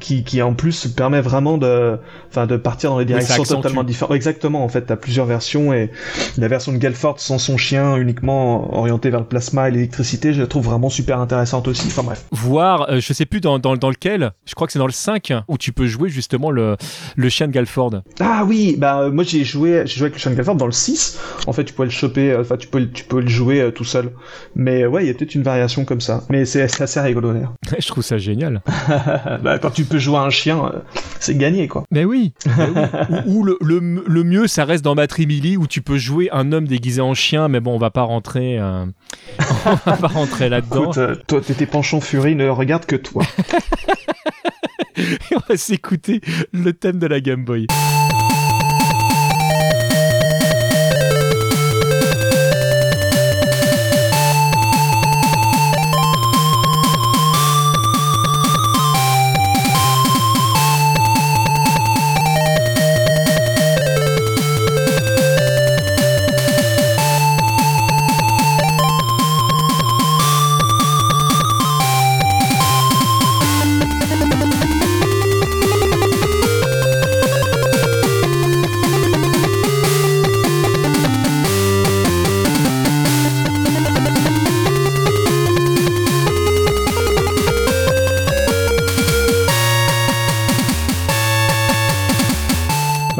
[0.00, 1.98] qui, qui en plus permet vraiment de,
[2.34, 4.14] de partir dans des directions totalement différentes.
[4.14, 4.64] Exactement.
[4.64, 5.90] En fait, t'as plusieurs versions et
[6.38, 10.44] la version de Galford sans son chien uniquement orienté vers le plasma et l'électricité, je
[10.44, 11.86] la trouve vraiment super intéressante aussi.
[11.86, 12.24] Enfin bref.
[12.32, 14.92] Voir, euh, je sais plus dans, dans, dans, lequel, je crois que c'est dans le
[14.92, 16.76] 5 où tu peux jouer justement le,
[17.14, 18.02] le chien de Galford.
[18.18, 20.66] Ah oui, bah euh, moi j'ai joué, j'ai joué avec le chien de Galford dans
[20.66, 21.20] le 6.
[21.46, 23.84] En fait, tu peux le choper, euh, enfin tu peux, tu peux le jouer tout
[23.84, 24.10] seul.
[24.56, 26.24] Mais ouais, il y a peut-être une variation comme ça.
[26.28, 27.52] Mais c'est assez rigolo d'ailleurs.
[27.78, 28.62] je trouve ça génial.
[29.44, 30.72] bah, quand tu peux jouer à un chien,
[31.20, 31.84] c'est gagné quoi.
[31.92, 32.32] Mais oui.
[33.26, 36.66] ou, le, le, le, mieux, ça reste dans Matrimili où tu peux jouer un homme
[36.66, 40.92] déguisé en chien, mais bon, on va pas rentrer, on va pas rentrer là-dedans.
[40.96, 43.24] Euh, toi, tes penchants furie ne regardent que toi.
[44.96, 46.20] Et on va s'écouter
[46.52, 47.66] le thème de la Game Boy.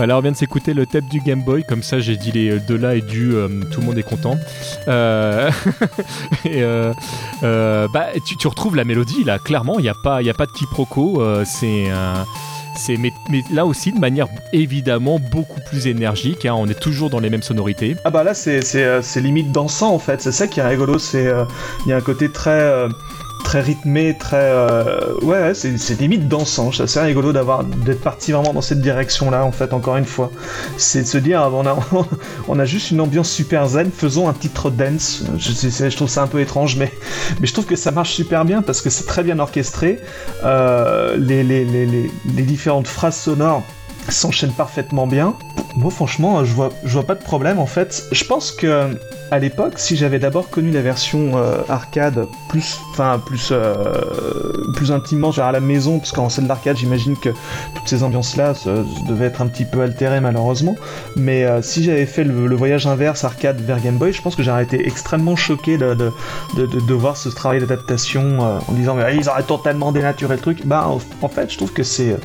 [0.03, 2.59] Alors on vient de s'écouter le thème du Game Boy, comme ça j'ai dit les
[2.59, 4.37] de là et du euh, tout le monde est content.
[4.89, 5.49] Euh,
[6.45, 6.93] et euh,
[7.87, 11.23] bah, tu, retrouves la mélodie là, clairement, il n'y a, pas, a pas de quiproquo,
[11.45, 11.85] c'est
[12.75, 13.13] c'est mais,
[13.53, 16.47] là aussi de manière évidemment beaucoup plus énergique.
[16.47, 17.97] Hein, on est toujours dans les mêmes sonorités.
[18.05, 20.21] Ah bah là c'est limite dansant en fait.
[20.21, 20.99] C'est ça qui est rigolo.
[21.15, 22.89] Il y a un côté très
[23.43, 26.73] très rythmé, très euh, ouais, c'est, c'est limite dansant.
[26.73, 29.45] C'est assez rigolo d'avoir d'être parti vraiment dans cette direction-là.
[29.45, 30.31] En fait, encore une fois,
[30.77, 31.77] c'est de se dire on a
[32.49, 35.25] on a juste une ambiance super zen, faisons un titre dance.
[35.39, 36.93] Je, je trouve ça un peu étrange, mais
[37.41, 40.01] mais je trouve que ça marche super bien parce que c'est très bien orchestré.
[40.45, 43.65] Euh, les, les, les, les différentes phrases sonores
[44.09, 45.35] s'enchaînent parfaitement bien.
[45.77, 48.05] Moi, franchement, je vois, je vois pas de problème en fait.
[48.13, 48.91] Je pense que
[49.33, 53.95] à l'époque, si j'avais d'abord connu la version euh, arcade plus, enfin plus, euh,
[54.75, 57.31] plus intimement, genre à la maison, parce qu'en salle d'arcade, j'imagine que
[57.75, 58.53] toutes ces ambiances-là
[59.09, 60.77] devaient être un petit peu altérées malheureusement.
[61.17, 64.43] Mais euh, si j'avais fait le, voyage inverse arcade vers Game Boy, je pense que
[64.43, 66.13] j'aurais été extrêmement choqué de,
[66.93, 70.67] voir ce travail d'adaptation en disant mais ils auraient totalement dénaturé le truc.
[70.67, 70.91] Bah
[71.23, 72.17] en fait, je trouve que c'est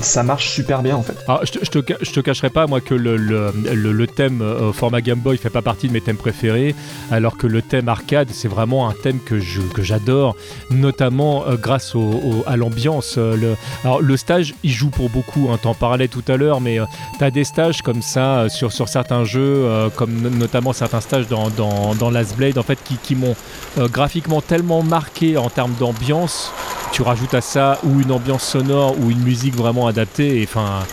[0.00, 1.16] ça marche super bien en fait.
[1.26, 5.00] Alors, je, te, je, te, cacherai pas moi que le, le, le, thème euh, format
[5.00, 6.74] Game Boy fait pas partie de mes thèmes préférés,
[7.10, 10.36] alors que le thème arcade c'est vraiment un thème que je que j'adore,
[10.70, 13.16] notamment euh, grâce au, à l'ambiance.
[13.18, 16.60] Euh, le, alors le stage il joue pour beaucoup, hein, t'en parlais tout à l'heure,
[16.60, 16.84] mais euh,
[17.18, 19.66] t'as des stages comme ça sur, sur certains jeux,
[19.96, 23.36] comme notamment certains stages dans, dans, dans Last Blade en fait qui, qui m'ont
[23.78, 26.52] graphiquement tellement marqué en termes d'ambiance
[26.92, 30.84] tu rajoutes à ça ou une ambiance sonore ou une musique vraiment adaptée et enfin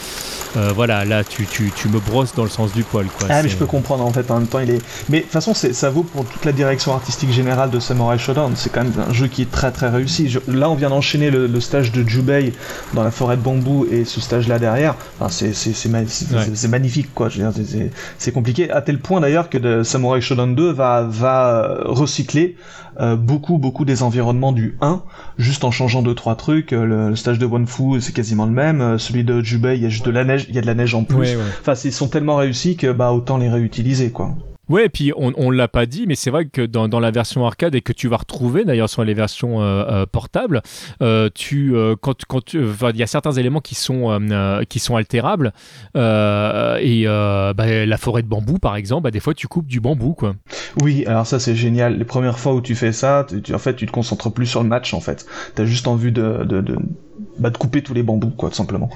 [0.55, 3.07] euh, voilà, là tu, tu, tu, me brosses dans le sens du poil.
[3.07, 3.27] Quoi.
[3.31, 4.29] Ah, mais je peux comprendre en fait.
[4.29, 4.81] En même temps, il est.
[5.09, 8.53] Mais de toute façon, ça vaut pour toute la direction artistique générale de Samurai Shodown.
[8.55, 10.29] C'est quand même un jeu qui est très très réussi.
[10.29, 10.39] Je...
[10.47, 12.53] Là, on vient d'enchaîner le, le, stage de Jubei
[12.93, 14.95] dans la forêt de bambou et ce stage-là derrière.
[15.19, 16.01] Enfin, c'est ma...
[16.01, 16.67] ouais.
[16.69, 17.29] magnifique quoi.
[18.19, 22.55] C'est compliqué à tel point d'ailleurs que de Samurai Shodown 2 va, va recycler
[22.99, 25.01] euh, beaucoup beaucoup des environnements du 1
[25.37, 28.51] juste en changeant deux trois trucs euh, le, le stage de Wanfu c'est quasiment le
[28.51, 30.61] même euh, celui de Jubei il y a juste de la neige il y a
[30.61, 31.41] de la neige en plus Ouais, ouais.
[31.61, 34.35] enfin ils sont tellement réussis que bah autant les réutiliser quoi
[34.69, 37.45] Ouais, et puis on, on l'a pas dit, mais c'est vrai que dans, la version
[37.45, 40.61] arcade et que tu vas retrouver d'ailleurs sur les versions euh, euh, portables,
[41.01, 44.19] euh, tu quand quand il y a certains éléments qui sont
[44.69, 45.53] qui sont altérables
[45.95, 50.13] et bah, la forêt de bambou par exemple, bah, des fois tu coupes du bambou
[50.13, 50.35] quoi.
[50.81, 51.97] Oui, alors ça c'est génial.
[51.97, 54.63] Les premières fois où tu fais ça, tu, en fait tu te concentres plus sur
[54.63, 55.25] le match en fait.
[55.55, 56.77] T'as juste envie de, de, de
[57.39, 58.89] bah, de couper tous les bambous, quoi, tout simplement.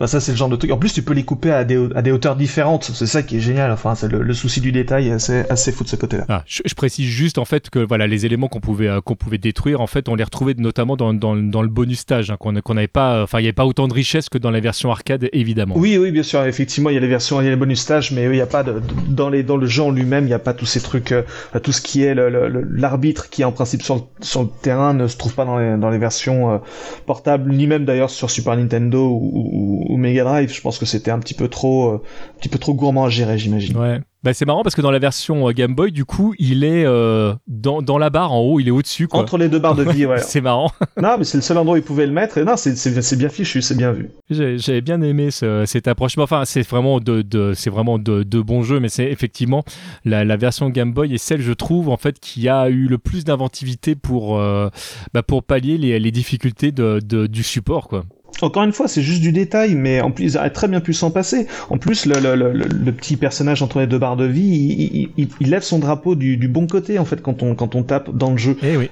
[0.00, 0.70] Bah, ça, c'est le genre de truc.
[0.70, 2.90] En plus, tu peux les couper à des, à des hauteurs différentes.
[2.94, 3.70] C'est ça qui est génial.
[3.70, 6.24] Enfin, c'est le, le, souci du détail est assez, assez fou de ce côté-là.
[6.28, 9.16] Ah, je, je, précise juste, en fait, que voilà, les éléments qu'on pouvait, euh, qu'on
[9.16, 12.36] pouvait détruire, en fait, on les retrouvait notamment dans, dans, dans le bonus stage, hein,
[12.38, 14.90] qu'on n'avait pas, enfin, il n'y avait pas autant de richesse que dans la version
[14.90, 15.74] arcade, évidemment.
[15.76, 16.44] Oui, oui, bien sûr.
[16.44, 18.40] Effectivement, il y a les versions, il y a les bonus stages, mais il n'y
[18.40, 20.66] a pas de, dans les, dans le jeu en lui-même, il n'y a pas tous
[20.66, 21.22] ces trucs, euh,
[21.62, 25.06] tout ce qui est l'arbitre qui est en principe sur le, sur le terrain ne
[25.06, 26.58] se trouve pas dans les, dans les versions euh,
[27.06, 30.52] portables, ni même d'ailleurs sur Super Nintendo ou, ou, Mega Drive.
[30.52, 32.02] Je pense que c'était un petit peu trop, euh,
[32.34, 33.76] un petit peu trop gourmand à gérer, j'imagine.
[33.76, 34.00] Ouais.
[34.24, 36.86] Bah, c'est marrant parce que dans la version euh, Game Boy, du coup, il est
[36.86, 39.06] euh, dans, dans la barre en haut, il est au-dessus.
[39.10, 40.18] Entre les deux barres de vie, ouais.
[40.22, 40.72] c'est marrant.
[41.00, 42.38] non, mais c'est le seul endroit où il pouvait le mettre.
[42.38, 44.08] Et non, c'est bien fichu, c'est bien vu.
[44.30, 46.16] J'avais bien aimé ce, cette approche.
[46.16, 49.62] Enfin, c'est vraiment de, de c'est vraiment de, de bons jeux, mais c'est effectivement
[50.06, 52.96] la, la, version Game Boy est celle, je trouve, en fait, qui a eu le
[52.96, 54.70] plus d'inventivité pour, euh,
[55.12, 58.04] bah, pour pallier les, les difficultés de, de, du support, quoi.
[58.44, 60.92] Encore une fois, c'est juste du détail, mais en plus, ils auraient très bien pu
[60.92, 61.46] s'en passer.
[61.70, 65.10] En plus, le, le, le, le, petit personnage entre les deux barres de vie, il,
[65.16, 67.82] il, il lève son drapeau du, du, bon côté, en fait, quand on, quand on
[67.82, 68.56] tape dans le jeu.
[68.62, 68.90] Eh oui.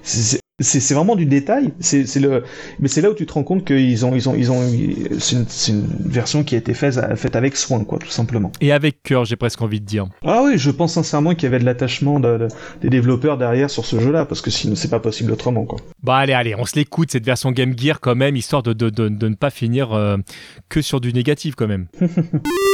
[0.63, 1.73] C'est vraiment du détail.
[1.81, 2.45] C'est le,
[2.81, 4.63] mais c'est là où tu te rends compte qu'ils ont, ils ont, ils ont,
[5.19, 8.53] c'est une, une, version qui a été faite, faite avec soin, quoi, tout simplement.
[8.61, 10.07] Et avec cœur, j'ai presque envie de dire.
[10.25, 12.49] Ah oui, je pense sincèrement qu'il y avait de l'attachement de, de,
[12.81, 15.79] des développeurs derrière sur ce jeu-là, parce que sinon c'est pas possible autrement, quoi.
[16.03, 18.91] Bah allez, allez, on se l'écoute cette version Game Gear quand même, histoire de, de,
[18.91, 20.17] de, de ne pas finir euh,
[20.69, 21.87] que sur du négatif quand même.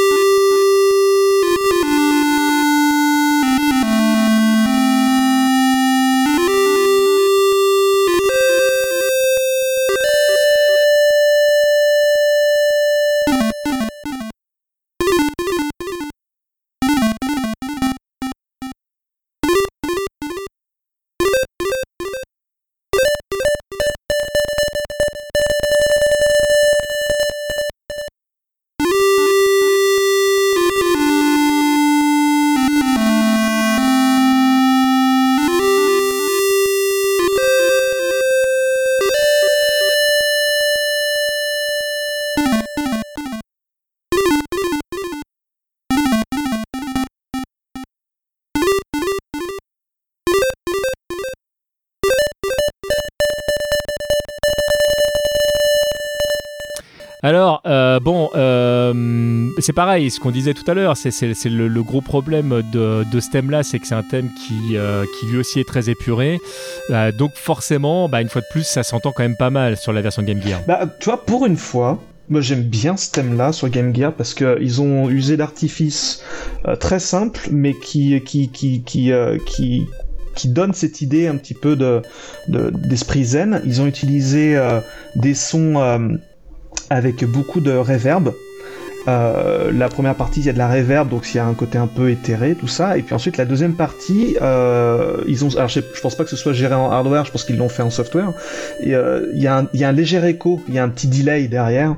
[59.68, 61.10] c'est pareil, ce qu'on disait tout à l'heure, c'est
[61.44, 65.60] le, gros problème de, ce thème-là, c'est que c'est un thème qui, euh, lui aussi
[65.60, 66.40] est très épuré.
[67.18, 70.00] donc forcément, bah, une fois de plus, ça s'entend quand même pas mal sur la
[70.00, 70.62] version Game Gear.
[70.66, 74.32] Bah, tu vois, pour une fois, moi j'aime bien ce thème-là sur Game Gear parce
[74.32, 76.22] qu'ils ont usé d'artifices
[76.80, 78.22] très simples, mais qui,
[80.46, 82.00] donne cette idée un petit peu de
[82.48, 83.60] d'esprit zen.
[83.66, 84.58] Ils ont utilisé
[85.14, 86.18] des sons
[86.88, 88.32] avec beaucoup de reverb.
[89.08, 91.54] Euh, la première partie, il y a de la reverb, donc il y a un
[91.54, 92.98] côté un peu éthéré, tout ça.
[92.98, 96.36] Et puis ensuite, la deuxième partie, euh, ils ont, alors je, pense pas que ce
[96.36, 98.32] soit géré en hardware, je pense qu'ils l'ont fait en software.
[98.86, 101.08] Euh, il y, a un, y a un léger écho, il y a un petit
[101.08, 101.96] delay derrière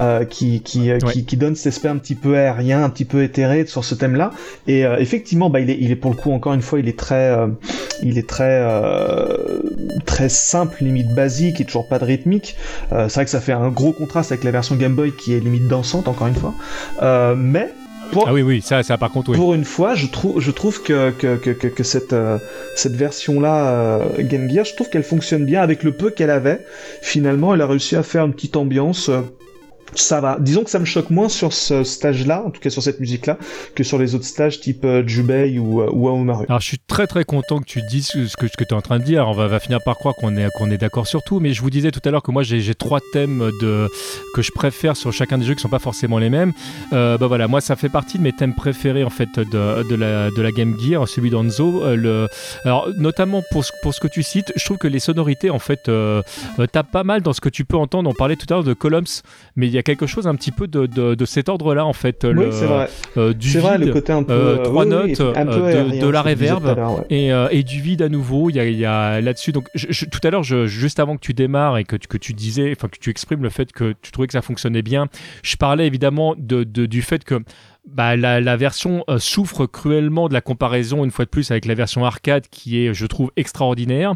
[0.00, 3.22] euh, qui qui, qui, qui donne cet aspect un petit peu aérien, un petit peu
[3.24, 4.30] éthéré sur ce thème-là.
[4.68, 6.98] Et effectivement, bah il est, il est pour le coup encore une fois, il est
[6.98, 7.36] très,
[8.02, 8.64] il est très
[10.06, 12.56] très simple, limite basique et toujours pas de rythmique.
[12.90, 15.40] c'est vrai que ça fait un gros contraste avec la version Game Boy qui est
[15.40, 16.51] limite dansante encore une fois.
[17.02, 17.70] Euh, mais
[18.12, 19.36] pour, ah oui, oui, ça, ça par contre, oui.
[19.36, 22.38] Pour une fois, je trouve, je trouve que, que, que, que cette, euh,
[22.76, 26.64] cette version-là, euh, Game Gear, je trouve qu'elle fonctionne bien avec le peu qu'elle avait.
[27.00, 29.10] Finalement, elle a réussi à faire une petite ambiance
[29.94, 30.38] ça va.
[30.40, 33.38] Disons que ça me choque moins sur ce stage-là, en tout cas sur cette musique-là,
[33.74, 36.46] que sur les autres stages type euh, Jubei ou, euh, ou Aomaru.
[36.48, 38.98] Alors je suis très très content que tu dises ce que, tu es en train
[38.98, 39.28] de dire.
[39.28, 41.70] On va, finir par croire qu'on est, qu'on est d'accord sur tout, mais je vous
[41.70, 43.88] disais tout à l'heure que moi j'ai trois thèmes de,
[44.34, 46.52] que je préfère sur chacun des jeux qui sont pas forcément les mêmes.
[46.92, 49.94] Euh, bah voilà, moi ça fait partie de mes thèmes préférés en fait de, de,
[50.42, 51.82] la, Game Gear, celui d'Anzo.
[51.84, 52.26] Euh.
[52.64, 55.58] Alors notamment pour ce, pour ce que tu cites, je trouve que les sonorités en
[55.58, 55.90] fait
[56.72, 58.08] tapent pas mal dans ce que tu peux entendre.
[58.10, 59.22] On parlait tout à l'heure de Columns,
[59.56, 62.24] mais il y a quelque chose un petit peu de, de, cet ordre-là en fait.
[62.24, 62.88] Oui, c'est vrai.
[63.16, 64.32] Euh, du vrai, le côté un peu.
[64.32, 68.50] Euh, trois notes, euh, de, la réverb et, et, du vide à nouveau.
[68.50, 69.52] Il y a, y a là-dessus.
[69.52, 72.88] Donc tout à l'heure, juste avant que tu démarres et que, que tu disais, enfin
[72.88, 75.08] que tu exprimes le fait que tu trouvais que ça fonctionnait bien,
[75.42, 77.42] je parlais évidemment de, du fait que
[77.84, 81.74] bah, la, version euh, souffre cruellement de la comparaison, une fois de plus, avec la
[81.74, 84.14] version arcade qui est, je trouve, extraordinaire.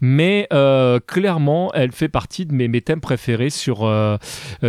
[0.00, 4.16] Mais euh, clairement, elle fait partie de mes, mes thèmes préférés sur, euh,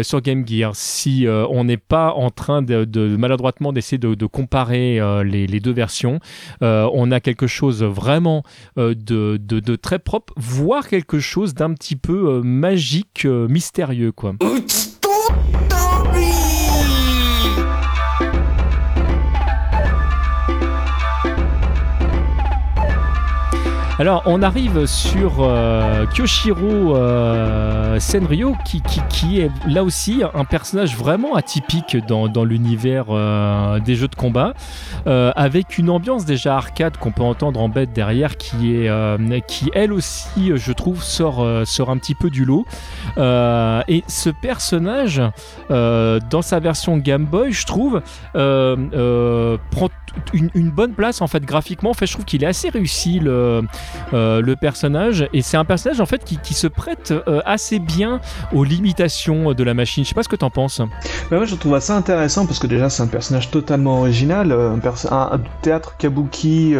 [0.04, 0.76] sur Game Gear.
[0.76, 5.60] Si on n'est pas en train de, de maladroitement d'essayer de, de, comparer les, les,
[5.60, 6.20] deux versions,
[6.62, 8.44] on a quelque chose vraiment
[8.78, 14.12] de, de, de, très propre, voire quelque chose d'un petit peu magique, mystérieux.
[14.12, 14.36] quoi.
[23.98, 30.98] Alors, on arrive sur euh, Kyoshiro euh, Senryo, qui, qui, est là aussi un personnage
[30.98, 34.54] vraiment atypique dans, dans l'univers euh, des jeux de combat,
[35.06, 39.94] avec une ambiance déjà arcade qu'on peut entendre en bête derrière, qui, est, qui elle
[39.94, 42.66] aussi, je trouve, sort, sort un petit peu du lot.
[43.18, 45.22] et ce personnage,
[45.70, 48.02] dans sa version Game Boy, je trouve,
[48.34, 49.90] prend
[50.34, 51.92] une, une, bonne place en fait graphiquement.
[51.92, 53.64] En fait, je trouve qu'il est assez réussi le,
[54.14, 55.28] euh, le personnage.
[55.34, 58.22] Et c'est un personnage en fait qui, se prête euh, assez bien
[58.54, 60.04] aux limitations de la machine.
[60.04, 60.80] Je sais pas ce que t'en penses.
[61.30, 64.72] Bah moi je trouve ça intéressant parce que déjà c'est un personnage totalement original, euh,
[64.72, 66.76] un, un théâtre kabuki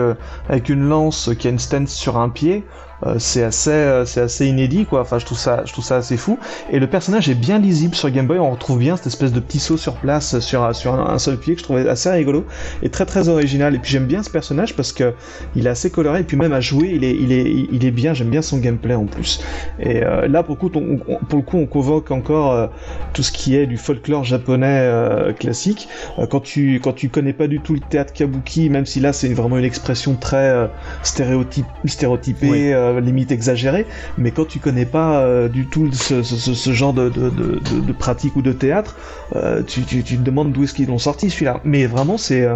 [0.48, 2.64] avec une lance qui a une stance sur un pied.
[3.04, 5.02] Euh, c'est assez, euh, c'est assez inédit quoi.
[5.02, 6.40] Enfin, je trouve ça, je trouve ça assez fou.
[6.72, 8.40] Et le personnage est bien lisible sur Game Boy.
[8.40, 11.56] On retrouve bien cette espèce de petit saut sur place sur sur un, seul pied
[11.56, 12.46] que je trouvais assez rigolo
[12.82, 13.76] et très très original.
[13.76, 15.14] Et puis j'aime bien ce personnage parce que
[15.56, 17.92] il est assez coloré et puis même à jouer, il est, il est, il est
[17.92, 18.14] bien.
[18.14, 19.44] J'aime bien son gameplay en plus.
[19.80, 22.70] Et euh, là, pour le coup, on, pour le coup, on convoque encore
[23.14, 24.90] tout ce qui est du folklore japonais
[25.40, 25.88] classique.
[26.30, 29.34] quand tu, quand tu connais pas du tout le théâtre kabuki, même si là c'est
[29.34, 30.70] vraiment une expression très
[31.04, 31.66] stéréotypée.
[32.86, 33.86] Euh, limite exagéré,
[34.18, 37.12] mais quand tu connais pas euh, du tout ce, genre de,
[37.94, 38.96] pratique ou de théâtre,
[39.36, 41.62] euh, tu, te demandes d'où est-ce qu'ils l'ont sorti celui-là.
[41.64, 42.48] Mais vraiment, c'est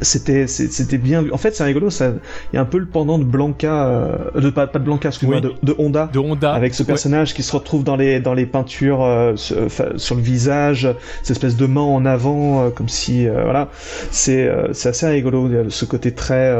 [0.00, 2.12] c'était c'était bien en fait c'est rigolo ça.
[2.52, 5.08] Il y a un peu le pendant de Blanca euh, de pas, pas de Blanca
[5.08, 6.08] excuse-moi de, de, Honda.
[6.12, 10.14] De Honda avec ce personnage qui se retrouve dans les dans les peintures euh, sur,
[10.14, 10.88] le visage
[11.22, 13.68] cette espèce de main en avant euh, comme si voilà.
[14.10, 16.54] C'est c'est assez rigolo ce côté très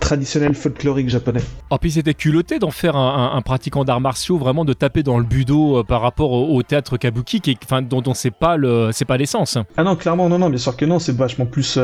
[0.00, 1.40] traditionnel folklorique japonais.
[1.70, 5.18] Oh puis c'était culotté d'en faire un, un, pratiquant d'arts martiaux vraiment de taper dans
[5.18, 9.04] le budo par rapport au, théâtre kabuki qui enfin dont on sait pas le c'est
[9.04, 9.58] pas l'essence.
[9.76, 11.78] Ah non clairement non non bien sûr que non c'est vachement plus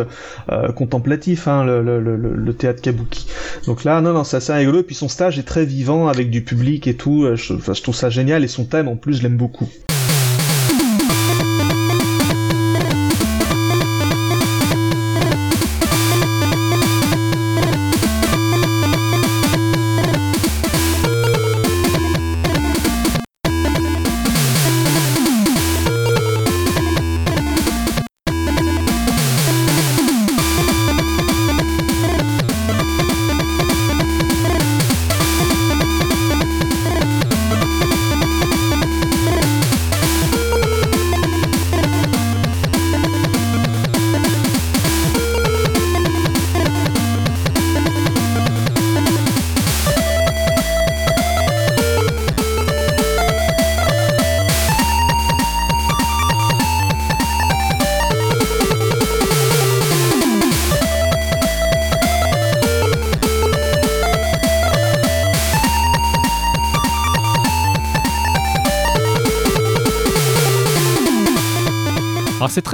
[0.77, 3.27] contemplatif, hein, le, théâtre kabuki.
[3.67, 4.81] Donc là, non, non, c'est assez rigolo.
[4.81, 7.27] Et puis son stage est très vivant avec du public et tout.
[7.35, 8.45] Je, je trouve ça génial.
[8.45, 9.69] Et son thème, en plus, je l'aime beaucoup.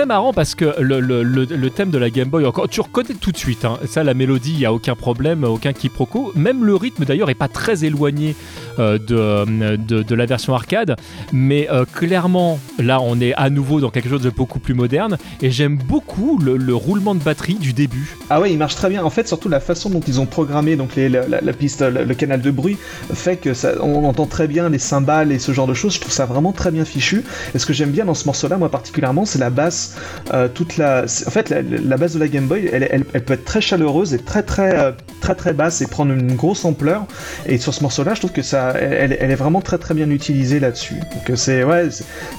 [0.07, 3.65] Marrant parce que le, thème de la Game Boy, encore, tu reconnais tout de suite,
[3.65, 3.79] hein.
[3.87, 6.33] ça la mélodie, il n'y a aucun problème, aucun quiproquo.
[6.35, 8.35] Même le rythme d'ailleurs est pas très éloigné
[8.78, 10.97] de, de, de, la version arcade,
[11.33, 15.18] mais euh, clairement là on est à nouveau dans quelque chose de beaucoup plus moderne
[15.41, 18.17] et j'aime beaucoup le, roulement de batterie du début.
[18.31, 19.05] Ah ouais, il marche très bien.
[19.05, 22.41] En fait, surtout la façon dont ils ont programmé donc la, la, piste, le, canal
[22.41, 22.78] de bruit
[23.12, 25.94] fait que ça, on entend très bien les cymbales et ce genre de choses.
[25.94, 27.25] Je trouve ça vraiment très bien fichu.
[27.55, 29.97] Et ce que j'aime bien dans ce morceau-là, moi particulièrement, c'est la basse,
[30.33, 33.60] euh, toute la, en fait, la, base de la Game Boy, elle, peut être très
[33.60, 37.07] chaleureuse et très très euh, très très basse et prendre une grosse ampleur.
[37.47, 40.61] Et sur ce morceau-là, je trouve que ça, elle, est vraiment très très bien utilisée
[40.61, 40.95] là-dessus.
[40.95, 41.89] Donc euh, c'est ouais,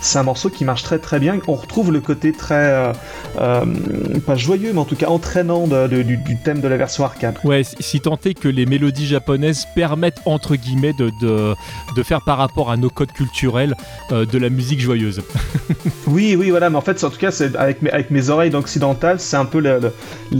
[0.01, 1.39] c'est un morceau qui marche très très bien.
[1.47, 2.93] On retrouve le côté très
[3.35, 7.37] pas joyeux, mais en tout cas entraînant du, thème de la version arcade.
[7.43, 11.53] Ouais, si tant est que les mélodies japonaises permettent entre guillemets de, de,
[11.95, 13.75] de faire par rapport à nos codes culturels
[14.11, 15.21] de la musique joyeuse.
[16.07, 18.49] oui, oui, voilà, mais en fait, en tout cas, c'est avec mes, avec mes oreilles
[18.49, 19.79] d'occidental, c'est un, peu la,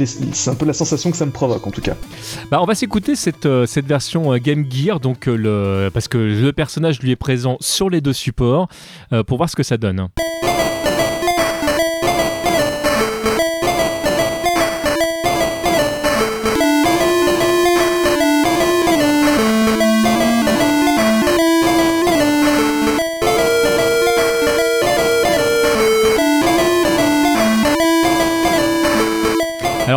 [0.05, 1.95] c'est un peu la sensation que ça me provoque, en tout cas.
[2.51, 6.07] Bah, on va s'écouter cette, euh, cette version euh, Game Gear, donc, euh, le, parce
[6.07, 8.67] que le personnage lui est présent sur les deux supports,
[9.27, 10.07] pour voir ce que ça donne.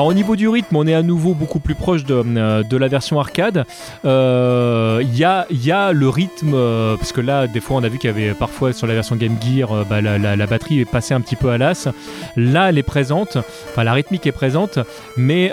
[0.06, 3.18] Au niveau du rythme, on est à nouveau beaucoup plus proche de, euh, la version
[3.18, 3.64] arcade.
[4.04, 7.82] Il euh, y, a, y, a, le rythme, euh, parce que là, des fois, on
[7.82, 10.84] a vu qu'il y avait parfois sur la version Game Gear, bah, la, batterie est
[10.84, 11.88] passée un petit peu à l'as.
[12.36, 13.36] Là, elle est présente,
[13.70, 14.78] enfin la rythmique est présente,
[15.16, 15.52] mais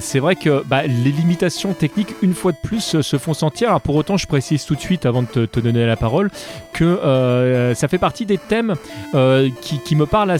[0.00, 3.80] c'est vrai que bah, les limitations techniques, une fois de plus, se font sentir.
[3.80, 6.32] pour autant, je précise tout de suite, avant de te, donner la parole,
[6.72, 8.74] que ça fait partie des thèmes
[9.60, 10.36] qui, me parlent,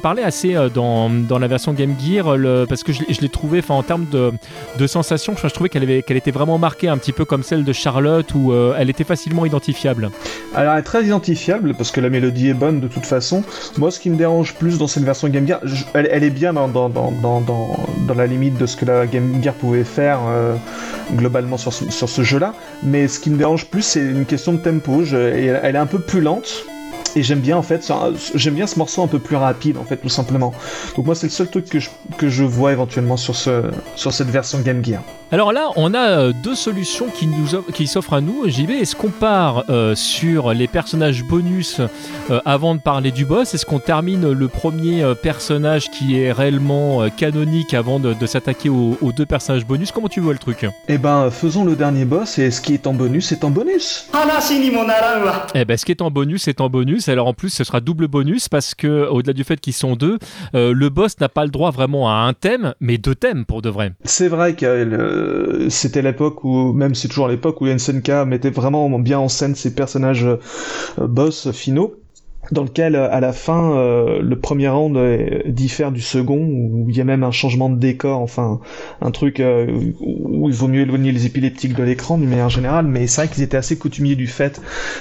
[0.00, 2.36] parlaient assez dans, dans la version Game Gear.
[2.36, 4.32] Le, parce que je, l'ai trouvé, en termes de,
[4.78, 7.72] de sensations, je, trouvais qu'elle qu'elle était vraiment marquée, un petit peu comme celle de
[7.72, 10.10] Charlotte, où euh, elle était facilement identifiable.
[10.54, 13.42] Alors elle est très identifiable, parce que la mélodie est bonne de toute façon.
[13.78, 15.60] Moi, ce qui me dérange plus dans cette version Game Gear,
[15.94, 16.68] elle, est bien dans,
[18.16, 20.54] la limite de ce que la Game Gear pouvait faire euh,
[21.14, 25.02] globalement sur ce jeu-là, mais ce qui me dérange plus, c'est une question de tempo.
[25.04, 26.66] elle est un peu plus lente,
[27.16, 27.90] et j'aime bien en fait,
[28.34, 30.52] j'aime bien ce morceau un peu plus rapide en fait, tout simplement.
[30.96, 33.62] Donc moi c'est le seul truc que je, que je vois éventuellement sur, ce,
[33.96, 35.02] sur cette version Game Gear.
[35.34, 38.70] Alors là, on a euh, deux solutions qui, nous qui s'offrent à nous, JB.
[38.70, 41.80] Est-ce qu'on part euh, sur les personnages bonus
[42.30, 43.52] euh, avant de parler du boss?
[43.52, 49.26] Est-ce qu'on termine le premier personnage qui est réellement canonique avant de, s'attaquer aux, deux
[49.26, 49.90] personnages bonus?
[49.90, 50.66] Comment tu vois le truc?
[50.86, 54.08] Eh ben, faisons le dernier boss et ce qui est en bonus est en bonus.
[55.54, 57.03] Eh ben, ce qui est en bonus est en bonus.
[57.12, 60.18] Alors en plus, ce sera double bonus parce que, au-delà du fait qu'ils sont deux,
[60.52, 63.68] le boss n'a pas le droit vraiment à un thème, mais deux thèmes pour de
[63.68, 63.92] vrai.
[64.04, 68.90] C'est vrai que euh, c'était l'époque où, même c'est toujours l'époque où SNK mettait vraiment
[68.98, 71.96] bien en scène ses personnages euh, boss finaux
[72.52, 74.98] dans lequel à la fin euh, le premier round
[75.46, 78.60] diffère du second où il y a même un changement de décor enfin
[79.00, 79.66] un truc euh,
[80.00, 83.34] où il vaut mieux éloigner les épileptiques de l'écran d'une manière générale mais c'est vrai
[83.34, 84.60] qu'ils étaient assez coutumiers du fait.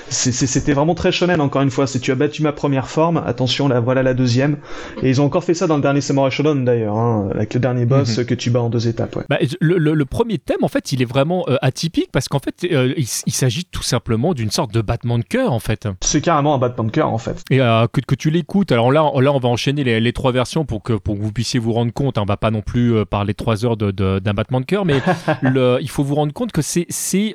[0.09, 1.87] C'était vraiment très shonen encore une fois.
[1.87, 4.57] Si tu as battu ma première forme attention là voilà la deuxième.
[5.01, 7.59] Et ils ont encore fait ça dans le dernier Samurai Shodown d'ailleurs hein, avec le
[7.59, 8.25] dernier boss mhm.
[8.25, 11.45] que tu bats en deux étapes bah, le, premier thème en fait il est vraiment
[11.47, 15.23] euh, atypique parce qu'en fait il, il s'agit tout simplement d'une sorte de battement de
[15.23, 15.87] cœur en fait.
[16.01, 18.71] C'est carrément un battement de cœur en fait et euh, que, que, tu l'écoutes.
[18.71, 21.31] Alors là, là, on va enchaîner les, les, trois versions pour que, pour que vous
[21.31, 22.17] puissiez vous rendre compte.
[22.17, 25.01] On va pas non plus euh, parler trois heures d'un de, battement de cœur, mais
[25.41, 26.87] le, il faut vous rendre compte que c'est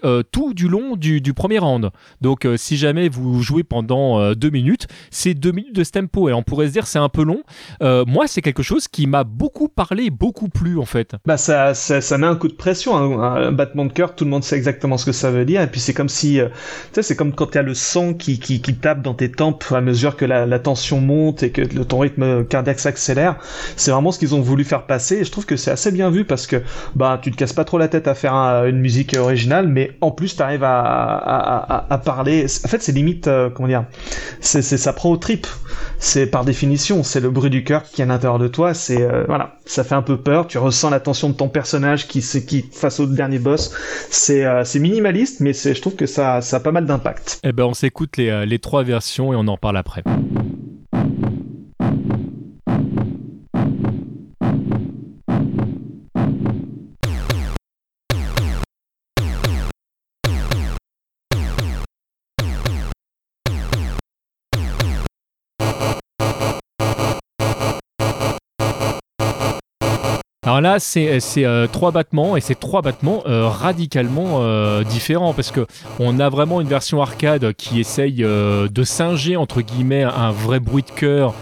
[0.05, 1.91] euh, tout du long du, du premier round.
[2.21, 6.29] Donc si jamais vous jouez pendant deux minutes, c'est deux minutes de ce tempo.
[6.29, 7.43] Et on pourrait se dire c'est un peu long.
[7.81, 11.15] moi, c'est quelque chose qui m'a beaucoup parlé, beaucoup plu en fait.
[11.27, 12.97] Bah ça, ça, ça met un coup de pression.
[12.97, 13.49] Hein.
[13.49, 15.63] Un battement de cœur, tout le monde sait exactement ce que ça veut dire.
[15.63, 16.51] Et puis c'est comme si, tu
[16.93, 19.65] sais, c'est comme quand tu as le sang qui, qui, qui tape dans tes tempes
[19.89, 23.37] mesure que la, tension monte et que ton rythme cardiaque s'accélère.
[23.77, 26.11] C'est vraiment ce qu'ils ont voulu faire passer et je trouve que c'est assez bien
[26.11, 26.63] vu parce que
[26.95, 30.11] bah tu te casses pas trop la tête à faire une musique originale, mais en
[30.11, 32.47] plus tu arrives à, parler.
[32.65, 33.85] En fait, c'est limite euh, comment dire,
[34.41, 35.47] c'est ça prend au trip.
[35.99, 38.75] C'est par définition, c'est le bruit du cœur qui est à l'intérieur de toi.
[38.75, 40.47] C'est euh, voilà, ça fait un peu peur.
[40.47, 43.75] Tu ressens la tension de ton personnage qui qui face au dernier boss.
[44.11, 47.41] C'est euh, c'est minimaliste, mais c'est je trouve que ça ça a pas mal d'impact.
[47.45, 50.03] Eh ben on s'écoute les, les trois versions et on en parle après.
[70.49, 75.51] Alors là, c'est euh, trois battements et c'est trois battements euh, radicalement euh, différents parce
[75.51, 75.67] que
[75.99, 80.85] on a vraiment une version arcade qui essaye de singer entre guillemets un vrai bruit
[80.85, 81.35] de cœur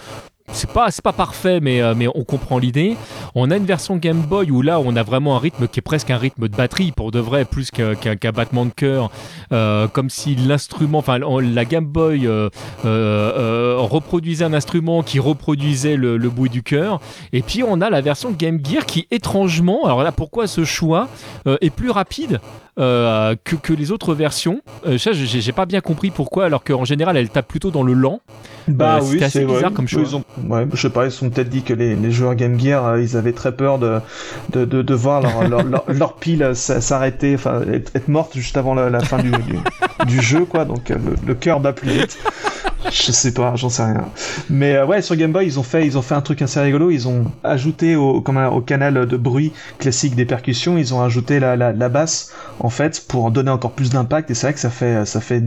[0.53, 2.95] c'est pas c'est pas parfait mais euh, mais on comprend l'idée
[3.35, 5.81] on a une version Game Boy où là on a vraiment un rythme qui est
[5.81, 9.11] presque un rythme de batterie pour de vrai plus qu'un battement de cœur
[9.51, 12.49] euh, comme si l'instrument enfin la Game Boy euh,
[13.77, 17.01] reproduisait un instrument qui reproduisait le, le bruit du cœur
[17.33, 21.09] et puis on a la version Game Gear qui étrangement alors là pourquoi ce choix
[21.45, 22.39] est plus rapide
[22.77, 24.61] que, que, les autres versions?
[24.97, 28.21] ça, j'ai pas bien compris pourquoi, alors qu'en général, elle tape plutôt dans le lent.
[28.67, 30.21] Bah oui, c'est bizarre comme chose.
[30.45, 33.01] Ouais, je sais pas, ils sont peut-être dit que les, les, joueurs Game Gear, euh,
[33.01, 33.99] ils avaient très peur de,
[34.51, 38.99] de, de, de voir leur, leur, leur, pile s'arrêter, enfin être, morte juste avant la,
[38.99, 39.57] fin du, du,
[40.05, 40.65] du, jeu, quoi.
[40.65, 42.17] Donc euh, le, le cœur bat plus vite.
[42.91, 44.05] je sais pas, j'en sais rien.
[44.49, 46.59] Mais euh, ouais, sur Game Boy, ils ont fait, ils ont fait un truc assez
[46.59, 46.91] rigolo.
[46.91, 51.39] Ils ont ajouté au, comme au canal de bruit classique des percussions, ils ont ajouté
[51.39, 54.31] la, la, la basse en fait pour donner encore plus d'impact.
[54.31, 55.43] Et c'est vrai que ça fait, ça fait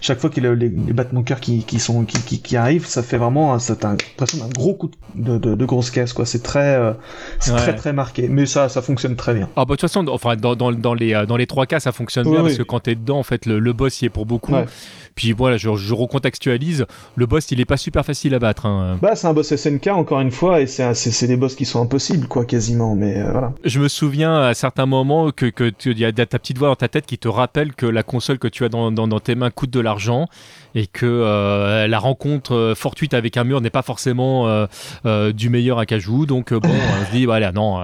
[0.00, 2.40] chaque fois qu'il y a les, les battements de cœur qui, qui sont qui, qui,
[2.40, 6.12] qui, arrivent, ça fait vraiment, ça l'impression d'un gros coup de, de, de, grosse caisse
[6.12, 6.26] quoi.
[6.26, 6.92] C'est très, euh,
[7.40, 7.58] c'est ouais.
[7.58, 8.28] très très marqué.
[8.28, 9.48] Mais ça, ça fonctionne très bien.
[9.56, 11.92] Ah bah de toute façon, enfin dans, dans, dans les dans les trois cas, ça
[11.92, 12.42] fonctionne bien oui.
[12.44, 14.54] parce que quand t'es dedans, en fait, le, le boss y est pour beaucoup.
[14.54, 14.66] Ouais.
[15.14, 16.86] Puis voilà, je, je, recontextualise.
[17.14, 18.66] Le boss, il est pas super facile à battre.
[18.66, 18.98] Hein.
[19.00, 22.26] Bah, c'est un boss SNK encore une fois, et c'est des boss qui sont impossibles,
[22.26, 22.94] quoi, quasiment.
[22.96, 23.52] Mais euh, voilà.
[23.64, 26.76] Je me souviens à certains moments que que il y a ta petite voix dans
[26.76, 29.34] ta tête qui te rappelle que la console que tu as dans, dans, dans tes
[29.34, 30.26] mains coûte de l'argent
[30.74, 34.66] et que euh, la rencontre euh, fortuite avec un mur n'est pas forcément euh,
[35.06, 36.26] euh, du meilleur à cajou.
[36.26, 36.70] Donc bon,
[37.06, 37.82] je dis voilà, non.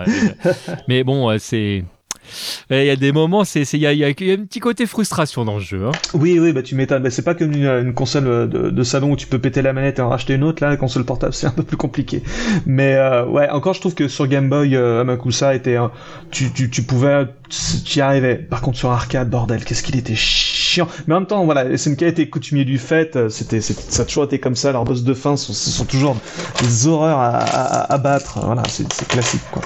[0.89, 1.85] mais bon, c'est
[2.71, 5.55] il y a des moments, c'est, il y a, y, un petit côté frustration dans
[5.55, 5.87] le jeu.
[5.87, 5.93] Hein.
[6.15, 7.03] Oui, oui, bah tu m'étonnes.
[7.03, 9.99] Bah, c'est pas comme une, console de, de, salon où tu peux péter la manette
[9.99, 10.63] et en racheter une autre.
[10.63, 12.23] Là, la console portable, c'est un peu plus compliqué.
[12.67, 15.89] Mais euh, ouais, encore, je trouve que sur Game Boy, euh, Amakusa était, euh,
[16.31, 17.27] tu, tu, pouvais,
[17.85, 18.37] tu y arrivais.
[18.37, 20.89] Par contre, sur arcade, bordel, qu'est-ce qu'il était chiant.
[21.07, 23.17] Mais en même temps, voilà, SNK était coutumier du fait.
[23.17, 24.73] Euh, c'était, ça a toujours été comme ça.
[24.73, 26.17] Leurs boss de fin sont, sont toujours
[26.61, 28.41] des horreurs à battre.
[28.45, 29.63] Voilà, c'est classique, quoi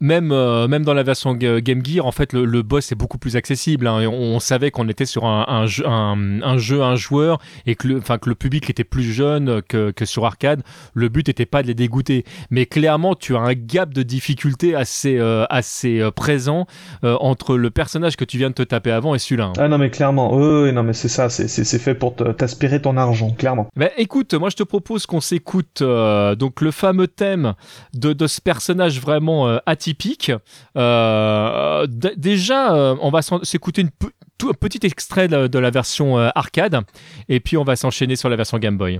[0.00, 3.18] même euh, même dans la version Game Gear, en fait, le, le boss est beaucoup
[3.18, 3.86] plus accessible.
[3.86, 7.38] Hein, on, on, savait qu'on était sur un, un, jeu, un, un, jeu, un joueur,
[7.66, 10.62] et que le, enfin que le public était plus jeune que, que sur arcade.
[10.94, 14.74] Le but n'était pas de les dégoûter, mais clairement, tu as un gap de difficulté
[14.74, 16.66] assez euh, assez euh, présent
[17.04, 19.46] euh, entre le personnage que tu viens de te taper avant et celui-là.
[19.46, 19.52] Hein.
[19.58, 23.30] Ah non, mais clairement, oui, non, mais c'est ça, c'est fait pour t'aspirer ton argent,
[23.30, 23.68] clairement.
[23.76, 27.54] Ben écoute, moi je te propose qu'on s'écoute euh, donc le fameux thème
[27.94, 30.32] de, de ce personnage vraiment atypique.
[30.76, 33.90] Euh, déjà, euh, on va s'écouter une
[34.38, 36.80] tout, un petit extrait de, la version euh, arcade,
[37.28, 38.98] et puis on va s'enchaîner sur la version Game Boy.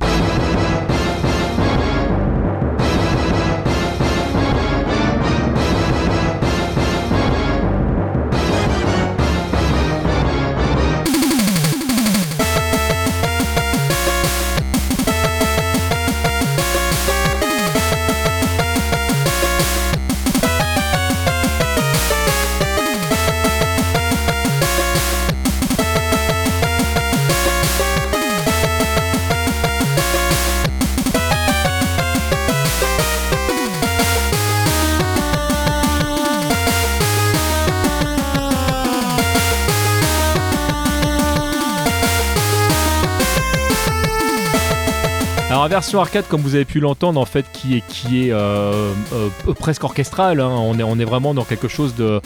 [45.75, 49.53] Version arcade, comme vous avez pu l'entendre, en fait, qui est, qui est euh, euh,
[49.59, 50.39] presque orchestrale.
[50.39, 50.49] Hein.
[50.49, 52.21] On, est, on est vraiment dans quelque chose de,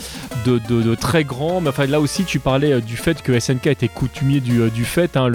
[0.45, 1.63] de, très grand.
[1.63, 4.69] Mais enfin, là aussi, tu parlais euh, du fait que SNK était coutumier du, euh,
[4.69, 5.17] du fait.
[5.17, 5.31] Hein.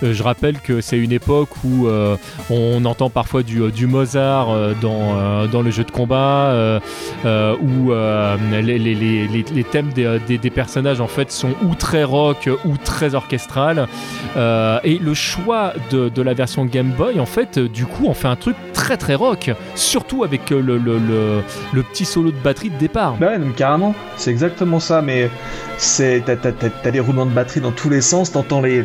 [0.00, 2.16] Je rappelle que c'est une époque où euh,
[2.48, 4.48] on entend parfois du, du Mozart
[4.80, 6.80] dans, dans le jeu de combat,
[7.24, 12.04] où les, les, les, les, thèmes des, des, des, personnages, en fait, sont ou très
[12.04, 13.88] rock ou très orchestral.
[14.36, 18.28] et le choix de, de la version Game Boy, en fait, du coup, on fait
[18.28, 23.16] un truc très très rock, surtout avec le, le, petit solo de batterie de départ.
[23.16, 25.30] Bah ouais, carrément, c'est exactement ça, mais
[25.78, 28.84] c'est t'as des roulements de batterie dans tous les sens, t'entends les,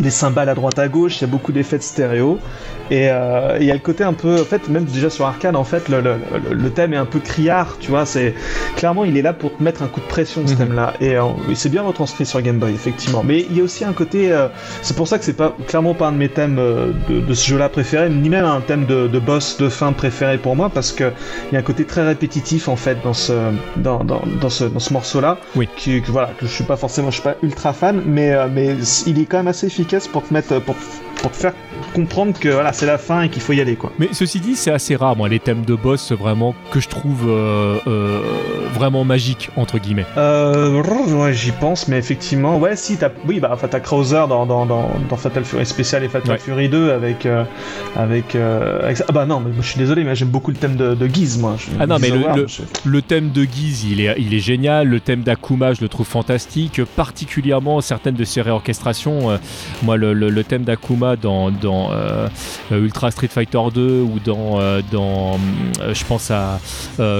[0.00, 2.38] les cymbales à droite à gauche, il y a beaucoup d'effets de stéréo.
[2.90, 5.56] Et il euh, y a le côté un peu, en fait, même déjà sur arcade,
[5.56, 6.16] en fait, le, le,
[6.50, 8.04] le thème est un peu criard, tu vois.
[8.04, 8.34] C'est
[8.76, 10.58] clairement, il est là pour te mettre un coup de pression ce mm -hmm.
[10.58, 13.22] thème-là, et euh, c'est bien retranscrit sur Game Boy, effectivement.
[13.24, 14.48] Mais il y a aussi un côté, euh,
[14.82, 16.56] c'est pour ça que c'est pas clairement pas un de mes thèmes
[17.08, 20.36] de, de ce jeu-là préféré, ni même un thème de, de, boss de fin préféré
[20.44, 21.06] pour moi, parce que
[21.46, 23.32] il y a un côté très répétitif en fait dans ce
[23.86, 25.66] dans, dans, dans ce, dans ce morceau-là, oui.
[25.78, 28.68] qui que, voilà que je suis pas forcément, je suis pas ultra fan, mais mais
[29.06, 30.76] il est quand même assez efficace pour te mettre pour
[31.24, 31.54] pour te faire
[31.94, 33.90] comprendre que voilà, c'est la fin et qu'il faut y aller quoi.
[33.98, 37.28] Mais ceci dit, c'est assez rare, moi, les thèmes de boss vraiment que je trouve
[37.28, 38.20] euh, euh,
[38.74, 40.04] vraiment magiques entre guillemets.
[40.18, 44.44] Euh, ouais, j'y pense, mais effectivement, ouais, si t'as, oui, bah, enfin, t'as Krauser dans,
[44.44, 47.26] dans, dans, dans, Fatal Fury spécial et Fatal Fury 2 avec,
[47.96, 51.06] avec, ah bah non, mais je suis désolé, mais j'aime beaucoup le thème de, de
[51.06, 51.56] Guise, moi.
[51.80, 52.46] ah non, mais le,
[52.84, 54.88] le, thème de Guise, il est, il est génial.
[54.88, 59.38] Le thème d'Akuma, je le trouve fantastique, particulièrement certaines de ses réorchestrations.
[59.82, 62.28] moi, le, le, thème d'Akuma dans, dans euh,
[62.70, 65.38] Ultra Street Fighter 2 ou dans, euh, dans
[65.80, 66.60] euh, je pense à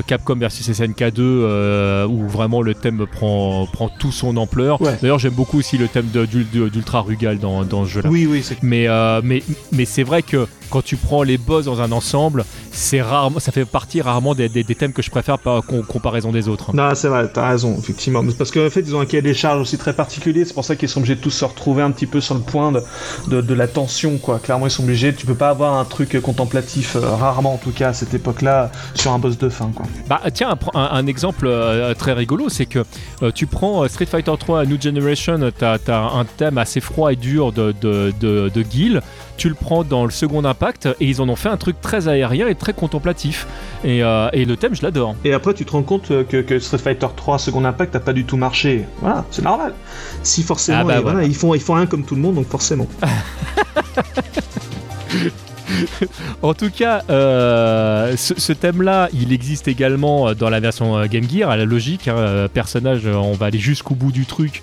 [0.07, 4.79] Capcom versus SNK 2 où vraiment le thème prend, prend tout son ampleur.
[5.01, 8.09] D'ailleurs, j'aime beaucoup aussi le thème d'Ultra Rugal dans, dans ce jeu-là.
[8.11, 8.45] Oui, oui.
[8.63, 8.89] Mais,
[9.23, 9.43] mais,
[9.73, 13.53] mais c'est vrai que quand tu prends les boss dans un ensemble, c'est rarement, ça
[13.53, 16.75] fait partie rarement des, des, thèmes que je préfère par comparaison des autres.
[16.75, 18.23] Non, c'est vrai, t'as raison, effectivement.
[18.37, 20.77] Parce qu'en fait, ils ont un cahier des charges aussi très particulier, c'est pour ça
[20.77, 23.55] qu'ils sont obligés de tous se retrouver un petit peu sur le point de, de,
[23.55, 24.39] la tension, quoi.
[24.39, 27.73] Clairement, ils sont obligés, tu peux pas avoir un truc contemplatif, euh, rarement en tout
[27.73, 29.87] cas à cette époque-là, sur un boss de fin, quoi.
[30.09, 32.85] Bah, tiens, un, un, exemple euh, très rigolo, c'est que
[33.23, 37.17] euh, tu prends Street Fighter 3 New Generation, t'as as un thème assez froid et
[37.17, 39.01] dur de, de, de, de Guile
[39.37, 42.09] tu le prends dans le second impact et ils en ont fait un truc très
[42.09, 43.47] aérien et très contemplatif.
[43.85, 45.15] Et, euh, et le thème, je l'adore.
[45.25, 48.13] Et après, tu te rends compte que, que, Street Fighter 3 second impact n'a pas
[48.13, 48.85] du tout marché.
[49.01, 49.75] Voilà, c'est normal.
[50.23, 51.25] Si forcément, ah bah voilà.
[51.25, 52.87] ils, font, ils font rien comme tout le monde, donc forcément.
[56.43, 61.29] en tout cas, euh, ce, thème-là, il existe également euh, dans la version euh, Game
[61.29, 62.09] Gear, à la logique.
[62.09, 64.63] Hein, personnage, on va aller jusqu'au bout du truc.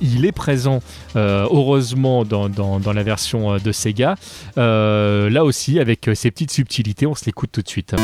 [0.00, 0.80] il est présent,
[1.14, 4.16] heureusement, dans, dans, la version de Sega.
[4.56, 7.94] là aussi, avec ses petites subtilités, on se l'écoute tout de suite.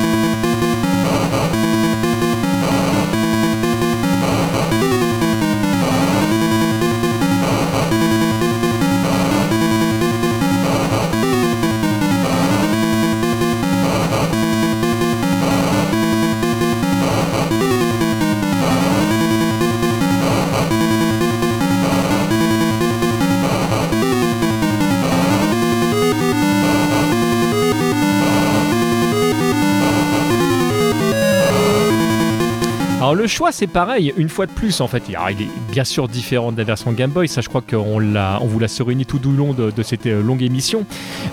[33.30, 36.58] Choix c'est pareil, une fois de plus en fait, il est bien sûr différent de
[36.58, 39.52] la version Game Boy, ça je crois qu'on on vous l'a réuni tout au long
[39.52, 40.84] de, cette euh, longue émission,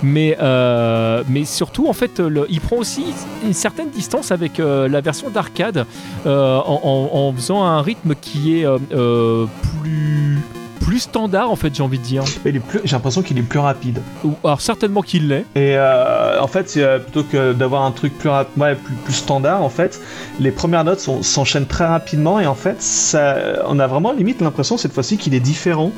[0.04, 3.06] mais, euh, mais surtout en fait il prend aussi
[3.44, 5.86] une certaine distance avec euh, la version d'arcade
[6.26, 8.66] en, faisant un rythme qui est
[9.82, 10.40] plus
[10.88, 12.24] plus standard en fait j'ai envie de dire.
[12.46, 14.00] J'ai l'impression qu'il est plus rapide.
[14.46, 15.44] Alors certainement qu'il l'est.
[15.56, 19.70] Et euh, en fait euh, plutôt que d'avoir un truc plus, ouais, plus, standard en
[19.70, 20.00] fait,
[20.40, 23.36] les premières notes s'enchaînent très rapidement et en fait ça,
[23.68, 25.92] on a vraiment limite l'impression cette fois-ci qu'il est différent.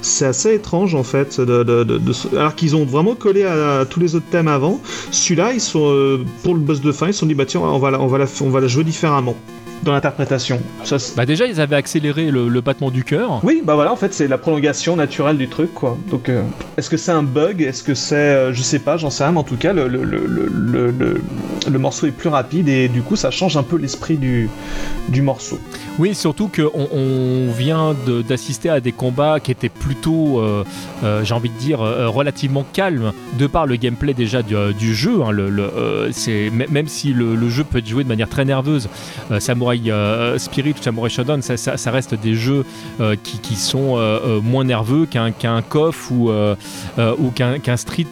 [0.00, 1.98] C'est assez étrange en fait, de,
[2.34, 4.80] alors qu'ils ont vraiment collé à, tous les autres thèmes avant.
[5.10, 7.60] Celui-là, ils sont euh, pour le boss de fin, ils se sont dit bah tiens
[7.60, 9.36] on va on va on va la jouer différemment
[9.82, 10.60] dans l'interprétation.
[11.16, 13.40] bah déjà, ils avaient accéléré le, battement du cœur.
[13.42, 15.96] Oui, bah voilà, en fait, c'est la prolongation naturelle du truc, quoi.
[16.10, 16.42] Donc, euh,
[16.76, 17.62] est-ce que c'est un bug?
[17.62, 19.88] Est-ce que c'est, euh, je sais pas, j'en sais rien, mais en tout cas, le,
[19.88, 21.20] le, le,
[21.70, 24.50] le, morceau est plus rapide et du coup, ça change un peu l'esprit du,
[25.08, 25.58] du morceau.
[25.98, 27.94] Oui, surtout qu'on on vient
[28.28, 30.64] d'assister à des combats qui étaient plutôt, euh,
[31.24, 35.22] j'ai envie de dire, relativement calmes, de par le gameplay déjà du, jeu.
[35.22, 35.32] Hein,
[36.50, 38.88] même si le, jeu peut être joué de manière très nerveuse,
[39.38, 42.64] Samurai euh, Spirit ou Samurai Shodown, ça, reste des jeux
[43.00, 45.32] euh, qui, sont euh, moins nerveux qu'un
[46.10, 48.06] ou, ou qu'un Street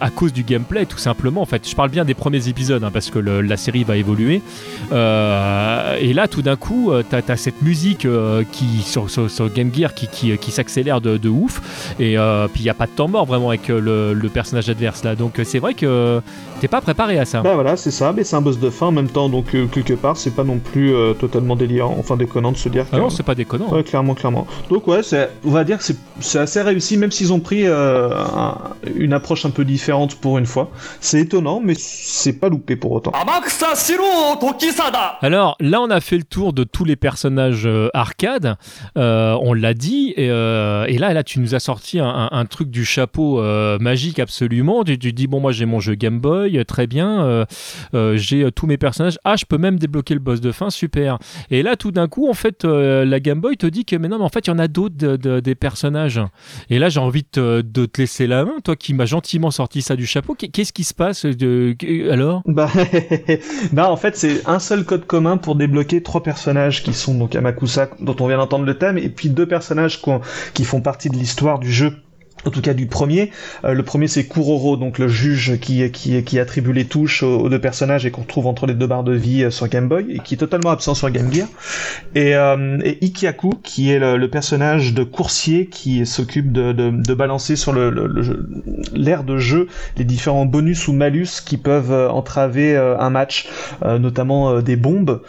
[0.00, 1.42] à cause du gameplay, tout simplement.
[1.42, 4.42] En fait, je parle bien des premiers épisodes hein, parce que la série va évoluer.
[4.90, 8.06] et là, tout d'un coup, tu as, cette musique
[8.50, 11.60] qui, sur, sur, Game Gear qui, qui, qui s'accélère de, de, ouf.
[11.98, 12.16] Et
[12.52, 15.14] puis, il n'y a pas de temps mort vraiment avec le, le personnage adverse là.
[15.14, 16.20] Donc, c'est vrai que
[16.60, 17.40] t'es pas préparé à ça.
[17.40, 19.96] Bah voilà, c'est ça, mais c'est un boss de fin en même temps, donc quelque
[20.14, 22.86] c'est pas non plus euh, totalement délirant, enfin déconnant de se dire.
[22.92, 23.68] Ah non, c'est pas déconnant.
[23.68, 24.46] Ouais, clairement, clairement.
[24.68, 25.00] Donc ouais,
[25.44, 25.84] on va dire que
[26.20, 28.10] c'est assez réussi, même s'ils ont pris euh,
[28.94, 30.70] une approche un peu différente pour une fois.
[31.00, 33.12] C'est étonnant, mais c'est pas loupé pour autant.
[35.20, 38.56] Alors là, on a fait le tour de tous les personnages euh, arcade.
[38.96, 43.42] on l'a dit, et, là, là, tu nous as sorti un, truc du chapeau
[43.78, 44.84] magique absolument.
[44.84, 47.46] Tu, dis bon, moi j'ai mon jeu Game Boy, très bien.
[48.14, 49.18] j'ai tous mes personnages.
[49.24, 51.18] Ah, je peux même débloquer le boss de fin, super.
[51.50, 54.08] Et là, tout d'un coup, en fait, euh, la Game Boy te dit que mais
[54.08, 56.20] non, mais en fait, il y en a d'autres des personnages.
[56.70, 59.96] Et là, j'ai envie de te, laisser la main, toi qui m'as gentiment sorti ça
[59.96, 60.34] du chapeau.
[60.34, 61.76] Qu'est-ce qui se passe de,
[62.10, 62.42] alors?
[62.46, 62.70] Bah,
[63.72, 67.34] bah, en fait, c'est un seul code commun pour débloquer trois personnages qui sont donc
[67.34, 70.00] Amakusa, dont on vient d'entendre le thème, et puis deux personnages
[70.54, 71.96] qui font partie de l'histoire du jeu
[72.46, 73.30] en tout cas du premier.
[73.64, 77.60] Euh, le premier c'est Kuroro, donc le juge qui, qui, attribue les touches aux, deux
[77.60, 80.18] personnages et qu'on retrouve entre les deux barres de vie euh, sur Game Boy et
[80.18, 81.48] qui est totalement absent sur Game Gear.
[82.14, 87.54] Et, euh, et Ikiaku qui est le, personnage de coursier qui s'occupe de, de, balancer
[87.54, 93.48] sur le, de jeu les différents bonus ou malus qui peuvent entraver un match,
[93.84, 95.20] notamment des bombes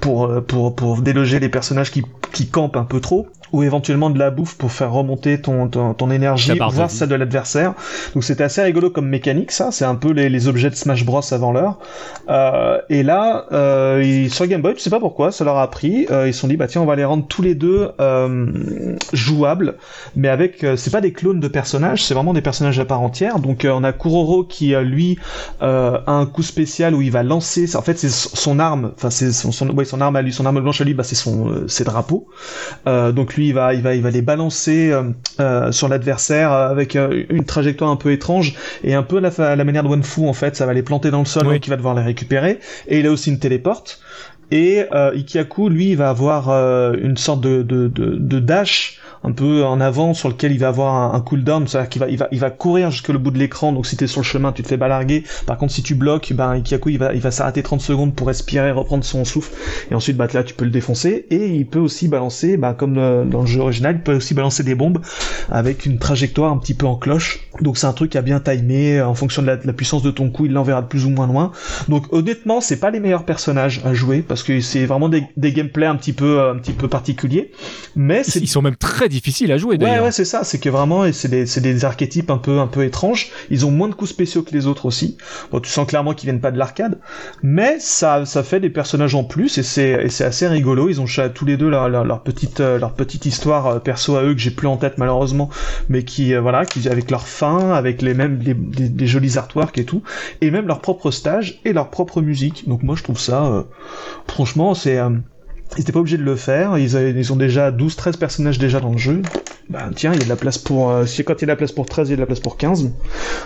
[0.00, 4.18] pour, pour, pour déloger les personnages qui, qui campent un peu trop ou éventuellement de
[4.18, 7.74] la bouffe pour faire remonter ton, ton, énergie, voire celle de l'adversaire.
[8.12, 9.70] Donc c'était assez rigolo comme mécanique, ça.
[9.70, 11.78] C'est un peu les, les, objets de Smash Bros avant l'heure.
[12.28, 16.08] Euh, et là, euh, sur Game Boy, je sais pas pourquoi, ça leur a pris.
[16.10, 17.92] Euh, ils se sont dit, bah tiens, on va les rendre tous les deux
[19.12, 19.76] jouables,
[20.16, 23.38] mais avec, c'est pas des clones de personnages, c'est vraiment des personnages à part entière.
[23.38, 25.16] Donc on a Kuroro qui, lui,
[25.60, 27.76] a un coup spécial où il va lancer.
[27.76, 28.90] En fait, c'est son arme.
[28.96, 31.04] Enfin, c'est son, son, ouais, son arme à lui, son arme blanche à lui, bah
[31.04, 32.26] c'est son, ses drapeaux.
[32.86, 35.02] donc lui il va, il va, il va les balancer euh,
[35.40, 39.64] euh, sur l'adversaire euh, avec une trajectoire un peu étrange et un peu la, la
[39.64, 41.76] manière de Wanfu en fait, ça va les planter dans le sol donc il va
[41.76, 42.58] devoir les récupérer.
[42.88, 44.00] Et il a aussi une téléporte.
[44.50, 50.12] Et Ikiaku, lui, va avoir une sorte de, de, de, dash un peu en avant
[50.12, 52.90] sur lequel il va avoir un, cooldown, c'est-à-dire qu'il va, il va, il va courir
[52.90, 55.24] jusque le bout de l'écran, donc si t'es sur le chemin, tu te fais balarguer.
[55.46, 58.26] Par contre, si tu bloques, ben, Ikiaku, il va, il va s'arrêter 30 secondes pour
[58.26, 59.52] respirer, reprendre son souffle,
[59.90, 62.98] et ensuite, bah, là, tu peux le défoncer, et il peut aussi balancer, bah, comme
[62.98, 65.00] euh, dans le jeu original, il peut aussi balancer des bombes
[65.50, 67.40] avec une trajectoire un petit peu en cloche.
[67.60, 70.46] Donc c'est un truc à bien timer, en fonction de la, puissance de ton coup,
[70.46, 71.52] il l'enverra de plus ou moins loin.
[71.88, 75.86] Donc honnêtement, c'est pas les meilleurs personnages à jouer, que c'est vraiment des, des gameplays
[75.86, 77.52] un petit peu, un petit peu particuliers.
[77.96, 79.76] Mais ils sont même très difficile à jouer.
[79.76, 80.44] Ouais, ouais, c'est ça.
[80.44, 83.30] C'est que vraiment, c'est des, des, archétypes un peu, un peu étranges.
[83.50, 85.16] Ils ont moins de coups spéciaux que les autres aussi.
[85.50, 86.98] Bon, tu sens clairement qu'ils viennent pas de l'arcade,
[87.42, 90.88] mais ça, ça fait des personnages en plus et c'est, c'est assez rigolo.
[90.88, 94.22] Ils ont tous les deux leur, leur, petite, euh, leur petite histoire euh, perso à
[94.22, 95.50] eux que j'ai plus en tête malheureusement,
[95.88, 99.84] mais qui, euh, voilà, qui avec leur fin, avec les mêmes, des, jolis artworks et
[99.84, 100.02] tout,
[100.40, 102.68] et même leur propre stage et leur propre musique.
[102.68, 103.64] Donc moi, je trouve ça,
[104.26, 108.58] franchement, c'est ils n'étaient pas obligés de le faire, ils, ils ont déjà 12-13 personnages
[108.58, 109.30] déjà dans le jeu.
[109.70, 110.90] Bah tiens, il y a de la place pour...
[110.90, 112.20] Euh, si quand il y a de la place pour 13, il y a de
[112.20, 112.92] la place pour 15.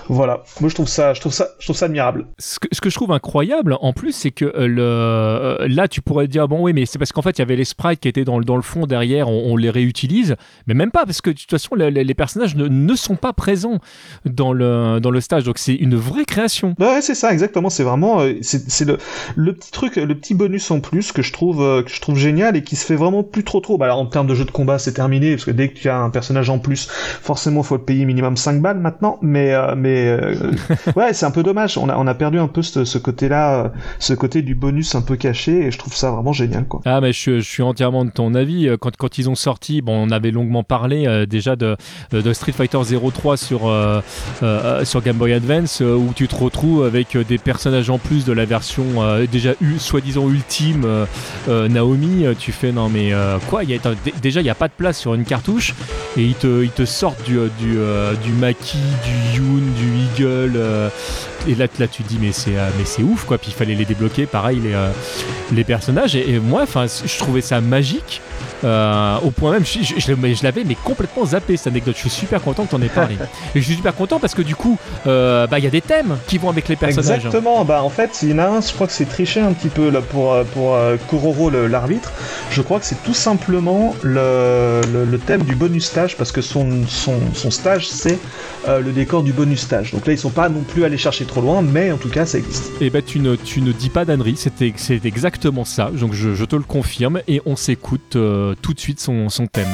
[0.09, 2.27] Voilà, moi je trouve ça, je trouve ça, je trouve ça admirable.
[2.39, 5.87] Ce que, ce que je trouve incroyable en plus, c'est que euh, le, euh, là
[5.87, 8.01] tu pourrais dire, bon oui, mais c'est parce qu'en fait il y avait les sprites
[8.01, 11.31] qui étaient dans, dans le fond derrière, on, les réutilise, mais même pas, parce que
[11.31, 13.79] de toute façon les, personnages ne, ne, sont pas présents
[14.25, 16.75] dans le, dans le stage, donc c'est une vraie création.
[16.79, 18.23] Bah ouais, c'est ça, exactement, c'est vraiment...
[18.43, 18.99] c'est le,
[19.37, 22.57] le petit truc, le petit bonus en plus que je trouve, que je trouve génial
[22.57, 23.79] et qui se fait vraiment plus trop trop.
[23.79, 25.89] Bah, alors, en termes de jeu de combat, c'est terminé parce que dès que tu
[25.89, 29.19] as un personnage en plus, forcément, faut le payer minimum 5 balles maintenant.
[29.23, 30.53] Mais euh, mais euh,
[30.97, 31.79] ouais, c'est un peu dommage.
[31.79, 34.95] On a on a perdu un peu ce, ce côté-là, euh, ce côté du bonus
[34.95, 36.81] un peu caché et je trouve ça vraiment génial quoi.
[36.85, 38.69] Ah mais je, je suis entièrement de ton avis.
[38.81, 41.77] Quand quand ils ont sorti, bon, on avait longuement parlé déjà de,
[42.13, 43.61] de Street Fighter 03 sur
[44.85, 48.45] sur Game Boy Advance où tu te retrouves avec des personnages en plus de la
[48.45, 48.85] version
[49.31, 50.87] déjà soi-disant ultime
[51.49, 53.13] Naomi tu fais non mais
[53.49, 53.65] quoi?
[53.65, 53.79] Y a,
[54.21, 55.75] Déjà il n'y a pas de place sur une cartouche
[56.17, 57.77] et ils te, sortent du, euh, du,
[58.23, 60.91] du Maki, du Yoon, du Eagle.
[61.47, 63.39] Et là, là tu te dis mais c'est mais c'est ouf quoi.
[63.39, 64.75] Puis il fallait les débloquer, pareil les,
[65.55, 66.17] les personnages.
[66.17, 68.21] Et, et moi, enfin, je trouvais ça magique.
[68.65, 71.95] Euh, au point même, je, je, l'avais mais complètement zappé cette anecdote.
[71.95, 73.17] Je suis super content que tu en aies parlé.
[73.55, 75.81] Et je suis super content parce que du coup, euh, bah il y a des
[75.81, 77.27] thèmes qui vont avec les personnages.
[77.27, 77.65] Exactement.
[77.65, 79.69] Bah en fait, il y en a un, je crois que c'est triché un petit
[79.69, 80.77] peu là pour euh, pour
[81.09, 82.13] Kororo l'arbitre.
[82.51, 86.87] Je crois que c'est tout simplement le, le, thème du bonus stage parce que son
[86.87, 88.19] son, son stage c'est
[88.67, 89.93] le décor du bonus stage.
[89.93, 92.27] Donc là, ils sont pas non plus allés chercher trop loin, mais en tout cas,
[92.27, 92.73] ça existe.
[92.81, 94.37] Et eh bah tu ne tu ne dis pas d'annerie.
[94.37, 95.91] C'est exactement ça.
[95.93, 99.69] Donc je, je, te le confirme et on s'écoute tout de suite son, son thème.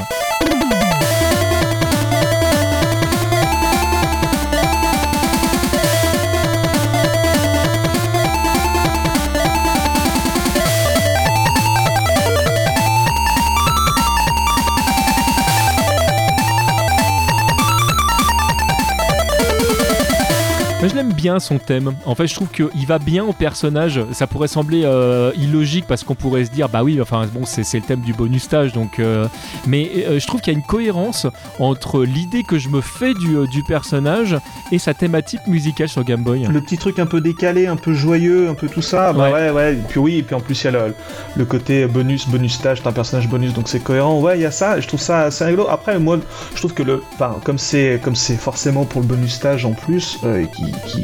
[20.89, 21.93] Je l'aime bien son thème.
[22.05, 24.01] En fait, je trouve qu'il va bien au personnage.
[24.13, 27.63] Ça pourrait sembler euh, illogique parce qu'on pourrait se dire, bah oui, enfin bon, c'est
[27.75, 28.73] le thème du bonus stage.
[28.73, 29.27] Donc, euh,
[29.67, 31.27] mais euh, je trouve qu'il y a une cohérence
[31.59, 34.37] entre l'idée que je me fais du, du, personnage
[34.73, 36.47] et sa thématique musicale sur Game Boy.
[36.51, 39.13] Le petit truc un peu décalé, un peu joyeux, un peu tout ça.
[39.13, 39.75] Bah ouais, ouais.
[39.75, 40.89] Et puis oui, et puis en plus il y a
[41.37, 44.21] le, côté bonus, bonus stage, t'as un personnage bonus, donc c'est cohérent.
[44.21, 44.81] Ouais, il y a ça.
[44.81, 45.69] Je trouve ça assez rigolo.
[45.69, 46.19] Après, moi,
[46.53, 49.73] je trouve que le, enfin, comme c'est comme c'est forcément pour le bonus stage en
[49.73, 51.03] plus, et qui qui,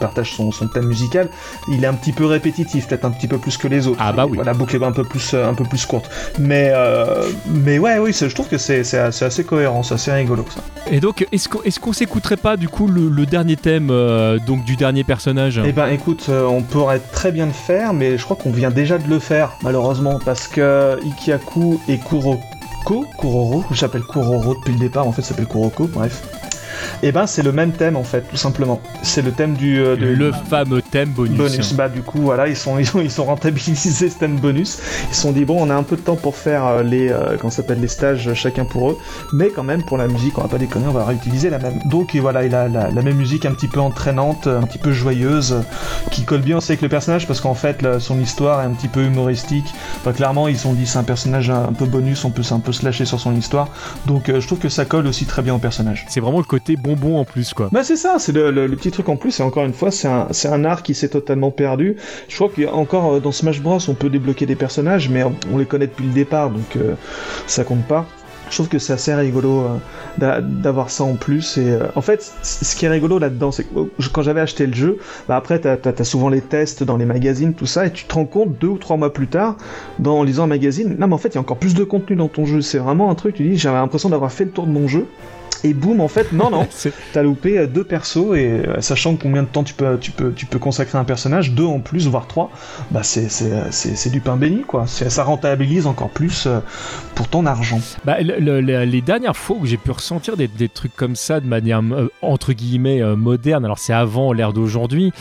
[0.00, 1.28] partage son, thème musical,
[1.68, 4.00] il est un petit peu répétitif, peut-être un petit peu plus que les autres.
[4.00, 4.38] Ah bah oui.
[4.44, 6.10] La boucle est un peu plus, un peu plus courte.
[6.38, 10.60] Mais, euh, mais ouais, oui, je trouve que c'est assez, cohérent, c'est assez rigolo ça.
[10.90, 15.04] Et donc, est-ce qu'on s'écouterait pas du coup le, dernier thème euh, donc du dernier
[15.04, 18.50] personnage Eh ben, écoute, euh, on pourrait très bien le faire, mais je crois qu'on
[18.50, 24.72] vient déjà de le faire, malheureusement, parce que Ikiaku et Kuroko, Kuroro, j'appelle Kuroro depuis
[24.72, 26.22] le départ, en fait, ça s'appelle Kuroko, bref.
[27.02, 28.80] Et eh ben c'est le même thème en fait, tout simplement.
[29.02, 29.80] C'est le thème du.
[29.80, 31.36] Euh, le fameux thème bonus.
[31.36, 31.72] Bonus.
[31.74, 34.78] Bah du coup voilà, ils sont ils ont, ils sont rentabilisés ce thème bonus.
[35.08, 37.10] Ils se sont dit bon, on a un peu de temps pour faire euh, les
[37.10, 38.98] euh, comment s'appelle les stages chacun pour eux,
[39.32, 41.80] mais quand même pour la musique, on va pas déconner, on va réutiliser la même.
[41.86, 44.92] Donc et voilà, il a la, même musique un petit peu entraînante, un petit peu
[44.92, 45.56] joyeuse,
[46.10, 48.88] qui colle bien aussi avec le personnage parce qu'en fait son histoire est un petit
[48.88, 49.66] peu humoristique.
[50.00, 52.72] Enfin, clairement ils ont dit c'est un personnage un peu bonus, on peut un peu
[52.72, 53.68] se lâcher sur son histoire.
[54.06, 56.04] Donc je trouve que ça colle aussi très bien au personnage.
[56.08, 57.68] C'est vraiment le côté bonbon en plus, quoi.
[57.72, 60.64] Bah c'est ça, c'est le, petit truc en plus, et encore une fois, c'est un,
[60.64, 61.96] art qui s'est totalement perdu.
[62.28, 65.66] Je crois qu'encore euh, dans Smash Bros, on peut débloquer des personnages, mais on, les
[65.66, 66.94] connaît depuis le départ, donc euh,
[67.46, 68.06] ça compte pas.
[68.50, 69.64] Je trouve que c'est assez rigolo
[70.20, 71.56] euh, d'avoir ça en plus.
[71.56, 74.98] Et en fait, ce qui est rigolo là-dedans, c'est que quand j'avais acheté le jeu,
[75.26, 78.12] bah après t'as as, souvent les tests dans les magazines, tout ça, et tu te
[78.12, 79.56] rends compte deux ou trois mois plus tard,
[80.00, 81.82] dans, en lisant un magazine, non mais en fait il y a encore plus de
[81.82, 82.60] contenu dans ton jeu.
[82.60, 83.36] C'est vraiment un truc.
[83.36, 85.06] Tu dis, j'avais l'impression d'avoir fait le tour de mon jeu
[85.64, 86.66] et boum en fait non non.
[87.12, 90.32] T'as loupé euh, deux persos et euh, sachant combien de temps tu peux tu peux
[90.32, 92.50] tu peux consacrer un personnage deux en plus voire trois
[92.90, 94.86] bah c'est c'est du pain béni quoi.
[94.86, 96.60] Ça rentabilise encore plus euh,
[97.14, 97.80] pour ton argent.
[98.04, 101.82] Bah, les dernières fois où j'ai pu ressentir des, des, trucs comme ça de manière
[102.22, 105.12] entre guillemets moderne alors c'est avant l'ère d'aujourd'hui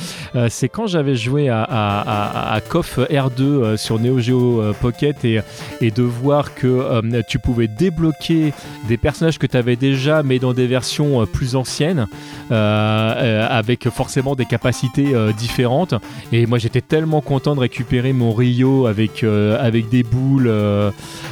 [0.50, 5.42] c'est quand j'avais joué à, à, à, KOF R2 sur Neo Geo Pocket et,
[5.82, 8.54] et de voir que tu pouvais débloquer
[8.88, 12.08] des personnages que tu avais déjà mais dans des versions euh, plus anciennes,
[12.52, 15.94] euh, euh, avec forcément des capacités différentes.
[16.32, 20.52] Et moi, j'étais tellement content de récupérer mon Rio avec, avec des boules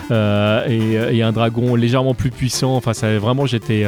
[0.09, 2.75] et, un dragon légèrement plus puissant.
[2.75, 3.85] Enfin, ça, vraiment, j'étais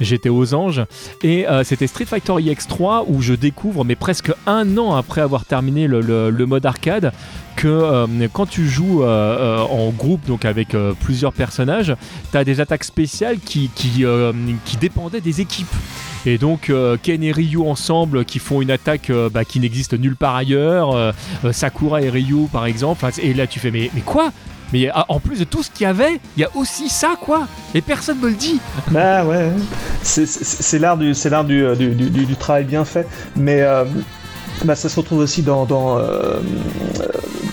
[0.00, 0.82] j'étais aux anges.
[1.22, 5.86] Et c'était Street Fighter EX3 où je découvre, mais presque un an après avoir terminé
[5.86, 7.12] le mode arcade,
[7.56, 11.94] que euh, quand tu joues euh, euh, en groupe, donc avec plusieurs personnages,
[12.30, 14.04] tu as des attaques spéciales qui, qui,
[14.80, 15.66] dépendaient des équipes.
[16.26, 20.34] Et donc Ken et Ryu ensemble qui font une attaque bah, qui n'existe nulle part
[20.34, 21.14] ailleurs,
[21.52, 24.32] Sakura et Ryu par exemple, et là tu fais mais, mais quoi?
[24.72, 27.46] Mais en plus de tout ce qu'il y avait, il y a aussi ça, quoi?
[27.74, 28.58] Et personne me le dit.
[28.90, 29.50] Bah ouais,
[30.02, 33.06] c'est l'art du, du, du, travail bien fait.
[33.36, 33.62] Mais
[34.64, 36.40] bah, ça se retrouve aussi dans, dans euh,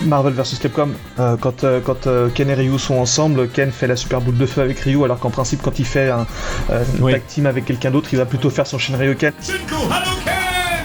[0.06, 0.90] Marvel vs Capcom.
[1.18, 4.46] Euh, quand euh, quand Ken et Ryu sont ensemble, Ken fait la super boule de
[4.46, 6.26] feu avec Ryu, alors qu'en principe, quand il fait un,
[6.68, 9.32] tag team avec quelqu'un d'autre, il va plutôt faire son Shinryu-Ken.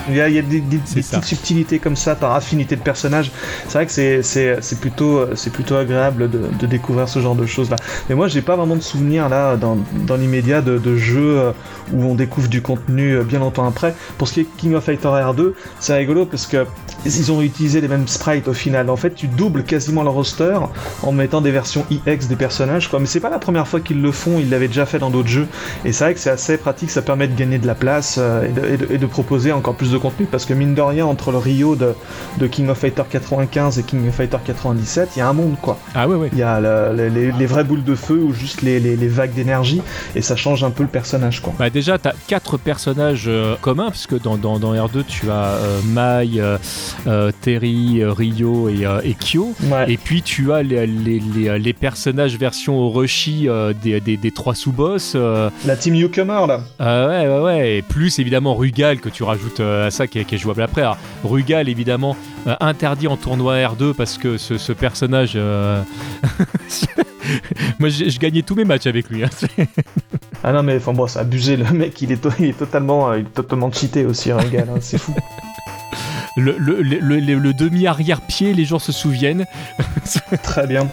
[0.10, 3.32] Il y a, des, petites subtilités comme ça par affinité de personnage.
[3.68, 7.78] C'est vrai que c'est plutôt, plutôt agréable de, découvrir ce genre de choses là.
[8.10, 11.52] Mais moi, j'ai pas vraiment de souvenirs là dans, dans l'immédiat de, de, jeux euh,
[11.94, 13.96] où on découvre du contenu euh, bien longtemps après.
[14.18, 16.66] Pour ce qui est King of Fighter R2, c'est rigolo parce que
[17.06, 18.90] ils ont utilisé les mêmes sprites au final.
[18.90, 20.58] En fait, tu doubles quasiment le roster
[21.04, 22.90] en mettant des versions EX des personnages.
[22.90, 23.00] Quoi.
[23.00, 25.30] Mais c'est pas la première fois qu'ils le font, ils l'avaient déjà fait dans d'autres
[25.30, 25.48] jeux.
[25.86, 28.48] Et c'est vrai que c'est assez pratique, ça permet de gagner de la place euh,
[28.90, 30.26] et, de, proposer encore plus de contenu.
[30.26, 31.96] Parce que mine de rien, entre le Rio de,
[32.48, 35.78] King of Fighter 95 et King of Fighter 97, il y a un monde quoi.
[35.94, 36.30] Ah ouais, ouais.
[36.34, 39.82] Il y a les, vraies boules de feu ou juste les, vagues d'énergie
[40.16, 41.54] et ça change un peu le personnage quoi.
[41.58, 45.80] Bah déjà, t'as quatre personnages euh, communs, puisque dans, dans, dans, R2, tu as euh,
[45.84, 46.40] Mai,
[47.08, 49.54] euh, Terry, Rio et, euh, Kyo.
[49.88, 53.48] Et puis tu as les, personnages version Orochi
[53.82, 55.16] des, des, trois sous-boss.
[55.66, 56.62] La team Newcomer là.
[56.80, 57.78] ouais, ouais, ouais.
[57.78, 59.62] Et plus évidemment Rugal que tu rajoutes
[59.92, 60.84] ça qui est, jouable après.
[61.24, 62.16] Rugal évidemment
[62.60, 65.38] interdit en tournoi R2 parce que ce, ce personnage.
[67.80, 69.24] Moi, je, gagnais tous mes matchs avec lui.
[69.24, 69.30] Hein.
[70.44, 71.58] ah non, mais enfin bon, c'est abusé.
[71.58, 74.70] Le mec, il est, il est totalement, il est totalement cheaté aussi, Rugal.
[74.70, 75.14] Hein, c'est fou
[76.38, 79.46] le, demi-arrière-pied, les gens se souviennent.
[80.44, 80.88] Très bien.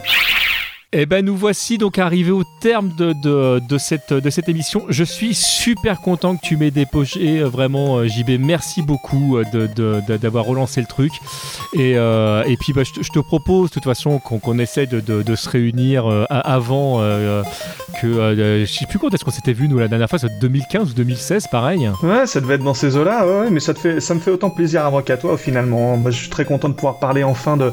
[0.96, 3.12] Eh ben nous voici donc arrivés au terme de,
[3.58, 4.84] de, cette, de cette émission.
[4.88, 9.42] Je suis super content que tu m'aies dépoché, euh, vraiment euh, JB, merci beaucoup euh,
[10.20, 11.10] d'avoir relancé le truc.
[11.72, 16.06] Et, et puis bah, je, te propose de toute façon qu'on essaie de, se réunir
[16.30, 17.00] avant
[18.00, 18.64] que...
[18.64, 20.94] je sais plus quand est-ce qu'on s'était vu nous la dernière fois, c'est 2015 ou
[20.94, 21.90] 2016 pareil.
[22.04, 24.30] Ouais, ça devait être dans ces eaux-là, ouais, mais ça, te fait, ça me fait
[24.30, 25.96] autant plaisir à moi qu'à toi finalement.
[25.96, 27.72] Moi je suis très content de pouvoir parler enfin de,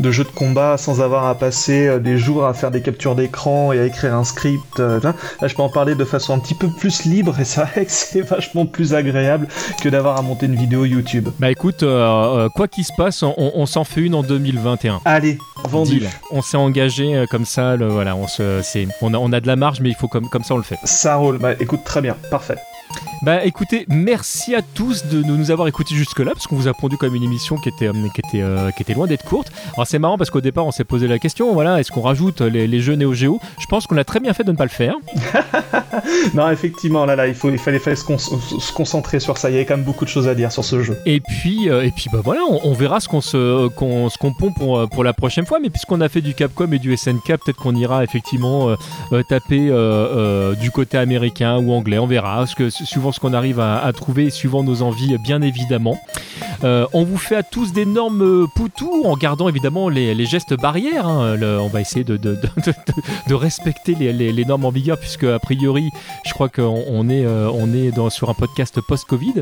[0.00, 3.72] de jeux de combat sans avoir à passer des jours à faire des captures d'écran
[3.72, 4.78] et à écrire un script.
[4.78, 7.44] euh, là, là, je peux en parler de façon un petit peu plus libre et
[7.44, 9.48] c'est vrai que c'est vachement plus agréable
[9.82, 11.28] que d'avoir à monter une vidéo YouTube.
[11.40, 15.00] Bah écoute, euh, euh, quoi qu'il se passe, on, on s'en fait une en 2021.
[15.04, 15.98] Allez, vendu.
[15.98, 16.08] Deal.
[16.30, 19.46] On s'est engagé comme ça, le- voilà, on, se, c'est, on, a, on a de
[19.48, 20.78] la marge, mais il faut comme, comme ça on le fait.
[20.84, 21.38] Ça roule.
[21.38, 22.56] Bah écoute, très bien, parfait.
[23.22, 26.96] Bah écoutez, merci à tous de nous avoir écoutés jusque-là, parce qu'on vous a pondu
[26.96, 29.52] comme une émission qui était, euh, qui était, euh, qui était loin d'être courte.
[29.74, 32.40] Alors c'est marrant parce qu'au départ on s'est posé la question, voilà, est-ce qu'on rajoute
[32.40, 33.38] les, les jeux Neo Geo?
[33.60, 34.94] Je pense qu'on a très bien fait de ne pas le faire.
[36.34, 39.50] Non, effectivement, là, là, il, faut, il fallait, fallait se, con- se concentrer sur ça.
[39.50, 40.96] Il y avait quand même beaucoup de choses à dire sur ce jeu.
[41.04, 44.32] Et puis, euh, et puis bah voilà, on, on verra ce qu'on se, ce qu'on
[44.32, 45.58] pond pour, pour la prochaine fois.
[45.60, 48.70] Mais puisqu'on a fait du Capcom et du SNK, peut-être qu'on ira effectivement
[49.12, 49.70] euh, taper
[50.60, 51.98] du côté américain ou anglais.
[51.98, 55.42] On verra, parce que suivant ce qu'on arrive à, à trouver, suivant nos envies, bien
[55.42, 55.98] évidemment.
[56.64, 61.06] Euh, on vous fait à tous d'énormes poutous en gardant évidemment les, les gestes barrières.
[61.06, 61.34] hein.
[61.36, 62.72] Le- on va essayer de, de, de, de-
[63.28, 65.90] de respecter les, les- les normes en vigueur, puisque a priori,
[66.24, 69.34] je crois qu'on on est, euh, on est dans, sur un podcast post-Covid.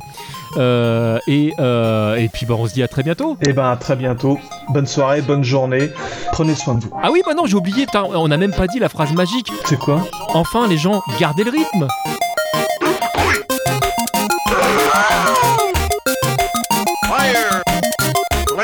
[0.57, 3.37] Euh, et, et puis bah, on se dit à très bientôt.
[3.43, 4.39] Et ben, à très bientôt.
[4.71, 5.91] Bonne soirée, bonne journée.
[6.33, 6.91] Prenez soin de vous.
[7.03, 9.51] Ah oui, bah non, j'ai oublié, on n'a même pas dit la phrase magique.
[9.65, 10.07] C'est quoi?
[10.35, 11.87] Enfin, les gens, gardez le rythme.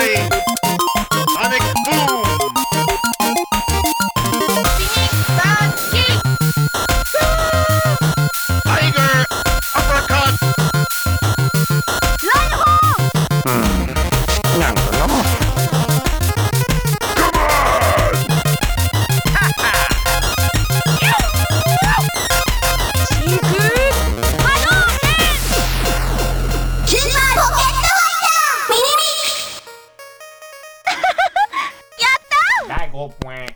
[0.07, 0.46] way.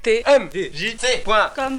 [0.02, 1.78] TMDJC.com